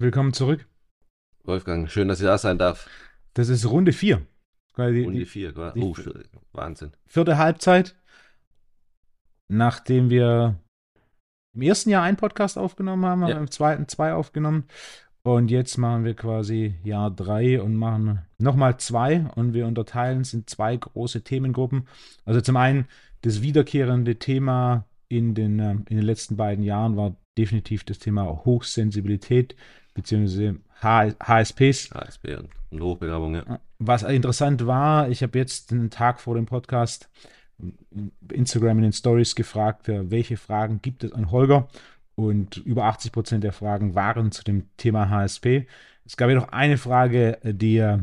willkommen 0.00 0.32
zurück. 0.32 0.66
Wolfgang, 1.44 1.90
schön, 1.90 2.08
dass 2.08 2.20
ich 2.20 2.26
da 2.26 2.38
sein 2.38 2.56
darf. 2.56 2.88
Das 3.34 3.50
ist 3.50 3.66
Runde 3.66 3.92
4. 3.92 4.22
Runde 4.78 5.26
4, 5.26 5.52
oh, 5.58 5.94
Wahnsinn. 6.52 6.92
Vierte 7.06 7.36
Halbzeit, 7.36 7.96
nachdem 9.48 10.08
wir 10.08 10.58
im 11.54 11.62
ersten 11.62 11.90
Jahr 11.90 12.02
einen 12.02 12.16
Podcast 12.16 12.56
aufgenommen 12.56 13.04
haben, 13.04 13.20
haben 13.20 13.28
ja. 13.28 13.36
wir 13.36 13.40
im 13.40 13.50
zweiten 13.50 13.88
zwei 13.88 14.14
aufgenommen. 14.14 14.64
Und 15.22 15.50
jetzt 15.50 15.76
machen 15.76 16.04
wir 16.04 16.14
quasi 16.14 16.76
Jahr 16.82 17.10
drei 17.10 17.60
und 17.60 17.76
machen 17.76 18.22
nochmal 18.38 18.78
zwei 18.78 19.26
und 19.34 19.52
wir 19.52 19.66
unterteilen 19.66 20.22
es 20.22 20.32
in 20.32 20.46
zwei 20.46 20.78
große 20.78 21.24
Themengruppen. 21.24 21.86
Also 22.24 22.40
zum 22.40 22.56
einen 22.56 22.86
das 23.20 23.42
wiederkehrende 23.42 24.18
Thema 24.18 24.86
in 25.08 25.34
den, 25.34 25.58
ähm, 25.58 25.84
in 25.90 25.96
den 25.96 26.06
letzten 26.06 26.36
beiden 26.36 26.64
Jahren 26.64 26.96
war 26.96 27.16
definitiv 27.36 27.84
das 27.84 27.98
Thema 27.98 28.24
Hochsensibilität 28.46 29.56
bzw. 30.02 30.54
HSPs. 30.82 31.90
HSP 31.92 32.38
und 32.70 32.80
Hochbegabung, 32.80 33.34
ja. 33.34 33.60
Was 33.78 34.02
interessant 34.02 34.66
war, 34.66 35.08
ich 35.08 35.22
habe 35.22 35.38
jetzt 35.38 35.72
einen 35.72 35.90
Tag 35.90 36.20
vor 36.20 36.34
dem 36.34 36.46
Podcast 36.46 37.08
Instagram 38.32 38.78
in 38.78 38.84
den 38.84 38.92
Stories 38.92 39.34
gefragt, 39.34 39.88
welche 39.88 40.36
Fragen 40.36 40.80
gibt 40.82 41.04
es 41.04 41.12
an 41.12 41.30
Holger? 41.30 41.68
Und 42.14 42.58
über 42.58 42.84
80 42.84 43.12
Prozent 43.12 43.44
der 43.44 43.52
Fragen 43.52 43.94
waren 43.94 44.32
zu 44.32 44.44
dem 44.44 44.64
Thema 44.76 45.08
HSP. 45.08 45.66
Es 46.04 46.16
gab 46.16 46.28
jedoch 46.28 46.48
eine 46.48 46.76
Frage, 46.76 47.38
die, 47.42 47.96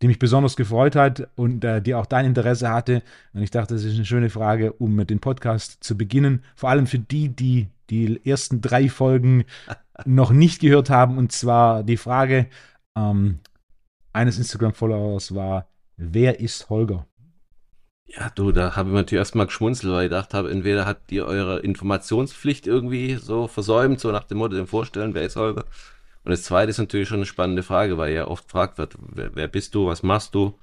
die 0.00 0.06
mich 0.06 0.18
besonders 0.18 0.56
gefreut 0.56 0.96
hat 0.96 1.28
und 1.34 1.64
äh, 1.64 1.82
die 1.82 1.94
auch 1.94 2.06
dein 2.06 2.26
Interesse 2.26 2.70
hatte. 2.70 3.02
Und 3.32 3.42
ich 3.42 3.50
dachte, 3.50 3.74
das 3.74 3.84
ist 3.84 3.96
eine 3.96 4.04
schöne 4.04 4.30
Frage, 4.30 4.72
um 4.72 4.94
mit 4.94 5.10
dem 5.10 5.20
Podcast 5.20 5.82
zu 5.84 5.96
beginnen. 5.96 6.42
Vor 6.54 6.70
allem 6.70 6.86
für 6.86 6.98
die, 6.98 7.28
die 7.28 7.68
die 7.90 8.24
ersten 8.24 8.60
drei 8.60 8.88
Folgen 8.88 9.44
noch 10.04 10.30
nicht 10.30 10.60
gehört 10.60 10.90
haben. 10.90 11.18
Und 11.18 11.32
zwar 11.32 11.82
die 11.82 11.96
Frage 11.96 12.48
ähm, 12.96 13.40
eines 14.12 14.38
Instagram-Followers 14.38 15.34
war, 15.34 15.68
wer 15.96 16.40
ist 16.40 16.70
Holger? 16.70 17.06
Ja, 18.06 18.30
du, 18.34 18.52
da 18.52 18.76
habe 18.76 18.90
ich 18.90 18.94
natürlich 18.94 19.20
erstmal 19.20 19.46
geschmunzelt, 19.46 19.92
weil 19.92 20.04
ich 20.04 20.10
gedacht 20.10 20.34
habe, 20.34 20.50
entweder 20.50 20.86
habt 20.86 21.10
ihr 21.10 21.26
eure 21.26 21.60
Informationspflicht 21.60 22.66
irgendwie 22.66 23.16
so 23.16 23.48
versäumt, 23.48 23.98
so 23.98 24.12
nach 24.12 24.24
dem 24.24 24.38
Motto, 24.38 24.54
dem 24.54 24.66
Vorstellen, 24.66 25.14
wer 25.14 25.22
ist 25.24 25.36
Holger? 25.36 25.64
Und 26.24 26.30
das 26.30 26.44
zweite 26.44 26.70
ist 26.70 26.78
natürlich 26.78 27.08
schon 27.08 27.18
eine 27.18 27.26
spannende 27.26 27.62
Frage, 27.62 27.98
weil 27.98 28.14
ja 28.14 28.28
oft 28.28 28.44
gefragt 28.44 28.78
wird, 28.78 28.94
wer, 29.00 29.34
wer 29.34 29.48
bist 29.48 29.74
du, 29.74 29.86
was 29.86 30.02
machst 30.02 30.34
du? 30.34 30.58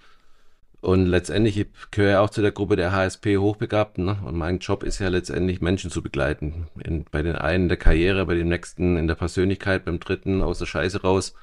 Und 0.81 1.05
letztendlich, 1.05 1.59
ich 1.59 1.67
gehöre 1.91 2.11
ja 2.11 2.21
auch 2.21 2.31
zu 2.31 2.41
der 2.41 2.51
Gruppe 2.51 2.75
der 2.75 2.91
HSP 2.91 3.37
Hochbegabten. 3.37 4.03
Ne? 4.03 4.17
Und 4.25 4.35
mein 4.35 4.57
Job 4.59 4.83
ist 4.83 4.97
ja 4.97 5.09
letztendlich, 5.09 5.61
Menschen 5.61 5.91
zu 5.91 6.01
begleiten. 6.01 6.67
In, 6.83 7.05
bei 7.11 7.21
den 7.21 7.35
einen 7.35 7.63
in 7.63 7.69
der 7.69 7.77
Karriere, 7.77 8.25
bei 8.25 8.33
dem 8.33 8.49
nächsten 8.49 8.97
in 8.97 9.07
der 9.07 9.15
Persönlichkeit, 9.15 9.85
beim 9.85 9.99
dritten 9.99 10.41
aus 10.41 10.57
der 10.57 10.65
Scheiße 10.65 11.03
raus. 11.03 11.35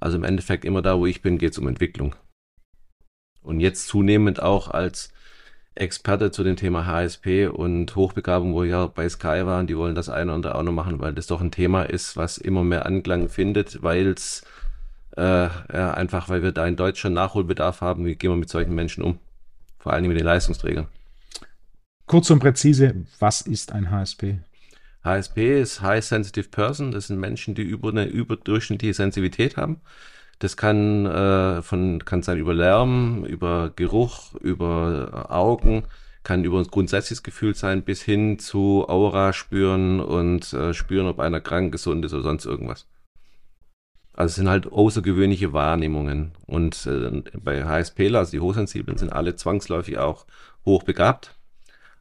Also 0.00 0.16
im 0.16 0.24
Endeffekt 0.24 0.64
immer 0.64 0.82
da, 0.82 0.98
wo 0.98 1.06
ich 1.06 1.22
bin, 1.22 1.38
geht 1.38 1.52
es 1.52 1.58
um 1.58 1.68
Entwicklung. 1.68 2.16
Und 3.42 3.60
jetzt 3.60 3.86
zunehmend 3.86 4.42
auch 4.42 4.68
als 4.68 5.12
Experte 5.76 6.32
zu 6.32 6.42
dem 6.42 6.56
Thema 6.56 6.84
HSP 6.84 7.46
und 7.46 7.94
Hochbegabung, 7.94 8.54
wo 8.54 8.64
ich 8.64 8.70
ja 8.70 8.86
bei 8.86 9.08
Sky 9.08 9.46
war, 9.46 9.60
und 9.60 9.70
die 9.70 9.76
wollen 9.76 9.94
das 9.94 10.08
eine 10.08 10.30
oder 10.30 10.34
andere 10.34 10.54
auch 10.56 10.62
noch 10.64 10.72
machen, 10.72 10.98
weil 10.98 11.14
das 11.14 11.28
doch 11.28 11.40
ein 11.40 11.52
Thema 11.52 11.84
ist, 11.84 12.16
was 12.16 12.38
immer 12.38 12.64
mehr 12.64 12.86
Anklang 12.86 13.28
findet, 13.28 13.82
weil 13.82 14.08
es 14.08 14.44
äh, 15.16 15.22
ja, 15.22 15.94
einfach, 15.94 16.28
weil 16.28 16.42
wir 16.42 16.52
da 16.52 16.66
in 16.66 16.76
Deutschland 16.76 17.14
Nachholbedarf 17.14 17.80
haben, 17.80 18.06
wie 18.06 18.16
gehen 18.16 18.30
wir 18.30 18.36
mit 18.36 18.48
solchen 18.48 18.74
Menschen 18.74 19.02
um? 19.02 19.18
Vor 19.78 19.92
allem 19.92 20.06
mit 20.06 20.18
den 20.18 20.26
Leistungsträgern. 20.26 20.86
Kurz 22.06 22.30
und 22.30 22.40
präzise, 22.40 23.06
was 23.18 23.40
ist 23.40 23.72
ein 23.72 23.90
HSP? 23.90 24.38
HSP 25.04 25.60
ist 25.60 25.80
High 25.80 26.04
Sensitive 26.04 26.48
Person. 26.48 26.92
Das 26.92 27.06
sind 27.06 27.18
Menschen, 27.18 27.54
die 27.54 27.62
über 27.62 27.90
eine 27.90 28.04
überdurchschnittliche 28.04 28.94
Sensitivität 28.94 29.56
haben. 29.56 29.80
Das 30.38 30.56
kann 30.56 31.06
äh, 31.06 31.62
von 31.62 32.04
kann 32.04 32.22
sein 32.22 32.38
über 32.38 32.54
Lärm, 32.54 33.24
über 33.24 33.70
Geruch, 33.76 34.34
über 34.36 35.26
Augen, 35.30 35.84
kann 36.22 36.44
über 36.44 36.58
ein 36.58 36.66
grundsätzliches 36.66 37.22
Gefühl 37.22 37.54
sein, 37.54 37.82
bis 37.82 38.02
hin 38.02 38.38
zu 38.38 38.86
Aura 38.88 39.32
spüren 39.32 40.00
und 40.00 40.52
äh, 40.52 40.74
spüren, 40.74 41.06
ob 41.06 41.20
einer 41.20 41.40
krank, 41.40 41.72
gesund 41.72 42.04
ist 42.04 42.14
oder 42.14 42.22
sonst 42.22 42.46
irgendwas. 42.46 42.86
Also 44.20 44.32
es 44.32 44.36
sind 44.36 44.50
halt 44.50 44.70
außergewöhnliche 44.70 45.54
Wahrnehmungen. 45.54 46.32
Und 46.44 46.84
äh, 46.84 47.22
bei 47.42 47.64
HSPler, 47.64 48.18
also 48.18 48.32
die 48.32 48.40
Hochsensiblen, 48.40 48.98
sind 48.98 49.14
alle 49.14 49.34
zwangsläufig 49.34 49.96
auch 49.96 50.26
hochbegabt. 50.66 51.38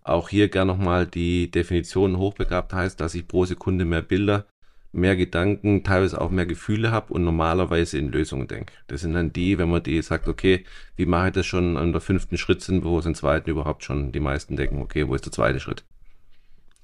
Auch 0.03 0.27
hier 0.27 0.49
gern 0.49 0.67
nochmal 0.67 1.07
die 1.07 1.49
Definition 1.49 2.17
hochbegabt 2.17 2.73
heißt, 2.73 2.99
dass 2.99 3.15
ich 3.15 3.25
pro 3.25 3.45
Sekunde 3.45 3.85
mehr 3.85 4.01
Bilder 4.01 4.45
mehr 4.91 5.15
Gedanken, 5.15 5.85
teilweise 5.85 6.19
auch 6.19 6.29
mehr 6.29 6.45
Gefühle 6.45 6.91
habe 6.91 7.13
und 7.13 7.23
normalerweise 7.23 7.97
in 7.97 8.11
Lösungen 8.11 8.49
denke. 8.49 8.73
Das 8.87 8.99
sind 8.99 9.13
dann 9.13 9.31
die, 9.31 9.57
wenn 9.57 9.69
man 9.69 9.83
die 9.83 10.01
sagt, 10.01 10.27
okay, 10.27 10.65
wie 10.97 11.05
mache 11.05 11.27
ich 11.27 11.33
das 11.33 11.45
schon 11.45 11.77
an 11.77 11.93
der 11.93 12.01
fünften 12.01 12.37
Schritt 12.37 12.61
sind, 12.61 12.83
wo 12.83 12.99
es 12.99 13.05
im 13.05 13.15
zweiten 13.15 13.49
überhaupt 13.49 13.85
schon 13.85 14.11
die 14.11 14.19
meisten 14.19 14.57
denken, 14.57 14.81
okay, 14.81 15.07
wo 15.07 15.15
ist 15.15 15.25
der 15.25 15.31
zweite 15.31 15.61
Schritt? 15.61 15.85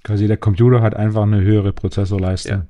Quasi 0.03 0.27
der 0.27 0.37
Computer 0.37 0.81
hat 0.81 0.95
einfach 0.95 1.23
eine 1.23 1.41
höhere 1.41 1.73
Prozessorleistung. 1.73 2.51
Ja. 2.51 2.67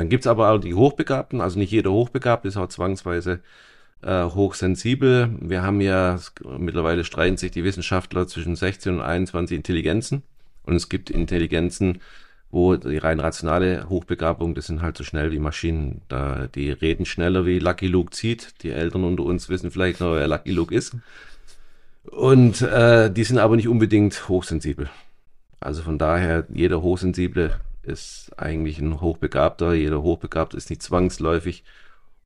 Dann 0.00 0.08
gibt 0.08 0.24
es 0.24 0.26
aber 0.28 0.48
auch 0.48 0.56
die 0.56 0.72
Hochbegabten, 0.72 1.42
also 1.42 1.58
nicht 1.58 1.72
jeder 1.72 1.92
Hochbegabt 1.92 2.46
ist 2.46 2.56
auch 2.56 2.68
zwangsweise 2.68 3.40
äh, 4.00 4.24
hochsensibel. 4.24 5.28
Wir 5.42 5.60
haben 5.62 5.82
ja, 5.82 6.18
mittlerweile 6.56 7.04
streiten 7.04 7.36
sich 7.36 7.50
die 7.50 7.64
Wissenschaftler 7.64 8.26
zwischen 8.26 8.56
16 8.56 8.94
und 8.94 9.02
21 9.02 9.54
Intelligenzen. 9.54 10.22
Und 10.64 10.74
es 10.74 10.88
gibt 10.88 11.10
Intelligenzen, 11.10 12.00
wo 12.50 12.76
die 12.76 12.96
rein 12.96 13.20
rationale 13.20 13.90
Hochbegabung, 13.90 14.54
das 14.54 14.68
sind 14.68 14.80
halt 14.80 14.96
so 14.96 15.04
schnell 15.04 15.32
wie 15.32 15.38
Maschinen. 15.38 16.00
Da, 16.08 16.46
die 16.46 16.70
reden 16.70 17.04
schneller 17.04 17.44
wie 17.44 17.58
Lucky 17.58 17.86
Luke 17.86 18.12
zieht. 18.12 18.62
Die 18.62 18.70
Eltern 18.70 19.04
unter 19.04 19.24
uns 19.24 19.50
wissen 19.50 19.70
vielleicht 19.70 20.00
noch, 20.00 20.14
wer 20.14 20.28
Lucky 20.28 20.52
Luke 20.52 20.74
ist. 20.74 20.96
Und 22.04 22.62
äh, 22.62 23.12
die 23.12 23.24
sind 23.24 23.36
aber 23.36 23.56
nicht 23.56 23.68
unbedingt 23.68 24.30
hochsensibel. 24.30 24.88
Also 25.60 25.82
von 25.82 25.98
daher, 25.98 26.46
jeder 26.48 26.80
Hochsensible 26.80 27.60
ist 27.82 28.32
eigentlich 28.36 28.78
ein 28.78 29.00
Hochbegabter. 29.00 29.74
Jeder 29.74 30.02
Hochbegabte 30.02 30.56
ist 30.56 30.70
nicht 30.70 30.82
zwangsläufig 30.82 31.64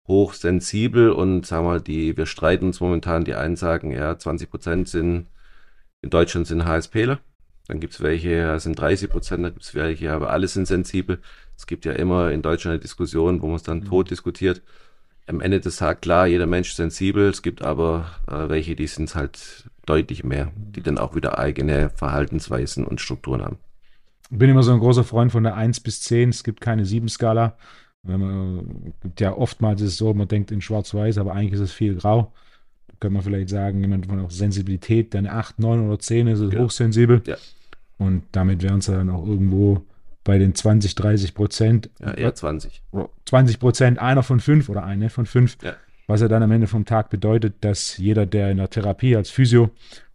hochsensibel 0.06 1.10
und 1.10 1.46
sagen 1.46 1.66
wir, 1.66 1.80
die, 1.80 2.16
wir 2.16 2.26
streiten 2.26 2.66
uns 2.66 2.80
momentan, 2.80 3.24
die 3.24 3.34
einen 3.34 3.56
sagen, 3.56 3.90
ja, 3.90 4.18
20 4.18 4.50
Prozent 4.50 4.88
sind, 4.88 5.28
in 6.02 6.10
Deutschland 6.10 6.46
sind 6.46 6.66
HSPler 6.66 7.20
dann 7.66 7.80
gibt 7.80 7.94
es 7.94 8.02
welche, 8.02 8.58
sind 8.60 8.78
30 8.78 9.10
Prozent, 9.10 9.44
dann 9.44 9.52
gibt 9.52 9.64
es 9.64 9.74
welche, 9.74 10.12
aber 10.12 10.30
alle 10.30 10.48
sind 10.48 10.66
sensibel. 10.66 11.20
Es 11.56 11.66
gibt 11.66 11.84
ja 11.84 11.92
immer 11.92 12.30
in 12.30 12.42
Deutschland 12.42 12.74
eine 12.74 12.80
Diskussion, 12.80 13.40
wo 13.40 13.46
man 13.46 13.56
es 13.56 13.62
dann 13.62 13.80
mhm. 13.80 13.86
tot 13.86 14.10
diskutiert. 14.10 14.62
Am 15.26 15.40
Ende 15.40 15.60
des 15.60 15.76
Tages, 15.76 16.02
klar, 16.02 16.26
jeder 16.26 16.46
Mensch 16.46 16.70
ist 16.70 16.76
sensibel. 16.76 17.28
Es 17.28 17.40
gibt 17.40 17.62
aber 17.62 18.06
äh, 18.28 18.50
welche, 18.50 18.76
die 18.76 18.86
sind 18.86 19.14
halt 19.14 19.64
deutlich 19.86 20.24
mehr, 20.24 20.52
die 20.56 20.82
dann 20.82 20.98
auch 20.98 21.14
wieder 21.14 21.38
eigene 21.38 21.88
Verhaltensweisen 21.88 22.84
und 22.84 23.00
Strukturen 23.00 23.42
haben. 23.42 23.58
Ich 24.30 24.38
bin 24.38 24.50
immer 24.50 24.62
so 24.62 24.72
ein 24.72 24.80
großer 24.80 25.04
Freund 25.04 25.32
von 25.32 25.44
der 25.44 25.54
1 25.54 25.80
bis 25.80 26.00
10. 26.02 26.30
Es 26.30 26.44
gibt 26.44 26.60
keine 26.60 26.84
7-Skala. 26.84 27.56
Es 28.06 29.00
gibt 29.02 29.20
ja 29.20 29.34
oftmals 29.34 29.80
ist 29.80 29.92
es 29.92 29.96
so, 29.96 30.12
man 30.12 30.28
denkt 30.28 30.50
in 30.50 30.60
schwarz-weiß, 30.60 31.18
aber 31.18 31.32
eigentlich 31.32 31.54
ist 31.54 31.60
es 31.60 31.72
viel 31.72 31.94
grau. 31.94 32.32
Da 32.88 32.94
könnte 33.00 33.14
man 33.14 33.22
vielleicht 33.22 33.48
sagen, 33.48 33.80
jemand 33.80 34.06
von 34.06 34.28
Sensibilität, 34.28 35.14
dann 35.14 35.26
8, 35.26 35.58
9 35.58 35.88
oder 35.88 35.98
10 35.98 36.26
ist 36.26 36.40
es 36.40 36.52
ja. 36.52 36.60
hochsensibel. 36.60 37.22
Ja. 37.26 37.36
Und 37.98 38.24
damit 38.32 38.62
wären 38.62 38.78
es 38.78 38.86
dann 38.86 39.10
auch 39.10 39.26
irgendwo 39.26 39.82
bei 40.24 40.38
den 40.38 40.54
20, 40.54 40.94
30 40.94 41.34
Prozent. 41.34 41.90
Ja, 42.00 42.12
eher 42.12 42.34
20. 42.34 42.82
20 43.26 43.58
Prozent, 43.58 43.98
einer 43.98 44.22
von 44.22 44.40
fünf 44.40 44.68
oder 44.68 44.84
eine 44.84 45.10
von 45.10 45.26
fünf. 45.26 45.58
Ja. 45.62 45.74
Was 46.06 46.20
ja 46.20 46.28
dann 46.28 46.42
am 46.42 46.50
Ende 46.50 46.66
vom 46.66 46.84
Tag 46.84 47.08
bedeutet, 47.08 47.56
dass 47.62 47.96
jeder, 47.96 48.26
der 48.26 48.50
in 48.50 48.58
der 48.58 48.68
Therapie 48.68 49.16
als 49.16 49.30
Physio 49.30 49.70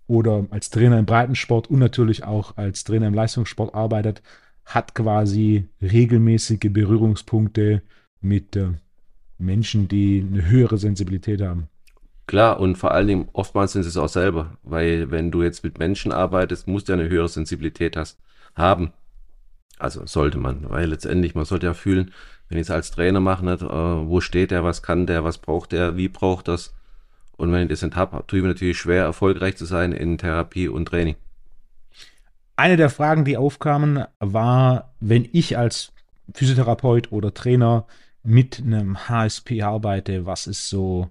oder 0.09 0.47
als 0.49 0.71
Trainer 0.71 0.97
im 0.97 1.05
Breitensport 1.05 1.69
und 1.69 1.79
natürlich 1.79 2.23
auch 2.23 2.57
als 2.57 2.83
Trainer 2.83 3.07
im 3.07 3.13
Leistungssport 3.13 3.75
arbeitet, 3.75 4.23
hat 4.65 4.95
quasi 4.95 5.69
regelmäßige 5.81 6.71
Berührungspunkte 6.71 7.83
mit 8.19 8.55
äh, 8.55 8.71
Menschen, 9.37 9.87
die 9.87 10.25
eine 10.27 10.49
höhere 10.49 10.77
Sensibilität 10.77 11.41
haben. 11.41 11.67
Klar, 12.25 12.59
und 12.59 12.77
vor 12.77 12.91
allen 12.91 13.07
Dingen, 13.07 13.29
oftmals 13.33 13.73
sind 13.73 13.83
sie 13.83 13.89
es 13.89 13.97
auch 13.97 14.09
selber, 14.09 14.57
weil 14.63 15.11
wenn 15.11 15.31
du 15.31 15.43
jetzt 15.43 15.63
mit 15.63 15.79
Menschen 15.79 16.11
arbeitest, 16.11 16.67
musst 16.67 16.87
du 16.87 16.93
ja 16.93 16.99
eine 16.99 17.09
höhere 17.09 17.29
Sensibilität 17.29 17.95
hast, 17.95 18.19
haben. 18.55 18.91
Also 19.77 20.05
sollte 20.05 20.37
man, 20.39 20.69
weil 20.69 20.89
letztendlich, 20.89 21.35
man 21.35 21.45
sollte 21.45 21.67
ja 21.67 21.73
fühlen, 21.73 22.11
wenn 22.47 22.57
ich 22.57 22.63
es 22.63 22.71
als 22.71 22.91
Trainer 22.91 23.19
mache, 23.19 23.45
nicht, 23.45 23.61
äh, 23.61 23.67
wo 23.67 24.21
steht 24.21 24.51
der, 24.51 24.63
was 24.63 24.81
kann 24.81 25.05
der, 25.05 25.23
was 25.23 25.37
braucht 25.37 25.71
der, 25.71 25.97
wie 25.97 26.09
braucht 26.09 26.47
das. 26.47 26.73
Und 27.39 27.53
wenn 27.53 27.63
ich 27.63 27.69
das 27.69 27.81
nicht 27.81 27.95
habe, 27.95 28.21
tue 28.27 28.39
ich 28.39 28.43
mir 28.43 28.49
natürlich 28.49 28.77
schwer, 28.77 29.05
erfolgreich 29.05 29.55
zu 29.55 29.63
sein 29.63 29.93
in 29.93 30.17
Therapie 30.17 30.67
und 30.67 30.87
Training. 30.87 31.15
Eine 32.57 32.75
der 32.75 32.89
Fragen, 32.89 33.23
die 33.23 33.37
aufkamen, 33.37 34.03
war, 34.19 34.93
wenn 34.99 35.25
ich 35.31 35.57
als 35.57 35.93
Physiotherapeut 36.33 37.13
oder 37.13 37.33
Trainer 37.33 37.87
mit 38.23 38.59
einem 38.59 39.07
HSP 39.07 39.61
arbeite, 39.61 40.25
was 40.25 40.47
ist 40.47 40.67
so 40.67 41.09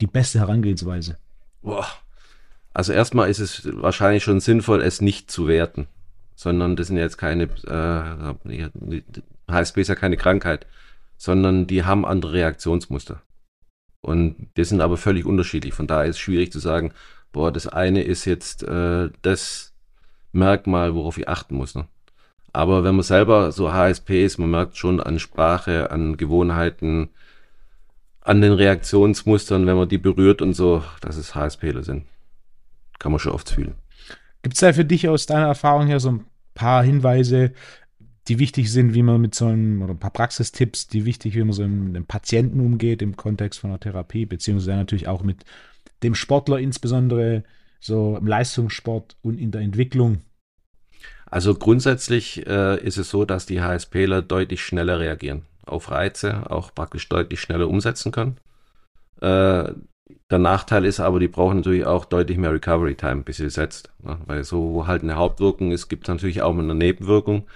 die 0.00 0.08
beste 0.08 0.40
Herangehensweise? 0.40 1.16
Boah. 1.62 1.86
Also 2.74 2.92
erstmal 2.92 3.30
ist 3.30 3.38
es 3.38 3.68
wahrscheinlich 3.72 4.24
schon 4.24 4.40
sinnvoll, 4.40 4.82
es 4.82 5.00
nicht 5.00 5.30
zu 5.30 5.46
werten, 5.46 5.86
sondern 6.34 6.74
das 6.74 6.88
sind 6.88 6.96
jetzt 6.96 7.18
keine, 7.18 7.44
äh, 7.44 9.10
HSP 9.48 9.80
ist 9.82 9.88
ja 9.88 9.94
keine 9.94 10.16
Krankheit, 10.16 10.66
sondern 11.16 11.68
die 11.68 11.84
haben 11.84 12.04
andere 12.04 12.32
Reaktionsmuster. 12.32 13.22
Und 14.02 14.48
die 14.56 14.64
sind 14.64 14.80
aber 14.80 14.96
völlig 14.96 15.26
unterschiedlich. 15.26 15.74
Von 15.74 15.86
daher 15.86 16.06
ist 16.06 16.16
es 16.16 16.20
schwierig 16.20 16.52
zu 16.52 16.58
sagen, 16.58 16.92
boah, 17.32 17.52
das 17.52 17.66
eine 17.66 18.02
ist 18.02 18.24
jetzt 18.24 18.62
äh, 18.62 19.10
das 19.22 19.74
Merkmal, 20.32 20.94
worauf 20.94 21.18
ich 21.18 21.28
achten 21.28 21.56
muss. 21.56 21.74
Ne? 21.74 21.86
Aber 22.52 22.82
wenn 22.84 22.94
man 22.94 23.02
selber 23.02 23.52
so 23.52 23.72
HSP 23.72 24.24
ist, 24.24 24.38
man 24.38 24.50
merkt 24.50 24.76
schon 24.76 25.00
an 25.00 25.18
Sprache, 25.18 25.90
an 25.90 26.16
Gewohnheiten, 26.16 27.10
an 28.20 28.40
den 28.40 28.52
Reaktionsmustern, 28.52 29.66
wenn 29.66 29.76
man 29.76 29.88
die 29.88 29.98
berührt 29.98 30.42
und 30.42 30.54
so, 30.54 30.82
dass 31.00 31.16
es 31.16 31.34
HSPler 31.34 31.82
sind. 31.82 32.06
Kann 32.98 33.12
man 33.12 33.18
schon 33.18 33.32
oft 33.32 33.50
fühlen. 33.50 33.74
Gibt 34.42 34.54
es 34.54 34.60
da 34.60 34.72
für 34.72 34.84
dich 34.84 35.08
aus 35.08 35.26
deiner 35.26 35.46
Erfahrung 35.46 35.86
her 35.86 36.00
so 36.00 36.10
ein 36.10 36.26
paar 36.54 36.82
Hinweise, 36.82 37.52
die 38.28 38.38
wichtig 38.38 38.70
sind, 38.70 38.94
wie 38.94 39.02
man 39.02 39.20
mit 39.20 39.34
so 39.34 39.46
einem, 39.46 39.82
oder 39.82 39.94
ein 39.94 39.98
paar 39.98 40.12
Praxistipps, 40.12 40.88
die 40.88 41.04
wichtig, 41.04 41.34
wie 41.34 41.42
man 41.42 41.52
so 41.52 41.66
mit 41.66 41.96
einem 41.96 42.06
Patienten 42.06 42.60
umgeht 42.60 43.02
im 43.02 43.16
Kontext 43.16 43.60
von 43.60 43.70
einer 43.70 43.80
Therapie, 43.80 44.26
beziehungsweise 44.26 44.76
natürlich 44.76 45.08
auch 45.08 45.22
mit 45.22 45.44
dem 46.02 46.14
Sportler, 46.14 46.58
insbesondere 46.58 47.44
so 47.80 48.16
im 48.16 48.26
Leistungssport 48.26 49.16
und 49.22 49.38
in 49.38 49.50
der 49.50 49.62
Entwicklung? 49.62 50.18
Also 51.26 51.54
grundsätzlich 51.54 52.46
äh, 52.46 52.82
ist 52.84 52.98
es 52.98 53.10
so, 53.10 53.24
dass 53.24 53.46
die 53.46 53.62
HSPler 53.62 54.22
deutlich 54.22 54.62
schneller 54.62 54.98
reagieren 54.98 55.42
auf 55.64 55.90
Reize, 55.90 56.50
auch 56.50 56.74
praktisch 56.74 57.08
deutlich 57.08 57.40
schneller 57.40 57.68
umsetzen 57.68 58.12
können. 58.12 58.38
Äh, 59.20 59.72
der 60.30 60.38
Nachteil 60.38 60.84
ist 60.84 60.98
aber, 60.98 61.20
die 61.20 61.28
brauchen 61.28 61.58
natürlich 61.58 61.86
auch 61.86 62.04
deutlich 62.04 62.36
mehr 62.36 62.52
Recovery 62.52 62.96
Time, 62.96 63.22
bis 63.22 63.36
sie 63.36 63.50
setzt. 63.50 63.92
Ne? 64.02 64.18
Weil 64.26 64.42
so, 64.42 64.86
halt 64.86 65.02
eine 65.02 65.16
Hauptwirkung 65.16 65.70
ist, 65.70 65.88
gibt 65.88 66.04
es 66.04 66.08
natürlich 66.08 66.42
auch 66.42 66.56
eine 66.56 66.74
Nebenwirkung. 66.74 67.46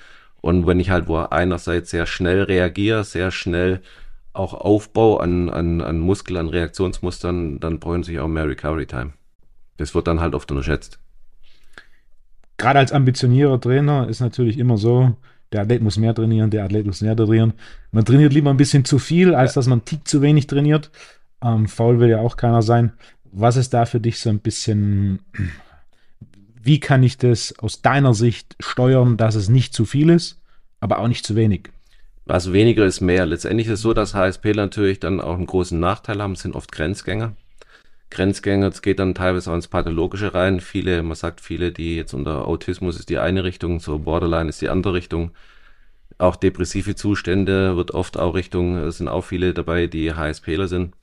Und 0.44 0.66
wenn 0.66 0.78
ich 0.78 0.90
halt 0.90 1.08
wo 1.08 1.16
einerseits 1.16 1.88
sehr 1.88 2.04
schnell 2.04 2.42
reagiere, 2.42 3.02
sehr 3.02 3.30
schnell 3.30 3.80
auch 4.34 4.52
Aufbau 4.52 5.16
an, 5.16 5.48
an, 5.48 5.80
an 5.80 6.00
Muskel, 6.00 6.36
an 6.36 6.50
Reaktionsmustern, 6.50 7.60
dann 7.60 7.80
brauchen 7.80 8.02
sie 8.02 8.20
auch 8.20 8.28
mehr 8.28 8.46
Recovery 8.46 8.84
Time. 8.84 9.14
Das 9.78 9.94
wird 9.94 10.06
dann 10.06 10.20
halt 10.20 10.34
oft 10.34 10.50
unterschätzt. 10.50 10.98
Gerade 12.58 12.78
als 12.78 12.92
ambitionierter 12.92 13.58
Trainer 13.58 14.06
ist 14.06 14.20
natürlich 14.20 14.58
immer 14.58 14.76
so, 14.76 15.16
der 15.50 15.62
Athlet 15.62 15.80
muss 15.80 15.96
mehr 15.96 16.14
trainieren, 16.14 16.50
der 16.50 16.64
Athlet 16.64 16.84
muss 16.84 17.00
mehr 17.00 17.16
trainieren. 17.16 17.54
Man 17.90 18.04
trainiert 18.04 18.34
lieber 18.34 18.50
ein 18.50 18.58
bisschen 18.58 18.84
zu 18.84 18.98
viel, 18.98 19.34
als 19.34 19.54
dass 19.54 19.66
man 19.66 19.86
tick 19.86 20.06
zu 20.06 20.20
wenig 20.20 20.46
trainiert. 20.46 20.90
Ähm, 21.42 21.68
faul 21.68 22.00
will 22.00 22.10
ja 22.10 22.18
auch 22.18 22.36
keiner 22.36 22.60
sein. 22.60 22.92
Was 23.32 23.56
ist 23.56 23.72
da 23.72 23.86
für 23.86 23.98
dich 23.98 24.20
so 24.20 24.28
ein 24.28 24.40
bisschen, 24.40 25.20
wie 26.64 26.80
kann 26.80 27.02
ich 27.02 27.18
das 27.18 27.58
aus 27.58 27.82
deiner 27.82 28.14
Sicht 28.14 28.56
steuern, 28.60 29.16
dass 29.16 29.34
es 29.34 29.48
nicht 29.48 29.74
zu 29.74 29.84
viel 29.84 30.10
ist, 30.10 30.40
aber 30.80 30.98
auch 30.98 31.08
nicht 31.08 31.26
zu 31.26 31.36
wenig? 31.36 31.70
Also 32.26 32.52
weniger 32.52 32.86
ist 32.86 33.00
mehr. 33.00 33.26
Letztendlich 33.26 33.66
ist 33.66 33.74
es 33.74 33.80
so, 33.82 33.92
dass 33.92 34.14
HSP 34.14 34.54
natürlich 34.54 34.98
dann 34.98 35.20
auch 35.20 35.34
einen 35.34 35.46
großen 35.46 35.78
Nachteil 35.78 36.22
haben, 36.22 36.36
sind 36.36 36.56
oft 36.56 36.72
Grenzgänger. 36.72 37.34
Grenzgänger, 38.10 38.68
es 38.68 38.80
geht 38.80 38.98
dann 38.98 39.14
teilweise 39.14 39.50
auch 39.50 39.54
ins 39.54 39.68
Pathologische 39.68 40.32
rein. 40.32 40.60
Viele, 40.60 41.02
man 41.02 41.16
sagt 41.16 41.40
viele, 41.40 41.72
die 41.72 41.96
jetzt 41.96 42.14
unter 42.14 42.46
Autismus 42.48 42.98
ist 42.98 43.10
die 43.10 43.18
eine 43.18 43.44
Richtung, 43.44 43.80
so 43.80 43.98
Borderline 43.98 44.48
ist 44.48 44.62
die 44.62 44.70
andere 44.70 44.94
Richtung. 44.94 45.32
Auch 46.16 46.36
depressive 46.36 46.94
Zustände 46.94 47.76
wird 47.76 47.90
oft 47.90 48.16
auch 48.16 48.34
Richtung, 48.34 48.76
es 48.78 48.98
sind 48.98 49.08
auch 49.08 49.24
viele 49.24 49.52
dabei, 49.52 49.86
die 49.88 50.14
HSPler 50.14 50.68
sind. 50.68 50.94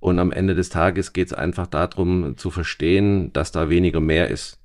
Und 0.00 0.18
am 0.18 0.32
Ende 0.32 0.54
des 0.54 0.70
Tages 0.70 1.12
geht 1.12 1.28
es 1.28 1.32
einfach 1.34 1.66
darum 1.66 2.36
zu 2.36 2.50
verstehen, 2.50 3.32
dass 3.32 3.52
da 3.52 3.68
weniger 3.68 4.00
mehr 4.00 4.28
ist. 4.28 4.57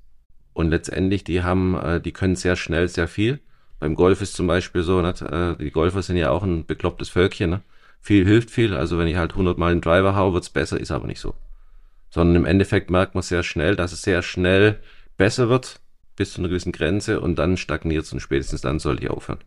Und 0.54 0.70
letztendlich, 0.70 1.24
die 1.24 1.42
haben, 1.42 1.74
äh, 1.76 2.00
die 2.00 2.12
können 2.12 2.36
sehr 2.36 2.56
schnell 2.56 2.88
sehr 2.88 3.08
viel. 3.08 3.40
Beim 3.80 3.96
Golf 3.96 4.22
ist 4.22 4.34
zum 4.34 4.46
Beispiel 4.46 4.82
so, 4.82 5.02
nicht? 5.02 5.20
Äh, 5.20 5.56
die 5.56 5.70
Golfer 5.70 6.00
sind 6.00 6.16
ja 6.16 6.30
auch 6.30 6.42
ein 6.42 6.64
beklopptes 6.64 7.10
Völkchen. 7.10 7.50
Ne? 7.50 7.60
Viel 8.00 8.24
hilft 8.24 8.50
viel. 8.50 8.74
Also 8.74 8.96
wenn 8.96 9.08
ich 9.08 9.16
halt 9.16 9.32
100 9.32 9.58
Mal 9.58 9.72
einen 9.72 9.80
Driver 9.80 10.14
hau, 10.16 10.32
wird's 10.32 10.48
besser, 10.48 10.80
ist 10.80 10.92
aber 10.92 11.06
nicht 11.06 11.20
so. 11.20 11.34
Sondern 12.08 12.36
im 12.36 12.44
Endeffekt 12.46 12.88
merkt 12.88 13.14
man 13.14 13.22
sehr 13.22 13.42
schnell, 13.42 13.76
dass 13.76 13.92
es 13.92 14.02
sehr 14.02 14.22
schnell 14.22 14.78
besser 15.16 15.48
wird, 15.48 15.80
bis 16.16 16.32
zu 16.32 16.40
einer 16.40 16.48
gewissen 16.48 16.72
Grenze 16.72 17.20
und 17.20 17.36
dann 17.36 17.56
stagniert 17.56 18.04
es 18.04 18.12
und 18.12 18.20
spätestens 18.20 18.60
dann 18.60 18.78
sollte 18.78 19.02
ich 19.02 19.10
aufhören. 19.10 19.40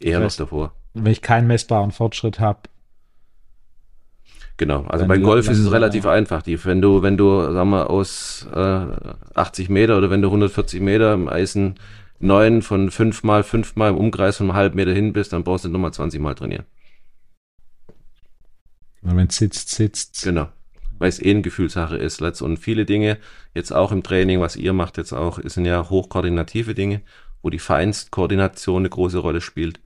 Eher 0.00 0.18
das 0.18 0.24
heißt, 0.24 0.40
noch 0.40 0.46
davor. 0.46 0.74
Wenn 0.94 1.12
ich 1.12 1.22
keinen 1.22 1.46
messbaren 1.46 1.92
Fortschritt 1.92 2.40
habe, 2.40 2.60
Genau, 4.56 4.84
also 4.84 5.06
bei 5.06 5.18
Golf 5.18 5.48
ist 5.48 5.58
es 5.58 5.72
relativ 5.72 6.04
ja. 6.04 6.12
einfach. 6.12 6.42
Die, 6.42 6.62
wenn 6.64 6.80
du, 6.80 7.02
wenn 7.02 7.16
du, 7.16 7.52
sag 7.52 7.64
mal, 7.64 7.84
aus 7.84 8.46
äh, 8.54 8.86
80 9.34 9.68
Meter 9.70 9.98
oder 9.98 10.10
wenn 10.10 10.22
du 10.22 10.28
140 10.28 10.80
Meter 10.80 11.14
im 11.14 11.28
Eisen 11.28 11.76
9 12.20 12.62
von 12.62 12.90
5 12.90 13.24
mal 13.24 13.42
5 13.42 13.76
mal 13.76 13.90
im 13.90 13.96
Umkreis 13.96 14.36
von 14.36 14.46
einem 14.46 14.56
halben 14.56 14.76
Meter 14.76 14.92
hin 14.92 15.12
bist, 15.12 15.32
dann 15.32 15.42
brauchst 15.42 15.64
du 15.64 15.68
nochmal 15.68 15.92
20 15.92 16.20
Mal 16.20 16.34
trainieren. 16.34 16.64
wenn 19.02 19.26
es 19.26 19.36
sitzt, 19.36 19.70
sitzt. 19.70 20.22
Genau. 20.22 20.48
Weil 20.98 21.08
es 21.08 21.20
eh 21.20 21.30
eine 21.30 21.42
Gefühlssache 21.42 21.96
ist. 21.96 22.22
Und 22.42 22.58
viele 22.58 22.84
Dinge, 22.84 23.18
jetzt 23.54 23.72
auch 23.72 23.90
im 23.90 24.04
Training, 24.04 24.40
was 24.40 24.54
ihr 24.54 24.72
macht 24.72 24.98
jetzt 24.98 25.12
auch, 25.12 25.40
sind 25.42 25.64
ja 25.64 25.90
hochkoordinative 25.90 26.74
Dinge, 26.74 27.00
wo 27.42 27.50
die 27.50 27.58
Feinstkoordination 27.58 28.82
eine 28.82 28.90
große 28.90 29.18
Rolle 29.18 29.40
spielt. 29.40 29.80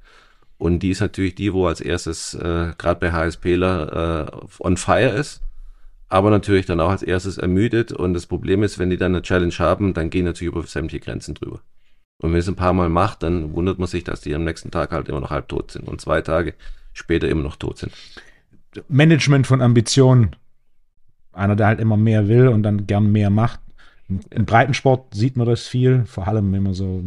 Und 0.58 0.81
die 0.81 0.91
ist 0.91 1.00
natürlich 1.00 1.35
die, 1.35 1.53
wo 1.53 1.67
als 1.67 1.81
erstes 1.81 2.35
äh, 2.35 2.73
gerade 2.79 3.00
bei 3.00 3.12
HSPler 3.12 4.32
äh, 4.32 4.47
on 4.61 4.76
fire 4.76 5.11
ist, 5.11 5.43
aber 6.08 6.31
natürlich 6.31 6.67
dann 6.67 6.81
auch 6.81 6.91
als 6.91 7.03
erstes 7.03 7.37
ermüdet. 7.37 7.93
Und 7.93 8.14
das 8.14 8.26
Problem 8.26 8.62
ist, 8.62 8.79
wenn 8.79 8.91
die 8.91 8.97
dann 8.97 9.14
eine 9.14 9.23
Challenge 9.23 9.55
haben, 9.58 9.93
dann 9.93 10.11
gehen 10.11 10.25
natürlich 10.25 10.53
über 10.53 10.67
sämtliche 10.67 11.05
Grenzen 11.05 11.35
drüber. 11.35 11.61
Und 12.19 12.32
wenn 12.32 12.38
es 12.38 12.49
ein 12.49 12.56
paar 12.56 12.73
Mal 12.73 12.88
macht, 12.88 13.23
dann 13.23 13.55
wundert 13.55 13.79
man 13.79 13.88
sich, 13.88 14.05
dass 14.05 14.23
die 14.23 14.35
am 14.35 14.44
nächsten 14.44 14.70
Tag 14.70 14.93
halt 14.93 15.08
immer 15.08 15.20
noch 15.20 15.31
halb 15.31 15.49
tot 15.49 15.70
sind 15.70 15.87
und 15.87 16.00
zwei 16.00 16.23
Tage 16.23 16.55
später 16.94 17.29
immer 17.29 17.43
noch 17.43 17.56
tot 17.56 17.79
sind. 17.79 17.93
Management 18.88 19.47
von 19.47 19.61
Ambitionen. 19.61 20.35
Einer, 21.32 21.56
der 21.56 21.67
halt 21.67 21.81
immer 21.81 21.99
mehr 21.99 22.29
will 22.29 22.49
und 22.49 22.62
dann 22.62 22.87
gern 22.87 23.12
mehr 23.12 23.29
macht. 23.29 23.61
Im 24.08 24.47
Breitensport 24.47 25.14
sieht 25.14 25.37
man 25.37 25.47
das 25.47 25.67
viel, 25.67 26.06
vor 26.06 26.26
allem 26.26 26.50
wenn 26.53 26.62
man 26.62 26.73
so 26.73 27.05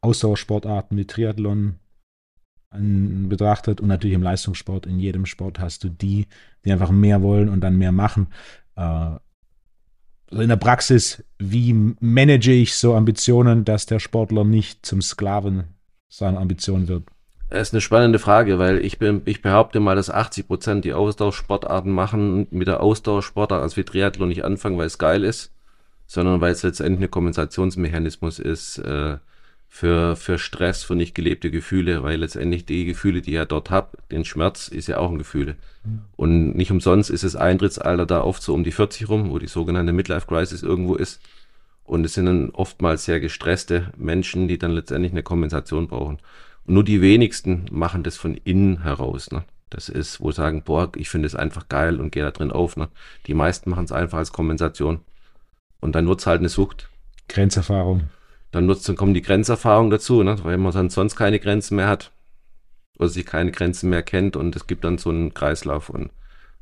Ausdauersportarten 0.00 0.96
wie 0.96 1.04
Triathlon 1.04 1.76
betrachtet 2.72 3.80
und 3.80 3.88
natürlich 3.88 4.14
im 4.14 4.22
Leistungssport, 4.22 4.86
in 4.86 4.98
jedem 4.98 5.26
Sport 5.26 5.58
hast 5.58 5.84
du 5.84 5.88
die, 5.88 6.26
die 6.64 6.72
einfach 6.72 6.90
mehr 6.90 7.22
wollen 7.22 7.48
und 7.48 7.60
dann 7.60 7.76
mehr 7.76 7.92
machen. 7.92 8.28
Äh, 8.76 9.16
in 10.30 10.48
der 10.48 10.56
Praxis, 10.56 11.22
wie 11.38 11.74
manage 12.00 12.52
ich 12.52 12.74
so 12.74 12.94
Ambitionen, 12.94 13.64
dass 13.64 13.84
der 13.84 13.98
Sportler 13.98 14.44
nicht 14.44 14.86
zum 14.86 15.02
Sklaven 15.02 15.64
seiner 16.08 16.40
Ambitionen 16.40 16.88
wird? 16.88 17.04
Das 17.50 17.68
ist 17.68 17.74
eine 17.74 17.82
spannende 17.82 18.18
Frage, 18.18 18.58
weil 18.58 18.82
ich, 18.82 18.98
bin, 18.98 19.20
ich 19.26 19.42
behaupte 19.42 19.78
mal, 19.78 19.94
dass 19.94 20.08
80 20.08 20.46
Prozent 20.46 20.84
die 20.86 20.94
Ausdauersportarten 20.94 21.92
machen 21.92 22.46
mit 22.50 22.66
der 22.66 22.80
Ausdauersportart 22.80 23.60
als 23.60 23.76
wie 23.76 23.84
Triathlon 23.84 24.30
nicht 24.30 24.42
anfangen, 24.42 24.78
weil 24.78 24.86
es 24.86 24.96
geil 24.96 25.22
ist, 25.22 25.52
sondern 26.06 26.40
weil 26.40 26.52
es 26.52 26.62
letztendlich 26.62 27.08
ein 27.08 27.10
Kompensationsmechanismus 27.10 28.38
ist, 28.38 28.78
äh, 28.78 29.18
für, 29.74 30.16
für 30.16 30.38
Stress, 30.38 30.84
für 30.84 30.94
nicht 30.94 31.14
gelebte 31.14 31.50
Gefühle, 31.50 32.02
weil 32.02 32.20
letztendlich 32.20 32.66
die 32.66 32.84
Gefühle, 32.84 33.22
die 33.22 33.32
ja 33.32 33.46
dort 33.46 33.70
habe, 33.70 33.96
den 34.10 34.26
Schmerz 34.26 34.68
ist 34.68 34.86
ja 34.86 34.98
auch 34.98 35.10
ein 35.10 35.16
Gefühl. 35.16 35.56
Und 36.14 36.54
nicht 36.54 36.70
umsonst 36.70 37.08
ist 37.08 37.24
das 37.24 37.36
Eintrittsalter 37.36 38.04
da 38.04 38.22
oft 38.22 38.42
so 38.42 38.52
um 38.52 38.64
die 38.64 38.70
40 38.70 39.08
rum, 39.08 39.30
wo 39.30 39.38
die 39.38 39.46
sogenannte 39.46 39.94
Midlife 39.94 40.26
Crisis 40.26 40.62
irgendwo 40.62 40.94
ist. 40.94 41.22
Und 41.84 42.04
es 42.04 42.12
sind 42.12 42.26
dann 42.26 42.50
oftmals 42.50 43.06
sehr 43.06 43.18
gestresste 43.18 43.90
Menschen, 43.96 44.46
die 44.46 44.58
dann 44.58 44.72
letztendlich 44.72 45.12
eine 45.12 45.22
Kompensation 45.22 45.88
brauchen. 45.88 46.18
Und 46.66 46.74
nur 46.74 46.84
die 46.84 47.00
wenigsten 47.00 47.64
machen 47.70 48.02
das 48.02 48.18
von 48.18 48.34
innen 48.44 48.82
heraus. 48.82 49.30
Ne? 49.30 49.42
Das 49.70 49.88
ist, 49.88 50.20
wo 50.20 50.32
sagen, 50.32 50.64
boah, 50.64 50.92
ich 50.96 51.08
finde 51.08 51.26
es 51.26 51.34
einfach 51.34 51.70
geil 51.70 51.98
und 51.98 52.12
gehe 52.12 52.22
da 52.22 52.30
drin 52.30 52.52
auf. 52.52 52.76
Ne? 52.76 52.88
Die 53.26 53.34
meisten 53.34 53.70
machen 53.70 53.86
es 53.86 53.92
einfach 53.92 54.18
als 54.18 54.32
Kompensation. 54.32 55.00
Und 55.80 55.94
dann 55.94 56.06
wird 56.06 56.20
es 56.20 56.26
halt 56.26 56.40
eine 56.40 56.50
Sucht. 56.50 56.90
Grenzerfahrung 57.28 58.10
dann, 58.52 58.66
nutzt, 58.66 58.88
dann 58.88 58.96
kommen 58.96 59.14
die 59.14 59.22
Grenzerfahrungen 59.22 59.90
dazu, 59.90 60.22
ne? 60.22 60.36
weil 60.44 60.58
man 60.58 60.72
dann 60.72 60.90
sonst 60.90 61.16
keine 61.16 61.40
Grenzen 61.40 61.76
mehr 61.76 61.88
hat 61.88 62.12
oder 62.98 63.08
sich 63.08 63.26
keine 63.26 63.50
Grenzen 63.50 63.90
mehr 63.90 64.02
kennt 64.02 64.36
und 64.36 64.54
es 64.54 64.66
gibt 64.66 64.84
dann 64.84 64.98
so 64.98 65.10
einen 65.10 65.34
Kreislauf 65.34 65.88
und 65.88 66.10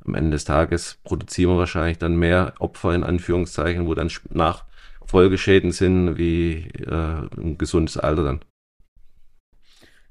am 0.07 0.15
Ende 0.15 0.31
des 0.31 0.45
Tages 0.45 0.99
produzieren 1.05 1.51
wir 1.51 1.59
wahrscheinlich 1.59 1.99
dann 1.99 2.17
mehr 2.17 2.55
Opfer 2.59 2.95
in 2.95 3.05
Anführungszeichen, 3.05 3.87
wo 3.87 3.95
dann 3.95 4.11
nach 4.31 4.65
Folgeschäden 5.05 5.73
sind 5.73 6.17
wie 6.17 6.69
äh, 6.79 7.29
ein 7.37 7.59
gesundes 7.59 7.99
Alter 7.99 8.25
dann. 8.25 8.41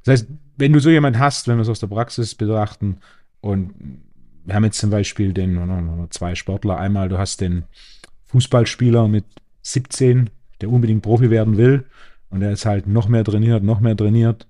Das 0.03 0.21
heißt, 0.21 0.27
wenn 0.57 0.73
du 0.73 0.79
so 0.79 0.89
jemand 0.89 1.17
hast, 1.17 1.47
wenn 1.47 1.57
wir 1.57 1.61
es 1.61 1.69
aus 1.69 1.79
der 1.79 1.87
Praxis 1.87 2.35
betrachten 2.35 2.99
und 3.41 3.73
wir 4.45 4.55
haben 4.55 4.65
jetzt 4.65 4.79
zum 4.79 4.89
Beispiel 4.89 5.33
den 5.33 6.07
zwei 6.09 6.35
Sportler, 6.35 6.77
einmal 6.77 7.09
du 7.09 7.17
hast 7.17 7.41
den 7.41 7.63
Fußballspieler 8.25 9.07
mit 9.07 9.25
17, 9.61 10.29
der 10.61 10.69
unbedingt 10.69 11.01
Profi 11.01 11.29
werden 11.29 11.57
will 11.57 11.85
und 12.29 12.41
der 12.41 12.51
ist 12.51 12.65
halt 12.65 12.87
noch 12.87 13.07
mehr 13.07 13.23
trainiert, 13.23 13.63
noch 13.63 13.79
mehr 13.79 13.97
trainiert. 13.97 14.47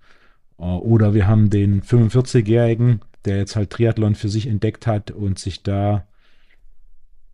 Äh, 0.58 0.64
oder 0.64 1.14
wir 1.14 1.28
haben 1.28 1.50
den 1.50 1.82
45-Jährigen, 1.82 3.02
der 3.26 3.38
jetzt 3.38 3.56
halt 3.56 3.70
Triathlon 3.70 4.16
für 4.16 4.30
sich 4.30 4.48
entdeckt 4.48 4.88
hat 4.88 5.12
und 5.12 5.40
sich 5.40 5.64
da 5.64 6.06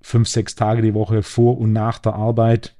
fünf, 0.01 0.27
sechs 0.27 0.55
Tage 0.55 0.82
die 0.82 0.94
Woche 0.94 1.24
vor 1.24 1.58
und 1.58 1.74
nach 1.74 2.00
der 2.00 2.13
Arbeit, 2.13 2.75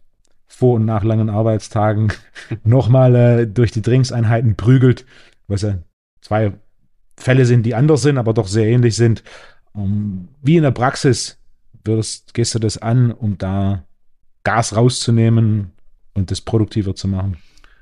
vor 0.46 0.76
und 0.76 0.86
nach 0.86 1.04
langen 1.04 1.30
Arbeitstagen 1.30 2.14
nochmal 2.64 3.16
äh, 3.16 3.48
durch 3.48 3.72
die 3.72 3.82
Trainingseinheiten 3.82 4.56
prügelt, 4.56 5.06
was 5.48 5.64
er 5.64 5.84
zwei 6.22 6.54
Fälle 7.18 7.46
sind, 7.46 7.64
die 7.64 7.76
anders 7.76 8.02
sind, 8.02 8.18
aber 8.18 8.34
doch 8.34 8.48
sehr 8.48 8.68
ähnlich 8.68 8.96
sind. 8.96 9.24
Um, 9.74 10.30
wie 10.42 10.58
in 10.58 10.64
der 10.64 10.72
Praxis 10.72 11.38
würdest, 11.84 12.34
gehst 12.34 12.56
du 12.56 12.60
das 12.60 12.78
an, 12.78 13.12
um 13.12 13.38
da 13.38 13.84
Gas 14.44 14.76
rauszunehmen 14.76 15.72
und 16.16 16.32
das 16.32 16.42
produktiver 16.42 16.96
zu 16.96 17.08
machen? 17.08 17.38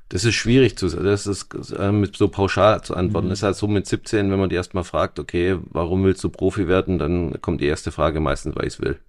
Das 0.09 0.25
ist 0.25 0.35
schwierig 0.35 0.77
zu 0.77 0.89
das 0.89 1.25
ist 1.25 1.55
äh, 1.71 1.91
mit 1.91 2.15
so 2.17 2.27
pauschal 2.27 2.83
zu 2.83 2.95
antworten. 2.95 3.27
Mhm. 3.27 3.29
Das 3.29 3.39
ist 3.39 3.43
halt 3.43 3.55
so 3.55 3.67
mit 3.67 3.87
17, 3.87 4.29
wenn 4.29 4.39
man 4.39 4.49
die 4.49 4.55
erstmal 4.55 4.83
fragt, 4.83 5.17
okay, 5.17 5.57
warum 5.69 6.03
willst 6.03 6.23
du 6.23 6.29
Profi 6.29 6.67
werden, 6.67 6.99
dann 6.99 7.41
kommt 7.41 7.61
die 7.61 7.65
erste 7.65 7.91
Frage 7.91 8.19
meistens, 8.19 8.55
weil 8.55 8.67
ich 8.67 8.73
es 8.73 8.81
will. 8.81 8.99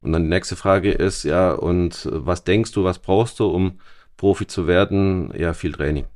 Und 0.00 0.12
dann 0.12 0.22
die 0.22 0.28
nächste 0.28 0.56
Frage 0.56 0.92
ist, 0.92 1.24
ja, 1.24 1.52
und 1.52 2.08
was 2.10 2.44
denkst 2.44 2.72
du, 2.72 2.84
was 2.84 3.00
brauchst 3.00 3.40
du, 3.40 3.48
um 3.48 3.80
Profi 4.16 4.46
zu 4.46 4.66
werden? 4.66 5.32
Ja, 5.36 5.54
viel 5.54 5.72
Training. 5.72 6.06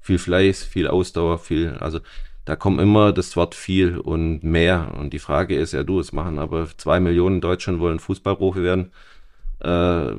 Viel 0.00 0.18
Fleiß, 0.18 0.64
viel 0.64 0.88
Ausdauer, 0.88 1.38
viel, 1.38 1.74
also 1.74 2.00
da 2.46 2.56
kommt 2.56 2.80
immer 2.80 3.12
das 3.12 3.36
Wort 3.36 3.54
viel 3.54 3.98
und 3.98 4.42
mehr. 4.42 4.94
Und 4.98 5.12
die 5.12 5.18
Frage 5.18 5.54
ist, 5.54 5.72
ja, 5.72 5.82
du, 5.82 6.00
es 6.00 6.12
machen 6.12 6.38
aber 6.38 6.66
zwei 6.78 6.98
Millionen 6.98 7.36
in 7.36 7.40
Deutschland 7.42 7.78
wollen 7.78 7.98
Fußballprofi 7.98 8.62
werden. 8.62 8.90
Äh, 9.60 10.12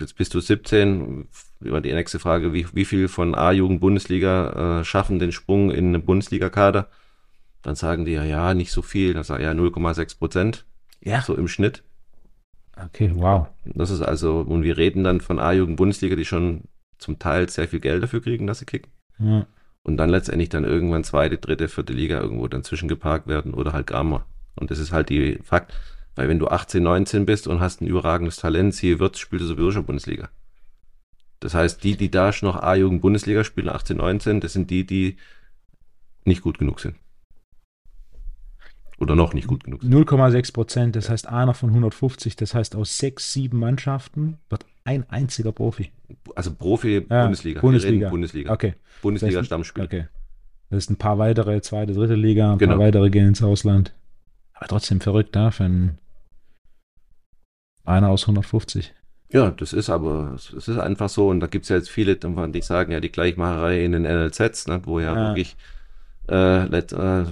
jetzt 0.00 0.16
bist 0.16 0.34
du 0.34 0.40
17. 0.40 1.28
Die 1.60 1.70
nächste 1.70 2.18
Frage, 2.18 2.52
wie, 2.52 2.66
wie 2.74 2.84
viel 2.84 3.08
von 3.08 3.34
A-Jugend-Bundesliga 3.34 4.80
äh, 4.80 4.84
schaffen 4.84 5.18
den 5.18 5.32
Sprung 5.32 5.70
in 5.70 5.88
eine 5.88 6.00
Bundesliga-Kader? 6.00 6.88
Dann 7.62 7.74
sagen 7.74 8.04
die 8.04 8.12
ja, 8.12 8.24
ja, 8.24 8.54
nicht 8.54 8.72
so 8.72 8.82
viel. 8.82 9.14
Dann 9.14 9.24
sagen 9.24 9.42
ja 9.42 9.52
0,6 9.52 10.18
Prozent. 10.18 10.66
Ja. 11.00 11.22
So 11.22 11.34
im 11.34 11.48
Schnitt. 11.48 11.82
Okay, 12.76 13.12
wow. 13.14 13.48
Das 13.64 13.90
ist 13.90 14.02
also, 14.02 14.40
und 14.40 14.62
wir 14.62 14.76
reden 14.76 15.04
dann 15.04 15.20
von 15.20 15.38
A-Jugend-Bundesliga, 15.38 16.16
die 16.16 16.24
schon 16.24 16.62
zum 16.98 17.18
Teil 17.18 17.48
sehr 17.48 17.68
viel 17.68 17.80
Geld 17.80 18.02
dafür 18.02 18.20
kriegen, 18.20 18.46
dass 18.46 18.58
sie 18.58 18.66
kicken. 18.66 18.90
Ja. 19.18 19.46
Und 19.82 19.98
dann 19.98 20.10
letztendlich 20.10 20.48
dann 20.48 20.64
irgendwann 20.64 21.04
zweite, 21.04 21.36
dritte, 21.36 21.68
vierte 21.68 21.92
Liga 21.92 22.18
irgendwo 22.20 22.48
dann 22.48 22.64
zwischengeparkt 22.64 23.28
werden 23.28 23.54
oder 23.54 23.72
halt 23.72 23.86
gar 23.86 24.02
mal. 24.02 24.24
Und 24.56 24.70
das 24.70 24.78
ist 24.78 24.92
halt 24.92 25.10
die 25.10 25.38
Fakt. 25.42 25.74
Weil 26.14 26.28
wenn 26.28 26.38
du 26.38 26.48
18, 26.48 26.82
19 26.82 27.26
bist 27.26 27.48
und 27.48 27.60
hast 27.60 27.80
ein 27.80 27.86
überragendes 27.86 28.36
Talent, 28.36 28.74
siehe 28.74 28.98
wird, 28.98 29.18
spielt 29.18 29.42
du 29.42 29.46
sowieso 29.46 29.72
schon 29.72 29.84
Bundesliga. 29.84 30.28
Das 31.40 31.54
heißt, 31.54 31.82
die, 31.84 31.96
die 31.96 32.10
da 32.10 32.30
noch 32.42 32.62
A-Jugend-Bundesliga 32.62 33.44
spielen, 33.44 33.68
18, 33.68 33.96
19, 33.96 34.40
das 34.40 34.52
sind 34.52 34.70
die, 34.70 34.86
die 34.86 35.16
nicht 36.24 36.42
gut 36.42 36.58
genug 36.58 36.80
sind. 36.80 36.96
Oder 38.98 39.16
noch 39.16 39.34
nicht 39.34 39.48
gut 39.48 39.64
genug 39.64 39.82
sind. 39.82 39.92
0,6 39.92 40.52
Prozent, 40.52 40.96
das 40.96 41.10
heißt 41.10 41.28
einer 41.28 41.52
von 41.52 41.70
150, 41.70 42.36
das 42.36 42.54
heißt 42.54 42.76
aus 42.76 42.96
sechs, 42.96 43.32
sieben 43.32 43.58
Mannschaften 43.58 44.38
wird 44.48 44.64
ein 44.84 45.08
einziger 45.10 45.52
Profi. 45.52 45.90
Also 46.34 46.54
Profi 46.54 47.04
ja, 47.10 47.24
Bundesliga. 47.24 47.60
Bundesliga. 47.60 48.08
Bundesliga. 48.08 48.52
Okay. 48.52 48.74
Bundesliga 49.02 49.42
Stammspiel. 49.42 49.84
Okay. 49.84 50.06
Das 50.70 50.84
ist 50.84 50.90
ein 50.90 50.96
paar 50.96 51.18
weitere, 51.18 51.60
zweite, 51.60 51.92
dritte 51.92 52.14
Liga, 52.14 52.52
ein 52.52 52.58
genau. 52.58 52.76
paar 52.76 52.86
weitere 52.86 53.10
gehen 53.10 53.28
ins 53.28 53.42
Ausland. 53.42 53.92
Aber 54.54 54.68
trotzdem 54.68 55.00
verrückt 55.00 55.34
da 55.36 55.50
für 55.50 55.64
einen 55.64 55.98
einer 57.84 58.08
aus 58.08 58.22
150. 58.22 58.92
Ja, 59.30 59.50
das 59.50 59.72
ist 59.72 59.90
aber, 59.90 60.32
es 60.34 60.52
ist 60.52 60.78
einfach 60.78 61.08
so. 61.08 61.28
Und 61.28 61.40
da 61.40 61.46
gibt 61.46 61.64
es 61.64 61.68
ja 61.68 61.76
jetzt 61.76 61.90
viele, 61.90 62.16
die 62.16 62.62
sagen 62.62 62.92
ja 62.92 63.00
die 63.00 63.10
Gleichmacherei 63.10 63.84
in 63.84 63.92
den 63.92 64.02
NLZs, 64.02 64.68
ne, 64.68 64.80
wo 64.84 65.00
ja, 65.00 65.14
ja. 65.14 65.28
wirklich 65.28 65.56
äh, 66.28 66.66
äh, 66.66 67.24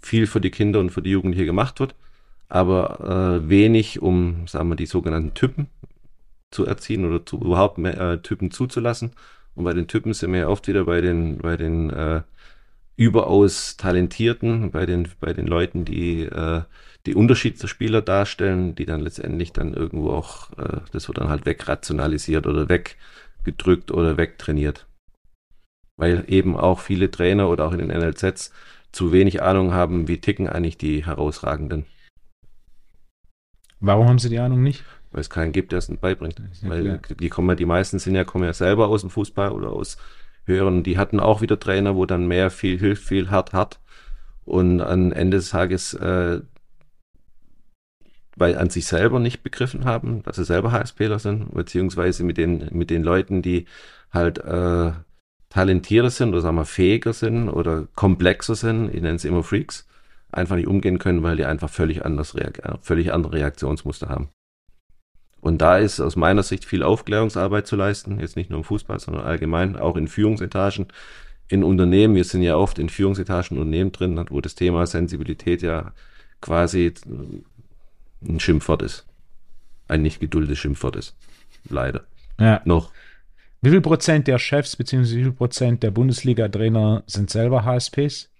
viel 0.00 0.26
für 0.26 0.40
die 0.40 0.50
Kinder 0.50 0.80
und 0.80 0.90
für 0.90 1.02
die 1.02 1.10
Jugend 1.10 1.34
hier 1.34 1.44
gemacht 1.44 1.80
wird, 1.80 1.94
aber 2.48 3.40
äh, 3.42 3.48
wenig, 3.48 4.00
um, 4.00 4.46
sagen 4.46 4.68
wir, 4.68 4.76
die 4.76 4.86
sogenannten 4.86 5.34
Typen 5.34 5.66
zu 6.50 6.64
erziehen 6.64 7.04
oder 7.04 7.24
zu, 7.24 7.36
überhaupt 7.36 7.78
mehr 7.78 7.98
äh, 8.00 8.18
Typen 8.18 8.50
zuzulassen. 8.50 9.12
Und 9.54 9.64
bei 9.64 9.74
den 9.74 9.88
Typen 9.88 10.14
sind 10.14 10.32
wir 10.32 10.40
ja 10.40 10.48
oft 10.48 10.68
wieder 10.68 10.84
bei 10.84 11.00
den, 11.00 11.38
bei 11.38 11.56
den 11.56 11.90
äh, 11.90 12.22
überaus 12.98 13.76
talentierten, 13.76 14.72
bei 14.72 14.84
den, 14.84 15.08
bei 15.20 15.32
den 15.32 15.46
Leuten, 15.46 15.84
die 15.84 16.24
äh, 16.24 16.62
die 17.06 17.14
Unterschiedsspieler 17.14 18.02
darstellen, 18.02 18.74
die 18.74 18.86
dann 18.86 19.00
letztendlich 19.00 19.52
dann 19.52 19.72
irgendwo 19.72 20.10
auch, 20.10 20.50
äh, 20.58 20.80
das 20.92 21.06
wird 21.06 21.18
dann 21.18 21.28
halt 21.28 21.46
wegrationalisiert 21.46 22.46
oder 22.48 22.68
weggedrückt 22.68 23.92
oder 23.92 24.16
wegtrainiert. 24.16 24.86
Weil 25.96 26.24
eben 26.26 26.56
auch 26.56 26.80
viele 26.80 27.08
Trainer 27.10 27.48
oder 27.48 27.66
auch 27.66 27.72
in 27.72 27.78
den 27.78 27.88
NLZs 27.88 28.52
zu 28.90 29.12
wenig 29.12 29.42
Ahnung 29.42 29.72
haben, 29.72 30.08
wie 30.08 30.20
ticken 30.20 30.48
eigentlich 30.48 30.76
die 30.76 31.06
Herausragenden. 31.06 31.86
Warum 33.78 34.08
haben 34.08 34.18
sie 34.18 34.28
die 34.28 34.40
Ahnung 34.40 34.64
nicht? 34.64 34.84
Weil 35.12 35.20
es 35.20 35.30
keinen 35.30 35.52
gibt, 35.52 35.70
der 35.70 35.78
es 35.78 35.96
beibringt. 36.00 36.42
Ja 36.62 36.68
Weil 36.68 37.00
die 37.20 37.28
kommen 37.28 37.48
ja, 37.48 37.54
die 37.54 37.64
meisten 37.64 38.00
sind 38.00 38.16
ja, 38.16 38.24
kommen 38.24 38.44
ja 38.44 38.52
selber 38.52 38.88
aus 38.88 39.02
dem 39.02 39.10
Fußball 39.10 39.52
oder 39.52 39.70
aus 39.70 39.98
höheren. 40.48 40.82
Die 40.82 40.98
hatten 40.98 41.20
auch 41.20 41.40
wieder 41.40 41.60
Trainer, 41.60 41.94
wo 41.94 42.06
dann 42.06 42.26
mehr 42.26 42.50
viel 42.50 42.78
hilft, 42.78 43.04
viel 43.04 43.30
hart, 43.30 43.52
hart. 43.52 43.80
Und 44.44 44.80
am 44.80 45.12
Ende 45.12 45.36
des 45.36 45.50
Tages, 45.50 45.94
äh, 45.94 46.40
weil 48.36 48.56
an 48.56 48.70
sich 48.70 48.86
selber 48.86 49.20
nicht 49.20 49.42
begriffen 49.42 49.84
haben, 49.84 50.22
dass 50.22 50.36
sie 50.36 50.44
selber 50.44 50.72
HSPler 50.72 51.18
sind, 51.18 51.52
beziehungsweise 51.54 52.24
mit 52.24 52.38
den, 52.38 52.68
mit 52.72 52.90
den 52.90 53.02
Leuten, 53.02 53.42
die 53.42 53.66
halt 54.10 54.38
äh, 54.38 54.92
talentierter 55.50 56.10
sind 56.10 56.30
oder 56.30 56.40
sagen 56.40 56.56
wir 56.56 56.64
fähiger 56.64 57.12
sind 57.12 57.48
oder 57.48 57.86
komplexer 57.94 58.54
sind, 58.54 58.88
ich 58.94 59.02
nenne 59.02 59.16
es 59.16 59.24
immer 59.24 59.42
Freaks, 59.42 59.86
einfach 60.30 60.56
nicht 60.56 60.68
umgehen 60.68 60.98
können, 60.98 61.22
weil 61.22 61.36
die 61.36 61.44
einfach 61.44 61.70
völlig 61.70 62.04
anders 62.04 62.34
völlig 62.80 63.12
andere 63.12 63.34
Reaktionsmuster 63.34 64.08
haben. 64.08 64.30
Und 65.40 65.62
da 65.62 65.78
ist 65.78 66.00
aus 66.00 66.16
meiner 66.16 66.42
Sicht 66.42 66.64
viel 66.64 66.82
Aufklärungsarbeit 66.82 67.66
zu 67.66 67.76
leisten, 67.76 68.18
jetzt 68.18 68.36
nicht 68.36 68.50
nur 68.50 68.58
im 68.58 68.64
Fußball, 68.64 68.98
sondern 68.98 69.24
allgemein 69.24 69.76
auch 69.76 69.96
in 69.96 70.08
Führungsetagen, 70.08 70.86
in 71.48 71.64
Unternehmen. 71.64 72.14
Wir 72.14 72.24
sind 72.24 72.42
ja 72.42 72.56
oft 72.56 72.78
in 72.78 72.88
Führungsetagen 72.88 73.56
Unternehmen 73.56 73.92
drin, 73.92 74.22
wo 74.30 74.40
das 74.40 74.54
Thema 74.54 74.86
Sensibilität 74.86 75.62
ja 75.62 75.92
quasi 76.40 76.92
ein 78.26 78.40
Schimpfwort 78.40 78.82
ist. 78.82 79.06
Ein 79.86 80.02
nicht 80.02 80.20
geduldetes 80.20 80.58
Schimpfwort 80.58 80.96
ist. 80.96 81.16
Leider. 81.68 82.04
Ja. 82.38 82.60
Noch. 82.64 82.92
Wie 83.60 83.70
viel 83.70 83.80
Prozent 83.80 84.28
der 84.28 84.38
Chefs 84.38 84.76
bzw. 84.76 85.16
wie 85.16 85.22
viel 85.22 85.32
Prozent 85.32 85.82
der 85.82 85.90
Bundesliga-Trainer 85.90 87.02
sind 87.06 87.30
selber 87.30 87.64
HSPs? 87.64 88.30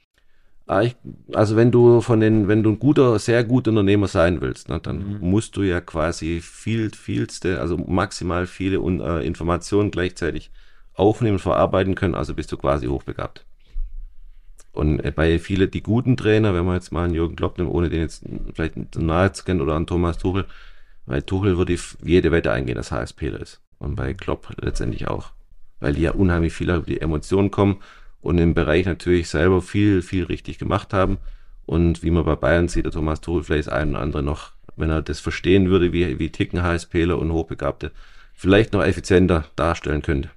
Ah, 0.70 0.84
also 1.32 1.56
wenn 1.56 1.72
du 1.72 2.02
von 2.02 2.20
den, 2.20 2.46
wenn 2.46 2.62
du 2.62 2.68
ein 2.68 2.78
guter, 2.78 3.18
sehr 3.18 3.42
guter 3.42 3.70
Unternehmer 3.70 4.06
sein 4.06 4.42
willst, 4.42 4.68
ne, 4.68 4.78
dann 4.78 4.98
mhm. 4.98 5.30
musst 5.30 5.56
du 5.56 5.62
ja 5.62 5.80
quasi 5.80 6.42
viel, 6.42 6.90
vielste, 6.90 7.58
also 7.58 7.78
maximal 7.78 8.46
viele 8.46 8.76
äh, 8.76 9.26
Informationen 9.26 9.90
gleichzeitig 9.90 10.50
aufnehmen, 10.92 11.38
verarbeiten 11.38 11.94
können, 11.94 12.14
also 12.14 12.34
bist 12.34 12.52
du 12.52 12.58
quasi 12.58 12.86
hochbegabt. 12.86 13.46
Und 14.72 15.00
äh, 15.00 15.10
bei 15.10 15.38
vielen, 15.38 15.70
die 15.70 15.82
guten 15.82 16.18
Trainer, 16.18 16.52
wenn 16.52 16.66
man 16.66 16.74
jetzt 16.74 16.92
mal 16.92 17.04
einen 17.04 17.14
Jürgen 17.14 17.36
Klopp 17.36 17.56
nimmt, 17.56 17.70
ohne 17.70 17.88
den 17.88 18.02
jetzt 18.02 18.24
vielleicht 18.52 18.94
nahe 18.98 19.32
zu 19.32 19.44
kennen 19.44 19.62
oder 19.62 19.74
an 19.74 19.86
Thomas 19.86 20.18
Tuchel, 20.18 20.44
weil 21.06 21.22
Tuchel 21.22 21.56
würde 21.56 21.78
jede 22.04 22.30
Wette 22.30 22.52
eingehen, 22.52 22.76
dass 22.76 22.92
HSP 22.92 23.28
ist. 23.28 23.62
Und 23.78 23.96
bei 23.96 24.12
Klopp 24.12 24.52
letztendlich 24.60 25.08
auch. 25.08 25.30
Weil 25.80 25.94
die 25.94 26.02
ja 26.02 26.10
unheimlich 26.10 26.52
viel 26.52 26.68
über 26.68 26.82
die 26.82 27.00
Emotionen 27.00 27.50
kommen 27.50 27.78
und 28.28 28.36
im 28.36 28.52
Bereich 28.52 28.84
natürlich 28.84 29.30
selber 29.30 29.62
viel, 29.62 30.02
viel 30.02 30.24
richtig 30.24 30.58
gemacht 30.58 30.92
haben. 30.92 31.16
Und 31.64 32.02
wie 32.02 32.10
man 32.10 32.26
bei 32.26 32.36
Bayern 32.36 32.68
sieht, 32.68 32.84
der 32.84 32.92
Thomas 32.92 33.22
Tuchel 33.22 33.42
vielleicht 33.42 33.70
ein 33.70 33.92
oder 33.92 34.00
andere 34.00 34.22
noch, 34.22 34.52
wenn 34.76 34.90
er 34.90 35.00
das 35.00 35.18
verstehen 35.18 35.70
würde, 35.70 35.94
wie, 35.94 36.18
wie 36.18 36.28
ticken 36.28 36.62
HSPler 36.62 37.18
und 37.18 37.32
Hochbegabte, 37.32 37.90
vielleicht 38.34 38.74
noch 38.74 38.84
effizienter 38.84 39.46
darstellen 39.56 40.02
könnte. 40.02 40.28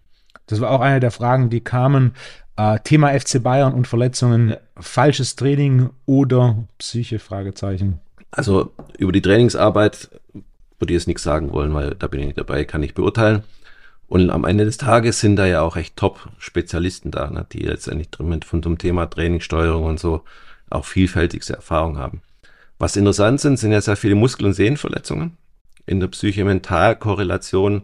Das 0.47 0.61
war 0.61 0.71
auch 0.71 0.79
eine 0.79 1.01
der 1.01 1.11
Fragen, 1.11 1.49
die 1.49 1.59
kamen. 1.59 2.13
Äh, 2.55 2.79
Thema 2.79 3.09
FC 3.09 3.43
Bayern 3.43 3.73
und 3.73 3.89
Verletzungen, 3.89 4.55
falsches 4.79 5.35
Training 5.35 5.89
oder 6.05 6.63
Psyche? 6.77 7.19
Fragezeichen. 7.19 7.99
Also 8.31 8.71
über 8.97 9.11
die 9.11 9.21
Trainingsarbeit 9.21 10.09
würde 10.79 10.93
ich 10.93 10.99
jetzt 10.99 11.07
nichts 11.07 11.23
sagen 11.23 11.51
wollen, 11.51 11.73
weil 11.73 11.95
da 11.95 12.07
bin 12.07 12.21
ich 12.21 12.27
nicht 12.27 12.37
dabei, 12.37 12.63
kann 12.63 12.83
ich 12.83 12.93
beurteilen. 12.93 13.43
Und 14.11 14.29
am 14.29 14.43
Ende 14.43 14.65
des 14.65 14.75
Tages 14.75 15.21
sind 15.21 15.37
da 15.37 15.45
ja 15.45 15.61
auch 15.61 15.77
echt 15.77 15.95
Top-Spezialisten 15.95 17.11
da, 17.11 17.29
ne, 17.29 17.45
die 17.49 17.59
letztendlich 17.59 18.09
mit 18.19 18.43
von 18.43 18.61
dem 18.61 18.77
Thema 18.77 19.05
Trainingssteuerung 19.05 19.85
und 19.85 20.01
so 20.01 20.25
auch 20.69 20.83
vielfältigste 20.83 21.53
Erfahrung 21.53 21.97
haben. 21.97 22.21
Was 22.77 22.97
interessant 22.97 23.39
sind, 23.39 23.55
sind 23.55 23.71
ja 23.71 23.79
sehr 23.79 23.95
viele 23.95 24.15
Muskel- 24.15 24.47
und 24.47 24.53
Sehnenverletzungen. 24.53 25.37
In 25.85 26.01
der 26.01 26.09
Psyche-Mental-Korrelation 26.09 27.83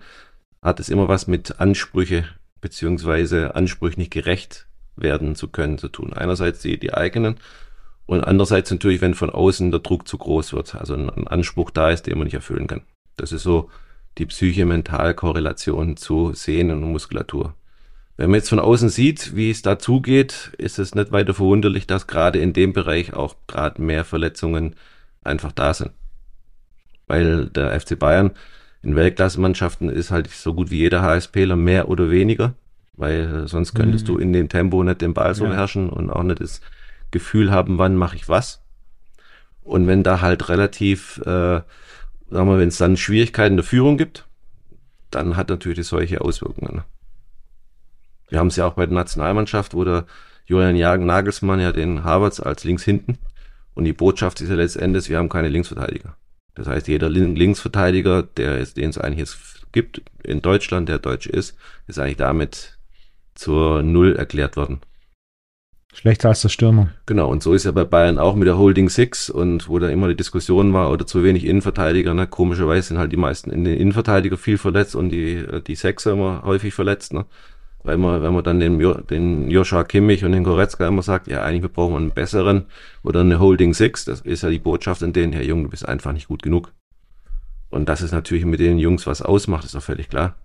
hat 0.62 0.82
es 0.82 0.90
immer 0.90 1.08
was 1.08 1.28
mit 1.28 1.62
Ansprüche 1.62 2.26
beziehungsweise 2.60 3.56
Ansprüchen 3.56 4.02
nicht 4.02 4.12
gerecht 4.12 4.68
werden 4.98 5.34
zu 5.34 5.48
können 5.48 5.78
zu 5.78 5.88
tun. 5.88 6.12
Einerseits 6.12 6.60
die, 6.60 6.78
die 6.78 6.94
eigenen 6.94 7.38
und 8.06 8.22
andererseits 8.26 8.70
natürlich, 8.70 9.00
wenn 9.00 9.14
von 9.14 9.30
außen 9.30 9.72
der 9.72 9.80
Druck 9.80 10.10
zu 10.10 10.18
groß 10.18 10.52
wird, 10.52 10.76
also 10.76 10.94
ein, 10.94 11.10
ein 11.10 11.28
Anspruch 11.30 11.72
da 11.72 11.90
ist, 11.90 12.06
den 12.06 12.18
man 12.18 12.26
nicht 12.26 12.34
erfüllen 12.34 12.68
kann. 12.68 12.82
Das 13.16 13.32
ist 13.32 13.44
so 13.44 13.70
die 14.18 14.26
Psyche-Mental-Korrelation 14.26 15.98
zu 15.98 16.34
Sehnen 16.34 16.84
und 16.84 16.92
Muskulatur. 16.92 17.54
Wenn 18.18 18.32
man 18.32 18.40
jetzt 18.40 18.50
von 18.50 18.60
außen 18.60 18.90
sieht, 18.90 19.36
wie 19.36 19.52
es 19.52 19.62
dazugeht, 19.62 20.52
ist 20.58 20.80
es 20.80 20.96
nicht 20.96 21.12
weiter 21.12 21.36
verwunderlich, 21.36 21.86
dass 21.86 22.08
gerade 22.08 22.40
in 22.40 22.52
dem 22.52 22.74
Bereich 22.74 23.14
auch 23.14 23.36
gerade 23.46 23.82
mehr 23.82 24.04
Verletzungen 24.04 24.76
einfach 25.24 25.52
da 25.52 25.74
sind. 25.74 25.92
Weil 27.06 27.48
der 27.48 27.80
FC 27.80 27.98
Bayern 27.98 28.32
in 28.82 28.96
Weltklassemannschaften 28.96 29.90
ist 29.90 30.10
halt 30.12 30.30
so 30.30 30.54
gut 30.54 30.72
wie 30.72 30.78
jeder 30.78 31.02
HSPler 31.04 31.56
mehr 31.56 31.90
oder 31.90 32.10
weniger, 32.10 32.56
weil 32.94 33.48
sonst 33.48 33.76
könntest 33.76 34.08
mhm. 34.08 34.14
du 34.14 34.18
in 34.18 34.34
dem 34.34 34.50
Tempo 34.50 34.84
nicht 34.84 35.02
den 35.02 35.14
Ball 35.14 35.36
so 35.36 35.44
ja. 35.44 35.52
beherrschen 35.52 35.90
und 35.90 36.10
auch 36.10 36.24
nicht 36.24 36.42
das 36.42 36.62
Gefühl 37.12 37.52
haben, 37.52 37.78
wann 37.78 37.96
mache 37.96 38.16
ich 38.16 38.28
was. 38.28 38.64
Und 39.64 39.86
wenn 39.86 40.02
da 40.02 40.22
halt 40.22 40.50
relativ, 40.50 41.20
äh, 41.26 41.62
sagen 42.30 42.50
wir, 42.50 42.60
wenn 42.60 42.68
es 42.68 42.78
dann 42.78 42.98
Schwierigkeiten 42.98 43.58
der 43.58 43.64
Führung 43.64 43.98
gibt, 43.98 44.28
dann 45.12 45.38
hat 45.38 45.50
natürlich 45.50 45.88
solche 45.88 46.22
Auswirkungen. 46.22 46.78
Ne? 46.78 46.84
Wir 48.30 48.40
haben 48.40 48.48
es 48.48 48.56
ja 48.56 48.66
auch 48.68 48.74
bei 48.74 48.86
der 48.86 48.96
Nationalmannschaft, 48.96 49.74
wo 49.74 49.84
der 49.84 50.06
Julian 50.46 50.76
Jagen 50.76 51.06
Nagelsmann 51.06 51.60
ja 51.60 51.72
den 51.72 52.04
Harvards 52.04 52.40
als 52.40 52.64
links 52.64 52.84
hinten. 52.84 53.18
Und 53.74 53.86
die 53.86 53.94
Botschaft 53.94 54.42
ist 54.42 54.50
ja 54.50 54.56
letztendlich, 54.56 55.10
wir 55.10 55.18
haben 55.18 55.30
keine 55.30 55.50
Linksverteidiger. 55.50 56.18
Das 56.56 56.68
heißt, 56.68 56.88
jeder 56.88 57.10
Linksverteidiger, 57.10 58.24
der 58.24 58.58
ist, 58.58 58.78
den 58.78 58.90
es 58.90 58.98
eigentlich 58.98 59.20
jetzt 59.20 59.38
gibt 59.72 60.02
in 60.24 60.42
Deutschland, 60.42 60.90
der 60.90 60.98
deutsch 60.98 61.28
ist, 61.28 61.56
ist 61.86 62.00
eigentlich 62.00 62.18
damit 62.18 62.78
zur 63.36 63.84
Null 63.84 64.16
erklärt 64.16 64.58
worden. 64.58 64.82
Schlechter 65.94 66.30
als 66.30 66.42
der 66.42 66.50
Stürmer. 66.50 66.90
Genau, 67.06 67.30
und 67.30 67.42
so 67.42 67.54
ist 67.54 67.64
ja 67.64 67.72
bei 67.72 67.84
Bayern 67.86 68.20
auch 68.20 68.36
mit 68.36 68.48
der 68.48 68.58
Holding 68.58 68.90
Six 68.90 69.30
und 69.30 69.68
wo 69.68 69.80
da 69.80 69.90
immer 69.90 70.08
die 70.08 70.16
Diskussion 70.16 70.74
war 70.74 70.92
oder 70.92 71.08
zu 71.08 71.24
wenig 71.24 71.46
Innenverteidiger. 71.46 72.14
Ne? 72.14 72.28
Komischerweise 72.28 72.90
sind 72.90 72.98
halt 72.98 73.12
die 73.12 73.18
meisten 73.18 73.50
in 73.50 73.64
den 73.64 73.78
Innenverteidiger 73.78 74.38
viel 74.38 74.58
verletzt 74.58 74.96
und 74.96 75.10
die, 75.10 75.44
die 75.66 75.76
Sechser 75.76 76.12
immer 76.12 76.44
häufig 76.44 76.74
verletzt. 76.74 77.14
Ne? 77.14 77.26
Weil 77.84 77.98
man, 77.98 78.22
wenn 78.22 78.34
man 78.34 78.44
dann 78.44 78.60
den, 78.60 78.78
den 79.10 79.50
Joshua 79.50 79.86
Kimmich 79.86 80.24
und 80.26 80.34
den 80.34 80.44
Goretzka 80.44 80.88
immer 80.88 81.02
sagt, 81.02 81.28
ja, 81.28 81.42
eigentlich 81.42 81.72
brauchen 81.72 81.94
wir 81.94 81.98
einen 81.98 82.12
besseren 82.12 82.66
oder 83.02 83.22
eine 83.22 83.40
Holding 83.40 83.74
Six, 83.74 84.06
das 84.06 84.22
ist 84.22 84.44
ja 84.44 84.50
die 84.50 84.60
Botschaft 84.60 85.02
in 85.02 85.14
denen, 85.14 85.34
Herr 85.34 85.44
Jung, 85.44 85.64
du 85.64 85.70
bist 85.70 85.88
einfach 85.88 86.12
nicht 86.12 86.28
gut 86.28 86.44
genug. 86.44 86.74
Und 87.70 87.90
das 87.90 88.02
ist 88.02 88.12
natürlich 88.12 88.46
mit 88.46 88.60
den 88.60 88.78
Jungs 88.78 89.08
was 89.08 89.22
ausmacht, 89.22 89.66
ist 89.66 89.76
doch 89.76 89.82
völlig 89.82 90.10
klar. 90.10 90.36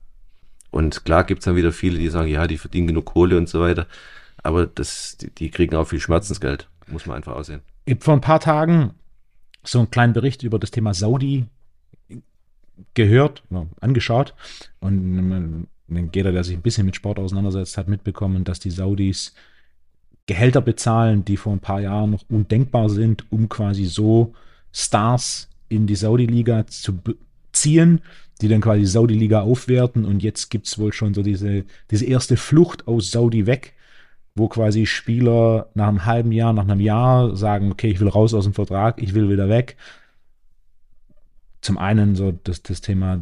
Und 0.71 1.05
klar 1.05 1.25
gibt's 1.25 1.45
dann 1.45 1.57
wieder 1.57 1.73
viele, 1.73 1.99
die 1.99 2.09
sagen, 2.09 2.29
ja, 2.29 2.47
die 2.47 2.59
verdienen 2.59 2.87
genug 2.87 3.07
Kohle 3.07 3.37
und 3.37 3.49
so 3.49 3.61
weiter. 3.61 3.87
Aber 4.43 4.67
das, 4.67 5.17
die, 5.19 5.31
die 5.31 5.51
kriegen 5.51 5.77
auch 5.77 5.87
viel 5.87 6.01
Schmerzensgeld, 6.01 6.69
muss 6.87 7.07
man 7.07 7.17
einfach 7.17 7.35
aussehen. 7.35 7.63
Ich 7.85 7.95
habe 7.95 8.05
vor 8.05 8.15
ein 8.15 8.21
paar 8.21 8.41
Tagen 8.41 8.95
so 9.65 9.79
einen 9.79 9.91
kleinen 9.91 10.13
Bericht 10.13 10.43
über 10.43 10.59
das 10.59 10.71
Thema 10.71 10.95
Saudi 10.95 11.47
gehört, 12.95 13.43
angeschaut. 13.81 14.35
Und 14.81 15.69
jeder, 16.13 16.33
der 16.33 16.45
sich 16.45 16.57
ein 16.57 16.63
bisschen 16.63 16.87
mit 16.87 16.97
Sport 16.97 17.19
auseinandersetzt, 17.19 17.77
hat 17.79 17.89
mitbekommen, 17.89 18.45
dass 18.45 18.61
die 18.61 18.71
Saudis 18.71 19.35
Gehälter 20.27 20.61
bezahlen, 20.61 21.25
die 21.25 21.37
vor 21.37 21.53
ein 21.53 21.61
paar 21.61 21.81
Jahren 21.81 22.11
noch 22.11 22.25
undenkbar 22.29 22.89
sind, 22.89 23.31
um 23.31 23.49
quasi 23.49 23.85
so 23.85 24.35
Stars 24.73 25.49
in 25.69 25.87
die 25.87 25.97
Saudi-Liga 25.97 26.67
zu 26.69 26.99
ziehen, 27.53 28.01
die 28.41 28.49
dann 28.49 28.61
quasi 28.61 28.81
die 28.81 28.87
Saudi-Liga 28.87 29.41
aufwerten. 29.41 30.05
Und 30.05 30.23
jetzt 30.23 30.51
gibt 30.51 30.67
es 30.67 30.79
wohl 30.79 30.93
schon 30.93 31.15
so 31.15 31.23
diese, 31.23 31.65
diese 31.91 32.07
erste 32.07 32.37
Flucht 32.37 32.87
aus 32.87 33.11
Saudi 33.11 33.47
weg, 33.47 33.75
wo 34.35 34.49
quasi 34.49 34.87
Spieler 34.87 35.69
nach 35.75 35.89
einem 35.89 36.05
halben 36.07 36.33
Jahr, 36.33 36.53
nach 36.53 36.63
einem 36.63 36.81
Jahr 36.81 37.37
sagen, 37.37 37.71
okay, 37.71 37.91
ich 37.91 38.01
will 38.01 38.09
raus 38.09 38.35
aus 38.35 38.45
dem 38.45 38.55
Vertrag, 38.55 39.03
ich 39.03 39.15
will 39.15 39.29
wieder 39.29 39.49
weg. 39.49 39.77
Zum 41.61 41.79
einen 41.79 42.15
so 42.15 42.33
das, 42.45 42.63
das 42.63 42.81
Thema, 42.81 43.21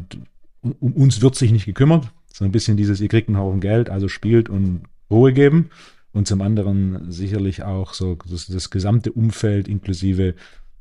um 0.61 0.93
uns 0.93 1.21
wird 1.21 1.35
sich 1.35 1.51
nicht 1.51 1.65
gekümmert, 1.65 2.11
so 2.33 2.45
ein 2.45 2.51
bisschen 2.51 2.77
dieses, 2.77 3.01
ihr 3.01 3.09
kriegt 3.09 3.27
einen 3.27 3.37
Haufen 3.37 3.59
Geld, 3.59 3.89
also 3.89 4.07
spielt 4.07 4.49
und 4.49 4.83
Ruhe 5.09 5.33
geben. 5.33 5.69
Und 6.13 6.27
zum 6.27 6.41
anderen 6.41 7.09
sicherlich 7.11 7.63
auch 7.63 7.93
so 7.93 8.17
das, 8.29 8.47
das 8.47 8.69
gesamte 8.69 9.11
Umfeld 9.13 9.67
inklusive 9.67 10.35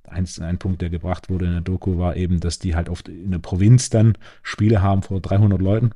ein, 0.04 0.26
ein 0.40 0.58
Punkt, 0.58 0.82
der 0.82 0.90
gebracht 0.90 1.30
wurde 1.30 1.46
in 1.46 1.52
der 1.52 1.60
Doku, 1.60 1.98
war 1.98 2.16
eben, 2.16 2.40
dass 2.40 2.58
die 2.58 2.74
halt 2.74 2.88
oft 2.88 3.08
in 3.08 3.30
der 3.30 3.38
Provinz 3.38 3.90
dann 3.90 4.18
Spiele 4.42 4.82
haben 4.82 5.02
vor 5.02 5.20
300 5.20 5.60
Leuten. 5.60 5.90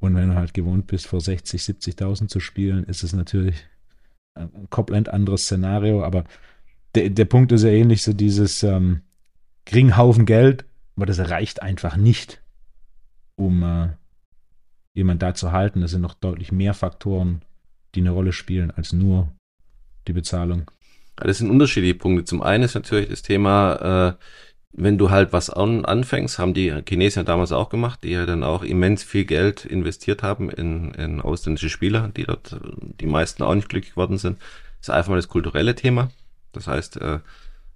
Und 0.00 0.14
wenn 0.14 0.30
du 0.30 0.34
halt 0.34 0.54
gewohnt 0.54 0.86
bist, 0.86 1.06
vor 1.06 1.20
60, 1.20 1.60
70.000 1.60 2.28
zu 2.28 2.40
spielen, 2.40 2.84
ist 2.84 3.04
es 3.04 3.12
natürlich 3.12 3.66
ein 4.34 4.68
komplett 4.70 5.08
anderes 5.08 5.44
Szenario. 5.44 6.02
Aber 6.02 6.24
der, 6.94 7.10
der 7.10 7.24
Punkt 7.26 7.52
ist 7.52 7.62
ja 7.62 7.70
ähnlich, 7.70 8.02
so 8.02 8.12
dieses 8.12 8.62
ähm, 8.62 9.02
kriegen 9.66 9.96
Haufen 9.96 10.26
Geld, 10.26 10.64
aber 10.96 11.06
das 11.06 11.18
reicht 11.30 11.62
einfach 11.62 11.96
nicht, 11.96 12.42
um 13.36 13.62
äh, 13.62 13.90
jemand 14.94 15.22
da 15.22 15.34
zu 15.34 15.52
halten. 15.52 15.82
Es 15.82 15.92
sind 15.92 16.00
noch 16.00 16.14
deutlich 16.14 16.50
mehr 16.50 16.74
Faktoren, 16.74 17.42
die 17.94 18.00
eine 18.00 18.10
Rolle 18.10 18.32
spielen, 18.32 18.70
als 18.70 18.92
nur 18.92 19.32
die 20.08 20.12
Bezahlung. 20.12 20.70
Das 21.16 21.38
sind 21.38 21.50
unterschiedliche 21.50 21.94
Punkte. 21.94 22.24
Zum 22.24 22.42
einen 22.42 22.64
ist 22.64 22.74
natürlich 22.74 23.08
das 23.10 23.22
Thema, 23.22 24.16
äh, 24.18 24.24
wenn 24.72 24.98
du 24.98 25.10
halt 25.10 25.32
was 25.32 25.50
an, 25.50 25.84
anfängst, 25.84 26.38
haben 26.38 26.54
die 26.54 26.72
Chinesen 26.88 27.24
damals 27.24 27.52
auch 27.52 27.68
gemacht, 27.68 28.00
die 28.04 28.10
ja 28.10 28.24
dann 28.24 28.44
auch 28.44 28.62
immens 28.62 29.02
viel 29.02 29.24
Geld 29.24 29.64
investiert 29.64 30.22
haben 30.22 30.48
in, 30.48 30.94
in 30.94 31.20
ausländische 31.20 31.70
Spieler, 31.70 32.10
die 32.16 32.24
dort 32.24 32.60
die 33.00 33.06
meisten 33.06 33.42
auch 33.42 33.54
nicht 33.54 33.68
glücklich 33.68 33.94
geworden 33.94 34.18
sind. 34.18 34.38
Ist 34.80 34.90
einfach 34.90 35.10
mal 35.10 35.16
das 35.16 35.28
kulturelle 35.28 35.74
Thema. 35.74 36.10
Das 36.52 36.66
heißt, 36.66 36.98
äh, 36.98 37.18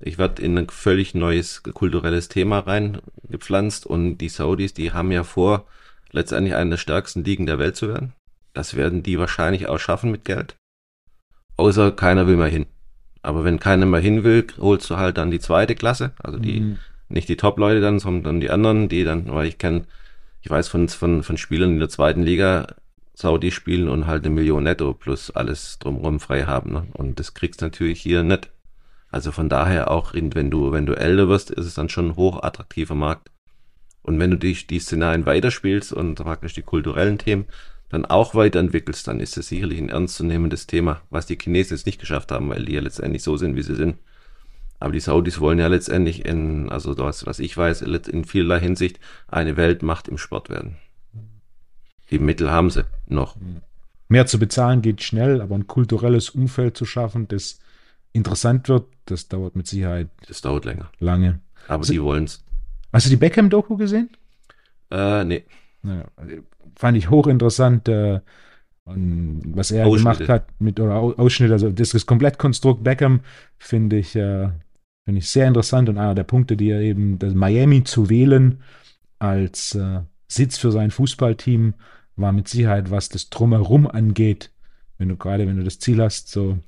ich 0.00 0.18
werde 0.18 0.42
in 0.42 0.57
ein 0.57 0.68
völlig 0.68 1.14
neues 1.14 1.62
kulturelles 1.62 2.28
Thema 2.28 2.61
reingepflanzt 2.61 3.87
und 3.87 4.18
die 4.18 4.28
Saudis, 4.28 4.74
die 4.74 4.92
haben 4.92 5.12
ja 5.12 5.24
vor, 5.24 5.66
letztendlich 6.11 6.54
eine 6.54 6.70
der 6.70 6.76
stärksten 6.76 7.24
Ligen 7.24 7.46
der 7.46 7.59
Welt 7.59 7.76
zu 7.76 7.88
werden. 7.88 8.12
Das 8.52 8.76
werden 8.76 9.02
die 9.02 9.18
wahrscheinlich 9.18 9.66
auch 9.66 9.78
schaffen 9.78 10.11
mit 10.11 10.24
Geld. 10.24 10.54
Außer 11.57 11.92
keiner 11.92 12.26
will 12.26 12.37
mehr 12.37 12.46
hin. 12.46 12.66
Aber 13.24 13.44
wenn 13.44 13.58
keiner 13.58 13.87
mehr 13.87 14.00
hin 14.00 14.22
will, 14.22 14.46
holst 14.58 14.90
du 14.90 14.96
halt 14.96 15.16
dann 15.16 15.30
die 15.30 15.40
zweite 15.40 15.74
Klasse, 15.74 16.12
also 16.22 16.38
die, 16.38 16.60
mhm. 16.60 16.78
nicht 17.08 17.28
die 17.28 17.37
Top-Leute 17.37 17.80
dann, 17.80 17.98
sondern 17.98 18.40
die 18.40 18.50
anderen, 18.50 18.88
die 18.88 19.04
dann, 19.04 19.32
weil 19.32 19.46
ich 19.46 19.58
kenne, 19.58 19.84
ich 20.42 20.50
weiß 20.50 20.68
von, 20.68 20.88
von, 20.88 21.22
von 21.22 21.38
Spielern 21.38 21.70
in 21.70 21.78
der 21.78 21.88
zweiten 21.88 22.22
Liga, 22.22 22.66
Saudi 23.14 23.50
spielen 23.50 23.88
und 23.88 24.06
halt 24.06 24.24
eine 24.24 24.34
Million 24.34 24.64
netto 24.64 24.92
plus 24.92 25.30
alles 25.30 25.78
drumherum 25.78 26.20
frei 26.20 26.44
haben. 26.44 26.72
Ne? 26.72 26.87
Und 26.92 27.18
das 27.18 27.32
kriegst 27.32 27.62
du 27.62 27.66
natürlich 27.66 28.00
hier 28.00 28.24
nicht. 28.24 28.50
Also 29.10 29.30
von 29.30 29.48
daher 29.48 29.90
auch, 29.90 30.12
wenn 30.12 30.50
du, 30.50 30.72
wenn 30.72 30.87
du 30.87 30.94
älter 30.94 31.28
wirst, 31.28 31.50
ist 31.50 31.66
es 31.66 31.74
dann 31.74 31.88
schon 31.88 32.08
ein 32.08 32.16
hoch 32.16 32.42
attraktiver 32.42 32.96
Markt. 32.96 33.30
Und 34.02 34.18
wenn 34.18 34.32
du 34.32 34.37
dich 34.37 34.66
die 34.66 34.80
Szenarien 34.80 35.24
weiterspielst 35.24 35.92
und 35.92 36.16
praktisch 36.16 36.52
die 36.52 36.62
kulturellen 36.62 37.16
Themen 37.16 37.46
dann 37.94 38.04
auch 38.07 38.35
weiterentwickelst, 38.35 39.07
dann 39.07 39.20
ist 39.20 39.37
das 39.37 39.46
sicherlich 39.46 39.78
ein 39.78 39.88
ernstzunehmendes 39.88 40.66
Thema, 40.66 41.00
was 41.11 41.26
die 41.26 41.38
Chinesen 41.40 41.76
jetzt 41.76 41.87
nicht 41.87 42.00
geschafft 42.00 42.33
haben, 42.33 42.50
weil 42.50 42.64
die 42.64 42.72
ja 42.72 42.80
letztendlich 42.80 43.22
so 43.22 43.37
sind, 43.37 43.54
wie 43.54 43.62
sie 43.62 43.76
sind. 43.76 43.98
Aber 44.80 44.92
die 44.92 44.98
Saudis 45.00 45.38
wollen 45.38 45.61
ja 45.61 45.68
letztendlich 45.68 46.24
in, 46.24 46.68
also 46.70 46.94
das, 46.94 47.24
was 47.24 47.38
ich 47.38 47.57
weiß, 47.57 47.83
in 47.83 48.24
vielerlei 48.24 48.59
Hinsicht 48.59 48.98
eine 49.28 49.57
Weltmacht 49.57 50.09
im 50.09 50.18
Sport 50.18 50.50
werden. 50.50 50.76
Die 52.11 52.18
Mittel 52.18 52.50
haben 52.50 52.68
sie 52.68 52.85
noch. 53.07 53.37
Mehr 54.09 54.26
zu 54.26 54.40
bezahlen 54.40 54.83
geht 54.83 55.00
schnell, 55.02 55.40
aber 55.40 55.54
ein 55.54 55.68
kulturelles 55.68 56.30
Umfeld 56.30 56.76
zu 56.76 56.87
schaffen, 56.87 57.28
das 57.28 57.61
interessant 58.12 58.68
wird, 58.68 58.88
das 59.07 59.28
dauert 59.28 59.54
mit 59.54 59.68
Sicherheit. 59.68 60.09
Das 60.26 60.40
dauert 60.40 60.64
länger. 60.64 60.90
Lange. 60.98 61.38
Aber 61.68 61.83
also, 61.83 61.92
die 61.92 62.02
wollen 62.02 62.24
es. 62.24 62.44
Hast 62.92 63.07
du 63.07 63.11
die 63.11 63.16
Beckham-Doku 63.16 63.76
gesehen? 63.76 64.11
Äh, 64.90 65.22
nee. 65.24 65.44
Naja, 65.85 66.07
fand 66.77 66.97
ich 66.97 67.11
hochinteressant, 67.11 67.88
äh, 67.88 68.20
was 68.87 69.70
er 69.70 69.88
gemacht 69.88 70.29
hat 70.29 70.47
mit 70.59 70.81
oder 70.81 70.97
Ausschnitte, 70.97 71.53
also 71.53 71.70
das, 71.70 71.90
das 71.90 72.07
Komplettkonstrukt 72.07 72.83
Beckham 72.83 73.20
finde 73.59 73.99
ich, 73.99 74.16
äh, 74.16 74.49
finde 75.05 75.18
ich 75.18 75.29
sehr 75.29 75.47
interessant 75.47 75.88
und 75.88 75.99
einer 75.99 76.14
der 76.14 76.25
Punkte, 76.25 76.57
die 76.57 76.70
er 76.70 76.81
eben, 76.81 77.18
das 77.18 77.35
Miami 77.35 77.85
zu 77.85 78.11
wählen 78.11 78.62
als 79.18 79.75
äh, 79.75 80.01
Sitz 80.27 80.59
für 80.59 80.73
sein 80.73 80.90
Fußballteam, 80.90 81.75
war 82.16 82.33
mit 82.33 82.49
Sicherheit, 82.49 82.90
was 82.90 83.09
das 83.09 83.31
Drumherum 83.31 83.87
angeht, 83.87 84.51
wenn 84.99 85.09
du 85.09 85.16
gerade, 85.16 85.47
wenn 85.47 85.57
du 85.57 85.64
das 85.64 85.79
Ziel 85.79 86.01
hast, 86.01 86.31
so 86.31 86.59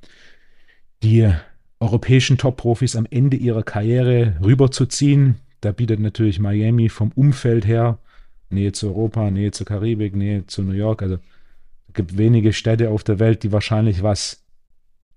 die 1.02 1.30
europäischen 1.80 2.38
Top-Profis 2.38 2.96
am 2.96 3.06
Ende 3.10 3.36
ihrer 3.36 3.62
Karriere 3.62 4.36
rüberzuziehen, 4.42 5.36
da 5.60 5.72
bietet 5.72 6.00
natürlich 6.00 6.38
Miami 6.38 6.88
vom 6.88 7.12
Umfeld 7.14 7.66
her 7.66 7.98
Nähe 8.50 8.72
zu 8.72 8.88
Europa, 8.88 9.30
Nähe 9.30 9.50
zur 9.50 9.66
Karibik, 9.66 10.14
Nähe 10.14 10.46
zu 10.46 10.62
New 10.62 10.72
York. 10.72 11.02
Also 11.02 11.18
es 11.88 11.94
gibt 11.94 12.16
wenige 12.16 12.52
Städte 12.52 12.90
auf 12.90 13.04
der 13.04 13.18
Welt, 13.18 13.42
die 13.42 13.52
wahrscheinlich, 13.52 14.02
was 14.02 14.44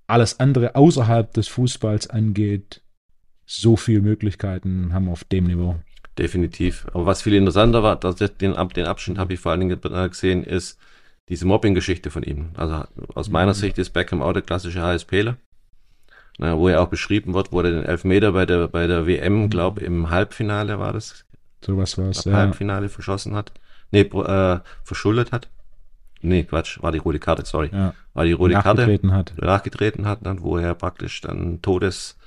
alles 0.08 0.40
andere 0.40 0.76
außerhalb 0.76 1.32
des 1.34 1.48
Fußballs 1.48 2.10
angeht, 2.10 2.82
so 3.46 3.76
viele 3.76 4.02
Möglichkeiten 4.02 4.94
haben 4.94 5.10
auf 5.10 5.24
dem 5.24 5.46
Niveau. 5.46 5.76
Definitiv. 6.18 6.88
Aber 6.94 7.06
was 7.06 7.22
viel 7.22 7.36
interessanter 7.36 7.84
war, 7.84 7.96
dass 7.96 8.16
den, 8.16 8.54
den 8.54 8.86
Abschnitt 8.86 9.18
habe 9.18 9.34
ich 9.34 9.40
vor 9.40 9.52
allen 9.52 9.62
Dingen 9.62 9.80
gesehen, 10.10 10.44
ist 10.44 10.80
diese 11.30 11.46
Mobbing-Geschichte 11.46 12.10
von 12.10 12.24
ihm. 12.24 12.50
Also 12.56 12.84
aus 13.14 13.30
meiner 13.30 13.54
mhm. 13.54 13.58
Sicht 13.58 13.78
ist 13.78 13.92
Beckham 13.92 14.22
auch 14.22 14.34
der 14.34 14.42
klassische 14.42 14.82
HSPler 14.82 15.38
na, 16.40 16.58
wo 16.58 16.70
er 16.70 16.82
auch 16.82 16.88
beschrieben 16.88 17.34
wird, 17.34 17.52
wo 17.52 17.60
er 17.60 17.70
den 17.70 17.84
Elfmeter 17.84 18.32
bei 18.32 18.46
der, 18.46 18.70
bei 18.70 18.88
der 18.88 19.06
WM, 19.06 19.44
mhm. 19.44 19.50
glaube 19.50 19.82
im 19.82 20.10
Halbfinale 20.10 20.80
war 20.80 20.94
das. 20.94 21.26
So 21.62 21.78
was 21.78 21.98
war 21.98 22.10
es, 22.10 22.24
ja. 22.26 22.34
Halbfinale 22.34 22.90
verschossen 22.90 23.36
hat. 23.36 23.52
Nee, 23.92 24.02
äh, 24.02 24.60
verschuldet 24.84 25.32
hat. 25.32 25.50
Nee, 26.22 26.44
Quatsch, 26.44 26.82
war 26.82 26.92
die 26.92 26.98
rote 26.98 27.20
Karte, 27.20 27.46
sorry. 27.46 27.70
Ja. 27.72 27.94
War 28.14 28.26
die 28.26 28.34
rote 28.34 28.54
nachgetreten 28.54 29.10
Karte. 29.10 29.34
Hat. 29.36 29.42
Nachgetreten 29.42 30.06
hat, 30.06 30.20
dann, 30.26 30.42
wo 30.42 30.58
er 30.58 30.76
praktisch 30.76 31.22
dann 31.22 31.62
Todes, 31.62 32.18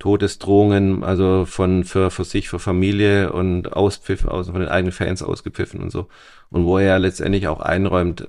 Todesdrohungen, 0.00 1.04
also 1.04 1.44
von 1.46 1.84
für, 1.84 2.10
für 2.10 2.24
sich, 2.24 2.48
für 2.48 2.58
Familie 2.58 3.32
und 3.32 3.72
Auspfiff 3.72 4.24
aus, 4.26 4.48
von 4.48 4.58
den 4.58 4.68
eigenen 4.68 4.90
Fans 4.90 5.22
ausgepfiffen 5.22 5.80
und 5.80 5.92
so. 5.92 6.08
Und 6.50 6.64
wo 6.64 6.78
er 6.78 6.86
ja 6.86 6.96
letztendlich 6.96 7.46
auch 7.46 7.60
einräumt, 7.60 8.26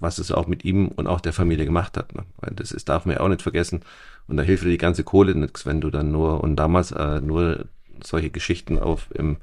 was 0.00 0.18
es 0.18 0.32
auch 0.32 0.46
mit 0.46 0.64
ihm 0.64 0.88
und 0.88 1.06
auch 1.06 1.20
der 1.20 1.34
Familie 1.34 1.66
gemacht 1.66 1.98
hat. 1.98 2.14
Ne? 2.14 2.24
Weil 2.38 2.54
das 2.54 2.72
ist, 2.72 2.88
darf 2.88 3.04
man 3.04 3.16
ja 3.16 3.20
auch 3.20 3.28
nicht 3.28 3.42
vergessen. 3.42 3.82
Und 4.28 4.38
da 4.38 4.42
hilft 4.42 4.64
dir 4.64 4.70
die 4.70 4.78
ganze 4.78 5.04
Kohle 5.04 5.34
nichts, 5.34 5.66
wenn 5.66 5.82
du 5.82 5.90
dann 5.90 6.10
nur 6.10 6.42
und 6.42 6.56
damals 6.56 6.92
äh, 6.92 7.20
nur 7.20 7.66
solche 8.02 8.30
Geschichten 8.30 8.78
auf 8.78 9.08
im, 9.14 9.36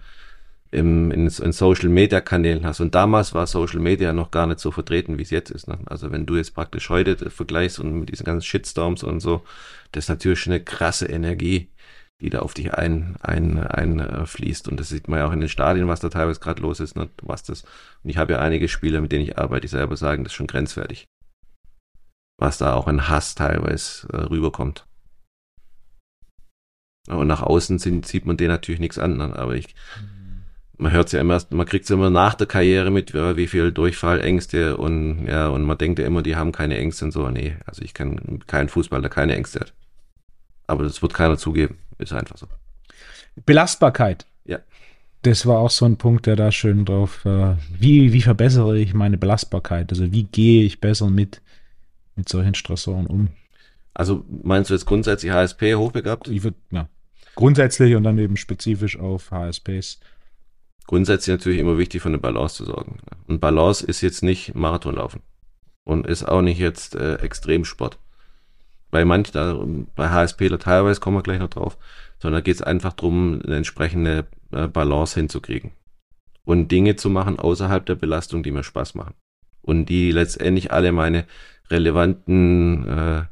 im, 0.72 1.12
in, 1.12 1.28
in 1.28 1.52
Social 1.52 1.90
Media 1.90 2.22
Kanälen 2.22 2.66
hast. 2.66 2.80
Und 2.80 2.96
damals 2.96 3.34
war 3.34 3.48
Social 3.48 3.80
Media 3.80 4.14
noch 4.14 4.32
gar 4.32 4.48
nicht 4.48 4.60
so 4.60 4.72
vertreten, 4.72 5.18
wie 5.18 5.24
es 5.24 5.30
jetzt 5.30 5.50
ist. 5.50 5.68
Ne? 5.68 5.80
Also 5.86 6.12
wenn 6.12 6.26
du 6.26 6.36
jetzt 6.36 6.54
praktisch 6.54 6.90
heute 6.90 7.30
vergleichst 7.30 7.80
und 7.80 8.00
mit 8.00 8.10
diesen 8.10 8.26
ganzen 8.26 8.46
Shitstorms 8.46 9.04
und 9.04 9.20
so, 9.20 9.44
das 9.92 10.06
ist 10.06 10.10
natürlich 10.10 10.46
eine 10.48 10.64
krasse 10.64 11.06
Energie, 11.06 11.70
die 12.20 12.30
da 12.30 12.40
auf 12.40 12.54
dich 12.54 12.74
ein, 12.74 13.16
ein, 13.22 13.60
einfließt. 13.60 14.68
Und 14.68 14.80
das 14.80 14.90
sieht 14.90 15.08
man 15.08 15.20
ja 15.20 15.28
auch 15.28 15.32
in 15.32 15.40
den 15.40 15.50
Stadien, 15.50 15.88
was 15.88 16.00
da 16.00 16.10
teilweise 16.10 16.40
gerade 16.40 16.62
los 16.62 16.80
ist, 16.80 16.96
ne? 16.96 17.10
was 17.22 17.44
das. 17.44 17.64
Und 18.04 18.10
ich 18.10 18.18
habe 18.18 18.34
ja 18.34 18.40
einige 18.40 18.68
Spieler, 18.68 19.02
mit 19.02 19.12
denen 19.12 19.24
ich 19.24 19.38
arbeite, 19.38 19.62
die 19.62 19.68
selber 19.68 19.96
sagen, 19.96 20.24
das 20.24 20.34
ist 20.34 20.38
schon 20.38 20.48
grenzwertig. 20.48 21.06
Was 22.40 22.58
da 22.58 22.74
auch 22.74 22.88
in 22.88 23.08
Hass 23.08 23.36
teilweise 23.36 24.08
äh, 24.12 24.18
rüberkommt. 24.18 24.86
Und 27.08 27.28
nach 27.28 27.42
außen 27.42 27.80
sind, 27.80 28.06
sieht 28.06 28.26
man 28.26 28.36
denen 28.36 28.50
natürlich 28.50 28.82
nichts 28.82 29.00
an, 29.00 29.18
ne? 29.18 29.34
aber 29.38 29.56
ich, 29.56 29.74
man 30.78 30.92
hört 30.92 31.12
ja 31.12 31.20
immer, 31.20 31.42
man 31.50 31.66
kriegt 31.66 31.86
es 31.86 31.92
immer 31.92 32.10
nach 32.10 32.36
der 32.36 32.48
Karriere 32.48 32.92
mit, 32.92 33.14
wie 33.14 33.48
viel 33.48 33.72
Durchfall, 33.72 34.22
Ängste 34.22 34.78
und 34.78 35.28
ja, 35.28 35.48
und 35.48 35.64
man 35.64 35.78
denkt 35.78 36.00
ja 36.00 36.06
immer, 36.06 36.22
die 36.22 36.36
haben 36.36 36.52
keine 36.52 36.78
Ängste 36.78 37.06
und 37.06 37.12
so. 37.12 37.30
Nee, 37.30 37.56
also 37.66 37.82
ich 37.82 37.94
kenne 37.94 38.40
keinen 38.46 38.70
Fußball, 38.70 39.02
der 39.02 39.10
keine 39.10 39.36
Ängste 39.36 39.62
hat. 39.62 39.74
Aber 40.68 40.84
das 40.84 41.02
wird 41.02 41.14
keiner 41.14 41.38
zugeben. 41.38 41.78
Ist 41.98 42.14
einfach 42.14 42.38
so. 42.38 42.48
Belastbarkeit. 43.46 44.26
Ja. 44.46 44.60
Das 45.24 45.46
war 45.46 45.60
auch 45.60 45.72
so 45.72 45.86
ein 45.86 45.98
Punkt, 45.98 46.28
der 46.28 46.36
da 46.36 46.52
schön 46.52 46.86
drauf, 46.86 47.26
äh, 47.26 47.56
wie, 47.78 48.14
wie 48.14 48.22
verbessere 48.22 48.78
ich 48.78 48.94
meine 48.94 49.18
Belastbarkeit? 49.18 49.92
Also 49.92 50.12
wie 50.12 50.24
gehe 50.24 50.64
ich 50.64 50.80
besser 50.80 51.10
mit, 51.10 51.42
mit 52.16 52.30
solchen 52.30 52.54
Stressoren 52.54 53.08
um? 53.08 53.30
Also 53.94 54.24
meinst 54.44 54.70
du 54.70 54.76
jetzt 54.76 54.86
grundsätzlich 54.86 55.32
HSP 55.32 55.76
hochbegabt? 55.76 56.28
Ich 56.28 56.44
würde, 56.44 56.58
ja. 56.70 56.88
Grundsätzlich 57.34 57.96
und 57.96 58.04
dann 58.04 58.20
eben 58.20 58.38
spezifisch 58.38 59.00
auf 59.00 59.32
HSPs 59.32 60.00
grundsätzlich 60.88 61.34
natürlich 61.34 61.60
immer 61.60 61.78
wichtig, 61.78 62.02
für 62.02 62.10
eine 62.10 62.18
Balance 62.18 62.56
zu 62.56 62.66
sorgen. 62.66 62.98
Und 63.28 63.40
Balance 63.40 63.86
ist 63.86 64.02
jetzt 64.02 64.24
nicht 64.24 64.56
Marathonlaufen 64.56 65.22
und 65.84 66.08
ist 66.08 66.28
auch 66.28 66.42
nicht 66.42 66.60
jetzt 66.60 66.96
äh, 66.96 67.16
Extremsport. 67.16 68.00
Bei 68.90 69.06
manch, 69.06 69.32
da, 69.32 69.62
bei 69.96 70.10
HSPler 70.10 70.60
teilweise 70.60 71.00
kommen 71.00 71.18
wir 71.18 71.24
gleich 71.24 71.40
noch 71.40 71.50
drauf, 71.50 71.78
sondern 72.20 72.44
geht 72.44 72.56
es 72.56 72.62
einfach 72.62 72.94
darum, 72.94 73.42
eine 73.44 73.58
entsprechende 73.58 74.26
äh, 74.52 74.68
Balance 74.68 75.20
hinzukriegen. 75.20 75.72
Und 76.46 76.72
Dinge 76.72 76.96
zu 76.96 77.10
machen 77.10 77.38
außerhalb 77.38 77.86
der 77.86 77.96
Belastung, 77.96 78.42
die 78.42 78.52
mir 78.52 78.64
Spaß 78.64 78.96
machen. 78.96 79.14
Und 79.62 79.88
die 79.88 80.12
letztendlich 80.12 80.72
alle 80.72 80.94
meine 80.94 81.26
relevanten 81.70 82.88
äh, 82.88 83.24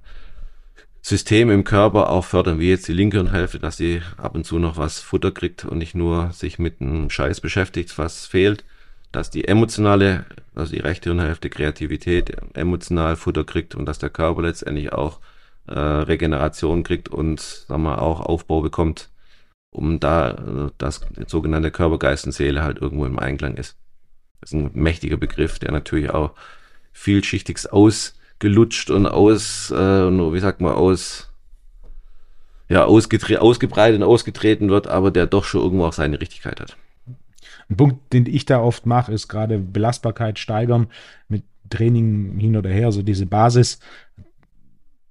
System 1.07 1.51
im 1.51 1.63
Körper 1.63 2.09
auch 2.09 2.25
fördern, 2.25 2.59
wie 2.59 2.71
jetzt 2.71 2.87
die 2.87 2.93
linke 2.93 3.17
Hirnhälfte, 3.17 3.59
dass 3.59 3.77
sie 3.77 4.01
ab 4.17 4.33
und 4.33 4.43
zu 4.43 4.57
noch 4.57 4.77
was 4.77 5.01
Futter 5.01 5.31
kriegt 5.31 5.63
und 5.63 5.77
nicht 5.77 5.93
nur 5.93 6.31
sich 6.31 6.57
mit 6.57 6.81
einem 6.81 7.11
Scheiß 7.11 7.41
beschäftigt, 7.41 7.95
was 7.99 8.25
fehlt, 8.25 8.65
dass 9.11 9.29
die 9.29 9.47
emotionale, 9.47 10.25
also 10.55 10.73
die 10.73 10.79
rechte 10.79 11.11
Hirnhälfte 11.11 11.51
Kreativität 11.51 12.35
emotional 12.55 13.17
Futter 13.17 13.43
kriegt 13.43 13.75
und 13.75 13.85
dass 13.85 13.99
der 13.99 14.09
Körper 14.09 14.41
letztendlich 14.41 14.93
auch 14.93 15.19
äh, 15.67 15.77
Regeneration 15.77 16.81
kriegt 16.81 17.09
und 17.09 17.39
sagen 17.39 17.83
wir, 17.83 18.01
auch 18.01 18.21
Aufbau 18.21 18.61
bekommt, 18.61 19.11
um 19.69 19.99
da 19.99 20.31
äh, 20.31 20.71
das 20.79 21.01
sogenannte 21.27 21.69
Körper, 21.69 21.99
Geist 21.99 22.25
und 22.25 22.31
Seele 22.31 22.63
halt 22.63 22.79
irgendwo 22.79 23.05
im 23.05 23.19
Einklang 23.19 23.57
ist. 23.57 23.77
Das 24.41 24.53
ist 24.53 24.55
ein 24.55 24.71
mächtiger 24.73 25.17
Begriff, 25.17 25.59
der 25.59 25.71
natürlich 25.71 26.09
auch 26.09 26.31
vielschichtigst 26.93 27.71
aus 27.71 28.15
gelutscht 28.45 28.91
und 28.91 29.08
aus, 29.08 29.71
äh, 29.71 29.75
wie 29.75 30.39
sagt 30.39 30.62
man, 30.62 30.73
aus, 30.73 31.31
ja, 32.69 32.86
ausgebreitet 32.86 33.97
und 33.97 34.03
ausgetreten 34.03 34.69
wird, 34.69 34.86
aber 34.86 35.10
der 35.10 35.25
doch 35.25 35.45
schon 35.45 35.63
irgendwo 35.63 35.86
auch 35.86 35.93
seine 35.93 36.21
Richtigkeit 36.21 36.62
hat. 36.62 36.77
Ein 37.71 37.77
Punkt, 37.77 38.13
den 38.13 38.27
ich 38.27 38.45
da 38.45 38.62
oft 38.62 38.86
mache, 38.86 39.12
ist 39.12 39.29
gerade 39.29 39.58
Belastbarkeit 39.58 40.38
steigern 40.38 40.89
mit 41.27 41.41
Training 41.71 42.38
hin 42.38 42.55
oder 42.55 42.69
her, 42.69 42.91
so 42.91 43.01
diese 43.01 43.25
Basis. 43.25 43.79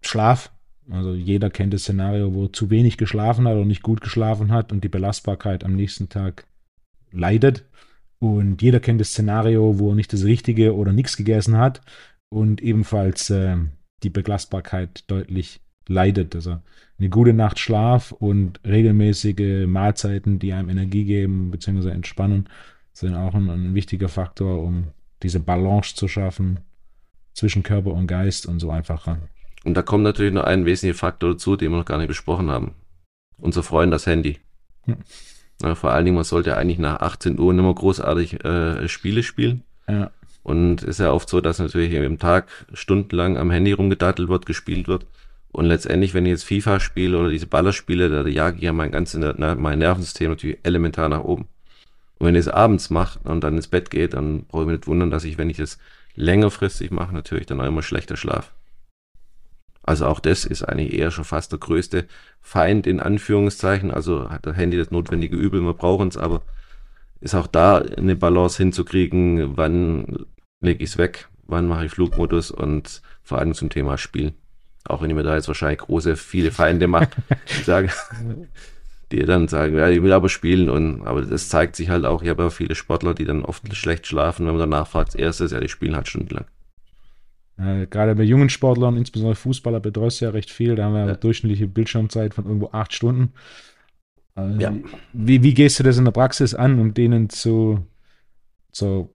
Schlaf. 0.01 0.53
Also 0.88 1.14
jeder 1.14 1.51
kennt 1.51 1.75
das 1.75 1.83
Szenario, 1.83 2.35
wo 2.35 2.47
zu 2.47 2.70
wenig 2.70 2.99
geschlafen 2.99 3.49
hat 3.49 3.57
oder 3.57 3.64
nicht 3.64 3.83
gut 3.83 4.01
geschlafen 4.01 4.53
hat 4.53 4.70
und 4.70 4.85
die 4.85 4.88
Belastbarkeit 4.88 5.64
am 5.64 5.75
nächsten 5.75 6.09
Tag 6.09 6.44
leidet. 7.11 7.64
Und 8.20 8.62
jeder 8.62 8.79
kennt 8.79 9.01
das 9.01 9.09
Szenario, 9.09 9.81
wo 9.81 9.88
er 9.88 9.97
nicht 9.97 10.12
das 10.12 10.23
Richtige 10.23 10.77
oder 10.77 10.92
nichts 10.92 11.16
gegessen 11.16 11.59
hat 11.59 11.81
und 12.35 12.61
ebenfalls 12.61 13.31
äh, 13.31 13.57
die 14.03 14.11
Belastbarkeit 14.11 15.05
deutlich 15.07 15.61
leidet. 15.87 16.35
Also 16.35 16.59
eine 16.99 17.09
gute 17.09 17.33
Nacht 17.33 17.61
Schlaf 17.61 18.11
und 18.11 18.61
regelmäßige 18.66 19.66
Mahlzeiten, 19.68 20.40
die 20.40 20.53
einem 20.53 20.68
Energie 20.68 21.05
geben 21.05 21.53
bzw. 21.53 21.90
entspannen, 21.90 22.49
sind 22.92 23.14
auch 23.14 23.35
ein, 23.35 23.49
ein, 23.51 23.75
wichtiger 23.75 24.09
Faktor, 24.09 24.62
um 24.62 24.88
diese 25.23 25.38
Balance 25.38 25.94
zu 25.94 26.09
schaffen 26.09 26.59
zwischen 27.35 27.62
Körper 27.62 27.92
und 27.92 28.09
Geist 28.09 28.47
und 28.47 28.59
so 28.59 28.70
einfach 28.70 29.07
ran. 29.07 29.23
Und 29.64 29.75
da 29.75 29.83
kommt 29.83 30.03
natürlich 30.03 30.35
noch 30.35 30.44
ein 30.44 30.66
wesentlicher 30.66 30.99
Faktor 30.99 31.33
dazu, 31.33 31.57
den 31.57 31.70
wir 31.70 31.79
noch 31.79 31.85
gar 31.85 31.99
nicht 31.99 32.09
besprochen 32.09 32.51
haben. 32.51 32.73
Unser 33.38 33.62
Freund, 33.62 33.92
das 33.92 34.07
Handy. 34.07 34.38
Hm. 34.83 34.97
Ja, 35.62 35.77
vor 35.77 35.92
allen 35.92 36.05
Dingen, 36.05 36.16
man 36.16 36.25
sollte 36.25 36.57
eigentlich 36.57 36.79
nach 36.79 37.01
18 37.01 37.38
Uhr 37.38 37.53
nicht 37.55 37.62
mehr 37.62 37.75
großartig 37.75 38.44
äh, 38.44 38.88
Spiele 38.88 39.23
spielen. 39.23 39.62
Ja. 39.88 40.11
Und 40.44 40.83
ist 40.83 41.00
ja 41.00 41.11
oft 41.11 41.28
so, 41.28 41.40
dass 41.40 41.59
natürlich 41.59 41.92
im 41.92 42.18
Tag 42.18 42.48
stundenlang 42.74 43.38
am 43.38 43.50
Handy 43.50 43.72
rumgedattelt 43.72 44.28
wird, 44.28 44.46
gespielt 44.46 44.87
wird. 44.87 45.07
Und 45.50 45.64
letztendlich, 45.64 46.14
wenn 46.14 46.26
ich 46.26 46.30
jetzt 46.30 46.44
FIFA 46.44 46.80
spiele 46.80 47.18
oder 47.18 47.30
diese 47.30 47.46
Ballerspiele, 47.46 48.09
da 48.11 48.28
jage 48.28 48.59
ich 48.59 48.62
ja 48.64 48.72
mein 48.72 48.92
ganzes 48.92 49.37
mein 49.38 49.78
Nervensystem 49.78 50.30
natürlich 50.30 50.59
elementar 50.62 51.09
nach 51.09 51.24
oben. 51.24 51.48
Und 52.18 52.26
wenn 52.26 52.35
ich 52.35 52.40
es 52.40 52.48
abends 52.48 52.90
mache 52.90 53.18
und 53.24 53.42
dann 53.42 53.57
ins 53.57 53.68
Bett 53.68 53.90
geht, 53.90 54.14
dann 54.14 54.44
brauche 54.44 54.62
ich 54.62 54.66
mich 54.68 54.76
nicht 54.78 54.87
wundern, 54.87 55.11
dass 55.11 55.24
ich, 55.24 55.38
wenn 55.38 55.50
ich 55.50 55.59
es 55.59 55.78
längerfristig 56.14 56.90
mache, 56.90 57.14
natürlich 57.14 57.46
dann 57.46 57.61
auch 57.61 57.66
immer 57.66 57.83
schlechter 57.83 58.16
schlaf. 58.16 58.52
Also 59.83 60.07
auch 60.07 60.20
das 60.20 60.44
ist 60.44 60.62
eigentlich 60.62 60.94
eher 60.94 61.11
schon 61.11 61.24
fast 61.24 61.52
der 61.52 61.59
größte 61.59 62.07
Feind 62.40 62.87
in 62.87 63.00
Anführungszeichen. 63.00 63.90
Also 63.90 64.30
hat 64.30 64.46
das 64.46 64.57
Handy 64.57 64.76
das 64.76 64.90
notwendige 64.90 65.37
Übel, 65.37 65.62
wir 65.62 65.74
brauchen 65.74 66.09
es, 66.09 66.16
aber 66.16 66.42
ist 67.20 67.35
auch 67.35 67.46
da 67.46 67.78
eine 67.78 68.16
Balance 68.16 68.59
hinzukriegen, 68.59 69.57
wann 69.57 70.26
lege 70.64 70.83
ich 70.83 70.90
es 70.90 70.98
weg, 70.98 71.29
wann 71.46 71.66
mache 71.66 71.87
ich 71.87 71.92
Flugmodus 71.92 72.50
und 72.50 73.03
vor 73.22 73.38
allem 73.38 73.55
zum 73.55 73.70
Thema 73.70 73.98
Spielen. 73.98 74.35
Auch 74.87 75.00
wenn 75.00 75.11
ich 75.11 75.16
mir 75.16 75.22
da 75.22 75.35
jetzt 75.35 75.48
wahrscheinlich 75.48 75.79
große, 75.79 76.16
viele 76.16 76.50
Feinde 76.50 76.88
mache, 76.88 77.09
die 77.59 77.62
sagen, 77.62 77.90
die 79.12 79.24
dann 79.24 79.48
sagen, 79.48 79.77
ja, 79.77 79.88
ich 79.88 80.03
will 80.03 80.12
aber 80.12 80.29
spielen 80.29 80.68
und, 80.68 81.07
aber 81.07 81.22
das 81.22 81.48
zeigt 81.48 81.77
sich 81.77 81.88
halt 81.88 82.05
auch, 82.05 82.22
ich 82.22 82.29
habe 82.29 82.42
ja 82.42 82.50
viele 82.50 82.74
Sportler, 82.74 83.14
die 83.14 83.24
dann 83.24 83.44
oft 83.44 83.74
schlecht 83.74 84.07
schlafen, 84.07 84.46
wenn 84.46 84.57
man 84.57 84.70
danach 84.70 84.88
fragt, 84.88 85.14
erstes, 85.14 85.53
ja, 85.53 85.61
die 85.61 85.68
spielen 85.68 85.96
halt 85.96 86.09
stundenlang. 86.09 86.46
Äh, 87.57 87.87
gerade 87.87 88.14
bei 88.14 88.24
jungen 88.24 88.48
Sportlern, 88.48 88.96
insbesondere 88.96 89.37
Fußballer, 89.37 89.81
betreust 89.81 90.20
du 90.20 90.24
ja 90.24 90.31
recht 90.33 90.50
viel. 90.50 90.74
Da 90.74 90.85
haben 90.85 90.94
wir 90.94 91.00
ja. 91.00 91.07
eine 91.07 91.16
durchschnittliche 91.16 91.68
Bildschirmzeit 91.68 92.35
von 92.35 92.46
irgendwo 92.46 92.70
acht 92.72 92.92
Stunden. 92.92 93.33
Also, 94.35 94.61
ja. 94.61 94.74
wie, 95.12 95.42
wie 95.42 95.55
gehst 95.55 95.79
du 95.79 95.85
das 95.85 95.96
in 95.96 96.05
der 96.05 96.12
Praxis 96.12 96.55
an, 96.55 96.81
um 96.81 96.94
denen 96.94 97.31
zu, 97.31 97.87
zu 98.72 99.13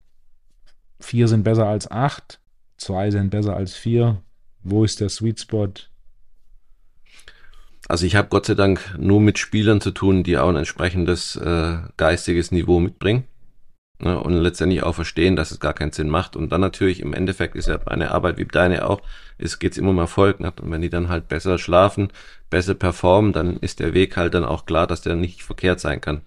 vier 1.00 1.28
sind 1.28 1.44
besser 1.44 1.68
als 1.68 1.90
acht, 1.90 2.40
zwei 2.78 3.12
sind 3.12 3.30
besser 3.30 3.56
als 3.56 3.76
vier. 3.76 4.22
Wo 4.64 4.84
ist 4.84 5.00
der 5.00 5.10
Sweet 5.10 5.40
Spot? 5.40 5.70
Also 7.88 8.06
ich 8.06 8.16
habe 8.16 8.28
Gott 8.28 8.46
sei 8.46 8.56
Dank 8.56 8.96
nur 8.98 9.22
mit 9.22 9.40
Spielern 9.40 9.80
zu 9.80 9.92
tun, 9.92 10.24
die 10.24 10.38
auch 10.38 10.50
ein 10.50 10.58
entsprechendes 10.58 11.38
äh, 11.38 11.78
geistiges 11.96 12.52
Niveau 12.52 12.80
mitbringen 12.80 13.24
ne, 14.00 14.20
und 14.20 14.34
letztendlich 14.34 14.84
auch 14.84 14.96
verstehen, 14.96 15.36
dass 15.36 15.52
es 15.52 15.60
gar 15.60 15.74
keinen 15.74 15.94
Sinn 15.94 16.10
macht. 16.10 16.36
Und 16.36 16.52
dann 16.52 16.62
natürlich 16.62 17.00
im 17.00 17.14
Endeffekt 17.14 17.56
ist 17.56 17.68
ja 17.68 17.80
meine 17.86 18.12
Arbeit 18.12 18.38
wie 18.38 18.46
deine 18.46 18.88
auch, 18.90 19.02
es 19.38 19.60
geht 19.60 19.78
immer 19.78 19.92
um 19.92 20.00
Erfolg. 20.00 20.40
Ne? 20.40 20.52
Und 20.62 20.72
wenn 20.72 20.82
die 20.82 20.90
dann 20.90 21.10
halt 21.10 21.30
besser 21.30 21.58
schlafen, 21.58 22.10
besser 22.50 22.74
performen, 22.74 23.32
dann 23.32 23.58
ist 23.58 23.80
der 23.80 23.94
Weg 23.94 24.18
halt 24.18 24.34
dann 24.34 24.44
auch 24.44 24.66
klar, 24.66 24.88
dass 24.88 25.02
der 25.02 25.16
nicht 25.16 25.44
verkehrt 25.44 25.80
sein 25.80 26.02
kann. 26.02 26.22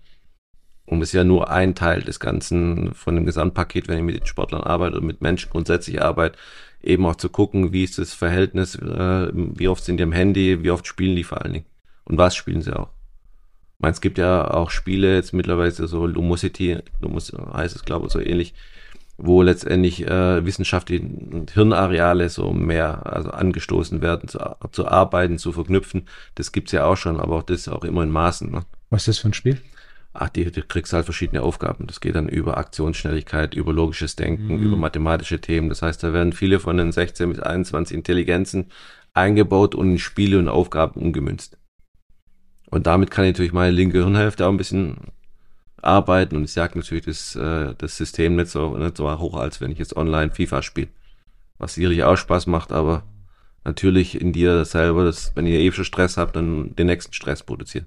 Und 0.90 1.03
es 1.03 1.11
ist 1.11 1.12
ja 1.12 1.22
nur 1.22 1.48
ein 1.50 1.76
Teil 1.76 2.03
des 2.03 2.18
Ganzen 2.18 2.94
von 2.94 3.14
dem 3.14 3.24
Gesamtpaket, 3.24 3.87
wenn 3.87 3.98
ich 3.98 4.03
mit 4.03 4.16
den 4.16 4.26
Sportlern 4.26 4.64
arbeite 4.64 4.98
und 4.98 5.07
mit 5.07 5.22
Menschen 5.22 5.48
grundsätzlich 5.48 6.03
arbeite, 6.03 6.37
eben 6.83 7.07
auch 7.07 7.14
zu 7.14 7.29
gucken, 7.29 7.72
wie 7.72 7.85
ist 7.85 7.98
das 7.98 8.12
Verhältnis, 8.12 8.74
äh, 8.74 9.29
wie 9.33 9.68
oft 9.68 9.85
sind 9.85 9.98
die 9.98 10.03
am 10.03 10.11
Handy, 10.11 10.64
wie 10.64 10.70
oft 10.72 10.88
spielen 10.88 11.14
die 11.14 11.22
vor 11.22 11.42
allen 11.42 11.53
Dingen 11.53 11.66
und 12.07 12.18
was 12.18 12.35
spielen 12.35 12.61
sie 12.61 12.76
auch. 12.76 12.88
Ich 12.88 13.83
meine, 13.83 13.92
es 13.92 14.00
gibt 14.00 14.18
ja 14.18 14.50
auch 14.50 14.70
Spiele 14.70 15.14
jetzt 15.14 15.33
mittlerweile 15.33 15.70
so 15.70 16.07
Lumosity, 16.07 16.79
Lumus 17.00 17.33
heißt 17.55 17.76
es 17.76 17.85
glaube 17.85 18.07
ich 18.07 18.12
so 18.12 18.18
ähnlich, 18.18 18.53
wo 19.16 19.42
letztendlich 19.42 20.05
äh, 20.09 20.44
wissenschaftliche 20.44 21.07
Hirnareale 21.55 22.29
so 22.31 22.53
mehr 22.53 23.07
also 23.07 23.31
angestoßen 23.31 24.03
werden, 24.03 24.29
zu, 24.29 24.40
zu 24.72 24.88
arbeiten, 24.88 25.38
zu 25.38 25.53
verknüpfen. 25.53 26.09
Das 26.35 26.50
gibt's 26.50 26.72
ja 26.72 26.85
auch 26.85 26.96
schon, 26.96 27.20
aber 27.20 27.37
auch 27.37 27.42
das 27.44 27.68
auch 27.68 27.85
immer 27.85 28.03
in 28.03 28.11
Maßen. 28.11 28.50
Ne? 28.50 28.62
Was 28.88 29.03
ist 29.03 29.09
das 29.09 29.18
für 29.18 29.29
ein 29.29 29.35
Spiel? 29.35 29.61
Ach, 30.12 30.29
die, 30.29 30.51
du 30.51 30.62
kriegst 30.62 30.92
halt 30.92 31.05
verschiedene 31.05 31.42
Aufgaben. 31.42 31.87
Das 31.87 32.01
geht 32.01 32.16
dann 32.16 32.29
über 32.29 32.57
Aktionsschnelligkeit, 32.59 33.55
über 33.55 33.73
logisches 33.73 34.16
Denken, 34.16 34.57
Mhm. 34.57 34.62
über 34.64 34.77
mathematische 34.77 35.40
Themen. 35.40 35.68
Das 35.68 35.83
heißt, 35.83 36.03
da 36.03 36.12
werden 36.12 36.33
viele 36.33 36.59
von 36.59 36.77
den 36.77 36.90
16 36.92 37.31
bis 37.31 37.38
21 37.40 37.96
Intelligenzen 37.96 38.66
eingebaut 39.14 39.75
und 39.75 39.90
in 39.92 39.99
Spiele 39.99 40.38
und 40.38 40.49
Aufgaben 40.49 41.01
umgemünzt. 41.01 41.59
Und 42.70 42.87
damit 42.87 43.11
kann 43.11 43.25
ich 43.25 43.33
natürlich 43.33 43.53
meine 43.53 43.73
linke 43.73 43.99
Hirnhälfte 43.99 44.46
auch 44.46 44.51
ein 44.51 44.57
bisschen 44.57 44.96
arbeiten 45.83 46.37
und 46.37 46.44
ich 46.44 46.53
sage 46.53 46.79
natürlich 46.79 47.05
das, 47.05 47.35
äh, 47.37 47.75
das 47.79 47.96
System 47.96 48.37
nicht 48.37 48.49
so, 48.49 48.77
nicht 48.77 48.96
so 48.96 49.18
hoch, 49.18 49.37
als 49.37 49.61
wenn 49.61 49.70
ich 49.73 49.79
jetzt 49.79 49.96
online 49.96 50.31
FIFA 50.31 50.62
spiele. 50.62 50.88
Was 51.59 51.75
sicherlich 51.75 52.05
auch 52.05 52.16
Spaß 52.16 52.46
macht, 52.46 52.70
aber 52.73 53.05
natürlich 53.64 54.20
in 54.20 54.33
dir 54.33 54.64
selber, 54.64 55.05
dass, 55.05 55.35
wenn 55.37 55.46
ihr 55.46 55.59
eh 55.59 55.73
schon 55.73 55.85
Stress 55.85 56.16
habt, 56.16 56.37
dann 56.37 56.75
den 56.77 56.87
nächsten 56.87 57.12
Stress 57.12 57.42
produziert. 57.42 57.87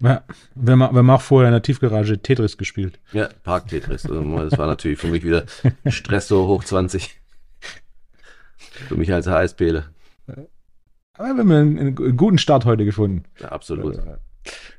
Ja, 0.00 0.24
wir, 0.54 0.72
haben- 0.72 0.80
wir 0.94 0.98
haben 0.98 1.10
auch 1.10 1.20
vorher 1.22 1.48
in 1.48 1.52
der 1.54 1.62
Tiefgarage 1.62 2.18
Tetris 2.20 2.58
gespielt. 2.58 2.98
Ja, 3.12 3.28
Park-Tetris. 3.44 4.04
Also, 4.06 4.22
Das 4.48 4.58
war 4.58 4.66
natürlich 4.66 4.98
für 4.98 5.08
mich 5.08 5.24
wieder 5.24 5.44
Stress 5.86 6.28
so 6.28 6.46
hoch 6.48 6.64
20. 6.64 7.18
Für 8.88 8.96
mich 8.96 9.12
als 9.12 9.26
HSPler. 9.26 9.84
Aber 11.14 11.24
wir 11.24 11.28
haben 11.40 11.50
einen, 11.52 11.78
einen 11.78 12.16
guten 12.16 12.38
Start 12.38 12.64
heute 12.64 12.84
gefunden. 12.84 13.24
Ja, 13.40 13.48
absolut. 13.50 13.98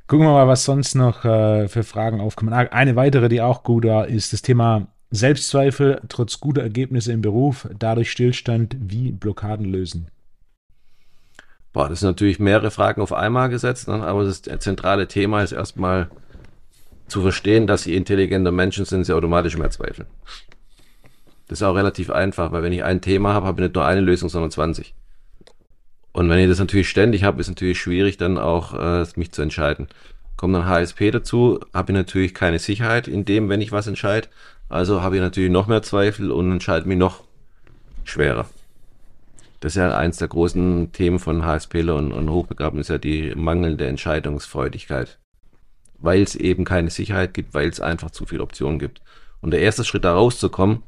Gucken 0.07 0.25
wir 0.25 0.31
mal, 0.33 0.47
was 0.47 0.65
sonst 0.65 0.95
noch 0.95 1.23
äh, 1.23 1.67
für 1.67 1.83
Fragen 1.83 2.19
aufkommen. 2.19 2.53
Ah, 2.53 2.67
Eine 2.71 2.95
weitere, 2.95 3.29
die 3.29 3.41
auch 3.41 3.63
gut 3.63 3.85
war, 3.85 4.07
ist 4.07 4.33
das 4.33 4.41
Thema 4.41 4.87
Selbstzweifel 5.11 6.01
trotz 6.09 6.39
guter 6.39 6.61
Ergebnisse 6.63 7.11
im 7.11 7.21
Beruf, 7.21 7.67
dadurch 7.77 8.11
Stillstand, 8.11 8.75
wie 8.79 9.11
Blockaden 9.11 9.65
lösen. 9.65 10.07
Boah, 11.73 11.87
das 11.87 12.01
sind 12.01 12.09
natürlich 12.09 12.39
mehrere 12.39 12.71
Fragen 12.71 13.01
auf 13.01 13.13
einmal 13.13 13.49
gesetzt, 13.49 13.87
ne? 13.87 14.03
aber 14.03 14.25
das 14.25 14.41
zentrale 14.41 15.07
Thema 15.07 15.41
ist 15.41 15.53
erstmal 15.53 16.09
zu 17.07 17.21
verstehen, 17.21 17.67
dass 17.67 17.83
sie 17.83 17.95
intelligente 17.95 18.51
Menschen 18.51 18.85
sind, 18.85 19.05
sie 19.05 19.13
automatisch 19.13 19.57
mehr 19.57 19.69
zweifeln. 19.69 20.07
Das 21.47 21.59
ist 21.59 21.63
auch 21.63 21.75
relativ 21.75 22.09
einfach, 22.09 22.51
weil 22.51 22.63
wenn 22.63 22.73
ich 22.73 22.83
ein 22.83 23.01
Thema 23.01 23.33
habe, 23.33 23.47
habe 23.47 23.61
ich 23.61 23.67
nicht 23.67 23.75
nur 23.75 23.85
eine 23.85 24.01
Lösung, 24.01 24.29
sondern 24.29 24.51
20. 24.51 24.93
Und 26.13 26.29
wenn 26.29 26.39
ich 26.39 26.47
das 26.47 26.59
natürlich 26.59 26.89
ständig 26.89 27.23
habe, 27.23 27.39
ist 27.39 27.49
natürlich 27.49 27.79
schwierig, 27.79 28.17
dann 28.17 28.37
auch 28.37 28.73
äh, 28.73 29.05
mich 29.15 29.31
zu 29.31 29.41
entscheiden. 29.41 29.87
Kommt 30.35 30.55
dann 30.55 30.65
HSP 30.65 31.11
dazu, 31.11 31.59
habe 31.73 31.91
ich 31.91 31.97
natürlich 31.97 32.33
keine 32.33 32.59
Sicherheit 32.59 33.07
in 33.07 33.25
dem, 33.25 33.49
wenn 33.49 33.61
ich 33.61 33.71
was 33.71 33.87
entscheide. 33.87 34.27
Also 34.69 35.01
habe 35.01 35.17
ich 35.17 35.21
natürlich 35.21 35.51
noch 35.51 35.67
mehr 35.67 35.81
Zweifel 35.81 36.31
und 36.31 36.51
entscheide 36.51 36.87
mich 36.87 36.97
noch 36.97 37.23
schwerer. 38.03 38.47
Das 39.61 39.73
ist 39.73 39.77
ja 39.77 39.95
eins 39.95 40.17
der 40.17 40.27
großen 40.27 40.91
Themen 40.91 41.19
von 41.19 41.45
HSPler 41.45 41.95
und, 41.95 42.11
und 42.11 42.29
Hochbegabten, 42.29 42.81
ist 42.81 42.89
ja 42.89 42.97
die 42.97 43.33
mangelnde 43.35 43.87
Entscheidungsfreudigkeit. 43.87 45.19
Weil 45.99 46.23
es 46.23 46.35
eben 46.35 46.65
keine 46.65 46.89
Sicherheit 46.89 47.33
gibt, 47.33 47.53
weil 47.53 47.69
es 47.69 47.79
einfach 47.79 48.11
zu 48.11 48.25
viele 48.25 48.41
Optionen 48.41 48.79
gibt. 48.79 49.01
Und 49.39 49.51
der 49.51 49.61
erste 49.61 49.85
Schritt 49.85 50.03
da 50.03 50.13
rauszukommen, 50.13 50.83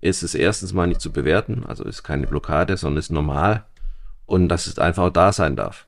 ist 0.00 0.22
es 0.22 0.34
erstens 0.34 0.72
mal 0.72 0.88
nicht 0.88 1.00
zu 1.00 1.12
bewerten, 1.12 1.64
also 1.66 1.84
ist 1.84 2.02
keine 2.02 2.26
Blockade, 2.26 2.76
sondern 2.76 2.98
ist 2.98 3.10
normal 3.10 3.64
und 4.26 4.48
dass 4.48 4.66
es 4.66 4.78
einfach 4.78 5.04
auch 5.04 5.10
da 5.10 5.32
sein 5.32 5.56
darf. 5.56 5.86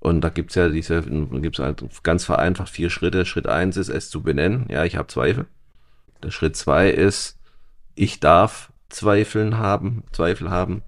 Und 0.00 0.22
da 0.22 0.30
gibt's 0.30 0.54
ja 0.54 0.68
diese, 0.68 1.02
gibt's 1.02 1.58
halt 1.58 1.84
ganz 2.02 2.24
vereinfacht 2.24 2.70
vier 2.70 2.90
Schritte. 2.90 3.26
Schritt 3.26 3.46
eins 3.46 3.76
ist, 3.76 3.88
es 3.88 4.08
zu 4.08 4.22
benennen. 4.22 4.66
Ja, 4.70 4.84
ich 4.84 4.96
habe 4.96 5.08
Zweifel. 5.08 5.46
Der 6.22 6.30
Schritt 6.30 6.56
zwei 6.56 6.90
ist, 6.90 7.38
ich 7.94 8.20
darf 8.20 8.72
Zweifeln 8.88 9.58
haben, 9.58 10.04
Zweifel 10.12 10.50
haben. 10.50 10.82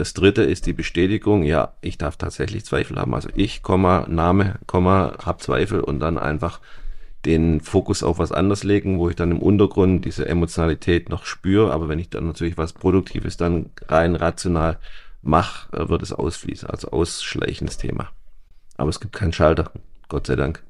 Das 0.00 0.14
dritte 0.14 0.40
ist 0.44 0.64
die 0.64 0.72
Bestätigung, 0.72 1.42
ja, 1.42 1.74
ich 1.82 1.98
darf 1.98 2.16
tatsächlich 2.16 2.64
Zweifel 2.64 2.96
haben. 2.96 3.14
Also 3.14 3.28
ich, 3.34 3.62
Komma, 3.62 4.06
Name, 4.08 4.58
Komma, 4.66 5.18
hab 5.22 5.42
Zweifel 5.42 5.80
und 5.80 6.00
dann 6.00 6.16
einfach 6.16 6.58
den 7.26 7.60
Fokus 7.60 8.02
auf 8.02 8.18
was 8.18 8.32
anderes 8.32 8.64
legen, 8.64 8.98
wo 8.98 9.10
ich 9.10 9.16
dann 9.16 9.30
im 9.30 9.42
Untergrund 9.42 10.06
diese 10.06 10.26
Emotionalität 10.26 11.10
noch 11.10 11.26
spüre. 11.26 11.70
Aber 11.70 11.90
wenn 11.90 11.98
ich 11.98 12.08
dann 12.08 12.26
natürlich 12.26 12.56
was 12.56 12.72
Produktives 12.72 13.36
dann 13.36 13.68
rein 13.88 14.16
rational 14.16 14.78
mache, 15.20 15.70
äh, 15.76 15.90
wird 15.90 16.00
es 16.00 16.14
ausfließen. 16.14 16.70
Also 16.70 16.88
ausschleichendes 16.92 17.76
Thema. 17.76 18.08
Aber 18.78 18.88
es 18.88 19.00
gibt 19.00 19.12
keinen 19.12 19.34
Schalter, 19.34 19.70
Gott 20.08 20.28
sei 20.28 20.36
Dank. 20.36 20.62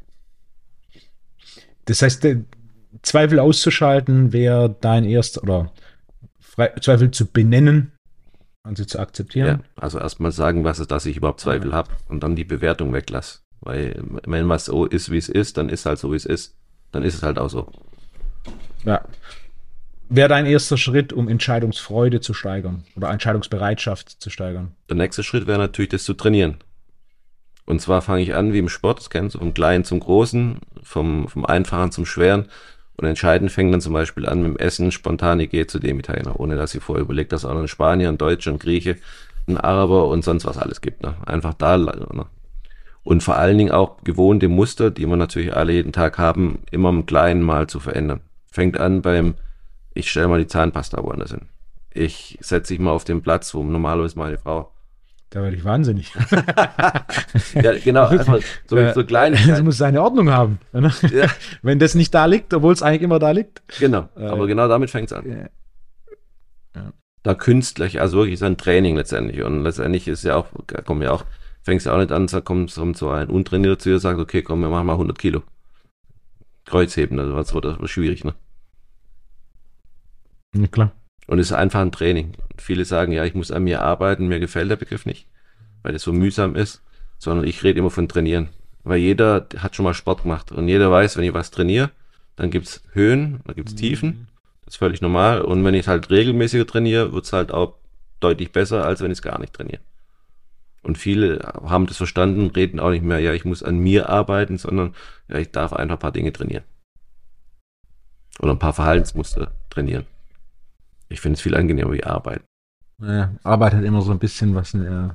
Das 1.85 2.03
heißt, 2.03 2.25
der 2.25 2.41
Zweifel 3.03 3.39
auszuschalten 3.39 4.33
wäre 4.33 4.75
dein 4.81 5.05
erster, 5.05 5.45
oder 5.45 5.73
Zweifel 6.81 7.13
zu 7.13 7.27
benennen, 7.27 7.93
also 8.63 8.85
zu 8.85 8.99
akzeptieren. 8.99 9.47
Ja, 9.47 9.83
also 9.83 9.99
erstmal 9.99 10.33
sagen, 10.33 10.65
was 10.65 10.79
ist, 10.79 10.91
dass 10.91 11.07
ich 11.07 11.17
überhaupt 11.17 11.41
Zweifel 11.41 11.73
habe 11.73 11.91
und 12.09 12.23
dann 12.23 12.37
die 12.37 12.45
Bewertung 12.45 12.93
weglasse. 12.93 13.41
Weil 13.61 14.03
wenn 14.25 14.49
was 14.49 14.67
so 14.67 14.87
ist, 14.87 15.11
wie 15.11 15.19
es 15.19 15.29
ist, 15.29 15.57
dann 15.57 15.69
ist 15.69 15.87
halt 15.87 15.99
so, 15.99 16.13
wie 16.13 16.17
es 16.17 16.25
ist. 16.27 16.57
Dann 16.93 17.03
ist 17.03 17.15
es 17.15 17.23
halt 17.23 17.39
auch 17.39 17.51
so. 17.51 17.71
Ja. 18.85 19.05
Wäre 20.09 20.29
dein 20.29 20.47
erster 20.47 20.77
Schritt, 20.77 21.13
um 21.13 21.29
Entscheidungsfreude 21.29 22.21
zu 22.21 22.35
steigern 22.35 22.85
oder 22.97 23.11
Entscheidungsbereitschaft 23.11 24.21
zu 24.21 24.29
steigern. 24.29 24.75
Der 24.89 24.97
nächste 24.97 25.23
Schritt 25.23 25.47
wäre 25.47 25.59
natürlich, 25.59 25.91
das 25.91 26.05
zu 26.05 26.15
trainieren. 26.15 26.57
Und 27.65 27.81
zwar 27.81 28.03
fange 28.03 28.23
ich 28.23 28.35
an 28.35 28.53
wie 28.53 28.59
im 28.59 28.69
Sport, 28.69 28.99
das 28.99 29.11
kennst 29.11 29.37
du, 29.37 29.39
vom 29.39 29.55
Kleinen 29.55 29.85
zum 29.85 30.01
Großen, 30.01 30.59
vom, 30.83 31.29
vom 31.29 31.47
Einfachen 31.47 31.93
zum 31.93 32.07
Schweren. 32.07 32.49
Und 33.01 33.07
entscheidend 33.07 33.51
fängt 33.51 33.73
dann 33.73 33.81
zum 33.81 33.95
Beispiel 33.95 34.29
an 34.29 34.43
mit 34.43 34.49
dem 34.49 34.57
Essen, 34.59 34.93
spontan, 34.93 35.41
ich 35.41 35.49
gehe 35.49 35.67
zu 35.67 35.79
dem 35.79 35.99
Italiener, 35.99 36.39
ohne 36.39 36.57
dass 36.57 36.75
ich 36.75 36.83
vorher 36.83 37.03
überlegt, 37.03 37.33
dass 37.33 37.45
es 37.45 37.49
auch 37.49 37.55
noch 37.55 37.63
ein 37.63 37.69
Spanier, 37.69 38.11
ein 38.11 38.19
Deutscher, 38.19 38.51
ein 38.51 38.59
Grieche, 38.59 38.99
ein 39.49 39.57
Araber 39.57 40.09
und 40.09 40.23
sonst 40.23 40.45
was 40.45 40.59
alles 40.59 40.83
gibt. 40.83 41.03
Ne? 41.03 41.15
Einfach 41.25 41.55
da. 41.55 41.79
Ne? 41.79 42.27
Und 43.03 43.23
vor 43.23 43.37
allen 43.37 43.57
Dingen 43.57 43.71
auch 43.71 44.05
gewohnte 44.05 44.49
Muster, 44.49 44.91
die 44.91 45.07
wir 45.07 45.17
natürlich 45.17 45.57
alle 45.57 45.73
jeden 45.73 45.93
Tag 45.93 46.19
haben, 46.19 46.59
immer 46.71 46.91
im 46.91 47.07
Kleinen 47.07 47.41
mal 47.41 47.69
zu 47.69 47.81
verändern. 47.81 48.21
Fängt 48.53 48.79
an 48.79 49.01
beim, 49.01 49.33
ich 49.95 50.11
stelle 50.11 50.29
mal 50.29 50.39
die 50.39 50.47
Zahnpasta 50.47 51.03
woanders 51.03 51.31
hin. 51.31 51.49
Ich 51.95 52.37
setze 52.43 52.75
mich 52.75 52.81
mal 52.81 52.93
auf 52.93 53.05
den 53.05 53.23
Platz, 53.23 53.55
wo 53.55 53.63
normalerweise 53.63 54.19
meine 54.19 54.37
Frau 54.37 54.73
Da 55.31 55.43
werde 55.43 55.57
ich 55.57 55.65
wahnsinnig. 55.65 56.13
ja, 57.55 57.79
genau, 57.79 58.09
einfach 58.09 58.41
so, 58.67 58.77
Äh, 58.77 58.93
so 58.95 59.05
kleine. 59.05 59.37
Es 59.37 59.63
muss 59.63 59.79
seine 59.79 60.03
Ordnung 60.03 60.31
haben. 60.31 60.59
ne? 60.73 60.93
Ja, 61.13 61.29
Wenn 61.63 61.79
das 61.79 61.95
nicht 61.95 62.13
da 62.13 62.25
liegt, 62.27 62.53
obwohl 62.53 62.73
es 62.73 62.83
eigentlich 62.83 63.03
immer 63.03 63.21
da 63.21 63.31
liegt. 63.31 63.63
genau, 63.79 64.09
Äh, 64.17 64.27
aber 64.27 64.47
genau 64.49 64.67
damit 64.67 64.91
fängt 64.91 65.11
es 65.11 65.17
an. 65.17 65.31
Ja. 65.31 65.49
Ja. 66.75 66.93
Da 67.23 67.35
künstlich, 67.35 68.01
also 68.01 68.19
wirklich 68.19 68.41
so 68.41 68.47
ein 68.47 68.57
Training 68.57 68.97
letztendlich. 68.97 69.43
Und 69.43 69.63
letztendlich 69.63 70.09
ist 70.09 70.25
ja 70.25 70.35
auch, 70.35 70.49
kommen 70.85 71.03
ja 71.03 71.13
auch, 71.13 71.25
fängst 71.63 71.87
ja 71.87 71.93
auch 71.95 71.99
nicht 71.99 72.11
an, 72.13 72.27
da 72.27 72.41
kommt 72.41 72.75
kommt 72.75 72.97
so 72.97 73.11
ein 73.11 73.29
Untrainierter 73.29 73.79
zu 73.79 73.89
dir 73.91 73.95
und 73.97 74.01
sagt, 74.01 74.19
okay, 74.19 74.43
komm, 74.43 74.63
wir 74.63 74.69
machen 74.69 74.87
mal 74.87 74.95
100 74.95 75.17
Kilo. 75.17 75.43
Kreuzheben, 76.65 77.19
also 77.21 77.35
was 77.37 77.55
wird 77.55 77.65
das 77.67 77.79
wird 77.79 77.91
schwierig, 77.91 78.25
ne? 78.25 78.35
Ja, 80.55 80.67
klar. 80.67 80.93
Und 81.31 81.39
es 81.39 81.47
ist 81.47 81.57
einfach 81.57 81.79
ein 81.79 81.93
Training. 81.93 82.33
Viele 82.59 82.85
sagen, 82.85 83.13
ja, 83.13 83.25
ich 83.25 83.35
muss 83.35 83.53
an 83.53 83.63
mir 83.63 83.83
arbeiten, 83.83 84.27
mir 84.27 84.41
gefällt 84.41 84.69
der 84.69 84.75
Begriff 84.75 85.07
nicht, 85.07 85.29
weil 85.85 85.95
es 85.95 86.03
so 86.03 86.13
mühsam 86.13 86.57
ist, 86.57 86.83
sondern 87.19 87.47
ich 87.47 87.63
rede 87.63 87.79
immer 87.79 87.93
von 87.93 88.09
trainieren. 88.09 88.49
Weil 88.83 88.99
jeder 88.99 89.47
hat 89.59 89.77
schon 89.77 89.85
mal 89.85 89.95
Sport 89.95 90.25
gemacht 90.25 90.51
und 90.51 90.67
jeder 90.67 90.91
weiß, 90.91 91.17
wenn 91.17 91.23
ich 91.23 91.33
was 91.33 91.53
trainiere, 91.53 91.91
dann 92.35 92.51
gibt's 92.51 92.83
Höhen, 92.95 93.43
dann 93.45 93.55
gibt's 93.55 93.77
Tiefen, 93.77 94.27
das 94.65 94.75
ist 94.75 94.79
völlig 94.79 95.03
normal. 95.03 95.43
Und 95.43 95.65
wenn 95.65 95.75
ich 95.75 95.87
halt 95.87 96.11
regelmäßiger 96.11 96.67
trainiere, 96.67 97.13
wird's 97.13 97.33
halt 97.33 97.53
auch 97.53 97.77
deutlich 98.19 98.51
besser, 98.51 98.85
als 98.85 99.01
wenn 99.01 99.13
ich 99.13 99.19
es 99.19 99.23
gar 99.23 99.39
nicht 99.39 99.53
trainiere. 99.55 99.83
Und 100.83 100.99
viele 100.99 101.39
haben 101.63 101.87
das 101.87 101.99
verstanden, 101.99 102.49
reden 102.49 102.81
auch 102.81 102.91
nicht 102.91 103.05
mehr, 103.05 103.21
ja, 103.21 103.35
ich 103.35 103.45
muss 103.45 103.63
an 103.63 103.79
mir 103.79 104.09
arbeiten, 104.09 104.59
sondern 104.59 104.97
ja, 105.29 105.39
ich 105.39 105.53
darf 105.53 105.75
einfach 105.75 105.95
ein 105.95 106.01
paar 106.01 106.11
Dinge 106.11 106.33
trainieren. 106.33 106.65
Oder 108.41 108.51
ein 108.51 108.59
paar 108.59 108.73
Verhaltensmuster 108.73 109.53
trainieren. 109.71 110.07
Ich 111.11 111.21
finde 111.21 111.35
es 111.35 111.43
viel 111.43 111.55
angenehmer 111.55 111.93
wie 111.93 112.05
Arbeit. 112.05 112.43
Ja, 113.03 113.35
Arbeit 113.43 113.75
hat 113.75 113.85
immer 113.85 114.01
so 114.01 114.11
ein 114.13 114.19
bisschen 114.19 114.55
was 114.55 114.73
äh, 114.75 115.09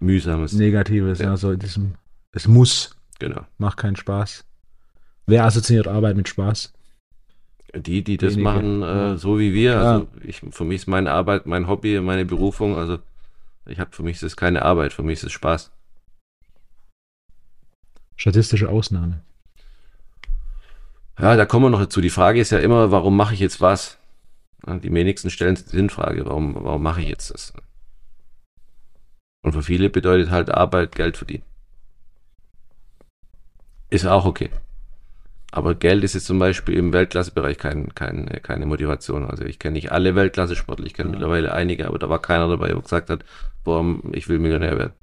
Mühsames. 0.00 0.52
Negatives. 0.52 1.20
Ja. 1.20 1.26
Ja. 1.26 1.36
so 1.36 1.54
diesem, 1.56 1.94
es 2.32 2.46
muss, 2.48 2.96
Genau. 3.18 3.42
macht 3.58 3.78
keinen 3.78 3.96
Spaß. 3.96 4.44
Wer 5.26 5.44
assoziiert 5.44 5.86
Arbeit 5.88 6.16
mit 6.16 6.28
Spaß? 6.28 6.72
Die, 7.74 8.02
die 8.04 8.16
das 8.18 8.32
Wenige. 8.32 8.42
machen, 8.42 8.82
äh, 8.82 9.16
so 9.16 9.38
wie 9.38 9.54
wir. 9.54 9.70
Ja. 9.72 9.92
Also 9.92 10.08
ich, 10.22 10.40
für 10.50 10.64
mich 10.64 10.82
ist 10.82 10.86
meine 10.88 11.10
Arbeit 11.12 11.46
mein 11.46 11.68
Hobby, 11.68 11.98
meine 12.00 12.24
Berufung. 12.26 12.76
Also 12.76 12.98
ich 13.66 13.78
habe 13.78 13.92
für 13.92 14.02
mich 14.02 14.16
ist 14.16 14.24
es 14.24 14.36
keine 14.36 14.62
Arbeit, 14.62 14.92
für 14.92 15.02
mich 15.02 15.20
ist 15.20 15.24
es 15.24 15.32
Spaß. 15.32 15.70
Statistische 18.16 18.68
Ausnahme. 18.68 19.22
Ja, 21.18 21.36
da 21.36 21.46
kommen 21.46 21.66
wir 21.66 21.70
noch 21.70 21.80
dazu. 21.80 22.00
Die 22.00 22.10
Frage 22.10 22.40
ist 22.40 22.50
ja 22.50 22.58
immer, 22.58 22.90
warum 22.90 23.16
mache 23.16 23.34
ich 23.34 23.40
jetzt 23.40 23.60
was? 23.60 23.98
Die 24.66 24.92
wenigsten 24.92 25.30
stellen 25.30 25.56
sich 25.56 25.66
die 25.66 25.76
Sinnfrage, 25.76 26.24
warum, 26.24 26.54
warum 26.54 26.82
mache 26.82 27.00
ich 27.00 27.08
jetzt 27.08 27.30
das? 27.30 27.52
Und 29.42 29.52
für 29.52 29.62
viele 29.62 29.90
bedeutet 29.90 30.30
halt 30.30 30.50
Arbeit 30.50 30.94
Geld 30.94 31.16
verdienen. 31.16 31.44
Ist 33.90 34.06
auch 34.06 34.24
okay. 34.24 34.50
Aber 35.50 35.74
Geld 35.74 36.02
ist 36.02 36.14
jetzt 36.14 36.26
zum 36.26 36.38
Beispiel 36.38 36.78
im 36.78 36.94
Weltklassebereich 36.94 37.58
kein, 37.58 37.94
kein, 37.94 38.26
keine 38.42 38.64
Motivation. 38.64 39.28
Also 39.28 39.44
ich 39.44 39.58
kenne 39.58 39.74
nicht 39.74 39.92
alle 39.92 40.14
Weltklasse-Sportler, 40.14 40.86
ich 40.86 40.94
kenne 40.94 41.10
ja. 41.10 41.12
mittlerweile 41.12 41.52
einige, 41.52 41.86
aber 41.86 41.98
da 41.98 42.08
war 42.08 42.22
keiner 42.22 42.48
dabei, 42.48 42.68
der 42.68 42.80
gesagt 42.80 43.10
hat, 43.10 43.24
boah, 43.64 43.84
ich 44.12 44.28
will 44.28 44.38
Millionär 44.38 44.78
werden. 44.78 44.94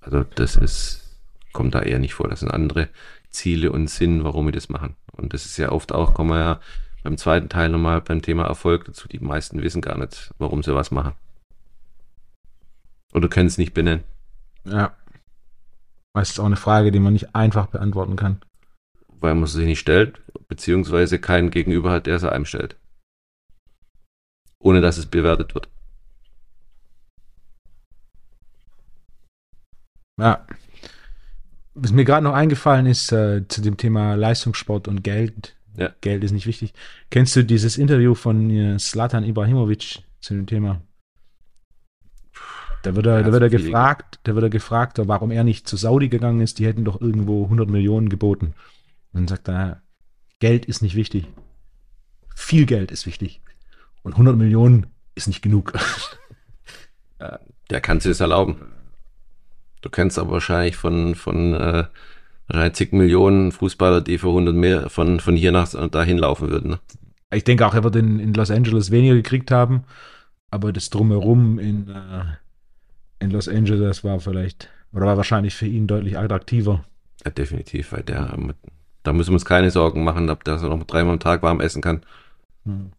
Also 0.00 0.24
das 0.34 0.56
ist, 0.56 1.18
kommt 1.52 1.74
da 1.74 1.82
eher 1.82 2.00
nicht 2.00 2.14
vor. 2.14 2.28
Das 2.28 2.40
sind 2.40 2.50
andere 2.50 2.88
Ziele 3.36 3.70
und 3.70 3.88
Sinn, 3.88 4.24
warum 4.24 4.46
wir 4.46 4.52
das 4.52 4.68
machen. 4.68 4.96
Und 5.12 5.34
das 5.34 5.44
ist 5.44 5.58
ja 5.58 5.70
oft 5.70 5.92
auch, 5.92 6.14
kommen 6.14 6.30
wir 6.30 6.40
ja 6.40 6.60
beim 7.02 7.18
zweiten 7.18 7.48
Teil 7.48 7.68
nochmal 7.68 8.00
beim 8.00 8.22
Thema 8.22 8.44
Erfolg 8.46 8.86
dazu. 8.86 9.06
Die 9.06 9.20
meisten 9.20 9.62
wissen 9.62 9.82
gar 9.82 9.96
nicht, 9.98 10.34
warum 10.38 10.62
sie 10.62 10.74
was 10.74 10.90
machen. 10.90 11.14
Oder 13.12 13.28
können 13.28 13.46
es 13.46 13.58
nicht 13.58 13.74
benennen. 13.74 14.04
Ja. 14.64 14.96
Das 16.14 16.30
ist 16.30 16.40
auch 16.40 16.46
eine 16.46 16.56
Frage, 16.56 16.90
die 16.90 16.98
man 16.98 17.12
nicht 17.12 17.34
einfach 17.34 17.66
beantworten 17.66 18.16
kann. 18.16 18.40
Weil 19.20 19.34
man 19.34 19.46
sie 19.46 19.66
nicht 19.66 19.78
stellt, 19.78 20.20
beziehungsweise 20.48 21.18
keinen 21.18 21.50
Gegenüber 21.50 21.92
hat, 21.92 22.06
der 22.06 22.18
sie 22.18 22.32
einem 22.32 22.46
stellt. 22.46 22.76
Ohne 24.58 24.80
dass 24.80 24.96
es 24.96 25.06
bewertet 25.06 25.54
wird. 25.54 25.68
Ja. 30.18 30.46
Was 31.78 31.92
mir 31.92 32.06
gerade 32.06 32.24
noch 32.24 32.32
eingefallen 32.32 32.86
ist 32.86 33.12
äh, 33.12 33.46
zu 33.48 33.60
dem 33.60 33.76
Thema 33.76 34.14
Leistungssport 34.14 34.88
und 34.88 35.04
Geld. 35.04 35.54
Ja. 35.76 35.90
Geld 36.00 36.24
ist 36.24 36.32
nicht 36.32 36.46
wichtig. 36.46 36.72
Kennst 37.10 37.36
du 37.36 37.44
dieses 37.44 37.76
Interview 37.76 38.14
von 38.14 38.48
äh, 38.48 38.78
Slatan 38.78 39.24
Ibrahimovic 39.24 39.98
zu 40.20 40.34
dem 40.34 40.46
Thema? 40.46 40.80
Da 42.82 42.96
wird 42.96 43.06
er, 43.06 43.22
da 43.22 43.30
wird 43.32 43.42
er 43.42 43.50
gefragt, 43.50 44.20
da 44.22 44.34
wird 44.34 44.44
er 44.44 44.50
gefragt, 44.50 44.98
warum 45.02 45.30
er 45.30 45.44
nicht 45.44 45.68
zu 45.68 45.76
Saudi 45.76 46.08
gegangen 46.08 46.40
ist. 46.40 46.58
Die 46.58 46.66
hätten 46.66 46.84
doch 46.84 46.98
irgendwo 47.00 47.44
100 47.44 47.68
Millionen 47.68 48.08
geboten. 48.08 48.54
Und 49.12 49.20
dann 49.20 49.28
sagt 49.28 49.48
er, 49.48 49.82
Geld 50.38 50.64
ist 50.64 50.80
nicht 50.80 50.94
wichtig. 50.94 51.26
Viel 52.34 52.64
Geld 52.64 52.90
ist 52.90 53.04
wichtig. 53.04 53.42
Und 54.02 54.12
100 54.12 54.36
Millionen 54.36 54.86
ist 55.14 55.26
nicht 55.26 55.42
genug. 55.42 55.74
Der 57.70 57.80
kann 57.80 58.00
sich 58.00 58.12
das 58.12 58.20
erlauben. 58.20 58.75
Du 59.82 59.90
kennst 59.90 60.18
aber 60.18 60.32
wahrscheinlich 60.32 60.76
von, 60.76 61.14
von 61.14 61.54
äh, 61.54 61.84
wahrscheinlich 62.48 62.74
zig 62.74 62.92
Millionen 62.92 63.52
Fußballer, 63.52 64.00
die 64.00 64.18
für 64.18 64.28
100 64.28 64.54
mehr 64.54 64.88
von, 64.90 65.20
von 65.20 65.36
hier 65.36 65.52
nach 65.52 65.72
dahin 65.90 66.18
laufen 66.18 66.50
würden. 66.50 66.70
Ne? 66.72 66.78
Ich 67.32 67.44
denke 67.44 67.66
auch, 67.66 67.74
er 67.74 67.84
wird 67.84 67.96
in, 67.96 68.18
in 68.18 68.34
Los 68.34 68.50
Angeles 68.50 68.90
weniger 68.90 69.14
gekriegt 69.14 69.50
haben, 69.50 69.84
aber 70.50 70.72
das 70.72 70.90
Drumherum 70.90 71.58
in, 71.58 71.88
äh, 71.88 72.24
in 73.18 73.30
Los 73.30 73.48
Angeles 73.48 74.04
war 74.04 74.20
vielleicht, 74.20 74.68
oder 74.92 75.06
war 75.06 75.16
wahrscheinlich 75.16 75.54
für 75.54 75.66
ihn 75.66 75.86
deutlich 75.86 76.18
attraktiver. 76.18 76.84
Ja, 77.24 77.30
definitiv, 77.30 77.92
weil 77.92 78.02
der, 78.02 78.36
da 79.02 79.12
müssen 79.12 79.30
wir 79.30 79.34
uns 79.34 79.44
keine 79.44 79.70
Sorgen 79.70 80.04
machen, 80.04 80.30
ob 80.30 80.44
der 80.44 80.58
so 80.58 80.68
noch 80.68 80.84
dreimal 80.84 81.14
am 81.14 81.20
Tag 81.20 81.42
warm 81.42 81.60
essen 81.60 81.82
kann. 81.82 82.02
Hm. 82.64 82.92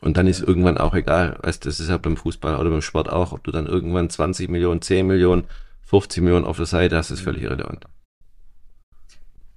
Und 0.00 0.16
dann 0.16 0.26
ist 0.26 0.40
irgendwann 0.40 0.78
auch 0.78 0.94
egal, 0.94 1.36
weißt 1.42 1.66
das 1.66 1.78
ist 1.78 1.90
ja 1.90 1.98
beim 1.98 2.16
Fußball 2.16 2.56
oder 2.56 2.70
beim 2.70 2.80
Sport 2.80 3.10
auch, 3.10 3.32
ob 3.32 3.44
du 3.44 3.50
dann 3.50 3.66
irgendwann 3.66 4.08
20 4.08 4.48
Millionen, 4.48 4.80
10 4.80 5.06
Millionen, 5.06 5.44
50 5.82 6.22
Millionen 6.22 6.46
auf 6.46 6.56
der 6.56 6.66
Seite 6.66 6.96
hast, 6.96 7.10
ist 7.10 7.20
völlig 7.20 7.42
irrelevant. 7.42 7.84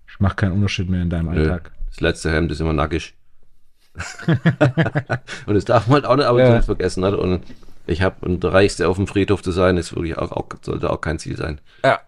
Ich 0.08 0.19
mache 0.19 0.36
keinen 0.36 0.53
Unterschied 0.53 0.89
mehr 0.89 1.01
in 1.01 1.10
deinem 1.10 1.34
Nö. 1.34 1.41
Alltag. 1.41 1.71
Das 1.89 2.01
letzte 2.01 2.32
Hemd 2.32 2.51
ist 2.51 2.60
immer 2.60 2.73
nackig. 2.73 3.15
und 5.45 5.53
das 5.53 5.65
darf 5.65 5.88
man 5.88 6.01
halt 6.01 6.06
auch 6.06 6.15
nicht, 6.15 6.25
aber 6.25 6.43
ja. 6.43 6.56
nicht 6.56 6.65
vergessen. 6.65 7.06
Hat. 7.06 7.13
Und 7.13 7.43
ich 7.86 8.01
habe 8.01 8.25
und 8.25 8.43
der 8.43 8.53
Reichste 8.53 8.88
auf 8.88 8.97
dem 8.97 9.08
Friedhof 9.08 9.41
zu 9.43 9.51
sein, 9.51 9.77
ist 9.77 9.95
wirklich 9.95 10.17
auch, 10.17 10.32
auch, 10.32 10.47
sollte 10.62 10.89
auch 10.89 11.01
kein 11.01 11.19
Ziel 11.19 11.38
sein. 11.38 11.62
Ja. 11.84 11.99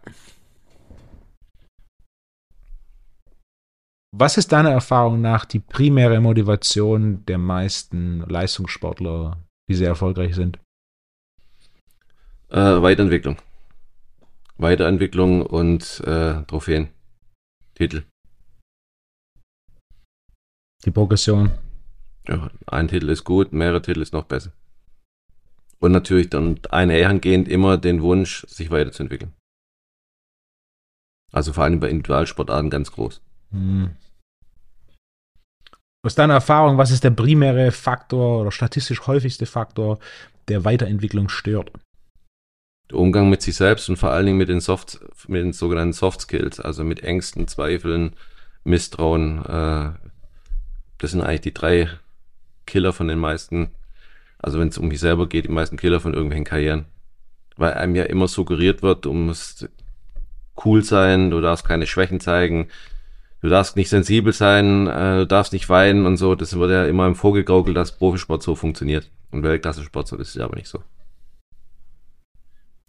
Was 4.17 4.37
ist 4.37 4.53
deiner 4.53 4.69
Erfahrung 4.69 5.19
nach 5.19 5.43
die 5.43 5.59
primäre 5.59 6.21
Motivation 6.21 7.25
der 7.25 7.37
meisten 7.37 8.21
Leistungssportler, 8.21 9.43
die 9.67 9.75
sehr 9.75 9.89
erfolgreich 9.89 10.35
sind? 10.35 10.57
Äh, 12.47 12.81
Weiterentwicklung. 12.81 13.35
Weiterentwicklung 14.55 15.41
und 15.41 15.99
äh, 16.05 16.43
Trophäen. 16.43 16.87
Titel. 17.73 18.03
Die 20.85 20.91
Progression. 20.91 21.51
Ja, 22.25 22.49
ein 22.67 22.87
Titel 22.87 23.09
ist 23.09 23.25
gut, 23.25 23.51
mehrere 23.51 23.81
Titel 23.81 24.01
ist 24.01 24.13
noch 24.13 24.23
besser. 24.23 24.53
Und 25.79 25.91
natürlich 25.91 26.29
dann 26.29 26.61
einhergehend 26.71 27.49
immer 27.49 27.77
den 27.77 28.01
Wunsch, 28.01 28.45
sich 28.47 28.71
weiterzuentwickeln. 28.71 29.33
Also 31.33 31.51
vor 31.51 31.65
allem 31.65 31.81
bei 31.81 31.89
Individualsportarten 31.89 32.69
ganz 32.69 32.93
groß. 32.93 33.21
Hm. 33.51 33.97
Aus 36.05 36.15
deiner 36.15 36.35
Erfahrung, 36.35 36.77
was 36.77 36.91
ist 36.91 37.03
der 37.03 37.09
primäre 37.09 37.71
Faktor 37.71 38.41
oder 38.41 38.51
statistisch 38.51 39.07
häufigste 39.07 39.45
Faktor, 39.45 39.99
der 40.47 40.63
Weiterentwicklung 40.63 41.29
stört? 41.29 41.71
Der 42.91 42.97
Umgang 42.97 43.29
mit 43.29 43.41
sich 43.41 43.55
selbst 43.55 43.89
und 43.89 43.97
vor 43.97 44.11
allen 44.11 44.27
Dingen 44.27 44.37
mit 44.37 44.49
den 44.49 44.61
Soft, 44.61 44.99
mit 45.27 45.41
den 45.41 45.53
sogenannten 45.53 45.93
Soft 45.93 46.21
Skills, 46.21 46.59
also 46.59 46.83
mit 46.83 47.03
Ängsten, 47.03 47.47
Zweifeln, 47.47 48.15
Misstrauen. 48.63 49.43
Äh, 49.45 49.93
das 50.99 51.11
sind 51.11 51.21
eigentlich 51.21 51.41
die 51.41 51.53
drei 51.53 51.89
Killer 52.67 52.93
von 52.93 53.07
den 53.07 53.19
meisten 53.19 53.71
also 54.45 54.59
wenn 54.59 54.67
es 54.67 54.77
um 54.77 54.89
mich 54.89 54.99
selber 54.99 55.27
geht, 55.27 55.45
die 55.45 55.51
meisten 55.51 55.75
Killer 55.75 55.99
von 55.99 56.13
irgendwelchen 56.13 56.45
Karrieren. 56.45 56.85
Weil 57.57 57.73
einem 57.73 57.95
ja 57.95 58.03
immer 58.03 58.27
suggeriert 58.27 58.83
wird, 58.83 59.05
du 59.05 59.11
musst 59.11 59.69
cool 60.63 60.83
sein, 60.83 61.31
du 61.31 61.41
darfst 61.41 61.67
keine 61.67 61.87
Schwächen 61.87 62.19
zeigen, 62.19 62.67
du 63.45 63.49
darfst 63.49 63.75
nicht 63.75 63.89
sensibel 63.89 64.33
sein, 64.33 64.87
äh, 64.87 65.17
du 65.19 65.27
darfst 65.27 65.53
nicht 65.53 65.69
weinen 65.69 66.05
und 66.05 66.17
so. 66.17 66.35
Das 66.35 66.57
wird 66.57 66.71
ja 66.71 66.85
immer 66.85 67.07
im 67.07 67.15
Vorgegaukelt, 67.15 67.77
dass 67.77 67.97
Profisport 67.97 68.43
so 68.43 68.55
funktioniert. 68.55 69.11
Und 69.31 69.43
Weltklasse-Sport 69.43 70.07
so, 70.07 70.17
das 70.17 70.29
ist 70.29 70.35
ja 70.35 70.45
aber 70.45 70.55
nicht 70.55 70.67
so. 70.67 70.83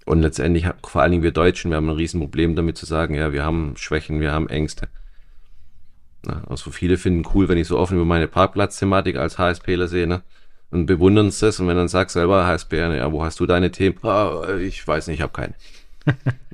Und 0.07 0.23
letztendlich, 0.23 0.67
vor 0.85 1.03
allen 1.03 1.11
Dingen 1.11 1.25
wir 1.25 1.33
Deutschen, 1.33 1.71
wir 1.71 1.77
haben 1.77 1.91
ein 1.91 1.97
Riesenproblem 1.97 2.57
damit 2.57 2.79
zu 2.79 2.87
sagen, 2.87 3.15
ja, 3.15 3.33
wir 3.33 3.45
haben 3.45 3.77
Schwächen, 3.77 4.21
wir 4.21 4.33
haben 4.33 4.49
Ängste. 4.49 4.89
also 6.49 6.71
viele 6.71 6.97
finden 6.97 7.29
cool, 7.35 7.49
wenn 7.49 7.59
ich 7.59 7.67
so 7.67 7.79
offen 7.79 7.97
über 7.97 8.05
meine 8.05 8.29
Parkplatzthematik 8.29 9.17
als 9.17 9.39
HSPler 9.39 9.89
sehe, 9.89 10.07
ne? 10.07 10.23
und 10.71 10.87
bewundern 10.87 11.29
es 11.29 11.43
und 11.61 11.69
wenn 11.69 11.77
dann 11.77 11.89
sagst 11.89 12.15
selber 12.15 12.47
HSP, 12.47 12.75
ja, 12.79 13.13
wo 13.13 13.25
hast 13.25 13.41
du 13.41 13.47
deine 13.47 13.71
Themen? 13.71 13.99
Ah, 14.03 14.57
ich 14.59 14.87
weiß 14.87 15.09
nicht, 15.09 15.19
ich 15.19 15.23
habe 15.23 15.33
keine. 15.33 15.55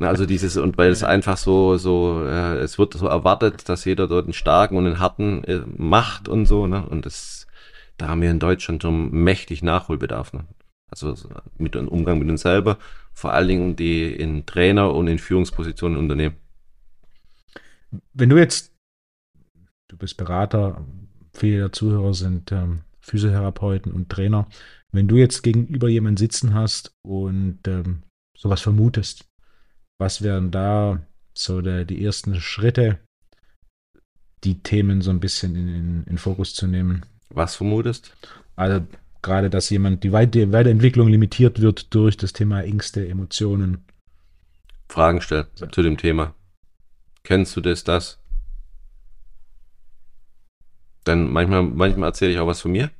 Also 0.01 0.27
dieses, 0.27 0.57
und 0.57 0.79
weil 0.79 0.91
es 0.91 1.03
einfach 1.03 1.37
so, 1.37 1.77
so, 1.77 2.25
äh, 2.25 2.59
es 2.59 2.79
wird 2.79 2.95
so 2.95 3.07
erwartet, 3.07 3.69
dass 3.69 3.85
jeder 3.85 4.09
dort 4.09 4.25
einen 4.25 4.33
starken 4.33 4.77
und 4.77 4.87
einen 4.87 4.99
harten 4.99 5.45
äh, 5.45 5.62
macht 5.77 6.29
und 6.29 6.47
so, 6.47 6.67
ne? 6.67 6.87
Und 6.87 7.07
das, 7.07 7.47
da 7.99 8.09
haben 8.09 8.23
wir 8.23 8.31
in 8.31 8.38
Deutschland 8.38 8.83
schon 8.83 9.11
mächtig 9.11 9.62
Nachholbedarf, 9.62 10.33
ne? 10.33 10.45
Also 10.91 11.15
mit 11.57 11.75
dem 11.75 11.88
Umgang 11.88 12.19
mit 12.19 12.29
uns 12.29 12.43
selber, 12.43 12.79
vor 13.15 13.33
allen 13.33 13.49
Dingen 13.49 13.77
die 13.77 14.12
in 14.12 14.45
Trainer 14.45 14.95
und 14.95 15.07
in 15.09 15.19
Führungspositionen 15.19 15.97
Unternehmen. 15.97 16.37
Wenn 18.12 18.29
du 18.29 18.37
jetzt, 18.38 18.75
du 19.88 19.97
bist 19.97 20.17
Berater, 20.17 20.85
viele 21.33 21.59
der 21.59 21.73
Zuhörer 21.73 22.15
sind 22.15 22.53
ähm, 22.53 22.83
Physiotherapeuten 23.01 23.93
und 23.93 24.09
Trainer. 24.09 24.49
Wenn 24.93 25.09
du 25.09 25.17
jetzt 25.17 25.43
gegenüber 25.43 25.88
jemanden 25.88 26.19
sitzen 26.19 26.55
hast 26.55 26.95
und 27.03 27.61
ähm, 27.67 28.03
sowas 28.37 28.61
vermutest, 28.61 29.32
was 30.03 30.21
wären 30.21 30.51
da 30.51 31.01
so 31.33 31.62
der, 31.62 31.85
die 31.85 32.05
ersten 32.05 32.41
Schritte, 32.41 32.99
die 34.43 34.61
Themen 34.61 35.01
so 35.01 35.11
ein 35.11 35.21
bisschen 35.21 35.55
in, 35.55 35.69
in, 35.69 36.05
in 36.05 36.19
Fokus 36.19 36.55
zu 36.55 36.67
nehmen? 36.67 37.07
Was 37.31 37.55
vermutest? 37.55 38.12
Also 38.57 38.85
gerade, 39.23 39.49
dass 39.49 39.71
jemand 39.71 40.03
die 40.03 40.11
Weite, 40.11 40.51
Weiterentwicklung 40.53 41.07
limitiert 41.07 41.61
wird 41.61 41.95
durch 41.95 42.17
das 42.17 42.33
Thema 42.33 42.62
Ängste, 42.62 43.09
Emotionen. 43.09 43.85
Fragen 44.88 45.21
stellen 45.21 45.47
ja. 45.57 45.71
zu 45.71 45.83
dem 45.83 45.97
Thema. 45.97 46.35
Kennst 47.23 47.57
du 47.57 47.61
das, 47.61 47.85
das? 47.85 48.19
Dann 51.05 51.31
manchmal, 51.31 51.62
manchmal 51.62 52.09
erzähle 52.09 52.33
ich 52.33 52.38
auch 52.41 52.49
was 52.49 52.61
von 52.61 52.73
mir. 52.73 52.91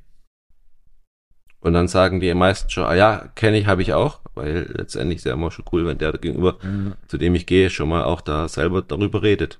Und 1.59 1.73
dann 1.73 1.89
sagen 1.89 2.21
die 2.21 2.33
meisten 2.33 2.69
schon, 2.69 2.85
ah 2.85 2.95
ja, 2.95 3.27
kenne 3.35 3.57
ich, 3.57 3.67
habe 3.67 3.81
ich 3.81 3.93
auch, 3.93 4.21
weil 4.35 4.71
letztendlich 4.75 5.17
ist 5.17 5.25
ja 5.25 5.33
immer 5.33 5.51
schon 5.51 5.65
cool, 5.71 5.85
wenn 5.85 5.97
der 5.97 6.13
gegenüber, 6.13 6.57
mhm. 6.61 6.93
zu 7.07 7.17
dem 7.17 7.35
ich 7.35 7.45
gehe, 7.45 7.69
schon 7.69 7.89
mal 7.89 8.03
auch 8.03 8.21
da 8.21 8.47
selber 8.47 8.81
darüber 8.81 9.21
redet. 9.21 9.59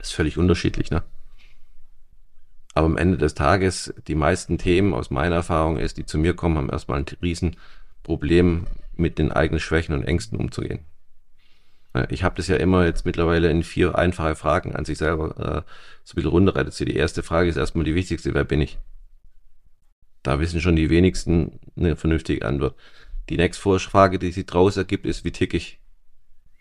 ist 0.00 0.14
völlig 0.14 0.38
unterschiedlich, 0.38 0.90
ne? 0.90 1.02
Aber 2.74 2.86
am 2.86 2.96
Ende 2.96 3.18
des 3.18 3.34
Tages, 3.34 3.92
die 4.06 4.14
meisten 4.14 4.56
Themen 4.56 4.94
aus 4.94 5.10
meiner 5.10 5.36
Erfahrung 5.36 5.78
ist, 5.78 5.96
die 5.96 6.06
zu 6.06 6.16
mir 6.16 6.34
kommen, 6.34 6.56
haben 6.56 6.70
erstmal 6.70 6.98
ein 6.98 7.06
Riesenproblem 7.20 8.66
mit 8.94 9.18
den 9.18 9.32
eigenen 9.32 9.58
Schwächen 9.58 9.94
und 9.94 10.04
Ängsten 10.04 10.38
umzugehen. 10.38 10.80
Ich 12.10 12.22
habe 12.22 12.36
das 12.36 12.46
ja 12.48 12.56
immer 12.56 12.84
jetzt 12.84 13.06
mittlerweile 13.06 13.50
in 13.50 13.62
vier 13.62 13.96
einfache 13.96 14.36
Fragen 14.36 14.76
an 14.76 14.84
sich 14.84 14.98
selber 14.98 15.30
äh, 15.38 15.62
so 16.04 16.12
ein 16.12 16.16
bisschen 16.16 16.30
runterreduziert. 16.30 16.90
Die 16.90 16.96
erste 16.96 17.22
Frage 17.22 17.48
ist 17.48 17.56
erstmal 17.56 17.84
die 17.84 17.94
wichtigste, 17.94 18.34
wer 18.34 18.44
bin 18.44 18.60
ich? 18.60 18.78
Da 20.22 20.38
wissen 20.38 20.60
schon 20.60 20.76
die 20.76 20.90
wenigsten 20.90 21.58
eine 21.76 21.96
vernünftige 21.96 22.44
Antwort. 22.44 22.76
Die 23.28 23.36
nächste 23.36 23.78
Frage, 23.78 24.18
die 24.18 24.32
sich 24.32 24.46
daraus 24.46 24.76
ergibt, 24.76 25.06
ist, 25.06 25.24
wie 25.24 25.32
tick 25.32 25.54
ich? 25.54 25.80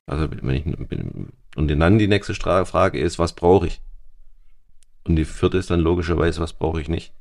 Also 0.06 0.30
wenn 0.30 0.56
ich 0.56 0.66
Und 1.56 1.68
dann 1.68 2.00
die 2.00 2.08
nächste 2.08 2.34
Frage 2.34 3.00
ist, 3.00 3.20
was 3.20 3.34
brauche 3.34 3.68
ich? 3.68 3.82
Und 5.04 5.16
die 5.16 5.26
vierte 5.26 5.58
ist 5.58 5.70
dann 5.70 5.80
logischerweise, 5.80 6.42
was 6.42 6.54
brauche 6.54 6.82
ich 6.82 6.90
nicht? 6.90 7.14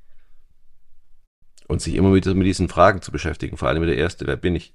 Und 1.69 1.81
sich 1.81 1.95
immer 1.95 2.15
wieder 2.15 2.35
mit 2.35 2.47
diesen 2.47 2.69
Fragen 2.69 3.03
zu 3.03 3.13
beschäftigen, 3.13 3.57
vor 3.57 3.69
allem 3.69 3.81
mit 3.81 3.89
der 3.89 3.97
erste, 3.97 4.27
wer 4.27 4.37
bin 4.37 4.55
ich? 4.55 4.75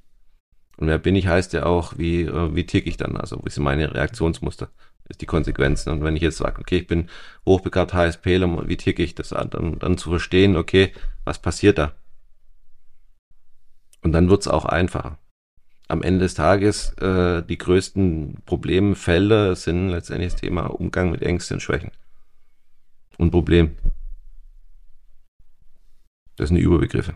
Und 0.77 0.87
wer 0.87 0.97
bin 0.97 1.15
ich 1.15 1.27
heißt 1.27 1.53
ja 1.53 1.65
auch, 1.65 1.97
wie, 1.97 2.23
äh, 2.23 2.55
wie 2.55 2.65
tick 2.65 2.87
ich 2.87 2.97
dann? 2.97 3.17
Also, 3.17 3.39
wie 3.43 3.49
sind 3.49 3.63
meine 3.63 3.93
Reaktionsmuster? 3.93 4.69
Ist 5.07 5.21
die 5.21 5.25
Konsequenzen. 5.25 5.89
Und 5.89 6.03
wenn 6.03 6.15
ich 6.15 6.21
jetzt 6.21 6.37
sage, 6.37 6.59
okay, 6.59 6.77
ich 6.77 6.87
bin 6.87 7.09
hochbegabt 7.45 7.93
HSPler, 7.93 8.67
wie 8.67 8.77
tick 8.77 8.99
ich 8.99 9.13
das? 9.13 9.29
Dann, 9.29 9.77
dann 9.79 9.97
zu 9.97 10.09
verstehen, 10.09 10.55
okay, 10.55 10.93
was 11.25 11.39
passiert 11.39 11.77
da? 11.77 11.93
Und 14.01 14.13
dann 14.13 14.29
wird's 14.29 14.47
auch 14.47 14.65
einfacher. 14.65 15.17
Am 15.87 16.01
Ende 16.01 16.21
des 16.21 16.33
Tages, 16.33 16.93
äh, 16.93 17.43
die 17.43 17.57
größten 17.57 18.43
Problemfelder 18.45 19.55
sind 19.55 19.89
letztendlich 19.89 20.31
das 20.31 20.41
Thema 20.41 20.67
Umgang 20.67 21.11
mit 21.11 21.21
Ängsten 21.21 21.55
und 21.55 21.61
Schwächen. 21.61 21.91
Und 23.17 23.31
Problem. 23.31 23.77
Das 26.37 26.47
sind 26.47 26.57
die 26.57 26.63
Überbegriffe. 26.63 27.15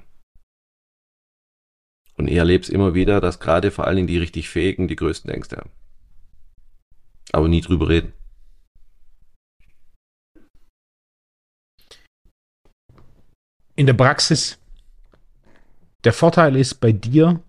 Und 2.17 2.27
ich 2.27 2.35
erlebe 2.35 2.63
es 2.63 2.69
immer 2.69 2.93
wieder, 2.93 3.19
dass 3.21 3.39
gerade 3.39 3.71
vor 3.71 3.87
allen 3.87 3.97
Dingen 3.97 4.07
die 4.07 4.17
richtig 4.17 4.49
Fähigen 4.49 4.87
die 4.87 4.95
größten 4.95 5.29
Ängste 5.29 5.57
haben. 5.57 5.71
Aber 7.31 7.47
nie 7.47 7.61
drüber 7.61 7.89
reden. 7.89 8.13
In 13.75 13.87
der 13.87 13.93
Praxis, 13.93 14.57
der 16.05 16.13
Vorteil 16.13 16.55
ist 16.55 16.75
bei 16.75 16.91
dir, 16.91 17.41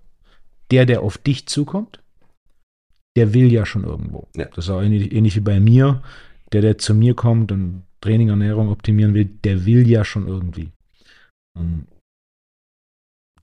der, 0.70 0.86
der 0.86 1.02
auf 1.02 1.18
dich 1.18 1.46
zukommt, 1.46 2.02
der 3.16 3.32
will 3.34 3.52
ja 3.52 3.64
schon 3.64 3.84
irgendwo. 3.84 4.28
Ja. 4.36 4.46
Das 4.46 4.66
ist 4.66 4.70
auch 4.70 4.82
ähnlich, 4.82 5.12
ähnlich 5.12 5.36
wie 5.36 5.40
bei 5.40 5.60
mir. 5.60 6.02
Der, 6.52 6.60
der 6.62 6.78
zu 6.78 6.94
mir 6.94 7.14
kommt 7.14 7.52
und 7.52 7.82
Training, 8.00 8.28
Ernährung 8.28 8.68
optimieren 8.68 9.14
will, 9.14 9.24
der 9.24 9.64
will 9.66 9.88
ja 9.88 10.04
schon 10.04 10.28
irgendwie. 10.28 10.70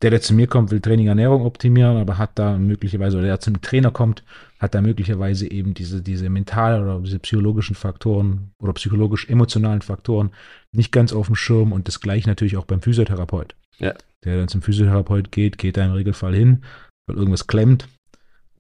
Der, 0.04 0.10
der 0.10 0.22
zu 0.22 0.34
mir 0.34 0.47
kommt, 0.47 0.70
will 0.70 0.82
Training, 0.82 1.08
Ernährung 1.08 1.45
optimieren, 1.45 1.95
aber 1.95 2.18
hat 2.18 2.32
da 2.36 2.58
möglicherweise, 2.58 3.18
oder 3.18 3.28
der 3.28 3.39
zum 3.39 3.62
Trainer 3.62 3.89
kommt, 3.89 4.24
hat 4.60 4.76
da 4.76 4.82
möglicherweise 4.82 5.49
eben 5.49 5.74
diese, 5.74 6.01
diese 6.01 6.30
mental 6.30 6.84
oder 6.84 6.99
diese 6.99 7.20
psychologischen 7.20 7.74
Faktoren 7.74 8.51
oder 8.62 8.74
psychologisch-emotionalen 8.74 9.82
Faktoren 9.82 10.32
nicht 10.74 10.91
ganz 10.91 11.14
auf 11.14 11.28
dem 11.28 11.36
Schirm 11.36 11.72
und 11.72 11.88
das 11.88 12.01
gleiche 12.01 12.28
natürlich 12.28 12.58
auch 12.58 12.66
beim 12.66 12.82
Physiotherapeut. 12.82 13.56
Ja. 13.80 13.93
Der 14.26 14.38
dann 14.38 14.49
zum 14.49 14.62
Physiotherapeut 14.62 15.32
geht, 15.32 15.58
geht 15.58 15.78
da 15.78 15.86
im 15.86 15.91
Regelfall 15.91 16.36
hin, 16.36 16.64
weil 17.08 17.18
irgendwas 17.18 17.47
klemmt, 17.47 17.88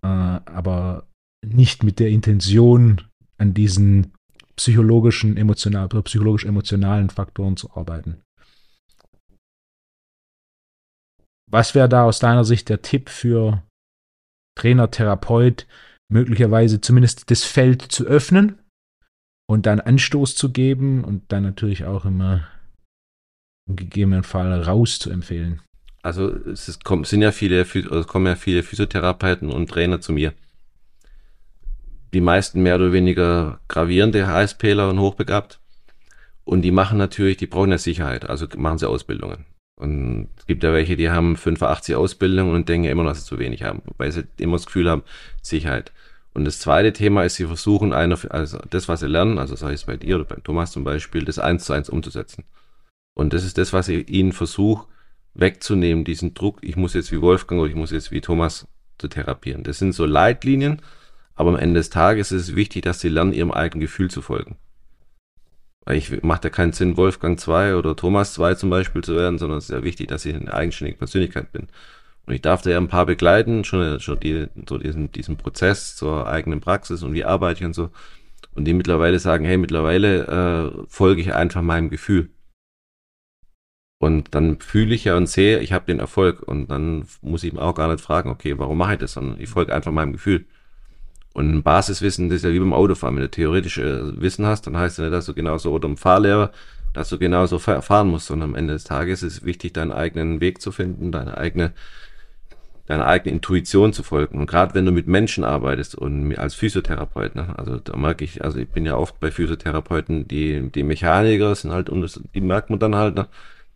äh, 0.01 0.07
aber 0.07 1.07
nicht 1.45 1.83
mit 1.83 1.99
der 1.99 2.09
Intention, 2.09 3.01
an 3.37 3.53
diesen 3.53 4.13
psychologischen, 4.55 5.35
emotional, 5.35 5.89
psychologisch-emotionalen 5.89 7.09
Faktoren 7.09 7.57
zu 7.57 7.71
arbeiten. 7.75 8.21
Was 11.53 11.75
wäre 11.75 11.87
da 11.87 12.05
aus 12.05 12.17
deiner 12.17 12.45
Sicht 12.45 12.67
der 12.69 12.81
Tipp 12.81 13.09
für 13.09 13.61
Trainer, 14.57 14.89
Therapeut, 14.89 15.67
möglicherweise 16.09 16.81
zumindest 16.81 17.29
das 17.29 17.43
Feld 17.43 17.83
zu 17.83 18.05
öffnen 18.05 18.57
und 19.47 19.67
dann 19.67 19.79
Anstoß 19.79 20.33
zu 20.33 20.51
geben 20.51 21.03
und 21.03 21.31
dann 21.31 21.43
natürlich 21.43 21.85
auch 21.85 22.05
immer 22.05 22.47
im 23.69 23.75
gegebenen 23.75 24.23
Fall 24.23 24.63
raus 24.63 24.97
zu 24.97 25.11
empfehlen? 25.11 25.61
Also 26.01 26.27
es 26.27 26.69
ist, 26.69 26.81
sind 27.03 27.21
ja 27.21 27.31
viele, 27.31 27.61
es 27.61 28.07
kommen 28.07 28.25
ja 28.25 28.35
viele 28.35 28.63
Physiotherapeuten 28.63 29.51
und 29.51 29.69
Trainer 29.69 30.01
zu 30.01 30.11
mir. 30.11 30.33
Die 32.15 32.21
meisten 32.21 32.63
mehr 32.63 32.77
oder 32.77 32.93
weniger 32.93 33.59
gravierende 33.67 34.25
HSPler 34.25 34.89
und 34.89 34.99
hochbegabt. 34.99 35.59
Und 36.45 36.63
die 36.63 36.71
machen 36.71 36.97
natürlich, 36.97 37.37
die 37.37 37.47
brauchen 37.47 37.69
ja 37.69 37.77
Sicherheit, 37.77 38.27
also 38.27 38.47
machen 38.57 38.79
sie 38.79 38.89
Ausbildungen. 38.89 39.45
Und 39.83 40.29
es 40.37 40.45
gibt 40.45 40.63
ja 40.63 40.71
welche, 40.71 40.95
die 40.95 41.09
haben 41.09 41.35
85 41.35 41.95
Ausbildungen 41.95 42.55
und 42.55 42.69
denken 42.69 42.87
immer, 42.87 43.03
dass 43.03 43.19
sie 43.19 43.27
zu 43.27 43.37
wenig 43.37 43.63
haben, 43.63 43.81
weil 43.97 44.13
sie 44.13 44.23
immer 44.37 44.55
das 44.55 44.65
Gefühl 44.65 44.89
haben, 44.89 45.03
Sicherheit. 45.41 45.91
Und 46.33 46.45
das 46.45 46.59
zweite 46.59 46.93
Thema 46.93 47.25
ist, 47.25 47.35
sie 47.35 47.47
versuchen 47.47 47.91
einer, 47.91 48.17
also 48.29 48.59
das, 48.69 48.87
was 48.87 49.01
sie 49.01 49.07
lernen, 49.07 49.37
also 49.37 49.57
sei 49.57 49.73
es 49.73 49.83
bei 49.83 49.97
dir 49.97 50.15
oder 50.15 50.23
bei 50.23 50.37
Thomas 50.41 50.71
zum 50.71 50.85
Beispiel, 50.85 51.25
das 51.25 51.37
eins 51.37 51.65
zu 51.65 51.73
eins 51.73 51.89
umzusetzen. 51.89 52.45
Und 53.13 53.33
das 53.33 53.43
ist 53.43 53.57
das, 53.57 53.73
was 53.73 53.89
ich 53.89 54.07
ihnen 54.07 54.31
versuche, 54.31 54.87
wegzunehmen, 55.33 56.05
diesen 56.05 56.33
Druck, 56.33 56.59
ich 56.61 56.77
muss 56.77 56.93
jetzt 56.93 57.11
wie 57.11 57.19
Wolfgang 57.19 57.59
oder 57.59 57.69
ich 57.69 57.75
muss 57.75 57.91
jetzt 57.91 58.09
wie 58.11 58.21
Thomas 58.21 58.65
zu 58.99 59.09
therapieren. 59.09 59.63
Das 59.63 59.79
sind 59.79 59.91
so 59.91 60.05
Leitlinien, 60.05 60.81
aber 61.35 61.49
am 61.49 61.57
Ende 61.57 61.81
des 61.81 61.89
Tages 61.89 62.31
ist 62.31 62.49
es 62.49 62.55
wichtig, 62.55 62.83
dass 62.83 63.01
sie 63.01 63.09
lernen, 63.09 63.33
ihrem 63.33 63.51
eigenen 63.51 63.81
Gefühl 63.81 64.09
zu 64.09 64.21
folgen. 64.21 64.55
Weil 65.85 65.97
ich 65.97 66.23
macht 66.23 66.43
ja 66.43 66.49
keinen 66.49 66.71
Sinn, 66.73 66.97
Wolfgang 66.97 67.39
2 67.39 67.75
oder 67.75 67.95
Thomas 67.95 68.33
2 68.33 68.55
zum 68.55 68.69
Beispiel 68.69 69.03
zu 69.03 69.15
werden, 69.15 69.37
sondern 69.37 69.57
es 69.57 69.65
ist 69.65 69.75
ja 69.75 69.83
wichtig, 69.83 70.07
dass 70.07 70.25
ich 70.25 70.35
eine 70.35 70.53
eigenständige 70.53 70.97
Persönlichkeit 70.97 71.51
bin. 71.51 71.67
Und 72.25 72.33
ich 72.33 72.41
darf 72.41 72.61
da 72.61 72.69
ja 72.69 72.77
ein 72.77 72.87
paar 72.87 73.05
begleiten, 73.05 73.65
schon, 73.65 73.99
schon 73.99 74.19
die, 74.19 74.47
so 74.67 74.77
diesen, 74.77 75.11
diesen 75.11 75.35
Prozess 75.37 75.95
zur 75.95 76.27
eigenen 76.27 76.61
Praxis 76.61 77.03
und 77.03 77.13
wie 77.13 77.25
arbeite 77.25 77.59
ich 77.59 77.65
und 77.65 77.73
so. 77.73 77.89
Und 78.55 78.65
die 78.65 78.73
mittlerweile 78.73 79.19
sagen, 79.19 79.45
hey, 79.45 79.57
mittlerweile 79.57 80.73
äh, 80.77 80.85
folge 80.87 81.21
ich 81.21 81.33
einfach 81.33 81.61
meinem 81.61 81.89
Gefühl. 81.89 82.29
Und 83.99 84.35
dann 84.35 84.59
fühle 84.59 84.93
ich 84.95 85.05
ja 85.05 85.15
und 85.15 85.27
sehe, 85.27 85.59
ich 85.59 85.71
habe 85.71 85.85
den 85.85 85.99
Erfolg. 85.99 86.43
Und 86.43 86.69
dann 86.69 87.05
muss 87.21 87.43
ich 87.43 87.57
auch 87.57 87.73
gar 87.73 87.89
nicht 87.89 88.01
fragen, 88.01 88.29
okay, 88.29 88.57
warum 88.59 88.77
mache 88.77 88.93
ich 88.93 88.99
das, 88.99 89.13
sondern 89.13 89.39
ich 89.39 89.49
folge 89.49 89.73
einfach 89.73 89.91
meinem 89.91 90.13
Gefühl. 90.13 90.45
Und 91.33 91.51
ein 91.51 91.63
Basiswissen, 91.63 92.29
das 92.29 92.37
ist 92.37 92.43
ja 92.43 92.51
wie 92.51 92.59
beim 92.59 92.73
Autofahren. 92.73 93.15
Wenn 93.15 93.23
du 93.23 93.29
theoretisches 93.31 94.21
Wissen 94.21 94.45
hast, 94.45 94.67
dann 94.67 94.77
heißt 94.77 94.99
das 94.99 95.03
nicht, 95.03 95.13
dass 95.13 95.25
du 95.25 95.33
genauso, 95.33 95.71
oder 95.71 95.87
im 95.89 95.97
Fahrlehrer, 95.97 96.51
dass 96.93 97.09
du 97.09 97.17
genauso 97.17 97.57
fahren 97.57 98.09
musst, 98.09 98.27
sondern 98.27 98.51
am 98.51 98.55
Ende 98.55 98.73
des 98.73 98.83
Tages 98.83 99.23
ist 99.23 99.37
es 99.37 99.45
wichtig, 99.45 99.73
deinen 99.73 99.91
eigenen 99.91 100.41
Weg 100.41 100.61
zu 100.61 100.71
finden, 100.71 101.11
deine 101.11 101.35
eigene, 101.37 101.73
deine 102.85 103.07
eigene 103.07 103.33
Intuition 103.33 103.93
zu 103.93 104.03
folgen. 104.03 104.39
Und 104.39 104.45
gerade 104.45 104.75
wenn 104.75 104.85
du 104.85 104.91
mit 104.91 105.07
Menschen 105.07 105.43
arbeitest 105.43 105.95
und 105.95 106.37
als 106.37 106.53
Physiotherapeut, 106.53 107.33
ne, 107.33 107.57
also 107.57 107.79
da 107.79 107.97
merke 107.97 108.23
ich, 108.23 108.43
also 108.43 108.59
ich 108.59 108.69
bin 108.69 108.85
ja 108.85 108.95
oft 108.95 109.19
bei 109.19 109.31
Physiotherapeuten, 109.31 110.27
die, 110.27 110.69
die 110.69 110.83
Mechaniker 110.83 111.55
sind 111.55 111.71
halt, 111.71 111.89
und 111.89 112.21
die 112.35 112.41
merkt 112.41 112.69
man 112.69 112.77
dann 112.77 112.93
halt, 112.93 113.15
ne, 113.15 113.27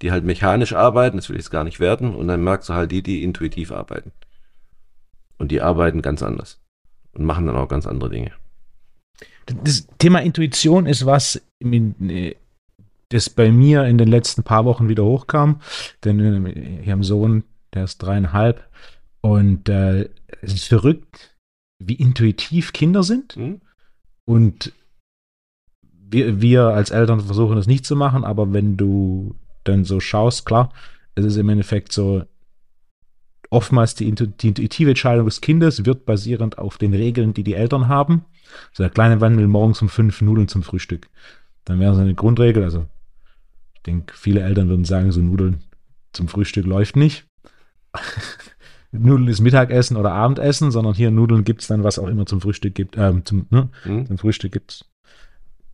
die 0.04 0.12
halt 0.12 0.26
mechanisch 0.26 0.74
arbeiten, 0.74 1.18
das 1.18 1.30
will 1.30 1.38
ich 1.38 1.44
jetzt 1.44 1.52
gar 1.52 1.64
nicht 1.64 1.80
werden, 1.80 2.14
und 2.14 2.28
dann 2.28 2.44
merkst 2.44 2.70
du 2.70 2.74
halt 2.76 2.92
die, 2.92 3.02
die 3.02 3.24
intuitiv 3.24 3.72
arbeiten. 3.72 4.12
Und 5.40 5.52
die 5.52 5.62
arbeiten 5.62 6.04
ganz 6.04 6.22
anders 6.22 6.60
und 7.18 7.26
machen 7.26 7.48
dann 7.48 7.56
auch 7.56 7.68
ganz 7.68 7.86
andere 7.86 8.10
Dinge. 8.10 8.32
Das 9.64 9.88
Thema 9.98 10.20
Intuition 10.20 10.86
ist 10.86 11.06
was, 11.06 11.42
das 13.10 13.30
bei 13.30 13.52
mir 13.52 13.86
in 13.86 13.98
den 13.98 14.10
letzten 14.10 14.44
paar 14.44 14.66
Wochen 14.66 14.90
wieder 14.90 15.06
hochkam. 15.06 15.62
Denn 16.04 16.20
äh, 16.20 16.50
ich 16.82 16.88
habe 16.88 16.94
einen 16.94 17.04
Sohn, 17.04 17.44
der 17.74 17.86
ist 17.86 18.00
dreieinhalb. 18.00 18.68
Und 19.22 19.70
äh, 19.70 20.10
es 20.42 20.54
ist 20.54 20.68
verrückt, 20.68 21.36
wie 21.80 21.96
intuitiv 21.96 22.74
Kinder 22.74 23.04
sind. 23.04 23.38
Mhm. 23.38 23.62
Und 24.26 24.74
wir, 25.82 26.42
wir 26.42 26.64
als 26.68 26.92
Eltern 26.92 27.22
versuchen 27.22 27.56
das 27.56 27.68
nicht 27.68 27.86
zu 27.86 27.96
machen, 27.96 28.24
aber 28.24 28.54
wenn 28.54 28.78
du 28.78 29.36
dann 29.64 29.84
so 29.84 30.00
schaust, 30.00 30.46
klar, 30.46 30.72
es 31.16 31.26
ist 31.26 31.38
im 31.38 31.50
Endeffekt 31.50 31.92
so, 31.92 32.24
oftmals 33.50 33.96
die, 33.96 34.12
die, 34.14 34.48
intuitive 34.48 34.90
Entscheidung 34.90 35.26
des 35.26 35.42
Kindes 35.42 35.86
wird 35.86 36.06
basierend 36.06 36.58
auf 36.58 36.78
den 36.78 36.94
Regeln, 36.94 37.34
die 37.34 37.44
die 37.44 37.54
Eltern 37.54 37.88
haben. 37.88 38.26
So 38.74 38.84
der 38.84 38.90
kleine 38.90 39.18
Mann 39.18 39.38
will 39.38 39.48
morgens 39.48 39.82
um 39.82 39.90
fünf 39.90 40.22
Nudeln 40.22 40.48
zum 40.48 40.64
Frühstück. 40.64 41.10
Dann 41.66 41.80
wäre 41.80 41.96
so 41.96 42.02
eine 42.02 42.16
Grundregel, 42.16 42.64
also 42.64 42.86
ich 43.76 43.82
denke, 43.84 44.14
viele 44.16 44.42
Eltern 44.42 44.70
würden 44.70 44.86
sagen, 44.86 45.12
so 45.12 45.22
Nudeln 45.22 45.64
zum 46.14 46.28
Frühstück 46.28 46.66
läuft 46.66 46.96
nicht. 46.96 47.26
Nudeln 48.92 49.28
ist 49.28 49.42
Mittagessen 49.42 49.98
oder 49.98 50.12
Abendessen, 50.12 50.72
sondern 50.72 50.94
hier 50.94 51.12
Nudeln 51.12 51.44
gibt 51.44 51.62
es 51.62 51.68
dann, 51.68 51.84
was 51.84 52.00
auch 52.00 52.08
immer 52.08 52.26
zum 52.26 52.42
Frühstück 52.42 52.74
gibt. 52.76 52.98
Ähm, 52.98 53.26
zum, 53.26 53.48
ne? 53.50 53.70
mhm. 53.86 54.08
zum 54.08 54.18
Frühstück 54.18 54.52
gibt 54.52 54.72
es 54.72 54.86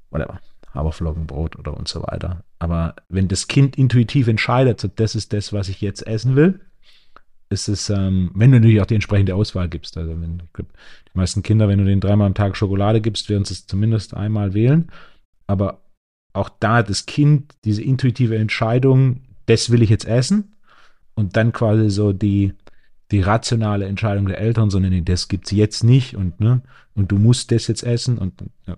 whatever. 0.09 0.39
Haferflockenbrot 0.73 1.57
oder 1.57 1.77
und 1.77 1.87
so 1.87 2.01
weiter. 2.03 2.43
Aber 2.59 2.95
wenn 3.07 3.27
das 3.27 3.47
Kind 3.47 3.77
intuitiv 3.77 4.27
entscheidet, 4.27 4.81
so 4.81 4.87
das 4.87 5.15
ist 5.15 5.33
das, 5.33 5.53
was 5.53 5.69
ich 5.69 5.81
jetzt 5.81 6.05
essen 6.07 6.35
will, 6.35 6.61
ist 7.53 7.69
es, 7.69 7.89
ähm, 7.89 8.31
wenn 8.33 8.51
du 8.51 8.59
natürlich 8.59 8.81
auch 8.81 8.85
die 8.85 8.95
entsprechende 8.95 9.35
Auswahl 9.35 9.69
gibst. 9.69 9.97
Also 9.97 10.11
wenn 10.19 10.39
die 10.57 10.63
meisten 11.13 11.43
Kinder, 11.43 11.67
wenn 11.69 11.79
du 11.79 11.85
denen 11.85 12.01
dreimal 12.01 12.27
am 12.27 12.33
Tag 12.33 12.57
Schokolade 12.57 12.99
gibst, 12.99 13.29
werden 13.29 13.45
sie 13.45 13.53
es 13.53 13.67
zumindest 13.67 14.13
einmal 14.13 14.53
wählen. 14.53 14.89
Aber 15.47 15.81
auch 16.33 16.49
da 16.59 16.77
hat 16.77 16.89
das 16.89 17.05
Kind 17.05 17.53
diese 17.63 17.83
intuitive 17.83 18.37
Entscheidung, 18.37 19.21
das 19.45 19.69
will 19.69 19.81
ich 19.81 19.89
jetzt 19.89 20.05
essen. 20.05 20.55
Und 21.15 21.37
dann 21.37 21.53
quasi 21.53 21.89
so 21.89 22.11
die, 22.11 22.53
die 23.11 23.21
rationale 23.21 23.85
Entscheidung 23.85 24.25
der 24.25 24.39
Eltern, 24.39 24.71
sondern 24.71 24.91
nee, 24.91 25.01
das 25.01 25.27
gibt 25.27 25.45
es 25.45 25.51
jetzt 25.51 25.83
nicht 25.83 26.15
und, 26.15 26.39
ne, 26.39 26.61
und 26.95 27.11
du 27.11 27.17
musst 27.17 27.51
das 27.51 27.67
jetzt 27.67 27.83
essen 27.83 28.17
und 28.17 28.33
ja, 28.65 28.77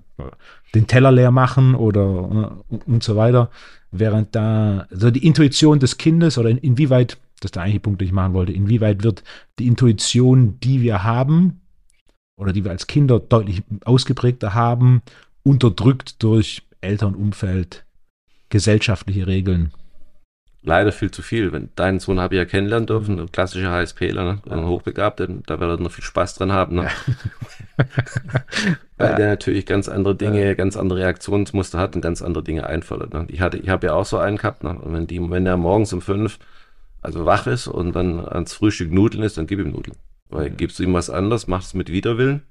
den 0.73 0.87
Teller 0.87 1.11
leer 1.11 1.31
machen 1.31 1.75
oder 1.75 2.05
ne, 2.27 2.51
und 2.85 3.03
so 3.03 3.15
weiter. 3.15 3.49
Während 3.91 4.35
da 4.35 4.87
so 4.91 5.09
die 5.09 5.25
Intuition 5.25 5.79
des 5.79 5.97
Kindes 5.97 6.37
oder 6.37 6.49
in, 6.49 6.57
inwieweit 6.57 7.17
das 7.39 7.49
ist 7.49 7.55
der 7.55 7.63
eigentliche 7.63 7.81
Punkt, 7.81 8.01
den 8.01 8.07
ich 8.07 8.13
machen 8.13 8.33
wollte. 8.33 8.53
Inwieweit 8.53 9.03
wird 9.03 9.23
die 9.59 9.67
Intuition, 9.67 10.59
die 10.59 10.81
wir 10.81 11.03
haben, 11.03 11.61
oder 12.37 12.53
die 12.53 12.63
wir 12.63 12.71
als 12.71 12.87
Kinder 12.87 13.19
deutlich 13.19 13.63
ausgeprägter 13.83 14.53
haben, 14.53 15.01
unterdrückt 15.43 16.21
durch 16.23 16.63
Elternumfeld, 16.81 17.85
gesellschaftliche 18.49 19.27
Regeln. 19.27 19.71
Leider 20.61 20.91
viel 20.91 21.11
zu 21.11 21.21
viel. 21.21 21.51
Wenn 21.51 21.69
deinen 21.75 21.99
Sohn 21.99 22.19
habe 22.19 22.33
ich 22.33 22.39
ja 22.39 22.45
kennenlernen 22.45 22.87
dürfen, 22.87 23.19
ein 23.19 23.31
klassischer 23.31 23.69
HSPler, 23.69 24.23
ne? 24.23 24.41
ein 24.49 24.65
Hochbegabter, 24.65 25.27
da 25.45 25.59
wird 25.59 25.79
er 25.79 25.83
noch 25.83 25.91
viel 25.91 26.03
Spaß 26.03 26.35
dran 26.35 26.51
haben. 26.51 26.77
Ne? 26.77 26.87
Ja. 27.77 27.85
Weil 28.97 29.11
ja. 29.11 29.15
der 29.15 29.27
natürlich 29.27 29.67
ganz 29.67 29.87
andere 29.87 30.15
Dinge, 30.15 30.55
ganz 30.55 30.75
andere 30.75 30.99
Reaktionsmuster 30.99 31.77
hat 31.77 31.95
und 31.95 32.01
ganz 32.01 32.23
andere 32.23 32.43
Dinge 32.43 32.65
einfordert. 32.65 33.13
Ne? 33.13 33.25
Ich 33.29 33.41
hatte, 33.41 33.57
ich 33.57 33.69
habe 33.69 33.87
ja 33.87 33.93
auch 33.93 34.05
so 34.05 34.17
einen 34.17 34.37
gehabt, 34.37 34.63
ne? 34.63 34.71
und 34.71 34.91
wenn 34.91 35.05
die, 35.05 35.21
wenn 35.29 35.45
er 35.45 35.57
morgens 35.57 35.93
um 35.93 36.01
fünf 36.01 36.39
also 37.05 37.25
wach 37.25 37.47
ist 37.47 37.67
und 37.67 37.93
dann 37.95 38.19
ans 38.19 38.53
Frühstück 38.53 38.91
Nudeln 38.91 39.23
ist, 39.23 39.37
dann 39.37 39.47
gib 39.47 39.59
ihm 39.59 39.71
Nudeln. 39.71 39.95
Weil 40.29 40.49
gibst 40.49 40.79
du 40.79 40.83
ihm 40.83 40.93
was 40.93 41.09
anderes, 41.09 41.47
machst 41.47 41.69
es 41.69 41.73
mit 41.75 41.91
Widerwillen. 41.91 42.41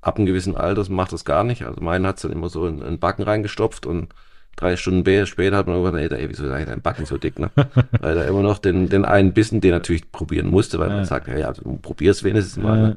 Ab 0.00 0.16
einem 0.16 0.26
gewissen 0.26 0.56
Alter 0.56 0.88
macht 0.90 1.12
das 1.12 1.24
gar 1.24 1.44
nicht. 1.44 1.64
Also 1.64 1.80
meinen 1.80 2.06
hat 2.06 2.16
es 2.16 2.22
dann 2.22 2.32
immer 2.32 2.48
so 2.48 2.66
in, 2.66 2.78
in 2.78 2.84
den 2.84 2.98
Backen 2.98 3.22
reingestopft 3.22 3.86
und 3.86 4.14
drei 4.56 4.76
Stunden 4.76 5.26
später 5.26 5.56
hat 5.56 5.66
man 5.66 5.82
gesagt, 5.82 6.12
ey, 6.12 6.28
wieso 6.28 6.44
ist 6.44 6.52
eigentlich 6.52 6.68
dein 6.68 6.82
Backen 6.82 7.06
so 7.06 7.18
dick, 7.18 7.38
ne? 7.38 7.50
weil 8.00 8.16
er 8.16 8.26
immer 8.26 8.42
noch 8.42 8.58
den, 8.58 8.88
den 8.88 9.04
einen 9.04 9.32
Bissen, 9.32 9.60
den 9.60 9.72
er 9.72 9.78
natürlich 9.78 10.10
probieren 10.12 10.48
musste, 10.48 10.78
weil 10.78 10.90
ja. 10.90 10.96
man 10.96 11.04
sagt, 11.04 11.28
ja, 11.28 11.36
ja 11.36 11.52
probier's 11.82 12.22
wenigstens 12.22 12.62
mal. 12.62 12.80
Ne? 12.80 12.96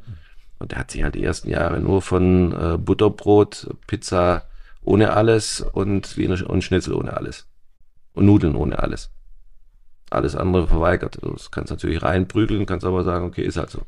Und 0.60 0.72
der 0.72 0.80
hat 0.80 0.92
sich 0.92 1.04
halt 1.04 1.16
die 1.16 1.24
ersten 1.24 1.50
Jahre 1.50 1.80
nur 1.80 2.02
von 2.02 2.52
äh, 2.54 2.78
Butterbrot, 2.78 3.70
Pizza 3.88 4.44
ohne 4.84 5.14
alles 5.14 5.62
und 5.62 6.18
und 6.18 6.64
Schnitzel 6.64 6.94
ohne 6.94 7.18
alles. 7.18 7.48
Und 8.14 8.26
Nudeln 8.26 8.56
ohne 8.56 8.80
alles. 8.80 9.12
Alles 10.10 10.36
andere 10.36 10.68
verweigert. 10.68 11.18
Du 11.22 11.36
kannst 11.52 11.72
natürlich 11.72 12.04
reinprügeln, 12.04 12.66
kannst 12.66 12.86
aber 12.86 13.04
sagen, 13.04 13.26
okay, 13.26 13.44
ist 13.44 13.58
halt 13.58 13.70
so. 13.70 13.82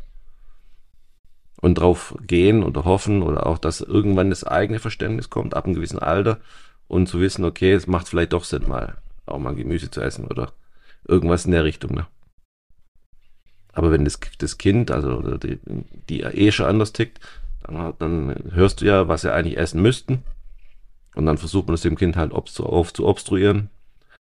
Und 1.61 1.76
drauf 1.76 2.15
gehen 2.22 2.63
oder 2.63 2.86
hoffen 2.86 3.24
oder 3.24 3.47
auch, 3.47 3.57
dass 3.57 3.82
irgendwann 3.82 4.30
das 4.30 4.43
eigene 4.43 4.80
Verständnis 4.80 5.30
kommt, 5.30 5.55
ab 5.55 5.65
einem 5.65 5.76
gewissen 5.76 5.99
Alter 5.99 6.39
und 6.88 7.07
zu 7.07 7.20
wissen, 7.20 7.45
okay, 7.45 7.74
es 7.74 7.88
macht 7.88 8.07
vielleicht 8.07 8.34
doch 8.34 8.43
Sinn, 8.43 8.68
mal 8.68 8.97
auch 9.28 9.39
mal 9.39 9.55
Gemüse 9.55 9.91
zu 9.91 10.01
essen 10.01 10.26
oder 10.28 10.53
irgendwas 11.07 11.45
in 11.45 11.51
der 11.51 11.63
Richtung. 11.63 11.93
Ne? 11.93 12.07
Aber 13.74 13.91
wenn 13.91 14.05
das, 14.05 14.20
das 14.39 14.57
Kind, 14.57 14.89
also 14.89 15.38
die, 15.38 15.59
die 16.09 16.22
eh 16.22 16.51
schon 16.51 16.65
anders 16.65 16.93
tickt, 16.93 17.20
dann, 17.63 17.93
dann 17.99 18.51
hörst 18.51 18.82
du 18.82 18.86
ja, 18.86 19.07
was 19.07 19.22
sie 19.22 19.34
eigentlich 19.34 19.57
essen 19.57 19.82
müssten. 19.82 20.24
Und 21.15 21.26
dann 21.26 21.38
versucht 21.38 21.68
man 21.68 21.76
es 21.76 21.82
dem 21.82 21.97
Kind 21.97 22.15
halt 22.15 22.32
auf 22.32 22.45
zu 22.45 22.68
obstruieren. 22.70 23.70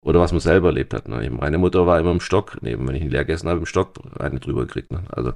Oder 0.02 0.20
was 0.20 0.32
man 0.32 0.40
selber 0.40 0.70
erlebt 0.70 0.94
hat. 0.94 1.08
Ne? 1.08 1.30
Meine 1.30 1.58
Mutter 1.58 1.86
war 1.86 2.00
immer 2.00 2.12
im 2.12 2.22
Stock, 2.22 2.58
neben, 2.62 2.88
wenn 2.88 2.96
ich 2.96 3.04
ihn 3.04 3.10
leer 3.10 3.26
gegessen 3.26 3.50
habe, 3.50 3.60
im 3.60 3.66
Stock 3.66 3.96
eine 4.18 4.40
drüber 4.40 4.66
gekriegt. 4.66 4.92
Ne? 4.92 5.04
Also 5.10 5.34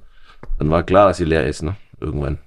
dann 0.57 0.69
war 0.69 0.83
klar, 0.83 1.07
dass 1.07 1.17
sie 1.17 1.25
leer 1.25 1.47
ist, 1.47 1.61
ne? 1.63 1.75
Irgendwann. 1.99 2.39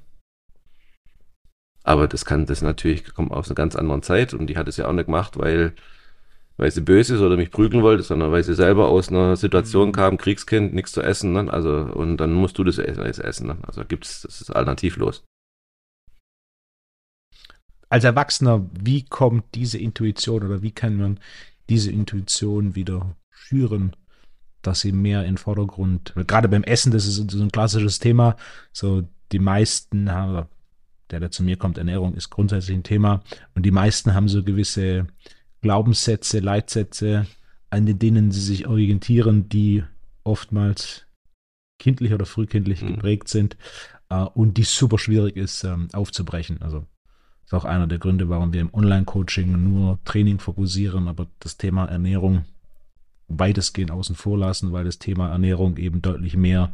Aber 1.82 2.08
das 2.08 2.24
kann, 2.24 2.46
das 2.46 2.62
natürlich 2.62 3.14
kommt 3.14 3.30
aus 3.30 3.48
einer 3.48 3.54
ganz 3.54 3.76
anderen 3.76 4.02
Zeit 4.02 4.34
und 4.34 4.48
die 4.48 4.56
hat 4.56 4.66
es 4.66 4.76
ja 4.76 4.88
auch 4.88 4.92
nicht 4.92 5.06
gemacht, 5.06 5.38
weil, 5.38 5.72
weil 6.56 6.70
sie 6.70 6.80
böse 6.80 7.14
ist 7.14 7.20
oder 7.20 7.36
mich 7.36 7.52
prügeln 7.52 7.84
wollte, 7.84 8.02
sondern 8.02 8.32
weil 8.32 8.42
sie 8.42 8.54
selber 8.54 8.88
aus 8.88 9.08
einer 9.08 9.36
Situation 9.36 9.88
mhm. 9.88 9.92
kam, 9.92 10.16
Kriegskind, 10.16 10.74
nichts 10.74 10.92
zu 10.92 11.00
essen, 11.00 11.32
ne? 11.32 11.52
also, 11.52 11.76
und 11.76 12.16
dann 12.16 12.32
musst 12.32 12.58
du 12.58 12.64
das 12.64 12.78
essen, 12.78 13.46
ne? 13.46 13.58
also 13.62 13.84
gibt's, 13.84 14.22
das 14.22 14.40
ist 14.40 14.50
alternativlos. 14.50 15.22
Als 17.88 18.02
Erwachsener, 18.02 18.68
wie 18.72 19.04
kommt 19.04 19.44
diese 19.54 19.78
Intuition 19.78 20.42
oder 20.42 20.62
wie 20.62 20.72
kann 20.72 20.96
man 20.96 21.20
diese 21.68 21.90
Intuition 21.90 22.74
wieder 22.74 23.16
schüren, 23.30 23.94
dass 24.62 24.80
sie 24.80 24.92
mehr 24.92 25.24
in 25.24 25.36
Vordergrund, 25.36 26.14
gerade 26.26 26.48
beim 26.48 26.64
Essen, 26.64 26.92
das 26.92 27.06
ist 27.06 27.30
so 27.30 27.42
ein 27.42 27.52
klassisches 27.52 27.98
Thema, 27.98 28.36
so 28.72 29.08
die 29.32 29.38
meisten 29.38 30.10
haben, 30.10 30.46
der, 31.10 31.20
der 31.20 31.30
zu 31.30 31.42
mir 31.42 31.56
kommt, 31.56 31.78
Ernährung 31.78 32.14
ist 32.14 32.30
grundsätzlich 32.30 32.76
ein 32.76 32.82
Thema. 32.82 33.22
Und 33.54 33.64
die 33.64 33.70
meisten 33.70 34.14
haben 34.14 34.28
so 34.28 34.42
gewisse 34.42 35.06
Glaubenssätze, 35.60 36.40
Leitsätze, 36.40 37.26
an 37.70 37.98
denen 37.98 38.32
sie 38.32 38.40
sich 38.40 38.66
orientieren, 38.66 39.48
die 39.48 39.84
oftmals 40.24 41.06
kindlich 41.78 42.12
oder 42.12 42.26
frühkindlich 42.26 42.82
mhm. 42.82 42.94
geprägt 42.94 43.28
sind 43.28 43.56
äh, 44.08 44.22
und 44.22 44.56
die 44.56 44.64
super 44.64 44.98
schwierig 44.98 45.36
ist 45.36 45.64
ähm, 45.64 45.88
aufzubrechen. 45.92 46.60
Also 46.62 46.86
ist 47.47 47.55
auch 47.55 47.64
einer 47.64 47.86
der 47.86 47.99
Gründe, 47.99 48.28
warum 48.28 48.53
wir 48.53 48.61
im 48.61 48.74
Online-Coaching 48.74 49.62
nur 49.62 50.01
Training 50.05 50.40
fokussieren, 50.40 51.07
aber 51.07 51.28
das 51.38 51.57
Thema 51.57 51.86
Ernährung 51.86 52.44
weitestgehend 53.28 53.92
außen 53.92 54.16
vor 54.16 54.36
lassen, 54.36 54.72
weil 54.72 54.84
das 54.84 54.99
Thema 54.99 55.30
Ernährung 55.30 55.76
eben 55.76 56.03
deutlich 56.03 56.36
mehr 56.36 56.72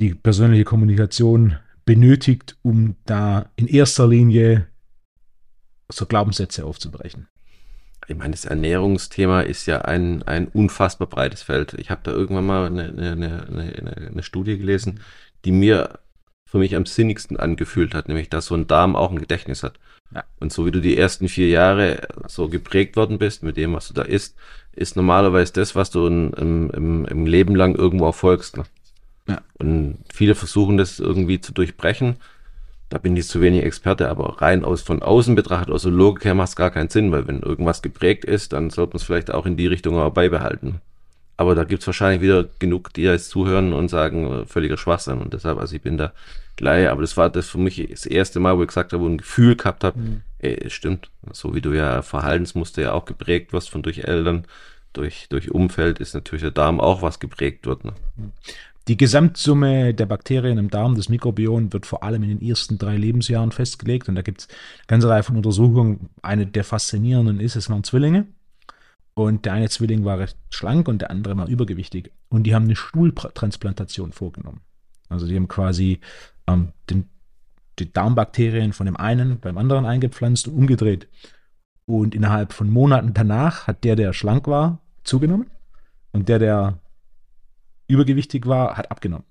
die 0.00 0.14
persönliche 0.14 0.64
Kommunikation 0.64 1.56
benötigt, 1.84 2.56
um 2.62 2.96
da 3.04 3.46
in 3.56 3.66
erster 3.66 4.08
Linie 4.08 4.66
so 5.90 6.06
Glaubenssätze 6.06 6.64
aufzubrechen? 6.64 7.28
Ich 8.08 8.16
meine, 8.16 8.32
das 8.32 8.44
Ernährungsthema 8.44 9.42
ist 9.42 9.66
ja 9.66 9.82
ein, 9.82 10.22
ein 10.22 10.48
unfassbar 10.48 11.08
breites 11.08 11.42
Feld. 11.42 11.74
Ich 11.74 11.90
habe 11.90 12.02
da 12.04 12.12
irgendwann 12.12 12.46
mal 12.46 12.66
eine, 12.66 12.88
eine, 12.88 13.46
eine, 13.48 14.10
eine, 14.12 14.22
Studie 14.22 14.58
gelesen, 14.58 15.00
die 15.44 15.52
mir 15.52 15.98
für 16.46 16.58
mich 16.58 16.76
am 16.76 16.86
sinnigsten 16.86 17.36
angefühlt 17.36 17.94
hat, 17.94 18.08
nämlich 18.08 18.30
dass 18.30 18.46
so 18.46 18.54
ein 18.54 18.66
Darm 18.66 18.96
auch 18.96 19.10
ein 19.10 19.18
Gedächtnis 19.18 19.62
hat. 19.62 19.78
Ja. 20.14 20.24
Und 20.38 20.52
so 20.52 20.64
wie 20.64 20.70
du 20.70 20.80
die 20.80 20.96
ersten 20.96 21.28
vier 21.28 21.48
Jahre 21.48 22.08
so 22.28 22.48
geprägt 22.48 22.96
worden 22.96 23.18
bist 23.18 23.42
mit 23.42 23.56
dem, 23.56 23.74
was 23.74 23.88
du 23.88 23.94
da 23.94 24.02
isst, 24.02 24.36
ist 24.72 24.94
normalerweise 24.94 25.52
das, 25.52 25.74
was 25.74 25.90
du 25.90 26.06
in, 26.06 26.32
im, 26.34 27.04
im, 27.06 27.26
Leben 27.26 27.56
lang 27.56 27.74
irgendwo 27.74 28.06
erfolgst. 28.06 28.56
Ne? 28.56 28.64
Ja. 29.26 29.40
Und 29.54 29.98
viele 30.12 30.36
versuchen 30.36 30.76
das 30.76 31.00
irgendwie 31.00 31.40
zu 31.40 31.52
durchbrechen. 31.52 32.16
Da 32.88 32.98
bin 32.98 33.16
ich 33.16 33.26
zu 33.26 33.40
wenig 33.40 33.64
Experte, 33.64 34.08
aber 34.08 34.40
rein 34.40 34.64
aus 34.64 34.82
von 34.82 35.02
außen 35.02 35.34
betrachtet, 35.34 35.74
aus 35.74 35.82
der 35.82 35.90
Logik 35.90 36.24
her 36.24 36.34
macht 36.34 36.50
es 36.50 36.56
gar 36.56 36.70
keinen 36.70 36.88
Sinn, 36.88 37.10
weil 37.10 37.26
wenn 37.26 37.40
irgendwas 37.40 37.82
geprägt 37.82 38.24
ist, 38.24 38.52
dann 38.52 38.70
sollte 38.70 38.92
man 38.92 38.98
es 38.98 39.02
vielleicht 39.02 39.32
auch 39.32 39.44
in 39.44 39.56
die 39.56 39.66
Richtung 39.66 39.96
aber 39.98 40.12
beibehalten. 40.12 40.80
Aber 41.36 41.54
da 41.54 41.64
gibt 41.64 41.82
es 41.82 41.86
wahrscheinlich 41.86 42.22
wieder 42.22 42.46
genug, 42.58 42.92
die 42.94 43.02
jetzt 43.02 43.30
zuhören 43.30 43.72
und 43.72 43.88
sagen, 43.88 44.42
äh, 44.42 44.46
völliger 44.46 44.76
Schwachsinn. 44.76 45.18
Und 45.18 45.34
deshalb, 45.34 45.58
also 45.58 45.76
ich 45.76 45.82
bin 45.82 45.98
da 45.98 46.12
gleich, 46.56 46.88
aber 46.88 47.02
das 47.02 47.16
war 47.16 47.28
das 47.30 47.48
für 47.48 47.58
mich 47.58 47.86
das 47.90 48.06
erste 48.06 48.40
Mal, 48.40 48.56
wo 48.56 48.62
ich 48.62 48.68
gesagt 48.68 48.92
habe, 48.92 49.02
wo 49.02 49.06
ich 49.06 49.14
ein 49.14 49.18
Gefühl 49.18 49.56
gehabt 49.56 49.84
habe, 49.84 49.98
mhm. 49.98 50.22
ey, 50.38 50.70
stimmt. 50.70 51.10
So 51.32 51.54
wie 51.54 51.60
du 51.60 51.72
ja 51.72 52.02
Verhaltensmuster 52.02 52.82
ja 52.82 52.92
auch 52.92 53.04
geprägt 53.04 53.52
wirst 53.52 53.70
von 53.70 53.82
durch 53.82 54.04
Eltern, 54.04 54.44
durch, 54.94 55.26
durch 55.28 55.50
Umfeld, 55.50 55.98
ist 55.98 56.14
natürlich 56.14 56.42
der 56.42 56.52
Darm 56.52 56.80
auch 56.80 57.02
was 57.02 57.20
geprägt 57.20 57.66
wird. 57.66 57.84
Ne? 57.84 57.92
Mhm. 58.16 58.32
Die 58.88 58.96
Gesamtsumme 58.96 59.94
der 59.94 60.06
Bakterien 60.06 60.58
im 60.58 60.70
Darm, 60.70 60.94
das 60.94 61.08
Mikrobiom, 61.08 61.72
wird 61.72 61.86
vor 61.86 62.04
allem 62.04 62.22
in 62.22 62.38
den 62.38 62.48
ersten 62.48 62.78
drei 62.78 62.96
Lebensjahren 62.96 63.50
festgelegt. 63.50 64.08
Und 64.08 64.14
da 64.14 64.22
gibt 64.22 64.42
es 64.42 64.48
eine 64.48 64.86
ganze 64.86 65.08
Reihe 65.08 65.24
von 65.24 65.34
Untersuchungen. 65.34 66.08
Eine 66.22 66.46
der 66.46 66.62
faszinierenden 66.62 67.40
ist, 67.40 67.56
es 67.56 67.68
waren 67.68 67.82
Zwillinge. 67.82 68.26
Und 69.18 69.46
der 69.46 69.54
eine 69.54 69.70
Zwilling 69.70 70.04
war 70.04 70.18
recht 70.18 70.36
schlank 70.50 70.88
und 70.88 71.00
der 71.00 71.10
andere 71.10 71.34
war 71.38 71.48
übergewichtig. 71.48 72.12
Und 72.28 72.42
die 72.42 72.54
haben 72.54 72.64
eine 72.64 72.76
Stuhltransplantation 72.76 74.12
vorgenommen. 74.12 74.60
Also 75.08 75.26
die 75.26 75.36
haben 75.36 75.48
quasi 75.48 76.00
ähm, 76.46 76.72
den, 76.90 77.08
die 77.78 77.90
Darmbakterien 77.90 78.74
von 78.74 78.84
dem 78.84 78.96
einen 78.98 79.40
beim 79.40 79.56
anderen 79.56 79.86
eingepflanzt 79.86 80.48
und 80.48 80.54
umgedreht. 80.54 81.08
Und 81.86 82.14
innerhalb 82.14 82.52
von 82.52 82.68
Monaten 82.68 83.14
danach 83.14 83.66
hat 83.66 83.84
der, 83.84 83.96
der 83.96 84.12
schlank 84.12 84.46
war, 84.48 84.80
zugenommen. 85.02 85.46
Und 86.12 86.28
der, 86.28 86.38
der 86.38 86.78
übergewichtig 87.88 88.44
war, 88.44 88.76
hat 88.76 88.90
abgenommen. 88.90 89.24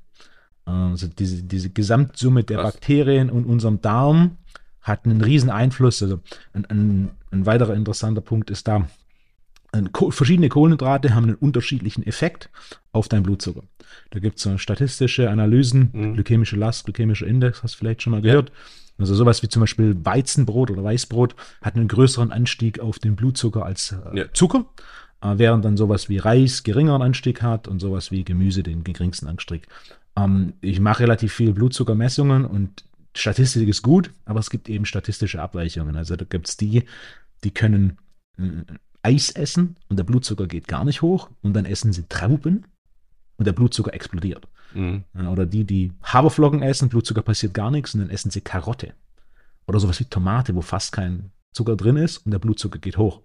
Also 0.64 1.08
diese, 1.08 1.44
diese 1.44 1.70
Gesamtsumme 1.70 2.44
der 2.44 2.58
Was? 2.58 2.74
Bakterien 2.74 3.30
und 3.30 3.46
unserem 3.46 3.82
Darm 3.82 4.38
hat 4.82 5.06
einen 5.06 5.22
riesen 5.22 5.52
Einfluss. 5.52 6.02
Also 6.02 6.22
ein, 6.54 6.66
ein, 6.66 7.12
ein 7.30 7.46
weiterer 7.46 7.76
interessanter 7.76 8.22
Punkt 8.22 8.50
ist 8.50 8.68
da, 8.68 8.88
verschiedene 10.10 10.50
Kohlenhydrate 10.50 11.16
haben 11.16 11.26
einen 11.26 11.36
unterschiedlichen 11.36 12.06
Effekt 12.06 12.50
auf 12.92 13.08
deinen 13.08 13.24
Blutzucker. 13.24 13.64
Da 14.12 14.20
gibt 14.20 14.38
es 14.38 14.44
so 14.44 14.58
statistische 14.58 15.30
Analysen, 15.30 15.90
mhm. 15.92 16.14
glykämische 16.14 16.56
Last, 16.56 16.86
glykämischer 16.86 17.28
Index, 17.28 17.64
hast 17.64 17.76
du 17.76 17.80
vielleicht 17.80 18.02
schon 18.02 18.12
mal 18.12 18.22
gehört. 18.22 18.52
Also 18.98 19.14
sowas 19.14 19.44
wie 19.44 19.50
zum 19.50 19.60
Beispiel 19.60 19.96
Weizenbrot 20.04 20.72
oder 20.72 20.84
Weißbrot 20.84 21.36
hat 21.62 21.76
einen 21.76 21.88
größeren 21.88 22.32
Anstieg 22.32 22.80
auf 22.80 22.98
den 23.00 23.16
Blutzucker 23.16 23.66
als 23.66 23.92
äh, 23.92 24.20
ja. 24.20 24.26
Zucker. 24.34 24.66
Äh, 25.22 25.38
während 25.38 25.66
dann 25.66 25.78
sowas 25.78 26.10
wie 26.10 26.18
Reis 26.18 26.64
geringeren 26.64 27.02
Anstieg 27.02 27.42
hat 27.42 27.68
und 27.68 27.80
sowas 27.80 28.12
wie 28.12 28.24
Gemüse 28.24 28.64
den 28.64 28.84
geringsten 28.84 29.28
Anstieg. 29.28 29.68
Ähm, 30.16 30.54
ich 30.62 30.80
mache 30.80 31.04
relativ 31.04 31.34
viel 31.34 31.54
Blutzuckermessungen 31.54 32.46
und 32.46 32.86
Statistik 33.14 33.68
ist 33.70 33.82
gut, 33.82 34.12
aber 34.26 34.40
es 34.40 34.50
gibt 34.50 34.70
eben 34.70 34.86
statistische 34.86 35.42
Abweichungen. 35.42 35.96
Also 35.96 36.16
da 36.16 36.26
gibt 36.26 36.50
es 36.50 36.58
die, 36.58 36.84
die 37.44 37.52
können 37.52 37.98
äh, 38.38 38.64
Eis 39.06 39.30
essen 39.30 39.76
und 39.88 39.98
der 39.98 40.04
Blutzucker 40.04 40.48
geht 40.48 40.68
gar 40.68 40.84
nicht 40.84 41.04
hoch 41.04 41.30
und 41.44 41.54
dann 41.54 41.66
essen 41.66 41.94
sie 41.94 42.06
Trauben 42.10 42.66
und 43.38 43.46
der 43.46 43.54
Blutzucker 43.54 43.94
explodiert. 43.94 44.48
Mhm. 44.74 45.04
Oder 45.32 45.46
die, 45.46 45.64
die 45.64 45.92
Haferflocken 46.04 46.64
essen, 46.64 46.90
Blutzucker 46.90 47.22
passiert 47.22 47.54
gar 47.54 47.70
nichts 47.70 47.94
und 47.94 48.00
dann 48.00 48.10
essen 48.10 48.32
sie 48.32 48.42
Karotte. 48.42 48.94
Oder 49.68 49.80
sowas 49.80 50.00
wie 50.00 50.06
Tomate, 50.06 50.56
wo 50.56 50.62
fast 50.62 50.92
kein 50.92 51.30
Zucker 51.54 51.76
drin 51.76 51.98
ist 51.98 52.26
und 52.26 52.32
der 52.32 52.40
Blutzucker 52.40 52.80
geht 52.80 52.98
hoch. 52.98 53.22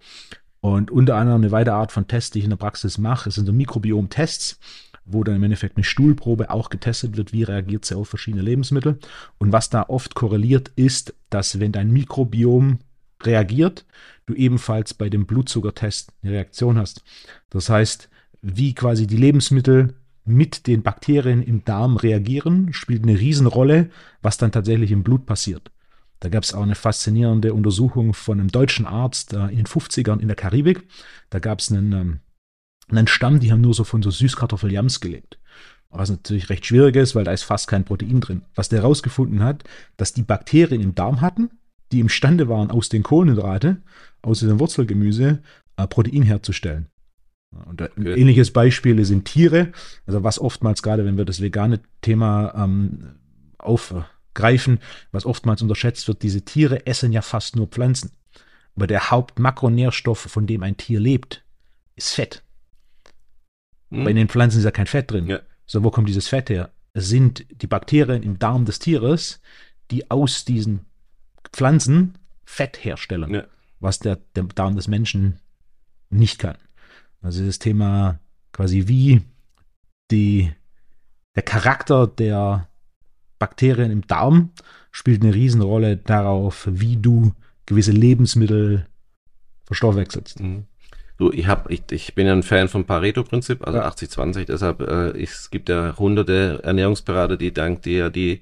Und 0.59 0.91
unter 0.91 1.15
anderem 1.15 1.41
eine 1.41 1.51
weitere 1.51 1.73
Art 1.73 1.91
von 1.91 2.07
Test, 2.07 2.35
die 2.35 2.39
ich 2.39 2.45
in 2.45 2.51
der 2.51 2.57
Praxis 2.57 2.99
mache, 2.99 3.31
sind 3.31 3.47
so 3.47 3.53
Mikrobiom-Tests. 3.53 4.59
wo 5.03 5.23
dann 5.23 5.35
im 5.35 5.43
Endeffekt 5.43 5.77
eine 5.77 5.83
Stuhlprobe 5.83 6.51
auch 6.51 6.69
getestet 6.69 7.17
wird, 7.17 7.33
wie 7.33 7.41
reagiert 7.41 7.85
sie 7.85 7.95
auf 7.97 8.07
verschiedene 8.07 8.43
Lebensmittel. 8.43 8.99
Und 9.39 9.51
was 9.51 9.71
da 9.71 9.83
oft 9.87 10.13
korreliert, 10.13 10.69
ist, 10.75 11.15
dass 11.31 11.59
wenn 11.59 11.71
dein 11.71 11.91
Mikrobiom 11.91 12.77
reagiert, 13.25 13.85
du 14.25 14.33
ebenfalls 14.33 14.93
bei 14.93 15.09
dem 15.09 15.25
Blutzuckertest 15.25 16.13
eine 16.23 16.33
Reaktion 16.33 16.77
hast. 16.77 17.03
Das 17.49 17.69
heißt, 17.69 18.09
wie 18.41 18.73
quasi 18.73 19.07
die 19.07 19.17
Lebensmittel 19.17 19.95
mit 20.23 20.67
den 20.67 20.83
Bakterien 20.83 21.41
im 21.41 21.65
Darm 21.65 21.97
reagieren, 21.97 22.73
spielt 22.73 23.03
eine 23.03 23.19
Riesenrolle, 23.19 23.89
was 24.21 24.37
dann 24.37 24.51
tatsächlich 24.51 24.91
im 24.91 25.03
Blut 25.03 25.25
passiert. 25.25 25.71
Da 26.19 26.29
gab 26.29 26.43
es 26.43 26.53
auch 26.53 26.61
eine 26.61 26.75
faszinierende 26.75 27.53
Untersuchung 27.53 28.13
von 28.13 28.39
einem 28.39 28.51
deutschen 28.51 28.85
Arzt 28.85 29.33
äh, 29.33 29.47
in 29.47 29.57
den 29.57 29.65
50ern 29.65 30.19
in 30.19 30.27
der 30.27 30.35
Karibik. 30.35 30.83
Da 31.31 31.39
gab 31.39 31.59
es 31.59 31.71
einen, 31.71 31.91
ähm, 31.93 32.19
einen 32.89 33.07
Stamm, 33.07 33.39
die 33.39 33.51
haben 33.51 33.61
nur 33.61 33.73
so 33.73 33.83
von 33.83 34.03
so 34.03 34.11
Süßkartoffeljams 34.11 34.99
gelebt. 34.99 35.39
Was 35.89 36.11
natürlich 36.11 36.49
recht 36.49 36.65
schwierig 36.65 36.95
ist, 36.95 37.15
weil 37.15 37.23
da 37.23 37.31
ist 37.31 37.43
fast 37.43 37.67
kein 37.67 37.85
Protein 37.85 38.21
drin. 38.21 38.43
Was 38.53 38.69
der 38.69 38.81
herausgefunden 38.81 39.43
hat, 39.43 39.63
dass 39.97 40.13
die 40.13 40.21
Bakterien 40.21 40.81
im 40.81 40.93
Darm 40.93 41.21
hatten, 41.21 41.49
die 41.91 41.99
imstande 41.99 42.49
waren, 42.49 42.71
aus 42.71 42.89
den 42.89 43.03
Kohlenhydrate, 43.03 43.81
aus 44.21 44.39
dem 44.39 44.59
Wurzelgemüse, 44.59 45.41
äh, 45.77 45.87
Protein 45.87 46.23
herzustellen. 46.23 46.87
Und 47.51 47.81
ein 47.81 47.89
okay. 47.97 48.13
ähnliches 48.15 48.51
Beispiel 48.51 49.03
sind 49.03 49.25
Tiere, 49.25 49.73
also 50.05 50.23
was 50.23 50.39
oftmals, 50.39 50.81
gerade 50.81 51.05
wenn 51.05 51.17
wir 51.17 51.25
das 51.25 51.41
vegane 51.41 51.81
Thema 52.01 52.53
ähm, 52.55 53.15
aufgreifen, 53.57 54.79
was 55.11 55.25
oftmals 55.25 55.61
unterschätzt 55.61 56.07
wird, 56.07 56.23
diese 56.23 56.43
Tiere 56.43 56.85
essen 56.85 57.11
ja 57.11 57.21
fast 57.21 57.55
nur 57.55 57.67
Pflanzen. 57.67 58.11
Aber 58.75 58.87
der 58.87 59.11
Hauptmakronährstoff, 59.11 60.19
von 60.19 60.47
dem 60.47 60.63
ein 60.63 60.77
Tier 60.77 61.01
lebt, 61.01 61.43
ist 61.97 62.13
Fett. 62.13 62.43
Hm. 63.89 64.05
Bei 64.05 64.13
den 64.13 64.29
Pflanzen 64.29 64.59
ist 64.59 64.65
ja 64.65 64.71
kein 64.71 64.87
Fett 64.87 65.11
drin. 65.11 65.27
Ja. 65.27 65.41
So, 65.65 65.83
wo 65.83 65.91
kommt 65.91 66.07
dieses 66.07 66.29
Fett 66.29 66.49
her? 66.49 66.71
Es 66.93 67.09
sind 67.09 67.45
die 67.61 67.67
Bakterien 67.67 68.23
im 68.23 68.39
Darm 68.39 68.65
des 68.65 68.79
Tieres, 68.79 69.41
die 69.91 70.09
aus 70.09 70.45
diesen 70.45 70.85
Pflanzen 71.53 72.15
Fett 72.45 72.83
herstellen, 72.83 73.33
ja. 73.33 73.43
was 73.79 73.99
der, 73.99 74.17
der 74.35 74.43
Darm 74.43 74.75
des 74.75 74.87
Menschen 74.87 75.39
nicht 76.09 76.39
kann. 76.39 76.57
Also 77.21 77.45
das 77.45 77.59
Thema 77.59 78.19
quasi 78.51 78.87
wie 78.87 79.21
die, 80.09 80.51
der 81.35 81.43
Charakter 81.43 82.07
der 82.07 82.67
Bakterien 83.39 83.91
im 83.91 84.05
Darm 84.07 84.51
spielt 84.91 85.23
eine 85.23 85.33
Riesenrolle 85.33 85.97
darauf, 85.97 86.67
wie 86.69 86.97
du 86.97 87.33
gewisse 87.65 87.91
Lebensmittel 87.91 88.85
verstoffwechselst. 89.65 90.41
Mhm. 90.41 90.65
Du, 91.17 91.31
ich, 91.31 91.47
hab, 91.47 91.69
ich, 91.69 91.83
ich 91.91 92.15
bin 92.15 92.25
ja 92.27 92.33
ein 92.33 92.43
Fan 92.43 92.67
vom 92.67 92.85
Pareto-Prinzip, 92.85 93.65
also 93.65 93.77
ja. 93.77 93.87
80-20, 93.87 94.45
deshalb 94.45 94.81
äh, 94.81 95.11
ich, 95.11 95.29
es 95.29 95.51
gibt 95.51 95.69
ja 95.69 95.95
hunderte 95.97 96.59
Ernährungsberater, 96.63 97.37
die 97.37 97.53
dank 97.53 97.83
dir 97.83 98.09
die 98.09 98.41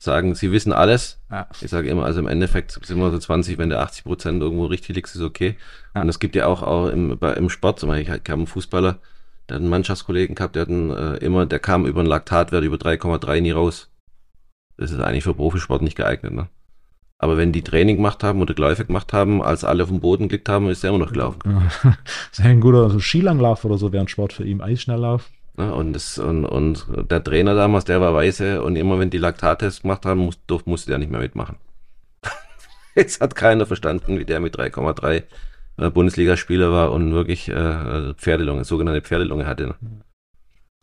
sagen, 0.00 0.34
sie 0.34 0.50
wissen 0.50 0.72
alles. 0.72 1.20
Ja. 1.30 1.46
Ich 1.60 1.70
sage 1.70 1.88
immer, 1.88 2.04
also 2.04 2.20
im 2.20 2.26
Endeffekt 2.26 2.72
sind 2.72 2.98
wir 2.98 3.10
so 3.10 3.18
20, 3.18 3.58
wenn 3.58 3.68
der 3.68 3.80
80 3.82 4.04
Prozent 4.04 4.42
irgendwo 4.42 4.64
richtig 4.64 4.96
liegt, 4.96 5.14
ist 5.14 5.20
okay. 5.20 5.56
Ja. 5.94 6.00
Und 6.00 6.08
es 6.08 6.18
gibt 6.18 6.34
ja 6.34 6.46
auch, 6.46 6.62
auch 6.62 6.88
im, 6.88 7.18
bei, 7.18 7.34
im 7.34 7.50
Sport, 7.50 7.78
zum 7.78 7.90
Beispiel, 7.90 8.16
ich 8.16 8.24
kam 8.24 8.40
einen 8.40 8.46
Fußballer, 8.46 8.98
der 9.48 9.54
hat 9.56 9.60
einen 9.60 9.68
Mannschaftskollegen 9.68 10.34
gehabt, 10.34 10.56
der 10.56 10.62
hat 10.62 10.70
einen, 10.70 10.90
äh, 10.90 11.16
immer, 11.16 11.44
der 11.44 11.58
kam 11.58 11.84
über 11.84 12.00
einen 12.00 12.08
Laktatwert 12.08 12.64
über 12.64 12.76
3,3 12.76 13.40
nie 13.42 13.50
raus. 13.50 13.90
Das 14.78 14.90
ist 14.90 15.00
eigentlich 15.00 15.24
für 15.24 15.34
Profisport 15.34 15.82
nicht 15.82 15.96
geeignet, 15.96 16.32
ne? 16.32 16.48
Aber 17.18 17.36
wenn 17.36 17.52
die 17.52 17.60
Training 17.60 17.96
gemacht 17.96 18.24
haben 18.24 18.40
oder 18.40 18.54
Läufe 18.54 18.86
gemacht 18.86 19.12
haben, 19.12 19.42
als 19.42 19.62
alle 19.62 19.82
auf 19.82 19.90
dem 19.90 20.00
Boden 20.00 20.28
gelegt 20.28 20.48
haben, 20.48 20.70
ist 20.70 20.82
er 20.82 20.88
immer 20.88 21.00
noch 21.00 21.12
gelaufen. 21.12 21.40
Ja. 21.44 21.92
Das 22.30 22.38
ist 22.38 22.44
ein 22.46 22.62
guter 22.62 22.84
also 22.84 22.98
Skilanglauf 22.98 23.66
oder 23.66 23.76
so 23.76 23.92
wäre 23.92 24.02
ein 24.02 24.08
Sport 24.08 24.32
für 24.32 24.44
ihn, 24.44 24.62
Eisschnelllauf. 24.62 25.28
Ne? 25.60 25.74
Und, 25.74 25.92
das, 25.92 26.18
und, 26.18 26.46
und 26.46 26.86
der 27.10 27.22
Trainer 27.22 27.54
damals, 27.54 27.84
der 27.84 28.00
war 28.00 28.14
weise 28.14 28.62
und 28.62 28.76
immer 28.76 28.98
wenn 28.98 29.10
die 29.10 29.18
Laktattests 29.18 29.82
gemacht 29.82 30.06
haben, 30.06 30.20
muss, 30.20 30.38
durf, 30.46 30.64
musste 30.64 30.90
der 30.90 30.98
nicht 30.98 31.10
mehr 31.10 31.20
mitmachen. 31.20 31.56
Jetzt 32.94 33.20
hat 33.20 33.34
keiner 33.34 33.66
verstanden, 33.66 34.18
wie 34.18 34.24
der 34.24 34.40
mit 34.40 34.58
3,3 34.58 35.24
äh, 35.76 35.90
Bundesligaspieler 35.90 36.72
war 36.72 36.92
und 36.92 37.12
wirklich 37.12 37.48
äh, 37.48 38.14
Pferdelunge, 38.14 38.64
sogenannte 38.64 39.02
Pferdelunge 39.02 39.46
hatte. 39.46 39.66
Ne? 39.66 39.74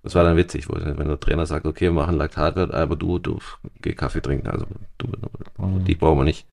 Das 0.04 0.14
war 0.14 0.24
dann 0.24 0.38
witzig, 0.38 0.68
wenn 0.70 1.08
der 1.08 1.20
Trainer 1.20 1.46
sagt, 1.46 1.66
okay, 1.66 1.86
wir 1.86 1.92
machen 1.92 2.18
Laktatwert, 2.18 2.74
aber 2.74 2.96
du, 2.96 3.20
du 3.20 3.40
geh 3.82 3.94
Kaffee 3.94 4.22
trinken, 4.22 4.48
also 4.48 4.66
du, 5.00 5.08
die 5.86 5.96
brauchen 5.96 6.20
wir 6.20 6.24
nicht. 6.24 6.46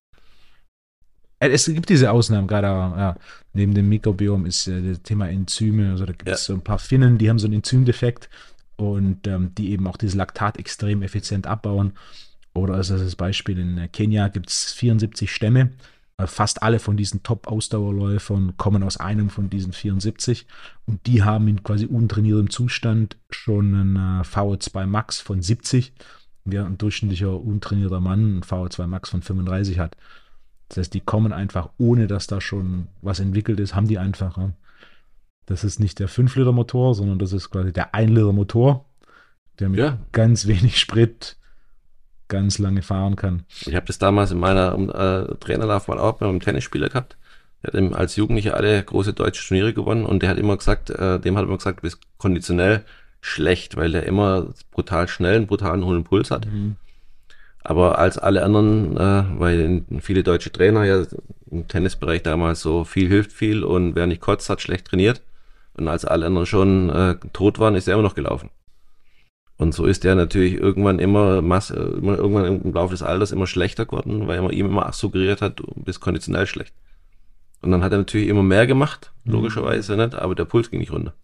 Äh, 1.39 1.49
es 1.49 1.65
gibt 1.65 1.89
diese 1.89 2.11
Ausnahmen, 2.11 2.47
gerade 2.47 2.67
ja, 2.67 3.15
neben 3.53 3.73
dem 3.73 3.89
Mikrobiom 3.89 4.45
ist 4.45 4.67
äh, 4.67 4.81
das 4.81 5.01
Thema 5.01 5.29
Enzyme. 5.29 5.91
Also 5.91 6.05
da 6.05 6.13
gibt 6.13 6.29
es 6.29 6.47
ja. 6.47 6.53
so 6.53 6.53
ein 6.53 6.63
paar 6.63 6.79
Finnen, 6.79 7.17
die 7.17 7.29
haben 7.29 7.39
so 7.39 7.47
einen 7.47 7.55
Enzymdefekt 7.55 8.29
und 8.77 9.27
ähm, 9.27 9.53
die 9.55 9.71
eben 9.71 9.87
auch 9.87 9.97
dieses 9.97 10.15
Laktat 10.15 10.57
extrem 10.57 11.01
effizient 11.01 11.47
abbauen. 11.47 11.93
Oder 12.53 12.75
also 12.75 12.97
das 12.97 13.15
Beispiel 13.15 13.59
in 13.59 13.77
äh, 13.77 13.87
Kenia 13.87 14.29
gibt 14.29 14.49
es 14.49 14.71
74 14.73 15.31
Stämme. 15.31 15.71
Äh, 16.17 16.27
fast 16.27 16.63
alle 16.63 16.79
von 16.79 16.97
diesen 16.97 17.23
Top-Ausdauerläufern 17.23 18.55
kommen 18.57 18.83
aus 18.83 18.97
einem 18.97 19.29
von 19.29 19.49
diesen 19.49 19.73
74 19.73 20.47
und 20.85 21.05
die 21.05 21.23
haben 21.23 21.47
in 21.47 21.63
quasi 21.63 21.85
untrainiertem 21.85 22.49
Zustand 22.49 23.17
schon 23.29 23.75
einen 23.75 23.95
äh, 23.95 24.23
VO2 24.23 24.85
Max 24.85 25.19
von 25.19 25.41
70, 25.41 25.93
während 26.45 26.71
ein 26.71 26.77
durchschnittlicher 26.77 27.37
untrainierter 27.39 27.99
Mann 27.99 28.37
ein 28.37 28.41
VO2 28.43 28.87
Max 28.87 29.09
von 29.09 29.21
35 29.21 29.79
hat. 29.79 29.97
Das 30.69 30.77
heißt, 30.77 30.93
die 30.93 31.01
kommen 31.01 31.31
einfach, 31.31 31.69
ohne 31.77 32.07
dass 32.07 32.27
da 32.27 32.41
schon 32.41 32.87
was 33.01 33.19
entwickelt 33.19 33.59
ist, 33.59 33.75
haben 33.75 33.87
die 33.87 33.99
einfach. 33.99 34.37
Das 35.45 35.63
ist 35.63 35.79
nicht 35.79 35.99
der 35.99 36.09
5-Liter-Motor, 36.09 36.95
sondern 36.95 37.19
das 37.19 37.33
ist 37.33 37.51
quasi 37.51 37.71
der 37.71 37.93
1-Liter-Motor, 37.93 38.85
der 39.59 39.69
mit 39.69 39.79
ja. 39.79 39.99
ganz 40.11 40.47
wenig 40.47 40.79
Sprit 40.79 41.37
ganz 42.27 42.57
lange 42.57 42.81
fahren 42.81 43.15
kann. 43.15 43.43
Ich 43.65 43.75
habe 43.75 43.85
das 43.85 43.99
damals 43.99 44.31
in 44.31 44.39
meiner 44.39 44.73
äh, 44.73 45.35
Trainerlaufbahn 45.35 45.99
auch 45.99 46.13
bei 46.13 46.27
einem 46.27 46.39
Tennisspieler 46.39 46.89
gehabt. 46.89 47.17
Der 47.63 47.81
hat 47.81 47.93
als 47.93 48.15
Jugendlicher 48.15 48.55
alle 48.55 48.83
große 48.83 49.13
deutsche 49.13 49.47
Turniere 49.47 49.73
gewonnen 49.73 50.05
und 50.05 50.23
der 50.23 50.29
hat 50.29 50.37
immer 50.37 50.57
gesagt, 50.57 50.89
äh, 50.89 51.19
dem 51.19 51.37
hat 51.37 51.45
immer 51.45 51.57
gesagt, 51.57 51.79
du 51.79 51.81
bist 51.83 51.99
konditionell 52.17 52.83
schlecht, 53.21 53.75
weil 53.75 53.91
der 53.91 54.05
immer 54.05 54.53
brutal 54.71 55.07
schnell 55.07 55.37
einen 55.37 55.47
brutalen 55.47 55.83
hohen 55.83 56.03
Puls 56.03 56.31
hat. 56.31 56.45
Mhm. 56.45 56.75
Aber 57.67 57.97
als 57.97 58.19
alle 58.19 58.43
anderen, 58.43 58.95
äh, 58.95 59.23
weil 59.39 59.83
viele 59.99 60.21
deutsche 60.21 60.51
Trainer 60.51 60.83
ja 60.83 61.03
im 61.49 61.67
Tennisbereich 61.67 62.21
damals 62.21 62.61
so 62.61 62.83
viel 62.83 63.07
hilft 63.07 63.31
viel 63.31 63.63
und 63.63 63.95
wer 63.95 64.05
nicht 64.05 64.21
kotzt, 64.21 64.51
hat 64.51 64.61
schlecht 64.61 64.85
trainiert. 64.85 65.23
Und 65.73 65.87
als 65.87 66.05
alle 66.05 66.27
anderen 66.27 66.45
schon 66.45 66.91
äh, 66.91 67.15
tot 67.33 67.57
waren, 67.57 67.73
ist 67.73 67.87
er 67.87 67.95
immer 67.95 68.03
noch 68.03 68.13
gelaufen. 68.13 68.51
Und 69.57 69.73
so 69.73 69.85
ist 69.85 70.05
er 70.05 70.13
natürlich 70.13 70.53
irgendwann 70.53 70.99
immer, 70.99 71.41
mass 71.41 71.71
immer 71.71 72.17
irgendwann 72.17 72.61
im 72.61 72.71
Laufe 72.71 72.93
des 72.93 73.01
Alters 73.01 73.31
immer 73.31 73.47
schlechter 73.47 73.87
geworden, 73.87 74.27
weil 74.27 74.43
man 74.43 74.51
ihm 74.51 74.67
immer 74.67 74.91
suggeriert 74.93 75.41
hat, 75.41 75.59
du 75.59 75.65
bist 75.75 76.01
konditionell 76.01 76.45
schlecht. 76.45 76.73
Und 77.63 77.71
dann 77.71 77.83
hat 77.83 77.93
er 77.93 77.97
natürlich 77.97 78.27
immer 78.27 78.43
mehr 78.43 78.67
gemacht, 78.67 79.11
logischerweise 79.23 79.97
nicht, 79.97 80.13
aber 80.13 80.35
der 80.35 80.45
Puls 80.45 80.69
ging 80.69 80.81
nicht 80.81 80.91
runter. 80.91 81.15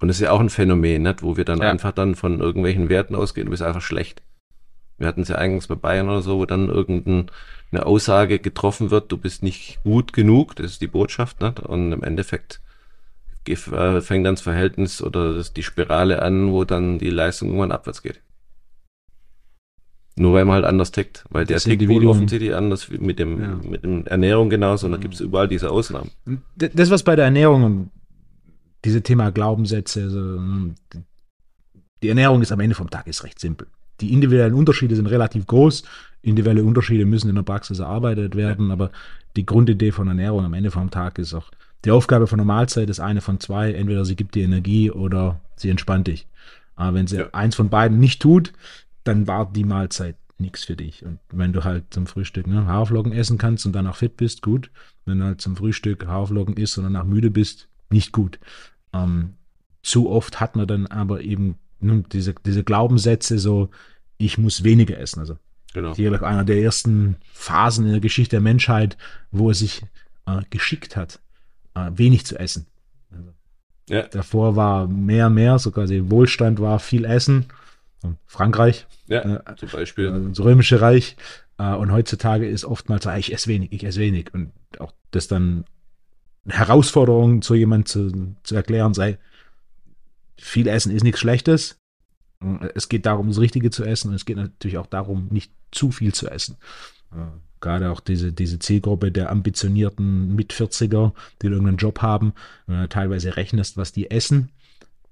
Und 0.00 0.08
das 0.08 0.18
ist 0.18 0.22
ja 0.22 0.32
auch 0.32 0.40
ein 0.40 0.50
Phänomen, 0.50 1.02
nicht? 1.02 1.22
wo 1.22 1.36
wir 1.36 1.44
dann 1.44 1.60
ja. 1.60 1.70
einfach 1.70 1.92
dann 1.92 2.14
von 2.14 2.40
irgendwelchen 2.40 2.88
Werten 2.88 3.14
ausgehen, 3.14 3.46
du 3.46 3.50
bist 3.50 3.62
einfach 3.62 3.80
schlecht. 3.80 4.22
Wir 4.98 5.06
hatten 5.06 5.22
es 5.22 5.28
ja 5.28 5.36
eigentlich 5.36 5.66
bei 5.66 5.74
Bayern 5.74 6.08
oder 6.08 6.22
so, 6.22 6.38
wo 6.38 6.46
dann 6.46 6.68
irgendeine 6.68 7.26
Aussage 7.86 8.38
getroffen 8.38 8.90
wird, 8.90 9.10
du 9.10 9.16
bist 9.16 9.42
nicht 9.42 9.80
gut 9.82 10.12
genug, 10.12 10.56
das 10.56 10.72
ist 10.72 10.82
die 10.82 10.86
Botschaft, 10.86 11.40
nicht? 11.40 11.60
und 11.60 11.92
im 11.92 12.02
Endeffekt 12.02 12.60
äh, 13.46 14.00
fängt 14.00 14.26
dann 14.26 14.34
das 14.34 14.42
Verhältnis 14.42 15.02
oder 15.02 15.34
das, 15.34 15.52
die 15.52 15.62
Spirale 15.62 16.22
an, 16.22 16.52
wo 16.52 16.64
dann 16.64 16.98
die 16.98 17.10
Leistung 17.10 17.48
irgendwann 17.48 17.72
abwärts 17.72 18.02
geht. 18.02 18.20
Nur 20.16 20.32
weil 20.32 20.44
man 20.44 20.54
halt 20.54 20.64
anders 20.64 20.92
tickt, 20.92 21.24
weil 21.30 21.44
der 21.44 21.58
tickt 21.58 21.88
wohl 21.88 22.06
offensichtlich 22.06 22.54
anders 22.54 22.88
mit 22.88 23.18
dem, 23.18 23.40
ja. 23.40 23.58
mit 23.68 23.82
dem 23.82 24.06
Ernährung 24.06 24.48
genauso 24.48 24.86
und 24.86 24.92
da 24.92 24.98
gibt 24.98 25.14
es 25.14 25.20
überall 25.20 25.48
diese 25.48 25.70
Ausnahmen. 25.70 26.10
Das, 26.56 26.90
was 26.90 27.02
bei 27.02 27.16
der 27.16 27.24
Ernährung 27.24 27.90
diese 28.84 29.02
Thema 29.02 29.30
Glaubenssätze, 29.30 30.02
also, 30.02 30.40
die 32.02 32.08
Ernährung 32.08 32.42
ist 32.42 32.52
am 32.52 32.60
Ende 32.60 32.74
vom 32.74 32.90
Tag 32.90 33.06
ist 33.06 33.24
recht 33.24 33.40
simpel. 33.40 33.66
Die 34.00 34.12
individuellen 34.12 34.54
Unterschiede 34.54 34.96
sind 34.96 35.06
relativ 35.06 35.46
groß. 35.46 35.84
Individuelle 36.22 36.64
Unterschiede 36.64 37.06
müssen 37.06 37.28
in 37.28 37.36
der 37.36 37.42
Praxis 37.42 37.78
erarbeitet 37.78 38.34
werden, 38.34 38.68
ja. 38.68 38.72
aber 38.72 38.90
die 39.36 39.46
Grundidee 39.46 39.92
von 39.92 40.08
Ernährung 40.08 40.44
am 40.44 40.54
Ende 40.54 40.70
vom 40.70 40.90
Tag 40.90 41.18
ist 41.18 41.34
auch, 41.34 41.50
die 41.84 41.90
Aufgabe 41.90 42.26
von 42.26 42.40
einer 42.40 42.46
Mahlzeit 42.46 42.88
ist 42.88 43.00
eine 43.00 43.20
von 43.20 43.40
zwei. 43.40 43.72
Entweder 43.72 44.04
sie 44.04 44.16
gibt 44.16 44.34
dir 44.34 44.44
Energie 44.44 44.90
oder 44.90 45.40
sie 45.56 45.70
entspannt 45.70 46.06
dich. 46.06 46.26
Aber 46.76 46.94
wenn 46.94 47.06
sie 47.06 47.18
ja. 47.18 47.28
eins 47.32 47.54
von 47.54 47.68
beiden 47.68 47.98
nicht 47.98 48.22
tut, 48.22 48.52
dann 49.04 49.26
war 49.26 49.50
die 49.52 49.64
Mahlzeit 49.64 50.16
nichts 50.38 50.64
für 50.64 50.76
dich. 50.76 51.04
Und 51.04 51.18
wenn 51.30 51.52
du 51.52 51.62
halt 51.62 51.84
zum 51.90 52.06
Frühstück 52.06 52.46
ne, 52.46 52.66
Haferflocken 52.66 53.12
essen 53.12 53.38
kannst 53.38 53.66
und 53.66 53.72
danach 53.72 53.96
fit 53.96 54.16
bist, 54.16 54.42
gut. 54.42 54.70
Wenn 55.04 55.18
du 55.18 55.26
halt 55.26 55.40
zum 55.40 55.56
Frühstück 55.56 56.06
Haferflocken 56.06 56.56
isst 56.56 56.78
und 56.78 56.84
danach 56.84 57.04
müde 57.04 57.30
bist, 57.30 57.68
nicht 57.90 58.12
gut. 58.12 58.38
Ähm, 58.94 59.34
zu 59.82 60.08
oft 60.08 60.40
hat 60.40 60.56
man 60.56 60.66
dann 60.66 60.86
aber 60.86 61.20
eben 61.20 61.56
ne, 61.80 62.04
diese, 62.10 62.34
diese 62.46 62.64
Glaubenssätze 62.64 63.38
so, 63.38 63.68
ich 64.16 64.38
muss 64.38 64.64
weniger 64.64 64.98
essen. 64.98 65.20
Also 65.20 65.36
genau. 65.72 65.94
hier 65.94 66.22
einer 66.22 66.44
der 66.44 66.62
ersten 66.62 67.16
Phasen 67.32 67.86
in 67.86 67.92
der 67.92 68.00
Geschichte 68.00 68.36
der 68.36 68.40
Menschheit, 68.40 68.96
wo 69.30 69.50
er 69.50 69.54
sich 69.54 69.82
äh, 70.26 70.40
geschickt 70.50 70.96
hat, 70.96 71.20
äh, 71.74 71.90
wenig 71.94 72.24
zu 72.24 72.38
essen. 72.38 72.66
Also 73.10 73.34
Ja. 73.88 74.02
Davor 74.04 74.56
war 74.56 74.86
mehr, 74.88 75.28
mehr, 75.28 75.58
so 75.58 75.70
quasi 75.70 76.04
Wohlstand 76.06 76.60
war 76.60 76.78
viel 76.78 77.04
Essen. 77.04 77.46
Frankreich. 78.26 78.86
Ja, 79.06 79.20
äh, 79.20 79.56
zum 79.56 79.70
Beispiel. 79.70 80.06
Äh, 80.06 80.28
das 80.28 80.40
Römische 80.40 80.80
Reich. 80.80 81.16
Äh, 81.58 81.74
und 81.74 81.92
heutzutage 81.92 82.48
ist 82.48 82.64
oftmals, 82.64 83.06
ah, 83.06 83.16
ich 83.16 83.32
esse 83.32 83.48
wenig, 83.48 83.72
ich 83.72 83.84
esse 83.84 84.00
wenig. 84.00 84.32
Und 84.32 84.52
auch 84.78 84.92
das 85.10 85.28
dann 85.28 85.64
Herausforderung 86.48 87.42
zu 87.42 87.54
jemandem 87.54 87.86
zu, 87.86 88.36
zu 88.42 88.54
erklären 88.54 88.94
sei, 88.94 89.18
viel 90.38 90.66
Essen 90.66 90.92
ist 90.92 91.02
nichts 91.02 91.20
Schlechtes. 91.20 91.80
Es 92.74 92.88
geht 92.88 93.06
darum, 93.06 93.28
das 93.28 93.40
Richtige 93.40 93.70
zu 93.70 93.84
essen 93.84 94.08
und 94.08 94.14
es 94.14 94.26
geht 94.26 94.36
natürlich 94.36 94.76
auch 94.76 94.86
darum, 94.86 95.28
nicht 95.30 95.52
zu 95.70 95.90
viel 95.90 96.12
zu 96.12 96.28
essen. 96.28 96.56
Gerade 97.60 97.90
auch 97.90 98.00
diese, 98.00 98.32
diese 98.32 98.58
Zielgruppe 98.58 99.10
der 99.10 99.30
ambitionierten 99.30 100.34
Mit-40er, 100.34 101.12
die 101.40 101.46
irgendeinen 101.46 101.78
Job 101.78 102.02
haben, 102.02 102.34
teilweise 102.90 103.36
rechnest, 103.36 103.78
was 103.78 103.92
die 103.92 104.10
essen, 104.10 104.50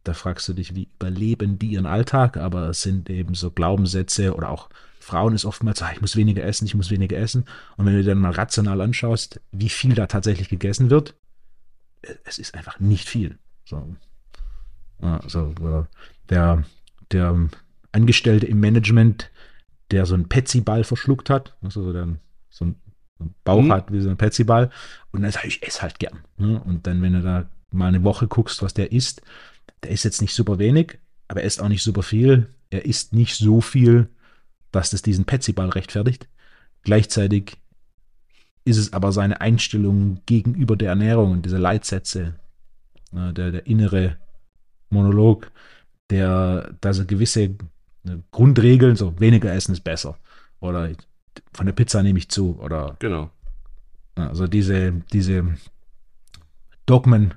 da 0.05 0.15
fragst 0.15 0.49
du 0.49 0.53
dich, 0.53 0.75
wie 0.75 0.89
überleben 0.99 1.59
die 1.59 1.69
ihren 1.69 1.87
Alltag, 1.87 2.37
aber 2.37 2.69
es 2.69 2.83
sind 2.83 3.09
eben 3.09 3.35
so 3.35 3.51
Glaubenssätze 3.51 4.35
oder 4.35 4.51
auch 4.51 4.69
Frauen 4.99 5.35
ist 5.35 5.45
oftmals, 5.45 5.83
ah, 5.83 5.91
ich 5.93 6.01
muss 6.01 6.17
weniger 6.17 6.45
essen, 6.45 6.65
ich 6.65 6.75
muss 6.75 6.91
weniger 6.91 7.17
essen. 7.17 7.45
Und 7.77 7.87
wenn 7.87 7.95
du 7.95 8.03
dir 8.03 8.11
dann 8.11 8.19
mal 8.19 8.33
rational 8.33 8.81
anschaust, 8.81 9.41
wie 9.51 9.69
viel 9.69 9.95
da 9.95 10.07
tatsächlich 10.07 10.49
gegessen 10.49 10.91
wird, 10.91 11.15
es 12.25 12.39
ist 12.39 12.55
einfach 12.55 12.81
nicht 12.81 13.09
viel. 13.09 13.39
So, 13.65 13.97
also, 15.01 15.87
der, 16.29 16.65
der 17.11 17.49
Angestellte 17.93 18.47
im 18.47 18.61
Management, 18.61 19.31
der 19.91 20.07
so 20.07 20.15
einen 20.15 20.29
Petsy-Ball 20.29 20.85
verschluckt 20.85 21.29
hat, 21.29 21.57
also 21.63 21.93
der 21.93 22.17
so 22.49 22.65
einen 22.65 22.77
Bauch 23.45 23.63
mhm. 23.63 23.73
hat 23.73 23.93
wie 23.93 24.01
so 24.01 24.11
ein 24.11 24.17
Petsy-Ball, 24.17 24.71
und 25.11 25.23
dann 25.23 25.31
sage 25.31 25.49
ich, 25.49 25.57
ich 25.57 25.69
esse 25.69 25.83
halt 25.83 25.99
gern. 25.99 26.21
Ne? 26.37 26.63
Und 26.63 26.87
dann, 26.87 27.03
wenn 27.03 27.15
du 27.15 27.23
da 27.23 27.49
mal 27.71 27.89
eine 27.89 28.05
Woche 28.05 28.29
guckst, 28.29 28.63
was 28.63 28.75
der 28.75 28.93
isst, 28.93 29.23
der 29.83 29.91
ist 29.91 30.05
jetzt 30.05 30.23
nicht 30.23 30.35
super 30.35 30.59
wenig, 30.59 30.99
aber 31.29 31.41
er 31.41 31.47
isst 31.47 31.61
auch 31.61 31.69
nicht 31.69 31.83
super 31.83 32.03
viel. 32.03 32.49
Er 32.71 32.85
isst 32.85 33.13
nicht 33.13 33.37
so 33.37 33.61
viel, 33.61 34.09
dass 34.71 34.91
das 34.91 35.03
diesen 35.03 35.25
Petsy-Ball 35.25 35.71
rechtfertigt. 35.71 36.29
Gleichzeitig 36.83 37.59
ist 38.65 38.77
es 38.77 38.93
aber 38.93 39.13
seine 39.13 39.41
Einstellung 39.41 40.21
gegenüber 40.27 40.77
der 40.77 40.91
Ernährung 40.91 41.33
und 41.33 41.45
diese 41.45 41.59
Leitsätze, 41.59 42.35
der, 43.13 43.53
der 43.53 43.67
innere 43.67 44.17
Monolog, 44.91 45.51
der, 46.11 46.75
da 46.81 46.93
so 46.93 47.05
gewisse 47.05 47.57
Grundregeln, 48.31 48.97
so 48.97 49.19
weniger 49.21 49.53
essen 49.53 49.73
ist 49.73 49.85
besser. 49.85 50.17
Oder 50.61 50.91
von 51.53 51.67
der 51.67 51.73
Pizza 51.73 52.03
nehme 52.03 52.19
ich 52.19 52.29
zu. 52.29 52.59
Oder 52.61 52.97
genau. 52.99 53.31
Also 54.15 54.47
diese, 54.47 54.93
diese 55.13 55.57
Dogmen. 56.87 57.35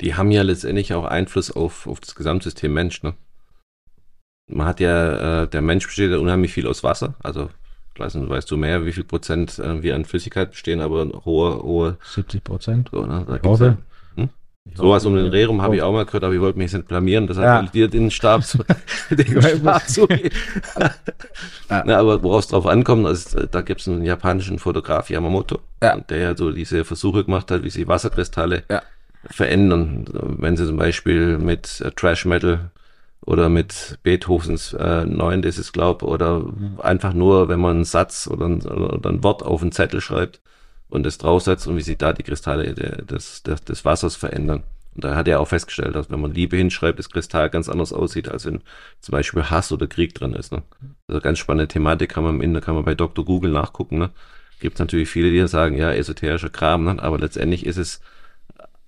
Die 0.00 0.14
haben 0.14 0.30
ja 0.30 0.42
letztendlich 0.42 0.92
auch 0.94 1.04
Einfluss 1.04 1.50
auf, 1.50 1.86
auf 1.86 2.00
das 2.00 2.14
Gesamtsystem 2.14 2.72
Mensch, 2.72 3.02
ne? 3.02 3.14
Man 4.46 4.66
hat 4.66 4.80
ja, 4.80 5.42
äh, 5.42 5.48
der 5.48 5.62
Mensch 5.62 5.86
besteht 5.86 6.10
ja 6.10 6.18
unheimlich 6.18 6.52
viel 6.52 6.66
aus 6.66 6.84
Wasser, 6.84 7.14
also 7.22 7.48
ich 7.94 8.00
weiß 8.00 8.16
nicht, 8.16 8.28
weißt 8.28 8.50
du 8.50 8.56
mehr, 8.56 8.84
wie 8.84 8.92
viel 8.92 9.04
Prozent 9.04 9.58
äh, 9.58 9.82
wir 9.82 9.94
an 9.94 10.04
Flüssigkeit 10.04 10.50
bestehen, 10.50 10.80
aber 10.80 11.06
hohe, 11.24 11.62
hohe 11.62 11.96
70 12.02 12.42
Prozent. 12.42 12.88
So, 12.92 13.06
ne? 13.06 13.24
da 13.26 13.36
ich 13.36 13.42
hoffe. 13.44 13.76
Ja, 14.16 14.22
hm? 14.22 14.28
Sowas 14.74 15.06
um 15.06 15.14
den 15.14 15.26
Rerum 15.26 15.62
habe 15.62 15.76
ich 15.76 15.82
auch 15.82 15.92
mal 15.92 16.04
gehört, 16.04 16.24
aber 16.24 16.34
ich 16.34 16.40
wollte 16.40 16.58
mich 16.58 16.72
nicht 16.72 16.88
blamieren, 16.88 17.28
deshalb 17.28 17.66
ja. 17.66 17.70
dir 17.70 17.88
den 17.88 18.10
Stab, 18.10 18.42
den 19.10 19.42
Stab 19.42 19.88
zu 19.88 20.08
ja. 21.70 21.84
Na, 21.86 21.98
aber 21.98 22.20
woraus 22.24 22.48
drauf 22.48 22.66
ankommt, 22.66 23.06
ist, 23.06 23.34
äh, 23.34 23.46
da 23.48 23.60
gibt 23.60 23.80
es 23.80 23.88
einen 23.88 24.04
japanischen 24.04 24.58
Fotograf, 24.58 25.08
Yamamoto, 25.08 25.60
ja. 25.80 25.96
der 26.00 26.18
ja 26.18 26.36
so 26.36 26.50
diese 26.50 26.84
Versuche 26.84 27.24
gemacht 27.24 27.50
hat, 27.52 27.62
wie 27.62 27.70
sich 27.70 27.86
Wasserkristalle 27.86 28.64
ja. 28.68 28.82
verändern. 29.26 30.06
Wenn 30.12 30.56
sie 30.56 30.66
zum 30.66 30.78
Beispiel 30.78 31.38
mit 31.38 31.80
äh, 31.80 31.92
Trash 31.92 32.24
Metal 32.24 32.70
oder 33.26 33.48
mit 33.48 33.98
Beethovens 34.02 34.72
äh, 34.74 35.06
das 35.40 35.58
ist 35.58 35.72
glaub, 35.72 36.02
oder 36.02 36.40
mhm. 36.40 36.78
einfach 36.82 37.14
nur, 37.14 37.48
wenn 37.48 37.60
man 37.60 37.76
einen 37.76 37.84
Satz 37.84 38.28
oder 38.30 38.46
ein, 38.46 38.62
oder 38.62 39.10
ein 39.10 39.22
Wort 39.22 39.42
auf 39.42 39.62
einen 39.62 39.72
Zettel 39.72 40.00
schreibt 40.00 40.40
und 40.88 41.06
es 41.06 41.18
draufsetzt 41.18 41.66
und 41.66 41.76
wie 41.76 41.82
sich 41.82 41.98
da 41.98 42.12
die 42.12 42.22
Kristalle 42.22 42.74
des, 42.74 43.42
des, 43.42 43.64
des 43.64 43.84
Wassers 43.84 44.16
verändern. 44.16 44.62
Und 44.94 45.04
da 45.04 45.16
hat 45.16 45.26
er 45.26 45.40
auch 45.40 45.48
festgestellt, 45.48 45.96
dass 45.96 46.10
wenn 46.10 46.20
man 46.20 46.32
Liebe 46.32 46.56
hinschreibt, 46.56 46.98
das 46.98 47.10
Kristall 47.10 47.50
ganz 47.50 47.68
anders 47.68 47.92
aussieht, 47.92 48.28
als 48.28 48.46
wenn 48.46 48.60
zum 49.00 49.12
Beispiel 49.12 49.42
Hass 49.44 49.72
oder 49.72 49.88
Krieg 49.88 50.14
drin 50.14 50.34
ist. 50.34 50.52
Ne? 50.52 50.62
Also 51.08 51.20
ganz 51.20 51.38
spannende 51.38 51.66
Thematik, 51.66 52.10
kann 52.10 52.22
man 52.22 52.36
im 52.36 52.40
Ende, 52.40 52.60
kann 52.60 52.76
man 52.76 52.84
bei 52.84 52.94
Dr. 52.94 53.24
Google 53.24 53.50
nachgucken. 53.50 53.98
Ne? 53.98 54.10
Gibt 54.60 54.78
natürlich 54.78 55.08
viele, 55.08 55.30
die 55.30 55.48
sagen, 55.48 55.76
ja, 55.76 55.92
esoterischer 55.92 56.50
Kram, 56.50 56.84
ne? 56.84 57.02
aber 57.02 57.18
letztendlich 57.18 57.66
ist 57.66 57.78
es 57.78 58.00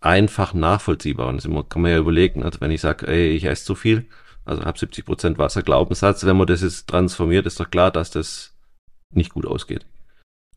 einfach 0.00 0.54
nachvollziehbar. 0.54 1.26
Und 1.26 1.44
das 1.44 1.68
kann 1.68 1.82
man 1.82 1.90
ja 1.90 1.98
überlegen, 1.98 2.44
also 2.44 2.60
wenn 2.60 2.70
ich 2.70 2.80
sage, 2.80 3.08
ey, 3.08 3.30
ich 3.30 3.44
esse 3.44 3.64
zu 3.64 3.74
viel, 3.74 4.06
also 4.46 4.64
habe 4.64 4.78
70 4.78 5.04
Prozent 5.04 5.38
Wasserglaubenssatz. 5.38 6.24
Wenn 6.24 6.36
man 6.36 6.46
das 6.46 6.62
jetzt 6.62 6.88
transformiert, 6.88 7.46
ist 7.46 7.60
doch 7.60 7.70
klar, 7.70 7.90
dass 7.90 8.10
das 8.10 8.54
nicht 9.10 9.34
gut 9.34 9.46
ausgeht. 9.46 9.84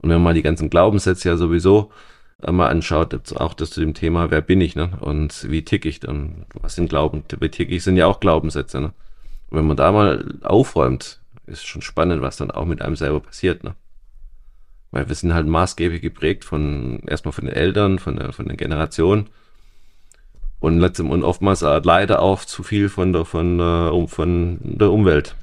Und 0.02 0.10
wenn 0.10 0.18
man 0.18 0.24
mal 0.24 0.34
die 0.34 0.44
ganzen 0.44 0.70
Glaubenssätze 0.70 1.30
ja 1.30 1.38
sowieso 1.38 1.92
äh, 2.42 2.52
mal 2.52 2.70
anschaut, 2.70 3.34
auch 3.36 3.54
das 3.54 3.72
zu 3.72 3.82
dem 3.82 3.94
Thema, 3.94 4.32
wer 4.32 4.42
bin 4.42 4.62
ich, 4.62 4.76
ne? 4.76 4.92
Und 5.02 5.50
wie 5.50 5.64
tick 5.66 5.86
ich 5.86 6.00
dann? 6.00 6.46
Was 6.54 6.76
sind 6.76 6.90
Glauben? 6.90 7.24
Wie 7.40 7.50
tick 7.50 7.72
ich 7.72 7.84
sind 7.84 7.98
ja 7.98 8.06
auch 8.06 8.20
Glaubenssätze, 8.20 8.80
ne? 8.80 8.94
Und 9.50 9.58
wenn 9.58 9.68
man 9.68 9.78
da 9.78 9.92
mal 9.92 10.40
aufräumt, 10.44 11.20
ist 11.48 11.66
schon 11.66 11.82
spannend, 11.82 12.22
was 12.22 12.38
dann 12.38 12.52
auch 12.52 12.66
mit 12.66 12.82
einem 12.82 12.96
selber 12.96 13.20
passiert, 13.20 13.64
ne? 13.64 13.76
Weil 14.92 15.08
wir 15.08 15.16
sind 15.16 15.34
halt 15.34 15.48
maßgeblich 15.48 16.02
geprägt 16.02 16.46
von, 16.46 17.00
erstmal 17.08 17.32
von 17.32 17.46
den 17.46 17.54
Eltern, 17.54 18.00
von 18.00 18.16
der, 18.16 18.34
von 18.34 18.48
der 18.48 18.58
Generation 18.58 19.28
und 20.60 20.80
letztem 20.80 21.10
und 21.10 21.24
oftmals 21.24 21.62
leider 21.62 22.22
auch 22.22 22.44
zu 22.44 22.64
viel 22.64 22.90
von 22.90 23.14
der, 23.14 23.26
von 23.26 23.58
der, 23.58 23.94
von 24.08 24.60
der 24.62 24.92
Umwelt 24.92 25.36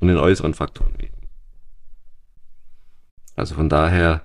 und 0.00 0.08
den 0.08 0.18
äußeren 0.18 0.54
Faktoren. 0.54 0.94
Also 3.36 3.54
von 3.54 3.68
daher, 3.68 4.22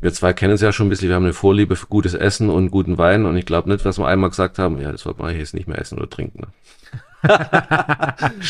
wir 0.00 0.12
zwei 0.12 0.32
kennen 0.32 0.54
es 0.54 0.62
ja 0.62 0.72
schon 0.72 0.86
ein 0.86 0.90
bisschen, 0.90 1.08
wir 1.08 1.14
haben 1.14 1.24
eine 1.24 1.32
Vorliebe 1.32 1.76
für 1.76 1.86
gutes 1.86 2.14
Essen 2.14 2.48
und 2.48 2.70
guten 2.70 2.98
Wein 2.98 3.26
und 3.26 3.36
ich 3.36 3.46
glaube 3.46 3.68
nicht, 3.68 3.84
dass 3.84 3.98
wir 3.98 4.06
einmal 4.06 4.30
gesagt 4.30 4.58
haben, 4.58 4.80
ja, 4.80 4.90
das 4.90 5.06
wollte 5.06 5.22
man 5.22 5.36
jetzt 5.36 5.54
nicht 5.54 5.68
mehr 5.68 5.78
essen 5.78 5.98
oder 5.98 6.08
trinken. 6.08 6.40
Ne? 6.40 6.48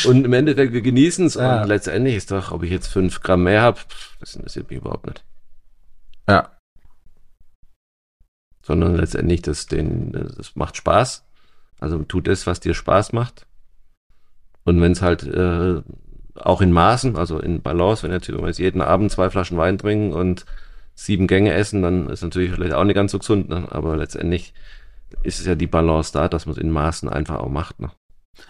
und 0.05 0.25
im 0.25 0.33
Endeffekt, 0.33 0.71
wir 0.71 0.81
genießen 0.81 1.25
es 1.25 1.33
ja. 1.35 1.61
und 1.61 1.67
letztendlich 1.67 2.15
ist 2.15 2.31
doch, 2.31 2.53
ob 2.53 2.63
ich 2.63 2.71
jetzt 2.71 2.87
fünf 2.87 3.19
Gramm 3.21 3.43
mehr 3.43 3.61
habe, 3.61 3.79
das 4.21 4.35
interessiert 4.35 4.69
mich 4.69 4.79
überhaupt 4.79 5.05
nicht. 5.05 5.23
Ja 6.27 6.49
sondern 8.63 8.95
letztendlich 8.95 9.41
das, 9.41 9.67
den, 9.67 10.11
das 10.11 10.55
macht 10.55 10.77
Spaß. 10.77 11.25
Also 11.79 11.99
tu 12.03 12.21
das, 12.21 12.45
was 12.47 12.59
dir 12.59 12.73
Spaß 12.73 13.13
macht. 13.13 13.47
Und 14.63 14.79
wenn 14.81 14.91
es 14.91 15.01
halt 15.01 15.23
äh, 15.23 15.81
auch 16.35 16.61
in 16.61 16.71
Maßen, 16.71 17.15
also 17.15 17.39
in 17.39 17.61
Balance, 17.61 18.03
wenn 18.03 18.11
jetzt 18.11 18.59
jeden 18.59 18.81
Abend 18.81 19.11
zwei 19.11 19.29
Flaschen 19.29 19.57
Wein 19.57 19.77
trinken 19.77 20.13
und 20.13 20.45
sieben 20.93 21.27
Gänge 21.27 21.53
essen, 21.53 21.81
dann 21.81 22.09
ist 22.09 22.21
natürlich 22.21 22.51
vielleicht 22.51 22.73
auch 22.73 22.83
nicht 22.83 22.95
ganz 22.95 23.11
so 23.11 23.19
gesund. 23.19 23.49
Ne? 23.49 23.67
Aber 23.71 23.97
letztendlich 23.97 24.53
ist 25.23 25.39
es 25.39 25.45
ja 25.45 25.55
die 25.55 25.67
Balance 25.67 26.11
da, 26.13 26.27
dass 26.27 26.45
man 26.45 26.55
es 26.55 26.61
in 26.61 26.69
Maßen 26.69 27.09
einfach 27.09 27.39
auch 27.39 27.49
macht. 27.49 27.79
Ne? 27.79 27.89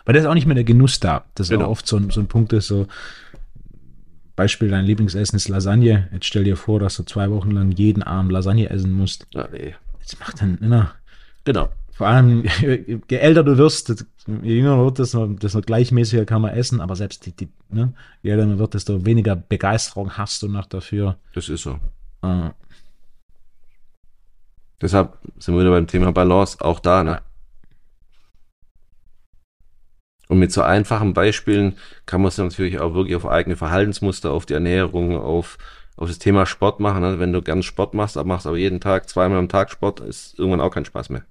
Weil 0.05 0.14
da 0.14 0.20
ist 0.20 0.26
auch 0.26 0.34
nicht 0.34 0.45
mehr 0.45 0.55
der 0.55 0.64
Genuss 0.64 0.99
da. 0.99 1.26
Das 1.36 1.47
ist 1.47 1.51
genau. 1.51 1.70
oft 1.70 1.88
so 1.88 1.97
ein, 1.97 2.09
so 2.09 2.20
ein 2.20 2.28
Punkt 2.28 2.53
ist, 2.53 2.68
so 2.68 2.88
Beispiel, 4.36 4.70
dein 4.70 4.86
Lieblingsessen 4.86 5.36
ist 5.38 5.49
Lasagne. 5.49 6.09
Jetzt 6.12 6.26
stell 6.26 6.43
dir 6.43 6.57
vor, 6.57 6.80
dass 6.80 6.97
du 6.97 7.03
zwei 7.03 7.30
Wochen 7.30 7.51
lang 7.51 7.72
jeden 7.72 8.03
Abend 8.03 8.32
Lasagne 8.32 8.70
essen 8.70 8.91
musst. 8.91 9.28
Ja, 9.32 9.47
nee. 9.51 9.76
Das 10.12 10.20
macht 10.20 10.41
dann 10.41 10.57
immer. 10.57 10.93
Genau. 11.45 11.70
Vor 11.91 12.07
allem, 12.07 12.43
je 12.62 13.18
älter 13.18 13.43
du 13.43 13.57
wirst, 13.57 14.05
je 14.28 14.55
jünger 14.55 14.78
wird, 14.84 14.99
desto, 14.99 15.28
desto 15.28 15.62
gleichmäßiger 15.62 16.26
kann 16.26 16.41
man 16.41 16.51
essen, 16.51 16.82
aber 16.82 16.95
selbst 16.95 17.26
die, 17.26 17.36
die 17.36 17.49
ne, 17.70 17.93
je 18.22 18.32
älter 18.32 18.45
man 18.45 18.59
wird, 18.59 18.74
desto 18.74 19.05
weniger 19.05 19.36
Begeisterung 19.36 20.18
hast 20.18 20.41
du 20.41 20.47
noch 20.47 20.66
dafür. 20.66 21.18
Das 21.34 21.47
ist 21.49 21.64
so. 21.64 21.80
Äh. 22.24 22.49
Deshalb 24.82 25.18
sind 25.38 25.55
wir 25.55 25.62
wieder 25.62 25.72
beim 25.72 25.88
Thema 25.88 26.12
Balance, 26.12 26.59
auch 26.59 26.80
da, 26.80 27.03
ne? 27.03 27.22
Und 30.28 30.39
mit 30.39 30.51
so 30.51 30.62
einfachen 30.62 31.14
Beispielen 31.14 31.78
kann 32.05 32.22
man 32.22 32.30
es 32.30 32.38
natürlich 32.38 32.80
auch 32.80 32.93
wirklich 32.93 33.16
auf 33.16 33.28
eigene 33.28 33.57
Verhaltensmuster, 33.57 34.32
auf 34.32 34.45
die 34.45 34.53
Ernährung, 34.53 35.18
auf 35.18 35.57
auf 35.98 36.08
das 36.08 36.20
Thema 36.20 36.46
Sport 36.46 36.80
machen. 36.80 37.04
Also 37.04 37.20
wenn 37.20 37.34
du 37.34 37.42
gern 37.42 37.64
Sport 37.64 37.94
machst, 37.94 38.18
aber 38.18 38.28
machst 38.28 38.48
aber 38.48 38.58
jeden 38.58 38.80
Tag 38.80 39.10
zweimal 39.10 39.38
am 39.38 39.50
Tag 39.50 39.72
Sport, 39.72 40.00
ist 40.00 40.38
irgendwann 40.39 40.62
auch 40.62 40.72
kein 40.72 40.86
Spaß 40.86 41.10
mehr. 41.10 41.24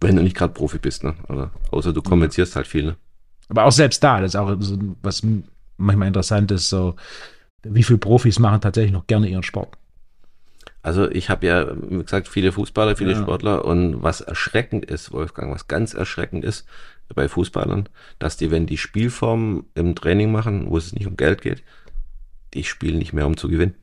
Wenn 0.00 0.16
du 0.16 0.22
nicht 0.22 0.36
gerade 0.36 0.52
Profi 0.52 0.78
bist, 0.78 1.04
ne? 1.04 1.14
Oder, 1.28 1.50
außer 1.70 1.92
du 1.92 2.02
kommentierst 2.02 2.56
halt 2.56 2.66
viel, 2.66 2.84
ne? 2.84 2.96
Aber 3.48 3.64
auch 3.64 3.72
selbst 3.72 4.02
da, 4.02 4.20
das 4.20 4.30
ist 4.30 4.36
auch 4.36 4.56
so, 4.58 4.78
was 5.02 5.22
manchmal 5.76 6.08
interessant 6.08 6.50
ist, 6.50 6.68
so 6.68 6.96
wie 7.62 7.82
viele 7.82 7.98
Profis 7.98 8.38
machen 8.38 8.60
tatsächlich 8.60 8.92
noch 8.92 9.06
gerne 9.06 9.28
ihren 9.28 9.42
Sport? 9.42 9.76
Also 10.82 11.08
ich 11.08 11.30
habe 11.30 11.46
ja, 11.46 11.68
wie 11.90 12.02
gesagt, 12.02 12.26
viele 12.26 12.50
Fußballer, 12.50 12.96
viele 12.96 13.12
ja. 13.12 13.22
Sportler 13.22 13.64
und 13.64 14.02
was 14.02 14.20
erschreckend 14.20 14.84
ist, 14.84 15.12
Wolfgang, 15.12 15.54
was 15.54 15.68
ganz 15.68 15.94
erschreckend 15.94 16.44
ist 16.44 16.66
bei 17.14 17.28
Fußballern, 17.28 17.88
dass 18.18 18.36
die, 18.36 18.50
wenn 18.50 18.66
die 18.66 18.78
Spielform 18.78 19.66
im 19.74 19.94
Training 19.94 20.32
machen, 20.32 20.70
wo 20.70 20.76
es 20.76 20.92
nicht 20.92 21.06
um 21.06 21.16
Geld 21.16 21.42
geht, 21.42 21.62
die 22.54 22.64
spielen 22.64 22.98
nicht 22.98 23.12
mehr, 23.12 23.26
um 23.26 23.36
zu 23.36 23.48
gewinnen. 23.48 23.74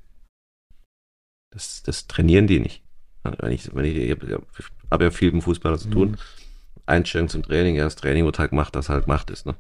Das, 1.52 1.84
das 1.84 2.08
trainieren 2.08 2.48
die 2.48 2.60
nicht. 2.60 2.84
Wenn 3.24 3.52
ich, 3.52 3.74
wenn 3.74 3.86
ich, 3.86 3.96
ich 3.96 4.12
habe 4.12 4.44
hab 4.92 5.02
ja 5.02 5.12
viel 5.12 5.32
mit 5.32 5.44
Fußballer 5.44 5.78
zu 5.78 5.90
tun. 5.90 6.12
Mhm. 6.12 6.18
Einstellung 6.86 7.30
zum 7.30 7.44
Training, 7.44 7.76
ja, 7.76 7.84
das 7.84 7.96
Training 7.96 8.26
wird 8.26 8.40
halt 8.40 8.50
gemacht, 8.50 8.76
das 8.76 8.90
halt 8.90 9.08
macht 9.08 9.30
ist, 9.30 9.46
ne? 9.46 9.56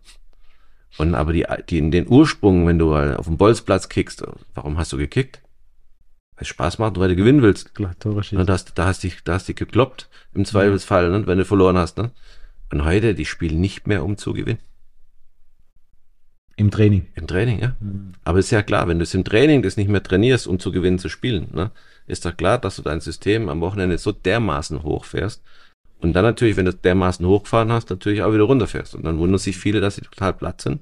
Und 0.97 1.13
aber 1.13 1.33
die, 1.33 1.45
die 1.69 1.77
in 1.77 1.91
den 1.91 2.07
Ursprung, 2.07 2.65
wenn 2.65 2.79
du 2.79 2.95
auf 2.95 3.27
dem 3.27 3.37
Bolzplatz 3.37 3.89
kickst, 3.89 4.23
warum 4.55 4.77
hast 4.77 4.91
du 4.91 4.97
gekickt? 4.97 5.41
Weil 6.35 6.41
es 6.41 6.47
Spaß 6.47 6.79
macht, 6.79 6.97
weil 6.99 7.09
du 7.09 7.15
gewinnen 7.15 7.43
willst. 7.43 7.75
Klar, 7.75 7.97
Tore 7.99 8.23
schießen. 8.23 8.45
Da 8.45 8.53
hast, 8.53 8.77
da 8.77 8.85
hast 8.85 9.03
dich, 9.03 9.23
da 9.23 9.33
hast 9.33 9.47
dich 9.47 9.55
gekloppt, 9.55 10.09
im 10.33 10.45
Zweifelsfall, 10.45 11.11
ne, 11.11 11.27
wenn 11.27 11.37
du 11.37 11.45
verloren 11.45 11.77
hast, 11.77 11.97
ne? 11.97 12.11
Und 12.71 12.85
heute, 12.85 13.15
die 13.15 13.25
spielen 13.25 13.59
nicht 13.59 13.87
mehr, 13.87 14.03
um 14.03 14.17
zu 14.17 14.33
gewinnen. 14.33 14.59
Im 16.59 16.71
Training. 16.71 17.07
Im 17.15 17.25
Training, 17.25 17.59
ja. 17.61 17.75
Mhm. 17.79 18.11
Aber 18.25 18.39
ist 18.39 18.51
ja 18.51 18.61
klar, 18.61 18.87
wenn 18.89 18.99
du 18.99 19.03
es 19.03 19.13
im 19.13 19.23
Training 19.23 19.61
das 19.61 19.77
nicht 19.77 19.89
mehr 19.89 20.03
trainierst, 20.03 20.45
um 20.45 20.59
zu 20.59 20.73
gewinnen 20.73 20.99
zu 20.99 21.07
spielen, 21.07 21.47
ne, 21.53 21.71
ist 22.05 22.25
doch 22.25 22.35
klar, 22.35 22.57
dass 22.57 22.75
du 22.75 22.81
dein 22.81 22.99
System 22.99 23.47
am 23.47 23.61
Wochenende 23.61 23.97
so 23.97 24.11
dermaßen 24.11 24.83
hochfährst. 24.83 25.41
Und 26.01 26.13
dann 26.13 26.25
natürlich, 26.25 26.57
wenn 26.57 26.65
du 26.65 26.73
dermaßen 26.73 27.25
hochgefahren 27.25 27.71
hast, 27.71 27.89
natürlich 27.89 28.23
auch 28.23 28.33
wieder 28.33 28.43
runterfährst. 28.43 28.93
Und 28.95 29.05
dann 29.05 29.19
wundern 29.19 29.37
sich 29.37 29.57
viele, 29.57 29.79
dass 29.79 29.95
sie 29.95 30.01
total 30.01 30.33
platt 30.33 30.59
sind. 30.59 30.81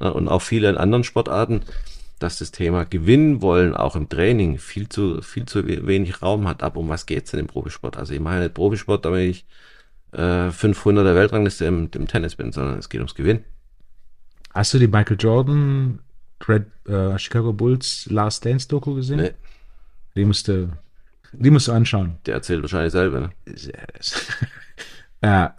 Ne, 0.00 0.12
und 0.12 0.26
auch 0.26 0.42
viele 0.42 0.68
in 0.68 0.76
anderen 0.76 1.04
Sportarten, 1.04 1.62
dass 2.18 2.38
das 2.38 2.50
Thema 2.50 2.84
gewinnen 2.84 3.40
wollen, 3.40 3.74
auch 3.74 3.94
im 3.94 4.08
Training, 4.08 4.58
viel 4.58 4.88
zu, 4.88 5.22
viel 5.22 5.46
zu 5.46 5.64
wenig 5.66 6.22
Raum 6.22 6.48
hat. 6.48 6.64
Aber 6.64 6.80
um 6.80 6.88
was 6.88 7.06
geht's 7.06 7.30
denn 7.30 7.38
im 7.40 7.46
Profisport? 7.46 7.96
Also 7.96 8.14
ich 8.14 8.20
mache 8.20 8.40
nicht 8.40 8.54
Profisport, 8.54 9.04
damit 9.04 9.30
ich 9.30 9.46
äh, 10.14 10.50
500 10.50 11.06
der 11.06 11.14
Weltrangliste 11.14 11.64
im, 11.64 11.90
im 11.94 12.06
Tennis 12.06 12.36
bin, 12.36 12.52
sondern 12.52 12.78
es 12.78 12.88
geht 12.88 13.00
ums 13.00 13.14
Gewinn. 13.14 13.44
Hast 14.52 14.72
du 14.72 14.78
die 14.78 14.86
Michael 14.86 15.16
Jordan 15.18 15.98
Red, 16.48 16.66
äh, 16.86 17.18
Chicago 17.18 17.52
Bulls 17.52 18.06
Last 18.10 18.44
Dance 18.44 18.68
Doku 18.68 18.94
gesehen? 18.94 19.20
Nee. 19.20 19.32
Die 20.14 20.24
musste, 20.24 20.70
die 21.32 21.50
musst 21.50 21.68
du 21.68 21.72
anschauen. 21.72 22.18
Der 22.26 22.34
erzählt 22.34 22.62
wahrscheinlich 22.62 22.92
selber, 22.92 23.20
ne? 23.20 23.30
ja, 25.22 25.56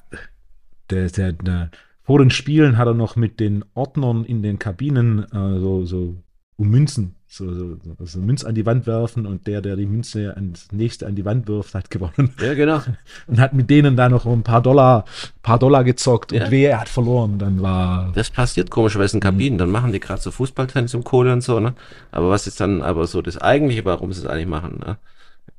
der, 0.90 1.10
der, 1.10 1.34
der, 1.34 1.72
vor 2.04 2.20
den 2.20 2.30
Spielen 2.30 2.78
hat 2.78 2.88
er 2.88 2.94
noch 2.94 3.16
mit 3.16 3.40
den 3.40 3.66
Ordnern 3.74 4.24
in 4.24 4.44
den 4.44 4.60
Kabinen 4.60 5.24
äh, 5.32 5.60
so, 5.60 5.86
so 5.86 6.16
um 6.58 6.70
Münzen 6.70 7.16
so, 7.36 7.54
so, 7.54 7.78
so 8.00 8.20
Münz 8.20 8.46
an 8.46 8.56
die 8.56 8.66
Wand 8.66 8.88
werfen 8.88 9.26
und 9.26 9.46
der, 9.46 9.62
der 9.62 9.76
die 9.76 9.86
Münze 9.86 10.34
ans 10.36 10.72
nächste 10.72 11.06
an 11.06 11.16
die 11.16 11.26
Wand 11.26 11.48
wirft, 11.48 11.74
hat 11.74 11.90
gewonnen. 11.90 12.34
Ja, 12.42 12.54
genau. 12.54 12.82
Und 13.28 13.40
hat 13.40 13.54
mit 13.54 13.70
denen 13.70 13.98
da 13.98 14.08
noch 14.08 14.26
ein 14.26 14.44
paar 14.44 14.62
Dollar, 14.62 15.04
paar 15.42 15.60
Dollar 15.60 15.84
gezockt 15.84 16.32
ja. 16.32 16.46
und 16.46 16.52
wer 16.52 16.72
er 16.72 16.80
hat 16.82 16.90
verloren, 16.90 17.38
dann 17.38 17.62
war. 17.62 18.12
Das 18.16 18.30
passiert 18.30 18.70
komischerweise 18.70 19.18
in 19.18 19.22
Kabinen, 19.22 19.58
dann 19.58 19.70
machen 19.70 19.92
die 19.92 20.00
gerade 20.00 20.22
so 20.22 20.32
Fußballtennis 20.32 20.94
im 20.94 21.04
Kohle 21.04 21.34
und 21.34 21.42
so, 21.42 21.60
ne? 21.60 21.74
Aber 22.12 22.30
was 22.30 22.48
ist 22.48 22.62
dann 22.62 22.82
aber 22.82 23.06
so 23.08 23.22
das 23.22 23.38
eigentliche, 23.38 23.84
warum 23.84 24.14
sie 24.14 24.22
es 24.22 24.28
eigentlich 24.28 24.48
machen, 24.48 24.80
ne? 24.80 24.98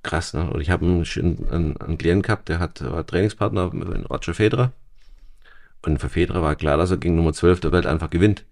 Krass, 0.02 0.32
ne? 0.32 0.48
Und 0.50 0.60
ich 0.60 0.70
habe 0.70 0.86
einen, 0.86 1.04
einen, 1.50 1.76
einen 1.76 1.98
Klienten 1.98 2.22
gehabt, 2.22 2.48
der 2.48 2.58
hat, 2.58 2.82
war 2.82 3.06
Trainingspartner 3.06 3.70
mit 3.74 4.08
Roger 4.08 4.34
Federer. 4.34 4.72
Und 5.84 6.00
für 6.00 6.08
Federer 6.08 6.42
war 6.42 6.56
klar, 6.56 6.78
dass 6.78 6.90
er 6.90 6.96
gegen 6.96 7.16
Nummer 7.16 7.32
12 7.32 7.60
der 7.60 7.72
Welt 7.72 7.86
einfach 7.86 8.08
gewinnt. 8.10 8.44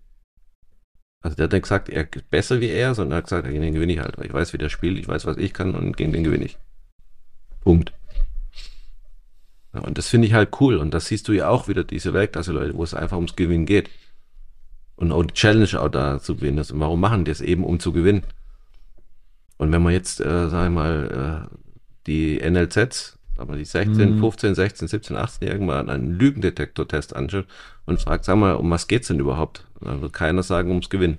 Also 1.25 1.37
der 1.37 1.45
hat 1.45 1.53
nicht 1.53 1.63
gesagt, 1.63 1.89
er 1.89 2.03
ist 2.03 2.31
besser 2.31 2.61
wie 2.61 2.69
er, 2.69 2.95
sondern 2.95 3.13
er 3.13 3.17
hat 3.17 3.25
gesagt, 3.25 3.49
gegen 3.49 3.63
den 3.63 3.73
gewinne 3.73 3.95
ich 3.95 3.99
halt. 3.99 4.15
Ich 4.23 4.33
weiß, 4.33 4.53
wie 4.53 4.59
der 4.59 4.69
spielt, 4.69 4.99
ich 4.99 5.09
weiß, 5.09 5.25
was 5.25 5.39
ich 5.39 5.55
kann 5.55 5.75
und 5.75 5.97
gegen 5.97 6.13
den 6.13 6.23
gewinne 6.23 6.45
ich. 6.45 6.59
Punkt. 7.63 7.95
Ja, 9.73 9.81
und 9.81 9.97
das 9.97 10.09
finde 10.09 10.29
ich 10.29 10.35
halt 10.35 10.51
cool. 10.61 10.77
Und 10.77 10.93
das 10.93 11.07
siehst 11.07 11.27
du 11.27 11.33
ja 11.33 11.49
auch 11.49 11.67
wieder, 11.67 11.83
diese 11.83 12.13
Weltklasse-Leute, 12.13 12.75
wo 12.75 12.85
es 12.85 12.93
einfach 12.93 13.17
ums 13.17 13.37
Gewinnen 13.37 13.65
geht. 13.65 13.89
Und 14.97 15.13
auch 15.13 15.25
die 15.25 15.33
Challenge 15.33 15.81
auch 15.81 15.89
da 15.89 16.21
zu 16.21 16.37
gewinnen 16.37 16.59
ist. 16.59 16.73
Und 16.73 16.81
warum 16.81 17.01
machen 17.01 17.25
die 17.25 17.31
es 17.31 17.41
eben, 17.41 17.65
um 17.65 17.81
zu 17.81 17.93
gewinnen? 17.93 18.23
Und 19.57 19.73
wenn 19.73 19.83
man 19.83 19.95
jetzt, 19.95 20.21
äh, 20.21 20.51
sag 20.51 20.67
ich 20.67 20.75
mal, 20.75 21.49
äh, 21.51 21.57
die 22.07 22.39
NLZs, 22.39 23.14
aber 23.37 23.57
die 23.57 23.65
16, 23.65 24.17
mhm. 24.17 24.21
15, 24.21 24.55
16, 24.55 24.89
17, 24.89 25.17
18 25.17 25.49
irgendwann 25.49 25.91
einen 25.91 26.19
Lügendetektor-Test 26.19 27.17
anschaut 27.17 27.47
und 27.85 28.01
fragt, 28.01 28.25
sag 28.25 28.37
mal, 28.37 28.55
um 28.55 28.71
was 28.71 28.87
geht's 28.87 29.09
denn 29.09 29.19
überhaupt? 29.19 29.67
Da 29.81 30.01
wird 30.01 30.13
keiner 30.13 30.43
sagen, 30.43 30.71
ums 30.71 30.89
Gewinnen. 30.89 31.19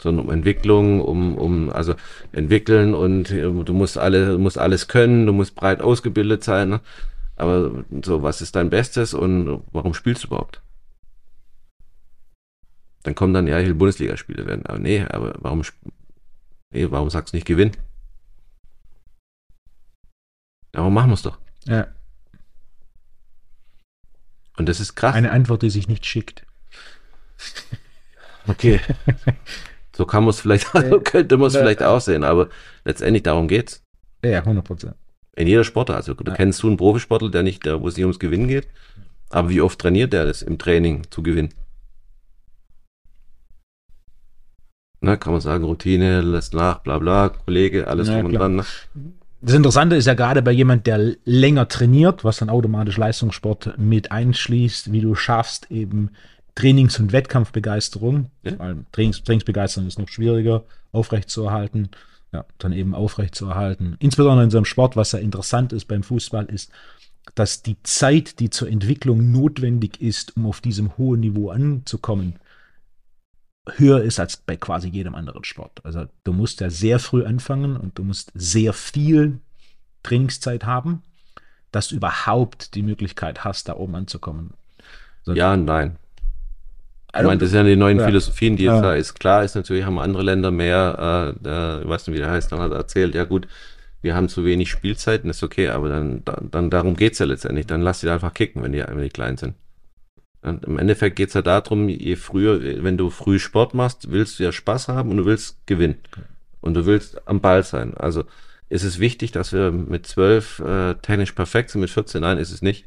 Sondern 0.00 0.26
um 0.26 0.32
Entwicklung, 0.32 1.00
um, 1.00 1.36
um, 1.36 1.70
also 1.70 1.94
entwickeln 2.32 2.94
und 2.94 3.30
äh, 3.30 3.42
du 3.42 3.72
musst 3.72 3.98
alle, 3.98 4.32
du 4.32 4.38
musst 4.38 4.58
alles 4.58 4.88
können, 4.88 5.26
du 5.26 5.32
musst 5.32 5.54
breit 5.54 5.82
ausgebildet 5.82 6.42
sein, 6.42 6.68
ne? 6.70 6.80
Aber 7.36 7.84
so, 8.04 8.22
was 8.22 8.42
ist 8.42 8.54
dein 8.54 8.68
Bestes 8.68 9.14
und 9.14 9.62
warum 9.72 9.94
spielst 9.94 10.24
du 10.24 10.28
überhaupt? 10.28 10.60
Dann 13.02 13.14
kommen 13.14 13.32
dann, 13.32 13.46
ja, 13.46 13.58
ich 13.58 13.66
will 13.66 13.74
Bundesligaspiele 13.74 14.46
werden. 14.46 14.66
Aber 14.66 14.78
nee, 14.78 15.02
aber 15.08 15.34
warum, 15.38 15.62
nee, 16.70 16.86
warum 16.90 17.08
sagst 17.08 17.32
du 17.32 17.38
nicht 17.38 17.46
gewinnen? 17.46 17.72
Darum 20.72 20.94
machen 20.94 21.10
wir 21.10 21.14
es 21.14 21.22
doch. 21.22 21.38
Ja. 21.66 21.88
Und 24.56 24.68
das 24.68 24.80
ist 24.80 24.94
krass. 24.94 25.14
Eine 25.14 25.30
Antwort, 25.30 25.62
die 25.62 25.70
sich 25.70 25.88
nicht 25.88 26.06
schickt. 26.06 26.46
Okay. 28.46 28.80
so 29.94 30.06
kann 30.06 30.24
man 30.24 30.30
es 30.30 30.40
vielleicht, 30.40 30.66
so 30.72 30.98
könnte 31.00 31.36
man 31.36 31.48
es 31.48 31.56
vielleicht 31.56 31.82
auch 31.82 32.00
sehen, 32.00 32.24
aber 32.24 32.48
letztendlich 32.84 33.22
darum 33.22 33.48
geht's. 33.48 33.84
Ja, 34.24 34.38
100 34.38 34.64
Prozent. 34.64 34.94
In 35.36 35.46
jeder 35.46 35.62
Sportart. 35.62 35.98
Also, 35.98 36.14
du 36.14 36.24
ja. 36.30 36.36
kennst 36.36 36.62
du 36.62 36.68
einen 36.68 36.78
Profisportler, 36.78 37.30
der 37.30 37.42
nicht, 37.42 37.64
der, 37.64 37.80
wo 37.82 37.86
es 37.86 37.96
nicht 37.96 38.04
ums 38.04 38.18
Gewinnen 38.18 38.48
geht. 38.48 38.66
Aber 39.28 39.50
wie 39.50 39.60
oft 39.60 39.78
trainiert 39.78 40.12
der 40.12 40.24
das 40.24 40.42
im 40.42 40.58
Training 40.58 41.02
zu 41.10 41.22
gewinnen? 41.22 41.54
Na, 45.00 45.16
kann 45.16 45.32
man 45.32 45.40
sagen, 45.40 45.64
Routine, 45.64 46.20
lässt 46.20 46.52
nach, 46.52 46.80
bla 46.80 46.98
bla, 46.98 47.30
Kollege, 47.30 47.86
alles 47.86 48.08
ja, 48.08 48.16
drum 48.16 48.26
und 48.26 48.34
dran. 48.34 48.64
Das 49.42 49.54
Interessante 49.54 49.96
ist 49.96 50.06
ja 50.06 50.14
gerade 50.14 50.42
bei 50.42 50.52
jemand, 50.52 50.86
der 50.86 51.16
länger 51.24 51.66
trainiert, 51.68 52.24
was 52.24 52.38
dann 52.38 52.50
automatisch 52.50 52.98
Leistungssport 52.98 53.78
mit 53.78 54.12
einschließt, 54.12 54.92
wie 54.92 55.00
du 55.00 55.14
schaffst, 55.14 55.70
eben 55.70 56.10
Trainings- 56.54 56.98
und 56.98 57.12
Wettkampfbegeisterung. 57.12 58.30
Ja. 58.42 58.58
Weil 58.58 58.84
Trainings, 58.92 59.22
Trainingsbegeisterung 59.22 59.88
ist 59.88 59.98
noch 59.98 60.08
schwieriger 60.08 60.64
aufrechtzuerhalten. 60.92 61.90
Ja, 62.32 62.44
dann 62.58 62.72
eben 62.72 62.94
aufrechtzuerhalten. 62.94 63.96
Insbesondere 63.98 64.44
in 64.44 64.50
so 64.50 64.58
einem 64.58 64.64
Sport, 64.64 64.94
was 64.94 65.12
ja 65.12 65.18
interessant 65.18 65.72
ist 65.72 65.86
beim 65.86 66.04
Fußball, 66.04 66.44
ist, 66.44 66.70
dass 67.34 67.62
die 67.62 67.76
Zeit, 67.82 68.38
die 68.38 68.50
zur 68.50 68.68
Entwicklung 68.68 69.32
notwendig 69.32 70.00
ist, 70.00 70.36
um 70.36 70.46
auf 70.46 70.60
diesem 70.60 70.96
hohen 70.96 71.20
Niveau 71.20 71.50
anzukommen, 71.50 72.36
höher 73.68 74.02
ist 74.02 74.18
als 74.18 74.36
bei 74.38 74.56
quasi 74.56 74.88
jedem 74.88 75.14
anderen 75.14 75.44
Sport. 75.44 75.84
Also 75.84 76.06
du 76.24 76.32
musst 76.32 76.60
ja 76.60 76.70
sehr 76.70 76.98
früh 76.98 77.24
anfangen 77.24 77.76
und 77.76 77.98
du 77.98 78.04
musst 78.04 78.32
sehr 78.34 78.72
viel 78.72 79.38
Trainingszeit 80.02 80.64
haben, 80.64 81.02
dass 81.72 81.88
du 81.88 81.96
überhaupt 81.96 82.74
die 82.74 82.82
Möglichkeit 82.82 83.44
hast, 83.44 83.68
da 83.68 83.76
oben 83.76 83.94
anzukommen. 83.94 84.54
So, 85.22 85.34
ja 85.34 85.52
und 85.52 85.64
nein. 85.64 85.96
Ich 87.14 87.22
meine, 87.22 87.38
das 87.38 87.50
sind 87.50 87.66
ja 87.66 87.72
die 87.72 87.76
neuen 87.76 87.98
ja. 87.98 88.06
Philosophien, 88.06 88.56
die 88.56 88.64
jetzt 88.64 88.74
ja. 88.74 88.82
da 88.82 88.94
ist. 88.94 89.14
Klar 89.18 89.42
ist 89.42 89.56
natürlich, 89.56 89.84
haben 89.84 89.98
andere 89.98 90.22
Länder 90.22 90.52
mehr, 90.52 91.34
äh, 91.44 91.82
ich 91.82 91.88
weiß 91.88 92.06
nicht, 92.06 92.16
wie 92.16 92.20
der 92.20 92.30
heißt, 92.30 92.52
dann 92.52 92.60
hat 92.60 92.70
er 92.70 92.78
erzählt, 92.78 93.16
ja 93.16 93.24
gut, 93.24 93.48
wir 94.00 94.14
haben 94.14 94.28
zu 94.28 94.44
wenig 94.44 94.70
Spielzeiten, 94.70 95.28
ist 95.28 95.42
okay, 95.42 95.68
aber 95.68 95.88
dann, 95.88 96.24
dann, 96.24 96.50
dann 96.50 96.70
darum 96.70 96.96
geht's 96.96 97.18
ja 97.18 97.26
letztendlich. 97.26 97.66
Dann 97.66 97.82
lass 97.82 98.00
die 98.00 98.06
da 98.06 98.14
einfach 98.14 98.32
kicken, 98.32 98.62
wenn 98.62 98.72
die, 98.72 98.78
wenn 98.78 99.02
die 99.02 99.10
klein 99.10 99.36
sind. 99.36 99.54
Und 100.42 100.64
Im 100.64 100.78
Endeffekt 100.78 101.16
geht's 101.16 101.34
ja 101.34 101.42
darum, 101.42 101.88
je 101.88 102.16
früher, 102.16 102.82
wenn 102.82 102.96
du 102.96 103.10
früh 103.10 103.38
Sport 103.38 103.74
machst, 103.74 104.10
willst 104.10 104.38
du 104.38 104.44
ja 104.44 104.52
Spaß 104.52 104.88
haben 104.88 105.10
und 105.10 105.18
du 105.18 105.26
willst 105.26 105.58
gewinnen. 105.66 105.96
Und 106.60 106.74
du 106.74 106.86
willst 106.86 107.26
am 107.28 107.40
Ball 107.40 107.62
sein. 107.62 107.94
Also 107.94 108.24
ist 108.70 108.84
es 108.84 109.00
wichtig, 109.00 109.32
dass 109.32 109.52
wir 109.52 109.70
mit 109.70 110.06
zwölf 110.06 110.60
äh, 110.60 110.94
technisch 110.94 111.32
perfekt 111.32 111.70
sind, 111.70 111.80
mit 111.82 111.90
14, 111.90 112.22
nein, 112.22 112.38
ist 112.38 112.52
es 112.52 112.62
nicht. 112.62 112.86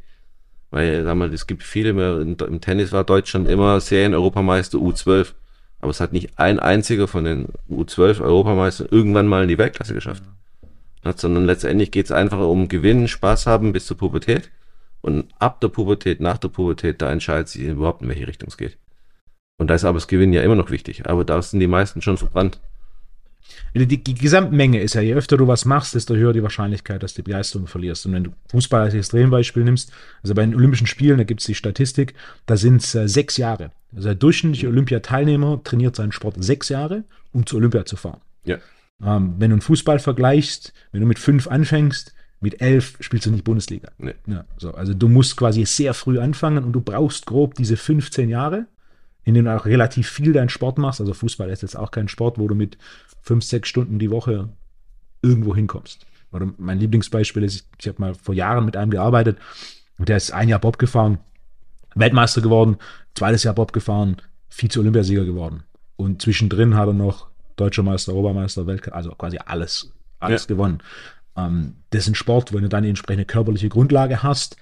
Weil, 0.71 1.03
sag 1.03 1.15
mal, 1.15 1.31
es 1.31 1.45
gibt 1.45 1.61
viele, 1.61 1.93
mehr, 1.93 2.19
im 2.19 2.61
Tennis 2.61 2.91
war 2.91 3.03
Deutschland 3.03 3.47
immer 3.47 3.79
Serien-Europameister 3.79 4.79
U12. 4.79 5.33
Aber 5.81 5.91
es 5.91 5.99
hat 5.99 6.13
nicht 6.13 6.39
ein 6.39 6.59
einziger 6.59 7.07
von 7.07 7.25
den 7.25 7.49
U12-Europameistern 7.69 8.87
irgendwann 8.89 9.27
mal 9.27 9.43
in 9.43 9.49
die 9.49 9.57
Weltklasse 9.57 9.93
geschafft. 9.93 10.23
Ja. 11.03 11.13
Sondern 11.15 11.45
letztendlich 11.45 11.91
geht's 11.91 12.11
einfach 12.11 12.39
um 12.39 12.69
Gewinnen, 12.69 13.07
Spaß 13.07 13.45
haben 13.45 13.73
bis 13.73 13.85
zur 13.85 13.97
Pubertät. 13.97 14.49
Und 15.03 15.25
ab 15.37 15.59
der 15.59 15.67
Pubertät, 15.67 16.21
nach 16.21 16.37
der 16.37 16.47
Pubertät, 16.47 17.01
da 17.01 17.11
entscheidet 17.11 17.49
sich 17.49 17.61
überhaupt, 17.63 18.01
in 18.01 18.07
welche 18.07 18.25
Richtung 18.25 18.47
es 18.47 18.57
geht. 18.57 18.77
Und 19.57 19.67
da 19.67 19.75
ist 19.75 19.83
aber 19.83 19.97
das 19.97 20.07
Gewinnen 20.07 20.31
ja 20.31 20.41
immer 20.41 20.55
noch 20.55 20.71
wichtig. 20.71 21.05
Aber 21.07 21.25
da 21.25 21.41
sind 21.41 21.59
die 21.59 21.67
meisten 21.67 22.01
schon 22.01 22.17
verbrannt. 22.17 22.61
Die, 23.75 23.85
die, 23.85 24.13
Gesamtmenge 24.13 24.79
ist 24.79 24.93
ja, 24.93 25.01
je 25.01 25.13
öfter 25.13 25.35
du 25.35 25.45
was 25.45 25.65
machst, 25.65 25.93
desto 25.93 26.15
höher 26.15 26.31
die 26.31 26.41
Wahrscheinlichkeit, 26.41 27.03
dass 27.03 27.13
du 27.13 27.21
die 27.21 27.25
Begeisterung 27.25 27.67
verlierst. 27.67 28.05
Und 28.05 28.13
wenn 28.13 28.23
du 28.23 28.31
Fußball 28.49 28.81
als 28.81 28.93
Extrembeispiel 28.93 29.65
nimmst, 29.65 29.91
also 30.21 30.33
bei 30.33 30.45
den 30.45 30.55
Olympischen 30.55 30.87
Spielen, 30.87 31.17
da 31.17 31.25
gibt 31.25 31.41
es 31.41 31.47
die 31.47 31.55
Statistik, 31.55 32.13
da 32.45 32.55
sind 32.55 32.81
es 32.81 32.95
äh, 32.95 33.09
sechs 33.09 33.35
Jahre. 33.35 33.71
Also 33.93 34.07
der 34.07 34.15
durchschnittliche 34.15 34.69
Olympiateilnehmer 34.69 35.61
trainiert 35.65 35.97
seinen 35.97 36.13
Sport 36.13 36.41
sechs 36.41 36.69
Jahre, 36.69 37.03
um 37.33 37.45
zur 37.45 37.57
Olympia 37.57 37.83
zu 37.85 37.97
fahren. 37.97 38.21
Ja. 38.45 38.57
Ähm, 39.03 39.35
wenn 39.37 39.49
du 39.49 39.55
einen 39.55 39.61
Fußball 39.61 39.99
vergleichst, 39.99 40.71
wenn 40.93 41.01
du 41.01 41.07
mit 41.07 41.19
fünf 41.19 41.47
anfängst, 41.47 42.13
mit 42.43 42.61
elf 42.61 42.97
spielst 42.99 43.25
du 43.25 43.31
nicht 43.31 43.45
Bundesliga. 43.45 43.89
Nee. 43.97 44.15
Ja, 44.27 44.43
so, 44.57 44.73
also 44.73 44.93
du 44.93 45.07
musst 45.07 45.37
quasi 45.37 45.65
sehr 45.65 45.93
früh 45.93 46.19
anfangen 46.19 46.63
und 46.63 46.73
du 46.73 46.81
brauchst 46.81 47.25
grob 47.25 47.55
diese 47.55 47.77
15 47.77 48.29
Jahre, 48.29 48.67
in 49.23 49.33
denen 49.33 49.45
du 49.45 49.55
auch 49.55 49.65
relativ 49.65 50.09
viel 50.09 50.33
deinen 50.33 50.49
Sport 50.49 50.77
machst. 50.77 50.99
Also 50.99 51.13
Fußball 51.13 51.49
ist 51.49 51.61
jetzt 51.61 51.77
auch 51.77 51.91
kein 51.91 52.09
Sport, 52.09 52.37
wo 52.37 52.47
du 52.47 52.53
mit 52.53 52.77
fünf, 53.21 53.45
sechs 53.45 53.69
Stunden 53.69 53.97
die 53.97 54.11
Woche 54.11 54.49
irgendwo 55.21 55.55
hinkommst. 55.55 56.05
Oder 56.33 56.51
mein 56.57 56.79
Lieblingsbeispiel 56.79 57.43
ist, 57.43 57.65
ich 57.79 57.87
habe 57.87 58.01
mal 58.01 58.13
vor 58.13 58.35
Jahren 58.35 58.65
mit 58.65 58.75
einem 58.75 58.91
gearbeitet 58.91 59.37
und 59.97 60.09
der 60.09 60.17
ist 60.17 60.33
ein 60.33 60.49
Jahr 60.49 60.59
Bob 60.59 60.77
gefahren, 60.77 61.19
Weltmeister 61.95 62.41
geworden, 62.41 62.77
zweites 63.15 63.43
Jahr 63.43 63.53
Bob 63.53 63.71
gefahren, 63.71 64.17
Vize-Olympiasieger 64.49 65.23
geworden. 65.23 65.63
Und 65.95 66.21
zwischendrin 66.21 66.75
hat 66.75 66.87
er 66.87 66.93
noch 66.93 67.27
Deutscher 67.55 67.83
Meister, 67.83 68.13
Obermeister, 68.13 68.67
Weltcup, 68.67 68.93
also 68.95 69.11
quasi 69.11 69.37
alles, 69.45 69.93
alles 70.19 70.43
ja. 70.43 70.47
gewonnen. 70.47 70.79
Ähm, 71.35 71.75
das 71.89 72.03
ist 72.03 72.09
ein 72.09 72.15
Sport, 72.15 72.53
wenn 72.53 72.63
du 72.63 72.69
dann 72.69 72.83
die 72.83 72.89
entsprechende 72.89 73.25
körperliche 73.25 73.69
Grundlage 73.69 74.23
hast, 74.23 74.57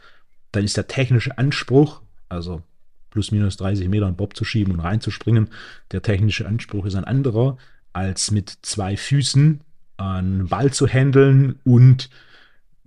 dann 0.51 0.63
ist 0.63 0.77
der 0.77 0.87
technische 0.87 1.37
Anspruch, 1.37 2.01
also 2.29 2.61
plus 3.09 3.31
minus 3.31 3.57
30 3.57 3.89
Meter 3.89 4.07
einen 4.07 4.15
Bob 4.15 4.35
zu 4.35 4.45
schieben 4.45 4.73
und 4.73 4.79
reinzuspringen, 4.79 5.49
der 5.91 6.01
technische 6.01 6.47
Anspruch 6.47 6.85
ist 6.85 6.95
ein 6.95 7.03
anderer, 7.03 7.57
als 7.93 8.31
mit 8.31 8.57
zwei 8.61 8.95
Füßen 8.97 9.61
einen 9.97 10.47
Ball 10.47 10.71
zu 10.71 10.87
handeln 10.87 11.59
und 11.63 12.09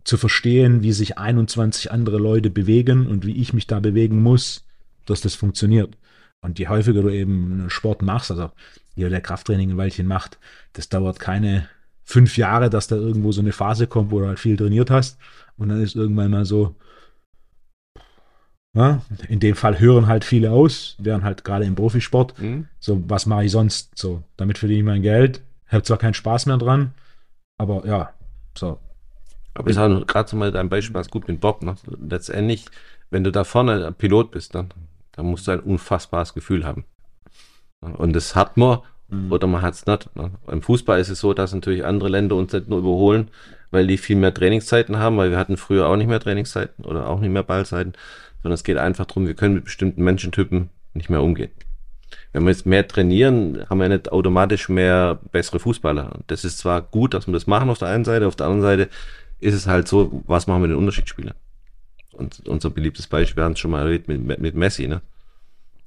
zu 0.03 0.17
verstehen, 0.17 0.83
wie 0.83 0.93
sich 0.93 1.17
21 1.19 1.91
andere 1.91 2.19
Leute 2.19 2.51
bewegen 2.51 3.07
und 3.07 3.25
wie 3.27 3.37
ich 3.37 3.53
mich 3.53 3.67
da 3.67 3.81
bewegen 3.81 4.23
muss, 4.23 4.65
dass 5.07 5.21
das 5.21 5.35
funktioniert. 5.35 5.97
Und 6.41 6.59
je 6.59 6.69
häufiger 6.69 7.03
du 7.03 7.09
eben 7.09 7.53
einen 7.53 7.71
Sport 7.71 8.03
machst, 8.03 8.31
also 8.31 8.51
jeder, 8.95 9.11
der 9.11 9.23
Krafttraining 9.23 9.71
ein 9.71 9.77
Weilchen 9.77 10.07
macht, 10.07 10.39
das 10.75 10.89
dauert 10.89 11.19
keine 11.19 11.69
fünf 12.05 12.37
Jahre, 12.37 12.71
dass 12.71 12.87
da 12.87 12.97
irgendwo 12.97 13.33
so 13.33 13.41
eine 13.41 13.53
Phase 13.53 13.87
kommt, 13.87 14.11
wo 14.11 14.21
du 14.21 14.27
halt 14.27 14.39
viel 14.39 14.57
trainiert 14.57 14.91
hast. 14.91 15.19
Und 15.57 15.69
dann 15.69 15.81
ist 15.81 15.97
irgendwann 15.97 16.31
mal 16.31 16.45
so, 16.45 16.77
ja, 18.75 19.03
in 19.29 19.41
dem 19.41 19.55
Fall 19.55 19.79
hören 19.79 20.07
halt 20.07 20.25
viele 20.25 20.51
aus, 20.51 20.97
wären 20.99 21.23
halt 21.23 21.45
gerade 21.45 21.65
im 21.65 21.77
Profisport. 21.77 22.39
Mhm. 22.41 22.67
So, 22.81 23.03
was 23.09 23.27
mache 23.27 23.45
ich 23.45 23.53
sonst? 23.53 23.97
So, 23.97 24.23
damit 24.37 24.59
verdiene 24.59 24.81
ich 24.81 24.85
mein 24.85 25.03
Geld. 25.03 25.43
Habe 25.69 25.83
zwar 25.83 25.99
keinen 25.99 26.15
Spaß 26.15 26.47
mehr 26.47 26.59
dran, 26.59 26.93
aber 27.59 27.87
ja, 27.87 28.13
so. 28.57 28.79
Aber 29.55 29.71
ich 29.71 29.77
sage 29.77 30.05
gerade 30.05 30.29
so 30.29 30.37
mal 30.37 30.51
dein 30.51 30.69
Beispiel, 30.69 30.95
was 30.95 31.11
gut 31.11 31.29
mit 31.29 31.41
Bob. 31.41 31.63
Ne? 31.63 31.77
Letztendlich, 31.87 32.67
wenn 33.11 33.23
du 33.23 33.31
da 33.31 33.45
vorne 33.45 33.93
Pilot 33.93 34.33
bist, 34.33 34.55
dann, 34.55 34.71
dann 35.13 35.27
musst 35.27 35.47
du 35.47 35.53
ein 35.53 35.61
unfassbares 35.61 36.35
Gefühl 36.35 36.65
haben. 36.65 36.85
Und 37.81 38.15
das 38.15 38.35
hat 38.35 38.57
man 38.57 38.81
mhm. 39.09 39.33
oder 39.33 39.47
man 39.47 39.63
hat 39.63 39.75
es 39.75 39.87
nicht. 39.87 40.15
Ne? 40.17 40.31
Im 40.49 40.63
Fußball 40.63 41.01
ist 41.01 41.09
es 41.09 41.21
so, 41.21 41.35
dass 41.35 41.55
natürlich 41.55 41.85
andere 41.85 42.09
Länder 42.09 42.37
uns 42.37 42.53
nicht 42.53 42.69
nur 42.69 42.79
überholen, 42.79 43.29
weil 43.71 43.87
die 43.87 43.99
viel 43.99 44.17
mehr 44.17 44.33
Trainingszeiten 44.33 44.99
haben, 44.99 45.17
weil 45.17 45.31
wir 45.31 45.39
hatten 45.39 45.57
früher 45.57 45.89
auch 45.89 45.97
nicht 45.97 46.09
mehr 46.09 46.21
Trainingszeiten 46.21 46.85
oder 46.85 47.09
auch 47.09 47.21
nicht 47.21 47.31
mehr 47.31 47.43
Ballzeiten, 47.43 47.95
sondern 48.43 48.55
es 48.55 48.65
geht 48.65 48.79
einfach 48.79 49.07
darum, 49.07 49.27
wir 49.27 49.35
können 49.35 49.55
mit 49.55 49.65
bestimmten 49.65 50.05
Menschentypen 50.05 50.71
nicht 50.95 51.11
mehr 51.11 51.23
umgehen. 51.23 51.51
Wenn 52.33 52.45
wir 52.45 52.51
jetzt 52.51 52.67
mehr 52.67 52.87
trainieren, 52.87 53.65
haben 53.69 53.81
wir 53.81 53.89
nicht 53.89 54.13
automatisch 54.13 54.69
mehr 54.69 55.19
bessere 55.33 55.59
Fußballer. 55.59 56.19
Das 56.27 56.45
ist 56.45 56.59
zwar 56.59 56.83
gut, 56.83 57.15
dass 57.15 57.27
wir 57.27 57.33
das 57.33 57.47
machen 57.47 57.71
auf 57.71 57.79
der 57.79 57.89
einen 57.89 58.05
Seite, 58.05 58.27
auf 58.27 58.37
der 58.37 58.47
anderen 58.47 58.63
Seite 58.63 58.91
ist 59.41 59.55
es 59.55 59.67
halt 59.67 59.89
so, 59.89 60.23
was 60.27 60.47
machen 60.47 60.63
wir 60.63 60.69
den 60.69 60.77
Unterschiedsspielern? 60.77 61.35
Und 62.13 62.47
unser 62.49 62.71
beliebtes 62.71 63.07
Beispiel, 63.07 63.39
wir 63.39 63.45
haben 63.45 63.53
es 63.53 63.59
schon 63.59 63.71
mal 63.71 63.85
erwähnt 63.85 64.09
mit, 64.09 64.41
mit 64.41 64.55
Messi, 64.55 64.87
ne? 64.87 65.03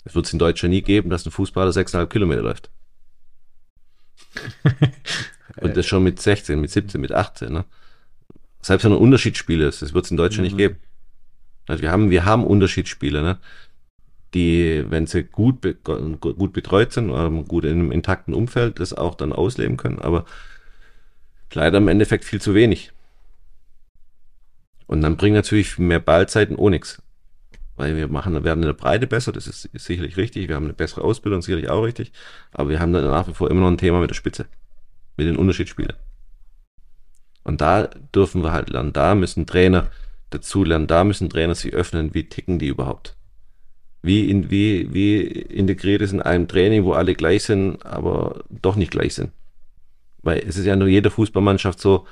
Es 0.03 0.15
wird 0.15 0.25
es 0.25 0.33
in 0.33 0.39
Deutschland 0.39 0.73
nie 0.73 0.81
geben, 0.81 1.09
dass 1.09 1.25
ein 1.25 1.31
Fußballer 1.31 1.71
6,5 1.71 2.07
Kilometer 2.07 2.41
läuft. 2.41 2.69
Und 5.61 5.75
das 5.75 5.85
schon 5.85 6.03
mit 6.03 6.21
16, 6.21 6.59
mit 6.59 6.69
17, 6.69 7.01
mit 7.01 7.11
18. 7.11 7.51
Ne? 7.51 7.65
Selbst 8.61 8.83
wenn 8.83 8.91
ein 8.91 8.97
Unterschiedsspiel 8.97 9.61
ist, 9.61 9.81
das 9.81 9.93
wird 9.93 10.05
es 10.05 10.11
in 10.11 10.17
Deutschland 10.17 10.41
mhm. 10.41 10.55
nicht 10.55 10.57
geben. 10.57 10.77
Also 11.67 11.81
wir 11.81 11.91
haben, 11.91 12.09
wir 12.09 12.25
haben 12.25 12.45
Unterschiedsspiele, 12.45 13.21
ne? 13.21 13.39
die, 14.33 14.85
wenn 14.89 15.07
sie 15.07 15.23
gut, 15.23 15.61
be 15.61 15.73
gut 15.73 16.53
betreut 16.53 16.93
sind, 16.93 17.09
oder 17.09 17.29
gut 17.43 17.65
in 17.65 17.79
einem 17.79 17.91
intakten 17.91 18.33
Umfeld, 18.33 18.79
das 18.79 18.93
auch 18.93 19.15
dann 19.15 19.33
ausleben 19.33 19.77
können, 19.77 19.99
aber 19.99 20.25
leider 21.53 21.77
im 21.77 21.87
Endeffekt 21.87 22.25
viel 22.25 22.41
zu 22.41 22.53
wenig. 22.53 22.91
Und 24.85 25.01
dann 25.01 25.17
bringen 25.17 25.35
natürlich 25.35 25.77
mehr 25.77 25.99
Ballzeiten 25.99 26.57
auch 26.57 26.69
nichts 26.69 27.01
weil 27.77 27.95
wir 27.95 28.07
machen, 28.07 28.43
werden 28.43 28.63
in 28.63 28.67
der 28.67 28.73
Breite 28.73 29.07
besser, 29.07 29.31
das 29.31 29.47
ist, 29.47 29.69
sicherlich 29.73 30.17
richtig, 30.17 30.49
wir 30.49 30.55
haben 30.55 30.65
eine 30.65 30.73
bessere 30.73 31.03
Ausbildung, 31.03 31.41
sicherlich 31.41 31.69
auch 31.69 31.83
richtig, 31.83 32.11
aber 32.51 32.69
wir 32.69 32.79
haben 32.79 32.91
dann 32.91 33.05
nach 33.05 33.27
wie 33.27 33.33
vor 33.33 33.49
immer 33.49 33.61
noch 33.61 33.67
ein 33.67 33.77
Thema 33.77 34.01
mit 34.01 34.09
der 34.09 34.15
Spitze, 34.15 34.47
mit 35.15 35.27
den 35.27 35.37
Unterschiedsspielen. 35.37 35.93
Und 37.43 37.61
da 37.61 37.87
dürfen 38.13 38.43
wir 38.43 38.51
halt 38.51 38.69
lernen, 38.69 38.91
da 38.91 39.15
müssen 39.15 39.45
Trainer 39.45 39.89
dazu 40.31 40.63
lernen, 40.63 40.87
da 40.87 41.03
müssen 41.03 41.29
Trainer 41.29 41.55
sich 41.55 41.73
öffnen, 41.73 42.13
wie 42.13 42.27
ticken 42.27 42.59
die 42.59 42.67
überhaupt. 42.67 43.15
Wie, 44.01 44.29
in, 44.29 44.49
wie, 44.51 44.93
wie 44.93 45.21
integriert 45.21 46.01
ist 46.01 46.13
in 46.13 46.21
einem 46.21 46.47
Training, 46.47 46.83
wo 46.83 46.93
alle 46.93 47.13
gleich 47.13 47.43
sind, 47.43 47.85
aber 47.85 48.43
doch 48.49 48.75
nicht 48.75 48.91
gleich 48.91 49.13
sind. 49.13 49.31
Weil 50.23 50.43
es 50.47 50.57
ist 50.57 50.65
ja 50.65 50.75
nur 50.75 50.87
jede 50.87 51.09
Fußballmannschaft 51.09 51.79
so, 51.79 52.05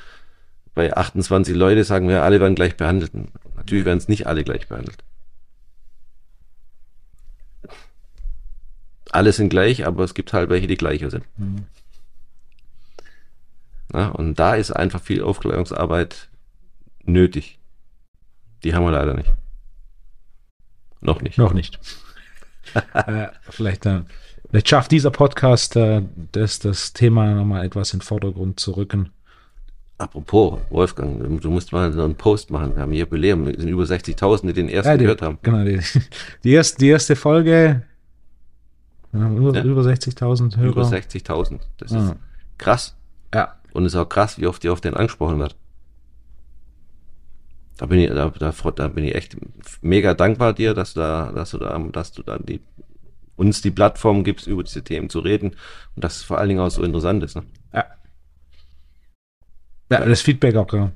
bei 0.74 0.96
28 0.96 1.56
Leute 1.56 1.84
sagen 1.84 2.08
wir, 2.08 2.24
alle 2.24 2.40
werden 2.40 2.56
gleich 2.56 2.78
behandelt. 2.78 3.12
Natürlich 3.56 3.86
werden 3.86 3.98
es 3.98 4.08
nicht 4.08 4.28
alle 4.28 4.44
gleich 4.44 4.68
behandelt. 4.68 5.04
Alle 9.12 9.32
sind 9.32 9.50
gleich, 9.50 9.86
aber 9.86 10.04
es 10.04 10.14
gibt 10.14 10.34
halt 10.34 10.50
welche, 10.50 10.68
die 10.68 10.78
gleicher 10.78 11.10
sind. 11.10 11.26
Mhm. 11.38 11.66
Ja, 13.94 14.10
und 14.10 14.40
da 14.40 14.56
ist 14.56 14.72
einfach 14.72 15.02
viel 15.02 15.22
Aufklärungsarbeit 15.22 16.30
nötig. 17.04 17.60
Die 18.64 18.74
haben 18.74 18.84
wir 18.84 18.92
leider 18.92 19.14
nicht. 19.14 19.32
Noch 21.02 21.22
nicht. 21.22 21.38
Noch 21.38 21.54
nicht. 21.54 21.80
äh, 22.94 23.28
vielleicht, 23.50 23.86
äh, 23.86 24.02
vielleicht 24.50 24.70
schafft 24.70 24.92
dieser 24.92 25.12
Podcast 25.12 25.76
äh, 25.76 26.02
das, 26.32 26.60
das 26.60 26.94
Thema 26.94 27.34
nochmal 27.36 27.66
etwas 27.66 27.94
in 27.94 28.00
den 28.00 28.06
Vordergrund 28.06 28.60
zu 28.60 28.72
rücken. 28.72 29.12
Apropos, 29.98 30.60
Wolfgang, 30.72 31.42
du 31.42 31.50
musst 31.50 31.72
mal 31.72 31.94
so 31.94 32.04
einen 32.04 32.16
Post 32.16 32.52
machen. 32.52 32.76
Wir 32.76 32.82
haben 32.82 32.92
ein 32.92 32.98
Jubiläum. 32.98 33.48
Es 33.48 33.58
sind 33.58 33.70
über 33.70 33.84
60.000, 33.84 34.48
die 34.48 34.54
den 34.54 34.68
ersten 34.68 34.90
ja, 34.90 34.98
die, 34.98 35.04
gehört 35.04 35.22
haben. 35.22 35.38
Genau, 35.42 35.64
die, 35.64 35.80
die, 36.44 36.52
erste, 36.52 36.80
die 36.80 36.90
erste 36.90 37.16
Folge 37.16 37.84
ja, 39.20 39.30
über, 39.30 39.54
ja. 39.54 39.64
über 39.64 39.82
60.000 39.82 40.58
Hörer. 40.58 40.70
Über 40.70 40.84
60.000. 40.84 41.60
Das 41.78 41.92
ist 41.92 41.98
ja. 41.98 42.16
krass. 42.58 42.96
Ja. 43.34 43.56
Und 43.74 43.86
es 43.86 43.94
ist 43.94 44.00
auch 44.00 44.10
krass, 44.10 44.40
wie 44.40 44.48
oft 44.48 44.64
die 44.64 44.70
auf 44.70 44.82
den 44.82 44.94
angesprochen 44.96 45.40
wird. 45.40 45.56
Da 47.78 47.88
bin 47.88 48.00
ich, 48.00 48.10
da, 48.10 48.30
da, 48.30 48.52
da 48.52 48.88
bin 48.88 49.04
ich 49.04 49.16
echt 49.16 49.36
mega 49.82 50.14
dankbar 50.14 50.54
dir, 50.54 50.74
dass 50.74 50.94
du 50.94 51.02
da, 51.02 51.32
dass 51.34 51.52
du 51.52 51.58
da, 51.58 51.78
dass 51.92 52.14
du 52.14 52.24
da 52.24 52.38
die, 52.40 52.62
uns 53.36 53.62
die 53.62 53.72
Plattform 53.72 54.24
gibst, 54.24 54.48
über 54.48 54.64
diese 54.64 54.82
Themen 54.82 55.10
zu 55.10 55.20
reden 55.20 55.56
und 55.96 56.04
dass 56.04 56.18
es 56.18 56.24
vor 56.24 56.38
allen 56.38 56.50
Dingen 56.50 56.62
auch 56.62 56.70
so 56.70 56.84
interessant 56.84 57.24
ist. 57.24 57.36
Ne? 57.36 57.44
Ja. 57.74 57.86
Ja, 59.92 60.06
das 60.06 60.22
Feedback 60.22 60.56
auch 60.56 60.90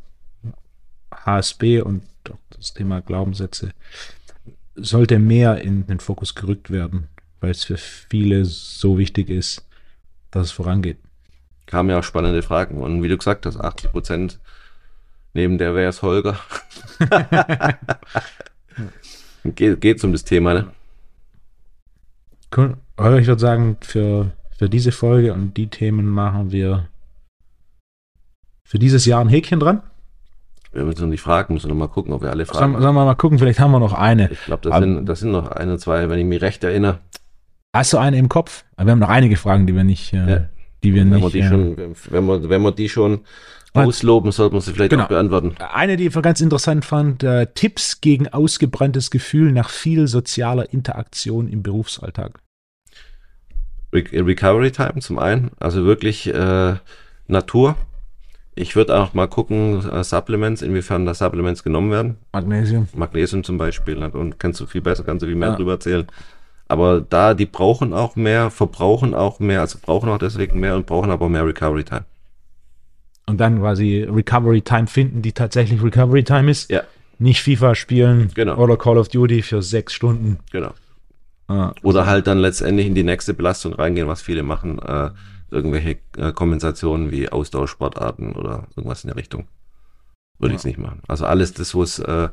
HSB 1.13 1.81
und 1.81 2.03
das 2.51 2.73
Thema 2.73 3.01
Glaubenssätze 3.01 3.71
sollte 4.75 5.19
mehr 5.19 5.61
in 5.61 5.85
den 5.85 5.99
Fokus 5.99 6.33
gerückt 6.33 6.71
werden 6.71 7.09
weil 7.39 7.51
es 7.51 7.63
für 7.63 7.77
viele 7.77 8.45
so 8.45 8.97
wichtig 8.97 9.29
ist, 9.29 9.65
dass 10.31 10.47
es 10.47 10.51
vorangeht. 10.51 10.97
Kamen 11.65 11.89
ja 11.89 11.99
auch 11.99 12.03
spannende 12.03 12.41
Fragen. 12.41 12.81
Und 12.81 13.03
wie 13.03 13.07
du 13.07 13.17
gesagt 13.17 13.45
hast, 13.45 13.57
80 13.57 13.91
Prozent 13.91 14.39
neben 15.33 15.57
der 15.57 15.75
wäre 15.75 15.89
es 15.89 16.01
Holger. 16.01 16.39
Geht, 19.43 19.79
geht's 19.81 20.03
um 20.03 20.11
das 20.11 20.23
Thema, 20.25 20.53
ne? 20.53 20.67
Cool. 22.55 22.75
Holger, 22.97 23.19
ich 23.19 23.27
würde 23.27 23.39
sagen, 23.39 23.77
für, 23.81 24.31
für 24.57 24.69
diese 24.69 24.91
Folge 24.91 25.33
und 25.33 25.55
die 25.55 25.67
Themen 25.67 26.07
machen 26.07 26.51
wir 26.51 26.89
für 28.63 28.79
dieses 28.79 29.05
Jahr 29.05 29.21
ein 29.21 29.29
Häkchen 29.29 29.59
dran. 29.59 29.81
Wir 30.71 30.83
müssen 30.83 31.01
noch 31.01 31.07
nicht 31.07 31.21
fragen, 31.21 31.53
müssen 31.55 31.69
noch 31.69 31.75
mal 31.75 31.87
gucken, 31.87 32.13
ob 32.13 32.21
wir 32.21 32.29
alle 32.29 32.45
fragen. 32.45 32.73
Sollen, 32.73 32.83
sollen 32.83 32.95
wir 32.95 33.05
mal 33.05 33.15
gucken, 33.15 33.39
vielleicht 33.39 33.59
haben 33.59 33.71
wir 33.71 33.79
noch 33.79 33.93
eine. 33.93 34.29
Ich 34.31 34.45
glaube, 34.45 34.69
das, 34.69 34.79
sind, 34.79 35.05
das 35.05 35.19
sind 35.21 35.31
noch 35.31 35.49
eine, 35.49 35.77
zwei, 35.77 36.09
wenn 36.09 36.19
ich 36.19 36.25
mich 36.25 36.41
recht 36.41 36.63
erinnere. 36.63 36.99
Hast 37.75 37.93
du 37.93 37.97
eine 37.97 38.17
im 38.17 38.29
Kopf? 38.29 38.65
Wir 38.77 38.91
haben 38.91 38.99
noch 38.99 39.09
einige 39.09 39.37
Fragen, 39.37 39.67
die 39.67 39.75
wir 39.75 39.83
nicht, 39.83 40.13
äh, 40.13 40.17
ja. 40.17 40.45
die 40.83 40.93
wir 40.93 41.01
wenn 41.01 41.09
nicht. 41.09 41.21
Wir 41.21 41.29
die 41.29 41.39
äh, 41.39 41.49
schon, 41.49 41.77
wenn, 42.09 42.25
wir, 42.25 42.49
wenn 42.49 42.61
wir 42.63 42.71
die 42.71 42.89
schon 42.89 43.21
ausloben, 43.73 44.31
sollten 44.31 44.55
wir 44.55 44.61
sie 44.61 44.73
vielleicht 44.73 44.89
genau. 44.89 45.03
auch 45.03 45.09
beantworten. 45.09 45.55
Eine, 45.59 45.95
die 45.95 46.07
ich 46.07 46.13
ganz 46.13 46.41
interessant 46.41 46.83
fand, 46.83 47.23
äh, 47.23 47.45
Tipps 47.53 48.01
gegen 48.01 48.27
ausgebranntes 48.27 49.11
Gefühl 49.11 49.51
nach 49.51 49.69
viel 49.69 50.07
sozialer 50.07 50.73
Interaktion 50.73 51.47
im 51.47 51.61
Berufsalltag. 51.61 52.39
Re 53.93 54.03
Recovery 54.13 54.71
Time 54.71 54.99
zum 54.99 55.19
einen, 55.19 55.51
also 55.59 55.85
wirklich 55.85 56.27
äh, 56.33 56.75
Natur. 57.27 57.75
Ich 58.55 58.75
würde 58.75 58.99
auch 58.99 59.13
mal 59.13 59.27
gucken, 59.27 59.87
äh, 59.89 60.03
Supplements, 60.03 60.63
inwiefern 60.63 61.05
da 61.05 61.13
Supplements 61.13 61.63
genommen 61.63 61.91
werden. 61.91 62.17
Magnesium. 62.33 62.87
Magnesium 62.95 63.43
zum 63.43 63.59
Beispiel. 63.59 63.97
Und 64.03 64.39
kannst 64.39 64.59
du 64.59 64.65
viel 64.65 64.81
besser, 64.81 65.03
kannst 65.03 65.21
du 65.21 65.27
viel 65.27 65.35
mehr 65.35 65.49
ja. 65.49 65.55
drüber 65.55 65.73
erzählen. 65.73 66.07
Aber 66.69 67.01
da, 67.01 67.33
die 67.33 67.47
brauchen 67.47 67.93
auch 67.93 68.15
mehr, 68.15 68.51
verbrauchen 68.51 69.15
auch 69.15 69.39
mehr, 69.39 69.61
also 69.61 69.79
brauchen 69.81 70.07
auch 70.07 70.19
deswegen 70.19 70.59
mehr 70.59 70.75
und 70.75 70.85
brauchen 70.85 71.09
aber 71.09 71.27
mehr 71.27 71.45
Recovery 71.45 71.83
Time. 71.83 72.05
Und 73.25 73.39
dann 73.39 73.59
quasi 73.59 74.07
Recovery 74.09 74.61
Time 74.61 74.87
finden, 74.87 75.23
die 75.23 75.31
tatsächlich 75.31 75.83
Recovery 75.83 76.23
Time 76.23 76.49
ist. 76.49 76.69
Ja. 76.69 76.83
Nicht 77.17 77.41
FIFA 77.41 77.75
spielen 77.75 78.31
genau. 78.33 78.55
oder 78.55 78.77
Call 78.77 78.97
of 78.97 79.09
Duty 79.09 79.41
für 79.41 79.61
sechs 79.61 79.93
Stunden. 79.93 80.37
Genau. 80.51 80.71
Ah, 81.47 81.73
oder 81.81 82.05
halt 82.05 82.27
dann 82.27 82.37
letztendlich 82.37 82.85
in 82.85 82.95
die 82.95 83.03
nächste 83.03 83.33
Belastung 83.33 83.73
reingehen, 83.73 84.07
was 84.07 84.21
viele 84.21 84.43
machen. 84.43 84.77
Äh, 84.79 85.09
irgendwelche 85.49 85.97
äh, 86.17 86.31
Kompensationen 86.31 87.11
wie 87.11 87.29
Ausdauersportarten 87.29 88.33
oder 88.33 88.67
irgendwas 88.75 89.03
in 89.03 89.07
der 89.07 89.17
Richtung. 89.17 89.47
Würde 90.37 90.53
ja. 90.53 90.55
ich 90.55 90.61
es 90.61 90.65
nicht 90.65 90.77
machen. 90.77 91.01
Also 91.07 91.25
alles 91.25 91.53
das, 91.53 91.73
wo 91.73 91.81
es 91.81 91.97
äh, 91.97 92.29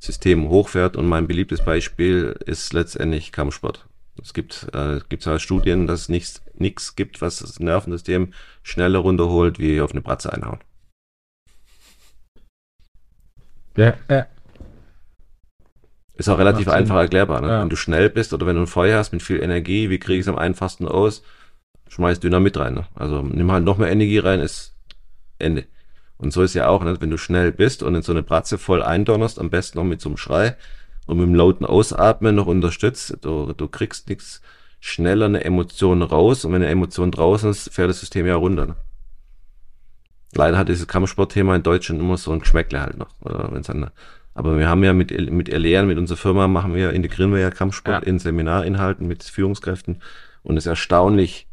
System 0.00 0.48
hochfährt 0.48 0.96
und 0.96 1.06
mein 1.06 1.26
beliebtes 1.28 1.64
Beispiel 1.64 2.34
ist 2.46 2.72
letztendlich 2.72 3.32
Kampfsport. 3.32 3.86
Es 4.20 4.34
gibt, 4.34 4.66
äh, 4.72 5.00
gibt 5.08 5.26
halt 5.26 5.40
Studien, 5.40 5.86
dass 5.86 6.02
es 6.02 6.08
nichts, 6.08 6.42
nichts 6.54 6.96
gibt, 6.96 7.22
was 7.22 7.38
das 7.38 7.60
Nervensystem 7.60 8.32
schneller 8.62 8.98
runterholt, 8.98 9.58
wie 9.58 9.80
auf 9.80 9.92
eine 9.92 10.00
Bratze 10.00 10.32
einhauen. 10.32 10.58
Ja, 13.76 13.94
ja. 14.08 14.26
Ist 16.14 16.28
auch 16.28 16.38
relativ 16.38 16.66
Macht 16.66 16.76
einfach 16.76 16.96
Sinn. 16.96 17.02
erklärbar. 17.02 17.40
Ne? 17.40 17.48
Ja. 17.48 17.60
Wenn 17.62 17.70
du 17.70 17.76
schnell 17.76 18.10
bist 18.10 18.34
oder 18.34 18.46
wenn 18.46 18.56
du 18.56 18.62
ein 18.62 18.66
Feuer 18.66 18.98
hast 18.98 19.12
mit 19.12 19.22
viel 19.22 19.42
Energie, 19.42 19.88
wie 19.90 19.98
kriege 19.98 20.18
ich 20.18 20.26
es 20.26 20.28
am 20.28 20.36
einfachsten 20.36 20.86
aus? 20.86 21.22
Schmeiß 21.88 22.20
Dynamit 22.20 22.58
rein. 22.58 22.74
Ne? 22.74 22.86
Also 22.94 23.22
nimm 23.22 23.50
halt 23.50 23.64
noch 23.64 23.78
mehr 23.78 23.90
Energie 23.90 24.18
rein, 24.18 24.40
ist 24.40 24.74
Ende. 25.38 25.66
Und 26.20 26.34
so 26.34 26.42
ist 26.42 26.52
ja 26.52 26.68
auch, 26.68 26.84
ne? 26.84 27.00
wenn 27.00 27.10
du 27.10 27.16
schnell 27.16 27.50
bist 27.50 27.82
und 27.82 27.94
in 27.94 28.02
so 28.02 28.12
eine 28.12 28.22
Bratze 28.22 28.58
voll 28.58 28.82
eindonnerst, 28.82 29.38
am 29.38 29.48
besten 29.48 29.78
noch 29.78 29.84
mit 29.84 30.02
so 30.02 30.10
einem 30.10 30.18
Schrei 30.18 30.54
und 31.06 31.16
mit 31.16 31.26
dem 31.26 31.34
lauten 31.34 31.64
Ausatmen 31.64 32.34
noch 32.34 32.46
unterstützt, 32.46 33.16
du, 33.22 33.54
du 33.54 33.68
kriegst 33.68 34.10
nichts 34.10 34.42
schneller 34.80 35.26
eine 35.26 35.44
Emotion 35.44 36.02
raus 36.02 36.44
und 36.44 36.52
wenn 36.52 36.62
eine 36.62 36.70
Emotion 36.70 37.10
draußen 37.10 37.50
ist, 37.50 37.72
fährt 37.72 37.88
das 37.88 38.00
System 38.00 38.26
ja 38.26 38.36
runter. 38.36 38.66
Ne? 38.66 38.76
Leider 40.34 40.58
hat 40.58 40.68
dieses 40.68 40.86
Kampfsportthema 40.86 41.56
in 41.56 41.62
Deutschland 41.62 42.00
immer 42.00 42.18
so 42.18 42.32
ein 42.32 42.40
Geschmäckle 42.40 42.82
halt 42.82 42.98
noch. 42.98 43.14
Oder 43.22 43.48
wenn's 43.50 43.70
an, 43.70 43.90
aber 44.34 44.58
wir 44.58 44.68
haben 44.68 44.84
ja 44.84 44.92
mit, 44.92 45.10
mit 45.30 45.48
Erlehren, 45.48 45.86
mit 45.86 45.96
unserer 45.96 46.18
Firma 46.18 46.48
machen 46.48 46.74
wir, 46.74 46.92
integrieren 46.92 47.32
wir 47.32 47.40
ja 47.40 47.50
Kampfsport 47.50 48.04
ja. 48.04 48.08
in 48.08 48.18
Seminarinhalten 48.18 49.08
mit 49.08 49.24
Führungskräften 49.24 50.02
und 50.42 50.58
es 50.58 50.66
ist 50.66 50.68
erstaunlich, 50.70 51.48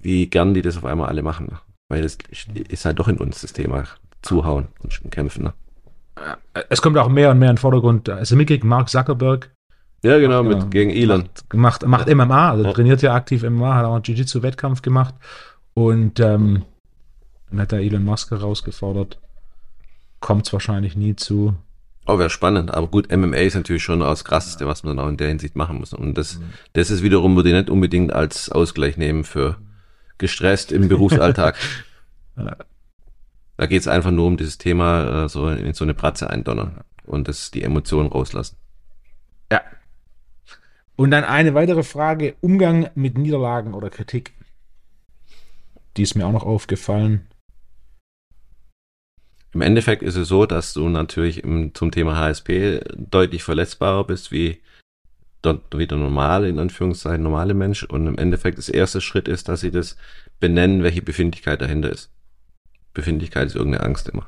wie 0.00 0.30
gern 0.30 0.54
die 0.54 0.62
das 0.62 0.76
auf 0.76 0.84
einmal 0.84 1.08
alle 1.08 1.22
machen. 1.22 1.58
Weil 1.90 2.02
das 2.02 2.16
ist 2.68 2.84
halt 2.84 3.00
doch 3.00 3.08
in 3.08 3.18
uns 3.18 3.40
das 3.40 3.52
Thema 3.52 3.84
zuhauen 4.22 4.68
und 4.78 5.10
kämpfen. 5.10 5.42
Ne? 5.42 5.52
Es 6.68 6.80
kommt 6.80 6.96
auch 6.96 7.08
mehr 7.08 7.32
und 7.32 7.38
mehr 7.40 7.50
in 7.50 7.56
den 7.56 7.60
Vordergrund. 7.60 8.08
Also 8.08 8.36
mitgekriegt, 8.36 8.64
Mark 8.64 8.88
Zuckerberg. 8.88 9.50
Ja, 10.02 10.18
genau, 10.18 10.44
mit, 10.44 10.58
ja, 10.58 10.64
gegen 10.66 10.90
Elon. 10.90 11.28
Macht, 11.52 11.84
macht 11.84 12.08
MMA, 12.08 12.50
also 12.52 12.64
ja. 12.64 12.72
trainiert 12.72 13.02
ja 13.02 13.14
aktiv 13.14 13.42
MMA, 13.42 13.74
hat 13.74 13.84
auch 13.84 13.94
einen 13.94 14.04
Jiu-Jitsu-Wettkampf 14.04 14.80
gemacht 14.82 15.14
und 15.74 16.20
ähm, 16.20 16.64
dann 17.50 17.60
hat 17.60 17.72
er 17.72 17.80
Elon 17.80 18.04
Musk 18.04 18.30
herausgefordert. 18.30 19.18
Kommt 20.20 20.46
es 20.46 20.52
wahrscheinlich 20.52 20.96
nie 20.96 21.16
zu. 21.16 21.54
Oh, 22.06 22.18
wäre 22.18 22.30
spannend. 22.30 22.72
Aber 22.72 22.86
gut, 22.86 23.14
MMA 23.14 23.36
ist 23.38 23.56
natürlich 23.56 23.82
schon 23.82 24.00
das 24.00 24.24
Krasseste, 24.24 24.66
was 24.66 24.84
man 24.84 24.96
dann 24.96 25.04
auch 25.04 25.10
in 25.10 25.16
der 25.16 25.28
Hinsicht 25.28 25.56
machen 25.56 25.78
muss. 25.78 25.92
Und 25.92 26.16
das, 26.16 26.38
mhm. 26.38 26.44
das 26.72 26.90
ist 26.90 27.02
wiederum, 27.02 27.36
würde 27.36 27.50
ich 27.50 27.54
nicht 27.54 27.68
unbedingt 27.68 28.12
als 28.12 28.50
Ausgleich 28.50 28.96
nehmen 28.96 29.24
für 29.24 29.56
gestresst 30.20 30.70
im 30.70 30.86
Berufsalltag. 30.86 31.56
da 32.36 33.66
geht 33.66 33.80
es 33.80 33.88
einfach 33.88 34.12
nur 34.12 34.26
um 34.26 34.36
dieses 34.36 34.58
Thema, 34.58 35.24
äh, 35.24 35.28
so 35.28 35.48
in 35.48 35.74
so 35.74 35.84
eine 35.84 35.94
Pratze 35.94 36.30
eindonnern 36.30 36.80
und 37.04 37.26
das, 37.26 37.50
die 37.50 37.62
Emotionen 37.62 38.08
rauslassen. 38.08 38.56
Ja. 39.50 39.62
Und 40.94 41.10
dann 41.10 41.24
eine 41.24 41.54
weitere 41.54 41.82
Frage: 41.82 42.36
Umgang 42.40 42.88
mit 42.94 43.18
Niederlagen 43.18 43.74
oder 43.74 43.90
Kritik. 43.90 44.32
Die 45.96 46.02
ist 46.02 46.14
mir 46.14 46.26
auch 46.26 46.32
noch 46.32 46.44
aufgefallen. 46.44 47.26
Im 49.52 49.62
Endeffekt 49.62 50.04
ist 50.04 50.14
es 50.14 50.28
so, 50.28 50.46
dass 50.46 50.72
du 50.74 50.88
natürlich 50.88 51.42
im, 51.42 51.74
zum 51.74 51.90
Thema 51.90 52.16
HSP 52.16 52.80
deutlich 52.96 53.42
verletzbarer 53.42 54.04
bist 54.04 54.30
wie, 54.30 54.60
wie 55.42 55.86
der 55.86 55.98
normale, 55.98 56.48
in 56.48 56.58
Anführungszeichen, 56.58 57.22
normale 57.22 57.54
Mensch. 57.54 57.84
Und 57.84 58.06
im 58.06 58.18
Endeffekt 58.18 58.58
das 58.58 58.68
erste 58.68 59.00
Schritt 59.00 59.28
ist, 59.28 59.48
dass 59.48 59.60
sie 59.60 59.70
das 59.70 59.96
benennen, 60.38 60.82
welche 60.82 61.02
Befindlichkeit 61.02 61.60
dahinter 61.60 61.90
ist. 61.90 62.10
Befindlichkeit 62.92 63.46
ist 63.46 63.56
irgendeine 63.56 63.84
Angst 63.84 64.08
immer. 64.08 64.26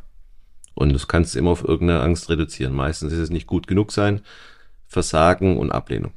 Und 0.74 0.92
das 0.92 1.08
kannst 1.08 1.34
du 1.34 1.38
immer 1.38 1.50
auf 1.50 1.64
irgendeine 1.64 2.00
Angst 2.00 2.30
reduzieren. 2.30 2.74
Meistens 2.74 3.12
ist 3.12 3.18
es 3.18 3.30
nicht 3.30 3.46
gut 3.46 3.66
genug 3.66 3.92
sein, 3.92 4.22
Versagen 4.86 5.58
und 5.58 5.70
Ablehnung. 5.70 6.12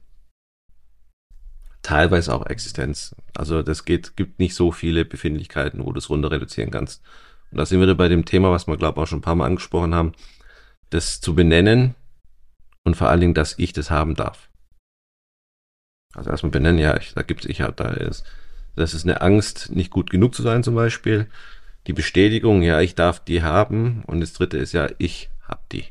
Teilweise 1.81 2.33
auch 2.33 2.45
Existenz. 2.45 3.15
Also 3.35 3.61
das 3.61 3.85
geht, 3.85 4.15
gibt 4.15 4.39
nicht 4.39 4.55
so 4.55 4.71
viele 4.71 5.05
Befindlichkeiten, 5.05 5.85
wo 5.85 5.91
du 5.91 5.99
es 5.99 6.09
runter 6.09 6.31
reduzieren 6.31 6.71
kannst. 6.71 7.03
Und 7.51 7.57
da 7.59 7.65
sind 7.65 7.79
wir 7.79 7.95
bei 7.95 8.07
dem 8.07 8.25
Thema, 8.25 8.51
was 8.51 8.67
wir, 8.67 8.77
glaube 8.77 8.99
ich, 8.99 9.03
auch 9.03 9.07
schon 9.07 9.19
ein 9.19 9.23
paar 9.23 9.35
Mal 9.35 9.45
angesprochen 9.45 9.93
haben, 9.93 10.13
das 10.89 11.21
zu 11.21 11.35
benennen 11.35 11.95
und 12.83 12.95
vor 12.95 13.09
allen 13.09 13.21
Dingen, 13.21 13.33
dass 13.33 13.59
ich 13.59 13.73
das 13.73 13.91
haben 13.91 14.15
darf. 14.15 14.49
Also 16.15 16.29
erstmal 16.29 16.51
benennen, 16.51 16.79
ja, 16.79 16.97
ich, 16.97 17.13
da 17.13 17.21
gibt's 17.21 17.45
ich 17.45 17.61
halt, 17.61 17.79
da 17.79 17.89
ist, 17.89 18.25
das 18.75 18.93
ist 18.93 19.05
eine 19.05 19.21
Angst, 19.21 19.71
nicht 19.73 19.91
gut 19.91 20.09
genug 20.09 20.33
zu 20.33 20.41
sein 20.41 20.63
zum 20.63 20.75
Beispiel. 20.75 21.27
Die 21.87 21.93
Bestätigung, 21.93 22.61
ja, 22.61 22.81
ich 22.81 22.95
darf 22.95 23.19
die 23.19 23.43
haben. 23.43 24.03
Und 24.07 24.21
das 24.21 24.33
dritte 24.33 24.57
ist 24.57 24.73
ja, 24.73 24.89
ich 24.97 25.29
hab 25.47 25.69
die. 25.69 25.85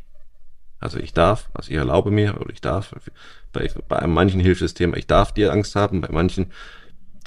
Also 0.81 0.99
ich 0.99 1.15
darf, 1.15 1.51
also 1.55 1.71
ich 1.71 1.77
erlaube 1.77 2.11
mir 2.11 2.41
oder 2.41 2.51
ich 2.53 2.61
darf. 2.61 2.95
Bei, 3.53 3.71
bei 3.89 4.07
manchen 4.07 4.41
hilft 4.41 4.61
das 4.61 4.75
Thema, 4.75 4.97
ich 4.97 5.07
darf 5.07 5.33
dir 5.33 5.53
Angst 5.53 5.77
haben, 5.77 6.01
bei 6.01 6.11
manchen 6.11 6.51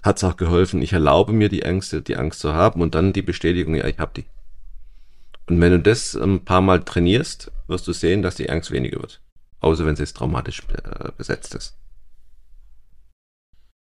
hat 0.04 0.18
es 0.18 0.24
auch 0.24 0.38
geholfen, 0.38 0.82
ich 0.82 0.94
erlaube 0.94 1.34
mir 1.34 1.50
die 1.50 1.64
Ängste, 1.64 2.02
die 2.02 2.18
Angst 2.18 2.40
zu 2.40 2.54
haben 2.54 2.82
und 2.82 2.94
dann 2.94 3.14
die 3.14 3.24
Bestätigung, 3.24 3.76
ja, 3.76 3.86
ich 3.88 3.98
habe 3.98 4.12
die. 4.16 4.26
Und 5.48 5.60
wenn 5.62 5.72
du 5.72 5.80
das 5.80 6.14
ein 6.14 6.44
paar 6.44 6.62
Mal 6.62 6.84
trainierst, 6.84 7.52
wirst 7.68 7.88
du 7.88 7.94
sehen, 7.94 8.22
dass 8.22 8.36
die 8.36 8.50
Angst 8.50 8.72
weniger 8.72 9.00
wird. 9.00 9.22
Außer 9.60 9.86
wenn 9.86 9.96
sie 9.96 10.04
jetzt 10.04 10.18
traumatisch 10.18 10.62
äh, 10.70 11.10
besetzt 11.18 11.56
ist. 11.56 11.76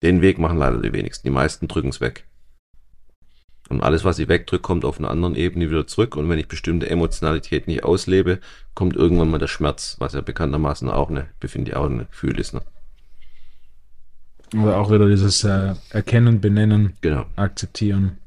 Den 0.02 0.22
Weg 0.22 0.40
machen 0.40 0.58
leider 0.58 0.82
die 0.82 0.94
wenigsten. 0.94 1.28
Die 1.28 1.34
meisten 1.34 1.68
drücken 1.68 1.90
es 1.90 2.02
weg. 2.02 2.26
Und 3.70 3.84
alles, 3.84 4.04
was 4.04 4.18
ich 4.18 4.28
wegdrücke, 4.28 4.62
kommt 4.62 4.84
auf 4.84 4.98
einer 4.98 5.12
anderen 5.12 5.36
Ebene 5.36 5.70
wieder 5.70 5.86
zurück. 5.86 6.16
Und 6.16 6.28
wenn 6.28 6.40
ich 6.40 6.48
bestimmte 6.48 6.90
Emotionalität 6.90 7.68
nicht 7.68 7.84
auslebe, 7.84 8.40
kommt 8.74 8.96
irgendwann 8.96 9.30
mal 9.30 9.38
der 9.38 9.48
Schmerz, 9.48 9.96
was 10.00 10.14
ja 10.14 10.22
bekanntermaßen 10.22 10.90
auch 10.90 11.10
eine, 11.10 11.28
befinde 11.40 11.72
ich 11.72 11.78
auch 11.78 11.86
ein 11.86 12.08
Gefühl 12.10 12.40
ist. 12.40 12.54
Ne? 12.54 12.62
Oder 14.60 14.78
auch 14.78 14.92
wieder 14.92 15.08
dieses 15.08 15.44
äh, 15.44 15.76
Erkennen, 15.92 16.42
Benennen, 16.42 16.94
genau. 17.02 17.26
Akzeptieren. 17.36 18.18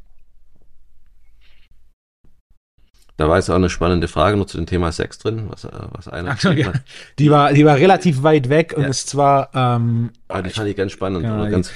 Da 3.16 3.28
war 3.28 3.36
jetzt 3.36 3.50
auch 3.50 3.56
eine 3.56 3.68
spannende 3.68 4.08
Frage 4.08 4.36
noch 4.36 4.46
zu 4.46 4.56
dem 4.56 4.66
Thema 4.66 4.90
Sex 4.90 5.18
drin, 5.18 5.44
was, 5.48 5.64
äh, 5.64 5.70
was 5.92 6.08
einer. 6.08 6.30
Ach, 6.30 6.42
ja. 6.54 6.72
die, 7.18 7.30
war, 7.30 7.52
die 7.52 7.64
war 7.64 7.76
relativ 7.76 8.22
weit 8.22 8.48
weg 8.48 8.74
und 8.76 8.84
es 8.84 9.06
zwar. 9.06 9.50
Ähm, 9.54 10.10
ah, 10.28 10.42
die 10.42 10.50
fand 10.50 10.68
ich 10.68 10.76
ganz 10.76 10.92
spannend. 10.92 11.24
Ja, 11.24 11.48
ganz, 11.48 11.70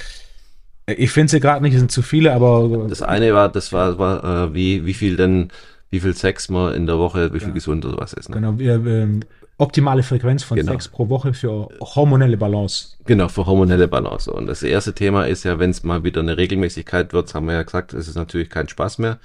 ich, 0.87 0.99
ich 0.99 1.11
finde 1.11 1.31
sie 1.31 1.39
gerade 1.39 1.61
nicht, 1.61 1.73
es 1.73 1.79
sind 1.79 1.91
zu 1.91 2.01
viele, 2.01 2.33
aber. 2.33 2.87
Das 2.89 3.01
eine 3.01 3.33
war, 3.33 3.49
das 3.49 3.71
war, 3.71 3.99
war 3.99 4.23
äh, 4.23 4.53
wie, 4.53 4.85
wie 4.85 4.93
viel 4.93 5.15
denn, 5.15 5.49
wie 5.89 5.99
viel 5.99 6.15
Sex 6.15 6.49
man 6.49 6.73
in 6.73 6.87
der 6.87 6.97
Woche, 6.97 7.33
wie 7.33 7.39
viel 7.39 7.49
ja. 7.49 7.53
gesund 7.53 7.85
oder 7.85 7.97
was 7.97 8.13
ist. 8.13 8.29
Ne? 8.29 8.35
Genau, 8.35 8.57
wir, 8.57 8.83
wir, 8.83 9.19
optimale 9.57 10.03
Frequenz 10.03 10.43
von 10.43 10.57
genau. 10.57 10.71
Sex 10.71 10.87
pro 10.87 11.09
Woche 11.09 11.33
für 11.33 11.69
hormonelle 11.81 12.37
Balance. 12.37 12.89
Genau, 13.05 13.27
für 13.27 13.45
hormonelle 13.45 13.87
Balance. 13.87 14.31
Und 14.31 14.47
das 14.47 14.63
erste 14.63 14.93
Thema 14.93 15.25
ist 15.27 15.43
ja, 15.43 15.59
wenn 15.59 15.71
es 15.71 15.83
mal 15.83 16.03
wieder 16.03 16.21
eine 16.21 16.37
Regelmäßigkeit 16.37 17.13
wird, 17.13 17.33
haben 17.33 17.47
wir 17.47 17.55
ja 17.55 17.63
gesagt, 17.63 17.93
es 17.93 18.07
ist 18.07 18.15
natürlich 18.15 18.49
kein 18.49 18.67
Spaß 18.67 18.99
mehr. 18.99 19.17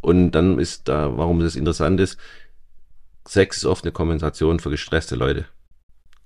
Und 0.00 0.32
dann 0.32 0.58
ist 0.58 0.88
da, 0.88 1.16
warum 1.16 1.40
das 1.40 1.56
interessant 1.56 2.00
ist, 2.00 2.18
Sex 3.26 3.58
ist 3.58 3.66
oft 3.66 3.84
eine 3.84 3.92
Kompensation 3.92 4.60
für 4.60 4.70
gestresste 4.70 5.14
Leute. 5.14 5.44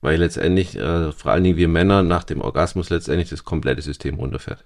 Weil 0.01 0.19
letztendlich, 0.19 0.77
äh, 0.77 1.13
vor 1.13 1.33
allen 1.33 1.45
Dingen 1.45 1.57
wir 1.57 1.69
Männer, 1.69 2.03
nach 2.03 2.25
dem 2.25 2.41
Orgasmus 2.41 2.91
letztendlich 2.91 3.31
das 3.31 3.45
komplette 3.45 3.83
System 3.83 4.17
runterfährt. 4.17 4.65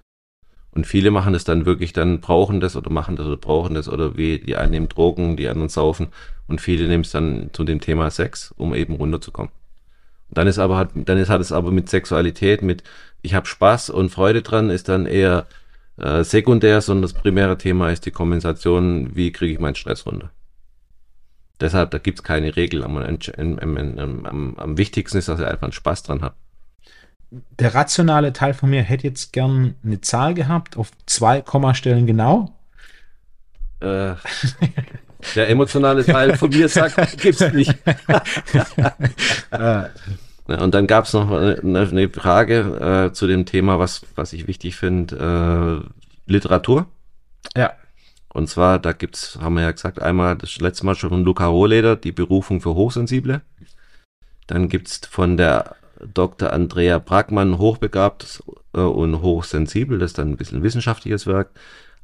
Und 0.71 0.85
viele 0.85 1.11
machen 1.11 1.33
das 1.33 1.43
dann 1.43 1.65
wirklich, 1.65 1.93
dann 1.93 2.21
brauchen 2.21 2.59
das 2.59 2.75
oder 2.75 2.91
machen 2.91 3.15
das 3.15 3.25
oder 3.25 3.37
brauchen 3.37 3.73
das 3.73 3.89
oder 3.89 4.17
wie 4.17 4.39
die 4.39 4.55
einen 4.55 4.71
nehmen 4.71 4.89
Drogen, 4.89 5.35
die 5.35 5.49
anderen 5.49 5.69
saufen 5.69 6.09
und 6.47 6.61
viele 6.61 6.87
nehmen 6.87 7.03
es 7.03 7.11
dann 7.11 7.49
zu 7.53 7.63
dem 7.63 7.81
Thema 7.81 8.11
Sex, 8.11 8.53
um 8.57 8.75
eben 8.75 8.95
runterzukommen. 8.95 9.51
Und 10.29 10.37
dann 10.37 10.47
ist 10.47 10.59
aber 10.59 10.87
dann 10.93 11.17
ist 11.17 11.29
hat 11.29 11.41
es 11.41 11.51
aber 11.51 11.71
mit 11.71 11.89
Sexualität, 11.89 12.61
mit 12.61 12.83
ich 13.21 13.33
habe 13.33 13.47
Spaß 13.47 13.89
und 13.89 14.09
Freude 14.09 14.43
dran, 14.43 14.69
ist 14.69 14.89
dann 14.89 15.07
eher 15.07 15.47
äh, 15.99 16.23
sekundär, 16.23 16.81
sondern 16.81 17.03
das 17.03 17.13
primäre 17.13 17.57
Thema 17.57 17.89
ist 17.89 18.05
die 18.05 18.11
Kompensation, 18.11 19.15
wie 19.15 19.31
kriege 19.31 19.53
ich 19.53 19.59
meinen 19.59 19.75
Stress 19.75 20.05
runter. 20.05 20.31
Deshalb, 21.59 21.91
da 21.91 21.97
gibt's 21.97 22.23
keine 22.23 22.55
Regel. 22.55 22.83
Am, 22.83 22.97
am, 22.97 24.25
am, 24.25 24.55
am, 24.57 24.77
wichtigsten 24.77 25.17
ist, 25.17 25.27
dass 25.27 25.39
ich 25.39 25.45
einfach 25.45 25.63
einen 25.63 25.73
Spaß 25.73 26.03
dran 26.03 26.21
habe. 26.21 26.35
Der 27.31 27.75
rationale 27.75 28.31
Teil 28.33 28.53
von 28.53 28.69
mir 28.69 28.81
hätte 28.81 29.07
jetzt 29.07 29.33
gern 29.33 29.75
eine 29.83 30.01
Zahl 30.01 30.33
gehabt, 30.33 30.77
auf 30.77 30.91
zwei 31.05 31.41
Kommastellen 31.41 32.07
genau. 32.07 32.55
Äh, 33.81 34.15
der 35.35 35.49
emotionale 35.49 36.05
Teil 36.05 36.37
von 36.37 36.49
mir 36.49 36.69
sagt, 36.69 37.19
gibt's 37.19 37.41
nicht. 37.53 37.75
und 40.57 40.73
dann 40.73 40.87
gab's 40.87 41.13
noch 41.13 41.31
eine, 41.31 41.59
eine 41.61 42.09
Frage 42.09 43.09
äh, 43.09 43.13
zu 43.13 43.27
dem 43.27 43.45
Thema, 43.45 43.79
was, 43.79 44.01
was 44.15 44.33
ich 44.33 44.47
wichtig 44.47 44.75
finde, 44.75 45.83
äh, 45.85 46.31
Literatur. 46.31 46.87
Ja. 47.55 47.73
Und 48.31 48.47
zwar, 48.47 48.79
da 48.79 48.93
gibt's, 48.93 49.39
haben 49.41 49.55
wir 49.55 49.63
ja 49.63 49.71
gesagt, 49.71 50.01
einmal 50.01 50.35
das 50.35 50.59
letzte 50.59 50.85
Mal 50.85 50.95
schon 50.95 51.09
von 51.09 51.23
Luca 51.23 51.47
Rohleder, 51.47 51.95
die 51.95 52.11
Berufung 52.11 52.61
für 52.61 52.75
Hochsensible. 52.75 53.41
Dann 54.47 54.69
gibt's 54.69 55.01
von 55.09 55.35
der 55.35 55.75
Dr. 56.13 56.53
Andrea 56.53 56.99
Brackmann, 56.99 57.57
hochbegabt 57.57 58.43
äh, 58.73 58.79
und 58.79 59.21
hochsensibel, 59.21 59.99
das 59.99 60.11
ist 60.11 60.17
dann 60.17 60.29
ein 60.29 60.37
bisschen 60.37 60.63
wissenschaftliches 60.63 61.27
Werk. 61.27 61.51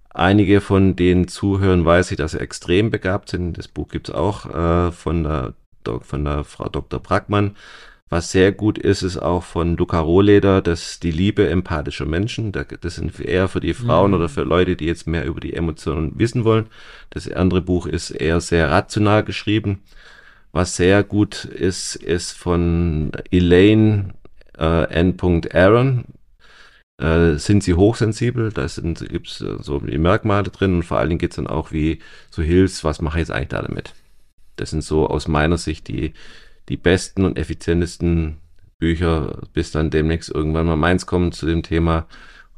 Einige 0.09 0.61
von 0.61 0.95
den 0.95 1.27
Zuhörern 1.27 1.83
weiß 1.83 2.11
ich, 2.11 2.17
dass 2.17 2.31
sie 2.31 2.39
extrem 2.39 2.89
begabt 2.89 3.29
sind. 3.29 3.57
Das 3.57 3.67
Buch 3.67 3.89
gibt 3.89 4.09
es 4.09 4.15
auch 4.15 4.45
äh, 4.45 4.91
von, 4.91 5.23
der, 5.23 5.53
von 6.01 6.23
der 6.23 6.45
Frau 6.45 6.69
Dr. 6.69 7.01
Brackmann. 7.01 7.55
Was 8.15 8.31
sehr 8.31 8.53
gut 8.53 8.77
ist, 8.77 9.01
ist 9.01 9.17
auch 9.17 9.43
von 9.43 9.75
Luca 9.75 9.99
Rohleder, 9.99 10.61
das 10.61 11.01
die 11.01 11.11
Liebe 11.11 11.49
empathischer 11.49 12.05
Menschen. 12.05 12.53
Das 12.53 12.95
sind 12.95 13.19
eher 13.19 13.49
für 13.49 13.59
die 13.59 13.73
Frauen 13.73 14.11
mhm. 14.11 14.15
oder 14.15 14.29
für 14.29 14.43
Leute, 14.43 14.77
die 14.77 14.85
jetzt 14.85 15.05
mehr 15.05 15.25
über 15.25 15.41
die 15.41 15.53
Emotionen 15.53 16.17
wissen 16.17 16.45
wollen. 16.45 16.67
Das 17.09 17.29
andere 17.29 17.61
Buch 17.61 17.87
ist 17.87 18.11
eher 18.11 18.39
sehr 18.39 18.71
rational 18.71 19.25
geschrieben. 19.25 19.83
Was 20.53 20.77
sehr 20.77 21.03
gut 21.03 21.43
ist, 21.43 21.97
ist 21.97 22.31
von 22.31 23.11
Elaine 23.31 24.13
äh, 24.57 24.85
N. 24.93 25.17
Aaron. 25.51 26.05
Äh, 26.97 27.35
sind 27.35 27.63
sie 27.65 27.73
hochsensibel? 27.73 28.53
Da 28.53 28.65
gibt 29.09 29.27
es 29.27 29.39
so 29.39 29.79
die 29.79 29.97
Merkmale 29.97 30.51
drin 30.51 30.75
und 30.75 30.83
vor 30.83 30.99
allen 30.99 31.09
Dingen 31.09 31.19
geht 31.19 31.31
es 31.31 31.35
dann 31.35 31.47
auch, 31.47 31.73
wie 31.73 31.99
so 32.31 32.41
hilfst, 32.41 32.85
was 32.85 33.01
mache 33.01 33.17
ich 33.17 33.27
jetzt 33.27 33.31
eigentlich 33.31 33.49
da 33.49 33.61
damit? 33.61 33.93
Das 34.55 34.69
sind 34.69 34.85
so 34.85 35.05
aus 35.05 35.27
meiner 35.27 35.57
Sicht 35.57 35.89
die 35.89 36.13
die 36.69 36.77
besten 36.77 37.25
und 37.25 37.37
effizientesten 37.37 38.37
Bücher, 38.79 39.41
bis 39.53 39.71
dann 39.71 39.89
demnächst 39.89 40.29
irgendwann 40.29 40.65
mal 40.65 40.75
meins 40.75 41.05
kommt 41.05 41.35
zu 41.35 41.45
dem 41.45 41.63
Thema 41.63 42.07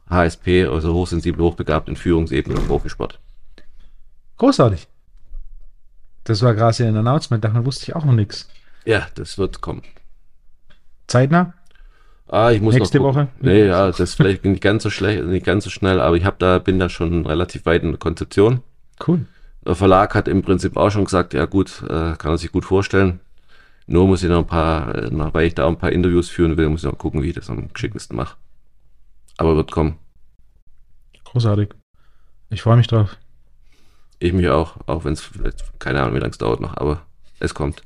HSP, 0.10 0.66
also 0.66 0.94
hochsensibel, 0.94 1.44
hochbegabt 1.44 1.90
in 1.90 1.96
Führungsebene 1.96 2.58
und 2.58 2.68
Profisport. 2.68 3.20
Großartig. 4.38 4.88
Das 6.24 6.42
war 6.42 6.54
gerade 6.54 6.86
ein 6.86 6.98
Announcement, 6.98 7.44
davon 7.44 7.66
wusste 7.66 7.84
ich 7.86 7.96
auch 7.96 8.06
noch 8.06 8.14
nichts. 8.14 8.50
Ja, 8.86 9.08
das 9.16 9.38
wird 9.38 9.62
kommen. 9.62 9.84
Zeitnah? 11.08 11.54
Ah, 12.28 12.52
ich 12.52 12.62
muss 12.62 12.76
Nächste 12.76 13.00
Woche? 13.00 13.30
Nee, 13.40 13.66
ja, 13.66 13.88
das 13.88 14.02
ist 14.02 14.16
vielleicht 14.16 14.44
nicht 14.44 14.62
ganz 14.62 14.84
so 14.84 14.90
schlecht, 14.90 15.24
nicht 15.24 15.46
ganz 15.46 15.64
so 15.64 15.70
schnell, 15.70 16.02
aber 16.02 16.18
ich 16.18 16.26
habe 16.26 16.36
da, 16.40 16.60
bin 16.60 16.80
da 16.80 16.90
schon 16.90 17.26
relativ 17.26 17.66
weit 17.66 17.84
in 17.84 17.92
der 17.92 18.00
Konzeption. 18.00 18.62
Cool. 19.06 19.26
Der 19.66 19.76
Verlag 19.76 20.14
hat 20.16 20.28
im 20.28 20.42
Prinzip 20.42 20.76
auch 20.76 20.90
schon 20.90 21.06
gesagt, 21.06 21.34
ja 21.34 21.46
gut, 21.46 21.84
äh, 21.84 22.16
kann 22.18 22.32
er 22.32 22.38
sich 22.38 22.52
gut 22.52 22.66
vorstellen. 22.66 23.22
Nur 23.88 24.06
muss 24.06 24.22
ich 24.22 24.30
noch 24.30 24.40
ein 24.40 24.48
paar, 24.48 24.94
äh, 24.96 25.10
weil 25.34 25.48
ich 25.48 25.56
da 25.56 25.68
ein 25.68 25.78
paar 25.78 25.92
Interviews 25.92 26.30
führen 26.30 26.58
will, 26.58 26.70
muss 26.70 26.84
ich 26.84 26.92
noch 26.92 26.98
gucken, 26.98 27.24
wie 27.24 27.30
ich 27.30 27.36
das 27.36 27.50
am 27.50 27.72
geschicktesten 27.74 28.18
mache. 28.18 28.36
Aber 29.38 29.56
wird 29.56 29.72
kommen. 29.72 29.98
Großartig. 31.24 31.70
Ich 32.50 32.62
freue 32.62 32.78
mich 32.78 32.88
drauf. 32.88 33.18
Ich 34.20 34.34
mich 34.34 34.50
auch, 34.50 34.78
auch 34.88 35.06
wenn 35.06 35.14
es 35.14 35.30
keine 35.80 36.02
Ahnung, 36.02 36.16
wie 36.16 36.20
lange 36.20 36.32
es 36.32 36.38
dauert 36.38 36.60
noch, 36.60 36.76
aber 36.76 37.02
es 37.40 37.54
kommt. 37.54 37.82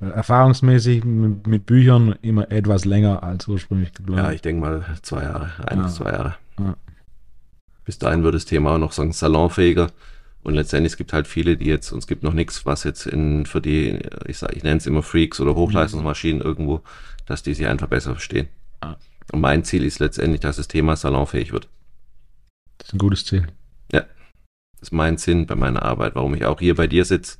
Erfahrungsmäßig 0.00 1.04
mit, 1.04 1.46
mit, 1.46 1.66
Büchern 1.66 2.14
immer 2.22 2.50
etwas 2.50 2.84
länger 2.84 3.22
als 3.22 3.46
ursprünglich 3.46 3.92
geplant. 3.92 4.22
Ja, 4.22 4.32
ich 4.32 4.40
denke 4.40 4.60
mal 4.60 4.84
zwei 5.02 5.24
Jahre, 5.24 5.50
ein 5.66 5.78
ja. 5.78 5.84
bis 5.84 5.94
zwei 5.96 6.12
Jahre. 6.12 6.36
Ja. 6.58 6.76
Bis 7.84 7.98
dahin 7.98 8.22
wird 8.22 8.34
das 8.34 8.46
Thema 8.46 8.74
auch 8.74 8.78
noch 8.78 8.92
sagen, 8.92 9.12
salonfähiger. 9.12 9.90
Und 10.42 10.54
letztendlich, 10.54 10.92
es 10.92 10.96
gibt 10.96 11.12
halt 11.12 11.26
viele, 11.26 11.56
die 11.56 11.66
jetzt, 11.66 11.92
und 11.92 11.98
es 11.98 12.06
gibt 12.06 12.22
noch 12.22 12.32
nichts, 12.32 12.64
was 12.64 12.84
jetzt 12.84 13.06
in, 13.06 13.44
für 13.44 13.60
die, 13.60 13.98
ich 14.26 14.38
sag, 14.38 14.56
ich 14.56 14.62
nenne 14.62 14.78
es 14.78 14.86
immer 14.86 15.02
Freaks 15.02 15.40
oder 15.40 15.54
Hochleistungsmaschinen 15.54 16.40
irgendwo, 16.40 16.82
dass 17.26 17.42
die 17.42 17.54
sich 17.54 17.66
einfach 17.66 17.88
besser 17.88 18.12
verstehen. 18.12 18.48
Ah. 18.80 18.96
Und 19.32 19.40
mein 19.40 19.64
Ziel 19.64 19.84
ist 19.84 19.98
letztendlich, 19.98 20.40
dass 20.40 20.56
das 20.56 20.68
Thema 20.68 20.96
salonfähig 20.96 21.52
wird. 21.52 21.68
Das 22.78 22.88
ist 22.88 22.94
ein 22.94 22.98
gutes 22.98 23.26
Ziel. 23.26 23.46
Ja. 23.92 24.00
Das 24.00 24.88
ist 24.88 24.92
mein 24.92 25.18
Sinn 25.18 25.46
bei 25.46 25.54
meiner 25.54 25.82
Arbeit, 25.82 26.14
warum 26.14 26.34
ich 26.34 26.46
auch 26.46 26.58
hier 26.58 26.74
bei 26.74 26.86
dir 26.86 27.04
sitze. 27.04 27.38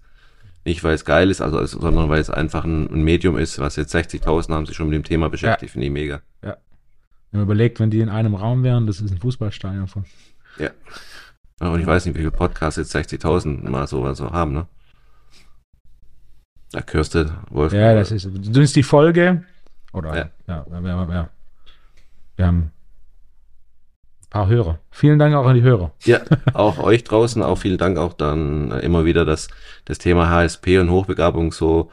Nicht, 0.67 0.85
weil 0.85 0.95
es 0.95 1.07
geil 1.07 1.31
ist, 1.31 1.41
also, 1.41 1.65
sondern 1.65 2.11
weil 2.11 2.21
es 2.21 2.29
einfach 2.29 2.65
ein, 2.65 2.87
ein 2.93 3.03
Medium 3.03 3.39
ist, 3.39 3.59
was 3.59 3.77
jetzt 3.77 3.95
60.000 3.95 4.53
haben 4.53 4.67
sich 4.67 4.77
schon 4.77 4.91
mit 4.91 4.97
dem 4.97 5.05
Thema 5.05 5.31
beschäftigt, 5.31 5.71
ja. 5.71 5.73
finde 5.73 5.87
ich 5.87 5.93
mega. 5.93 6.21
Ja. 6.43 6.59
Wenn 7.31 7.41
man 7.41 7.43
überlegt, 7.45 7.81
wenn 7.81 7.91
die 7.91 8.01
in 8.01 8.11
einem 8.11 8.35
Raum 8.35 8.63
wären, 8.63 8.87
das 8.87 9.01
ist 9.01 9.11
ein 9.11 9.19
Fußballstadion 9.19 9.89
von. 9.89 10.05
Ja. 10.59 10.71
Und 11.61 11.81
ich 11.81 11.87
weiß 11.87 12.07
nicht, 12.07 12.15
wie 12.15 12.21
viele 12.21 12.31
Podcasts 12.31 12.79
jetzt 12.79 12.97
60.000 12.97 13.69
mal 13.69 13.87
so, 13.87 14.13
so 14.15 14.31
haben, 14.31 14.53
ne? 14.53 14.67
Da 16.73 16.81
du, 16.81 17.31
Wolf. 17.51 17.73
Ja, 17.73 17.95
das 17.95 18.13
ist, 18.13 18.29
das 18.33 18.57
ist 18.57 18.77
die 18.77 18.83
Folge. 18.83 19.45
Oder, 19.93 20.17
ja. 20.17 20.31
ja, 20.47 20.67
ja, 20.71 21.13
ja. 21.13 21.29
Wir 22.37 22.47
haben 22.47 22.59
ein 22.59 24.31
paar 24.31 24.49
Hörer. 24.49 24.79
Vielen 24.91 25.19
Dank 25.19 25.35
auch 25.35 25.47
an 25.47 25.57
die 25.57 25.63
Hörer. 25.63 25.93
Ja, 26.05 26.21
auch 26.55 26.79
euch 26.79 27.05
draußen. 27.05 27.43
Auch 27.43 27.59
vielen 27.59 27.77
Dank 27.77 27.99
auch 27.99 28.15
dann 28.15 28.71
immer 28.71 29.05
wieder, 29.05 29.25
dass 29.25 29.49
das 29.85 29.99
Thema 29.99 30.31
HSP 30.31 30.79
und 30.79 30.91
Hochbegabung 30.91 31.53
so, 31.53 31.91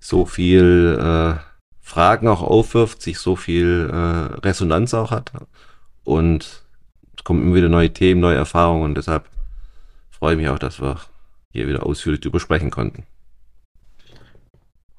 so 0.00 0.24
viel 0.24 0.98
äh, 0.98 1.38
Fragen 1.80 2.26
auch 2.26 2.42
aufwirft, 2.42 3.02
sich 3.02 3.18
so 3.18 3.36
viel 3.36 3.90
äh, 3.92 4.38
Resonanz 4.40 4.94
auch 4.94 5.10
hat. 5.10 5.32
Und 6.02 6.63
kommen 7.24 7.42
immer 7.42 7.54
wieder 7.54 7.68
neue 7.68 7.92
Themen, 7.92 8.20
neue 8.20 8.36
Erfahrungen 8.36 8.84
und 8.84 8.96
deshalb 8.96 9.28
freue 10.10 10.34
ich 10.34 10.40
mich 10.40 10.48
auch, 10.48 10.58
dass 10.58 10.80
wir 10.80 11.00
hier 11.52 11.66
wieder 11.66 11.84
ausführlich 11.84 12.20
drüber 12.20 12.40
sprechen 12.40 12.70
konnten. 12.70 13.04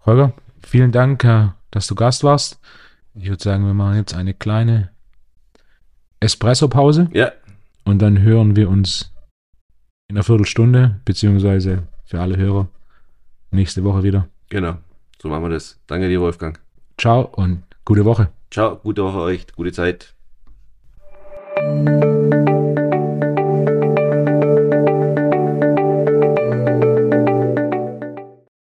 Holger, 0.05 0.33
vielen 0.61 0.91
Dank, 0.91 1.23
äh, 1.23 1.49
dass 1.71 1.87
du 1.87 1.95
Gast 1.95 2.23
warst. 2.23 2.59
Ich 3.13 3.29
würde 3.29 3.41
sagen, 3.41 3.65
wir 3.65 3.73
machen 3.73 3.95
jetzt 3.95 4.13
eine 4.13 4.33
kleine 4.33 4.89
Espresso-Pause. 6.19 7.09
Ja. 7.13 7.31
Und 7.85 8.01
dann 8.01 8.21
hören 8.21 8.55
wir 8.55 8.69
uns 8.69 9.11
in 10.07 10.15
einer 10.15 10.23
Viertelstunde, 10.23 10.99
beziehungsweise 11.05 11.83
für 12.05 12.19
alle 12.19 12.37
Hörer 12.37 12.67
nächste 13.51 13.83
Woche 13.83 14.03
wieder. 14.03 14.27
Genau, 14.49 14.77
so 15.21 15.29
machen 15.29 15.43
wir 15.43 15.49
das. 15.49 15.79
Danke 15.87 16.09
dir, 16.09 16.21
Wolfgang. 16.21 16.59
Ciao 16.97 17.21
und 17.21 17.63
gute 17.83 18.05
Woche. 18.05 18.29
Ciao, 18.51 18.77
gute 18.77 19.03
Woche 19.03 19.19
euch, 19.19 19.47
gute 19.55 19.71
Zeit. 19.71 20.14
Música 21.65 22.54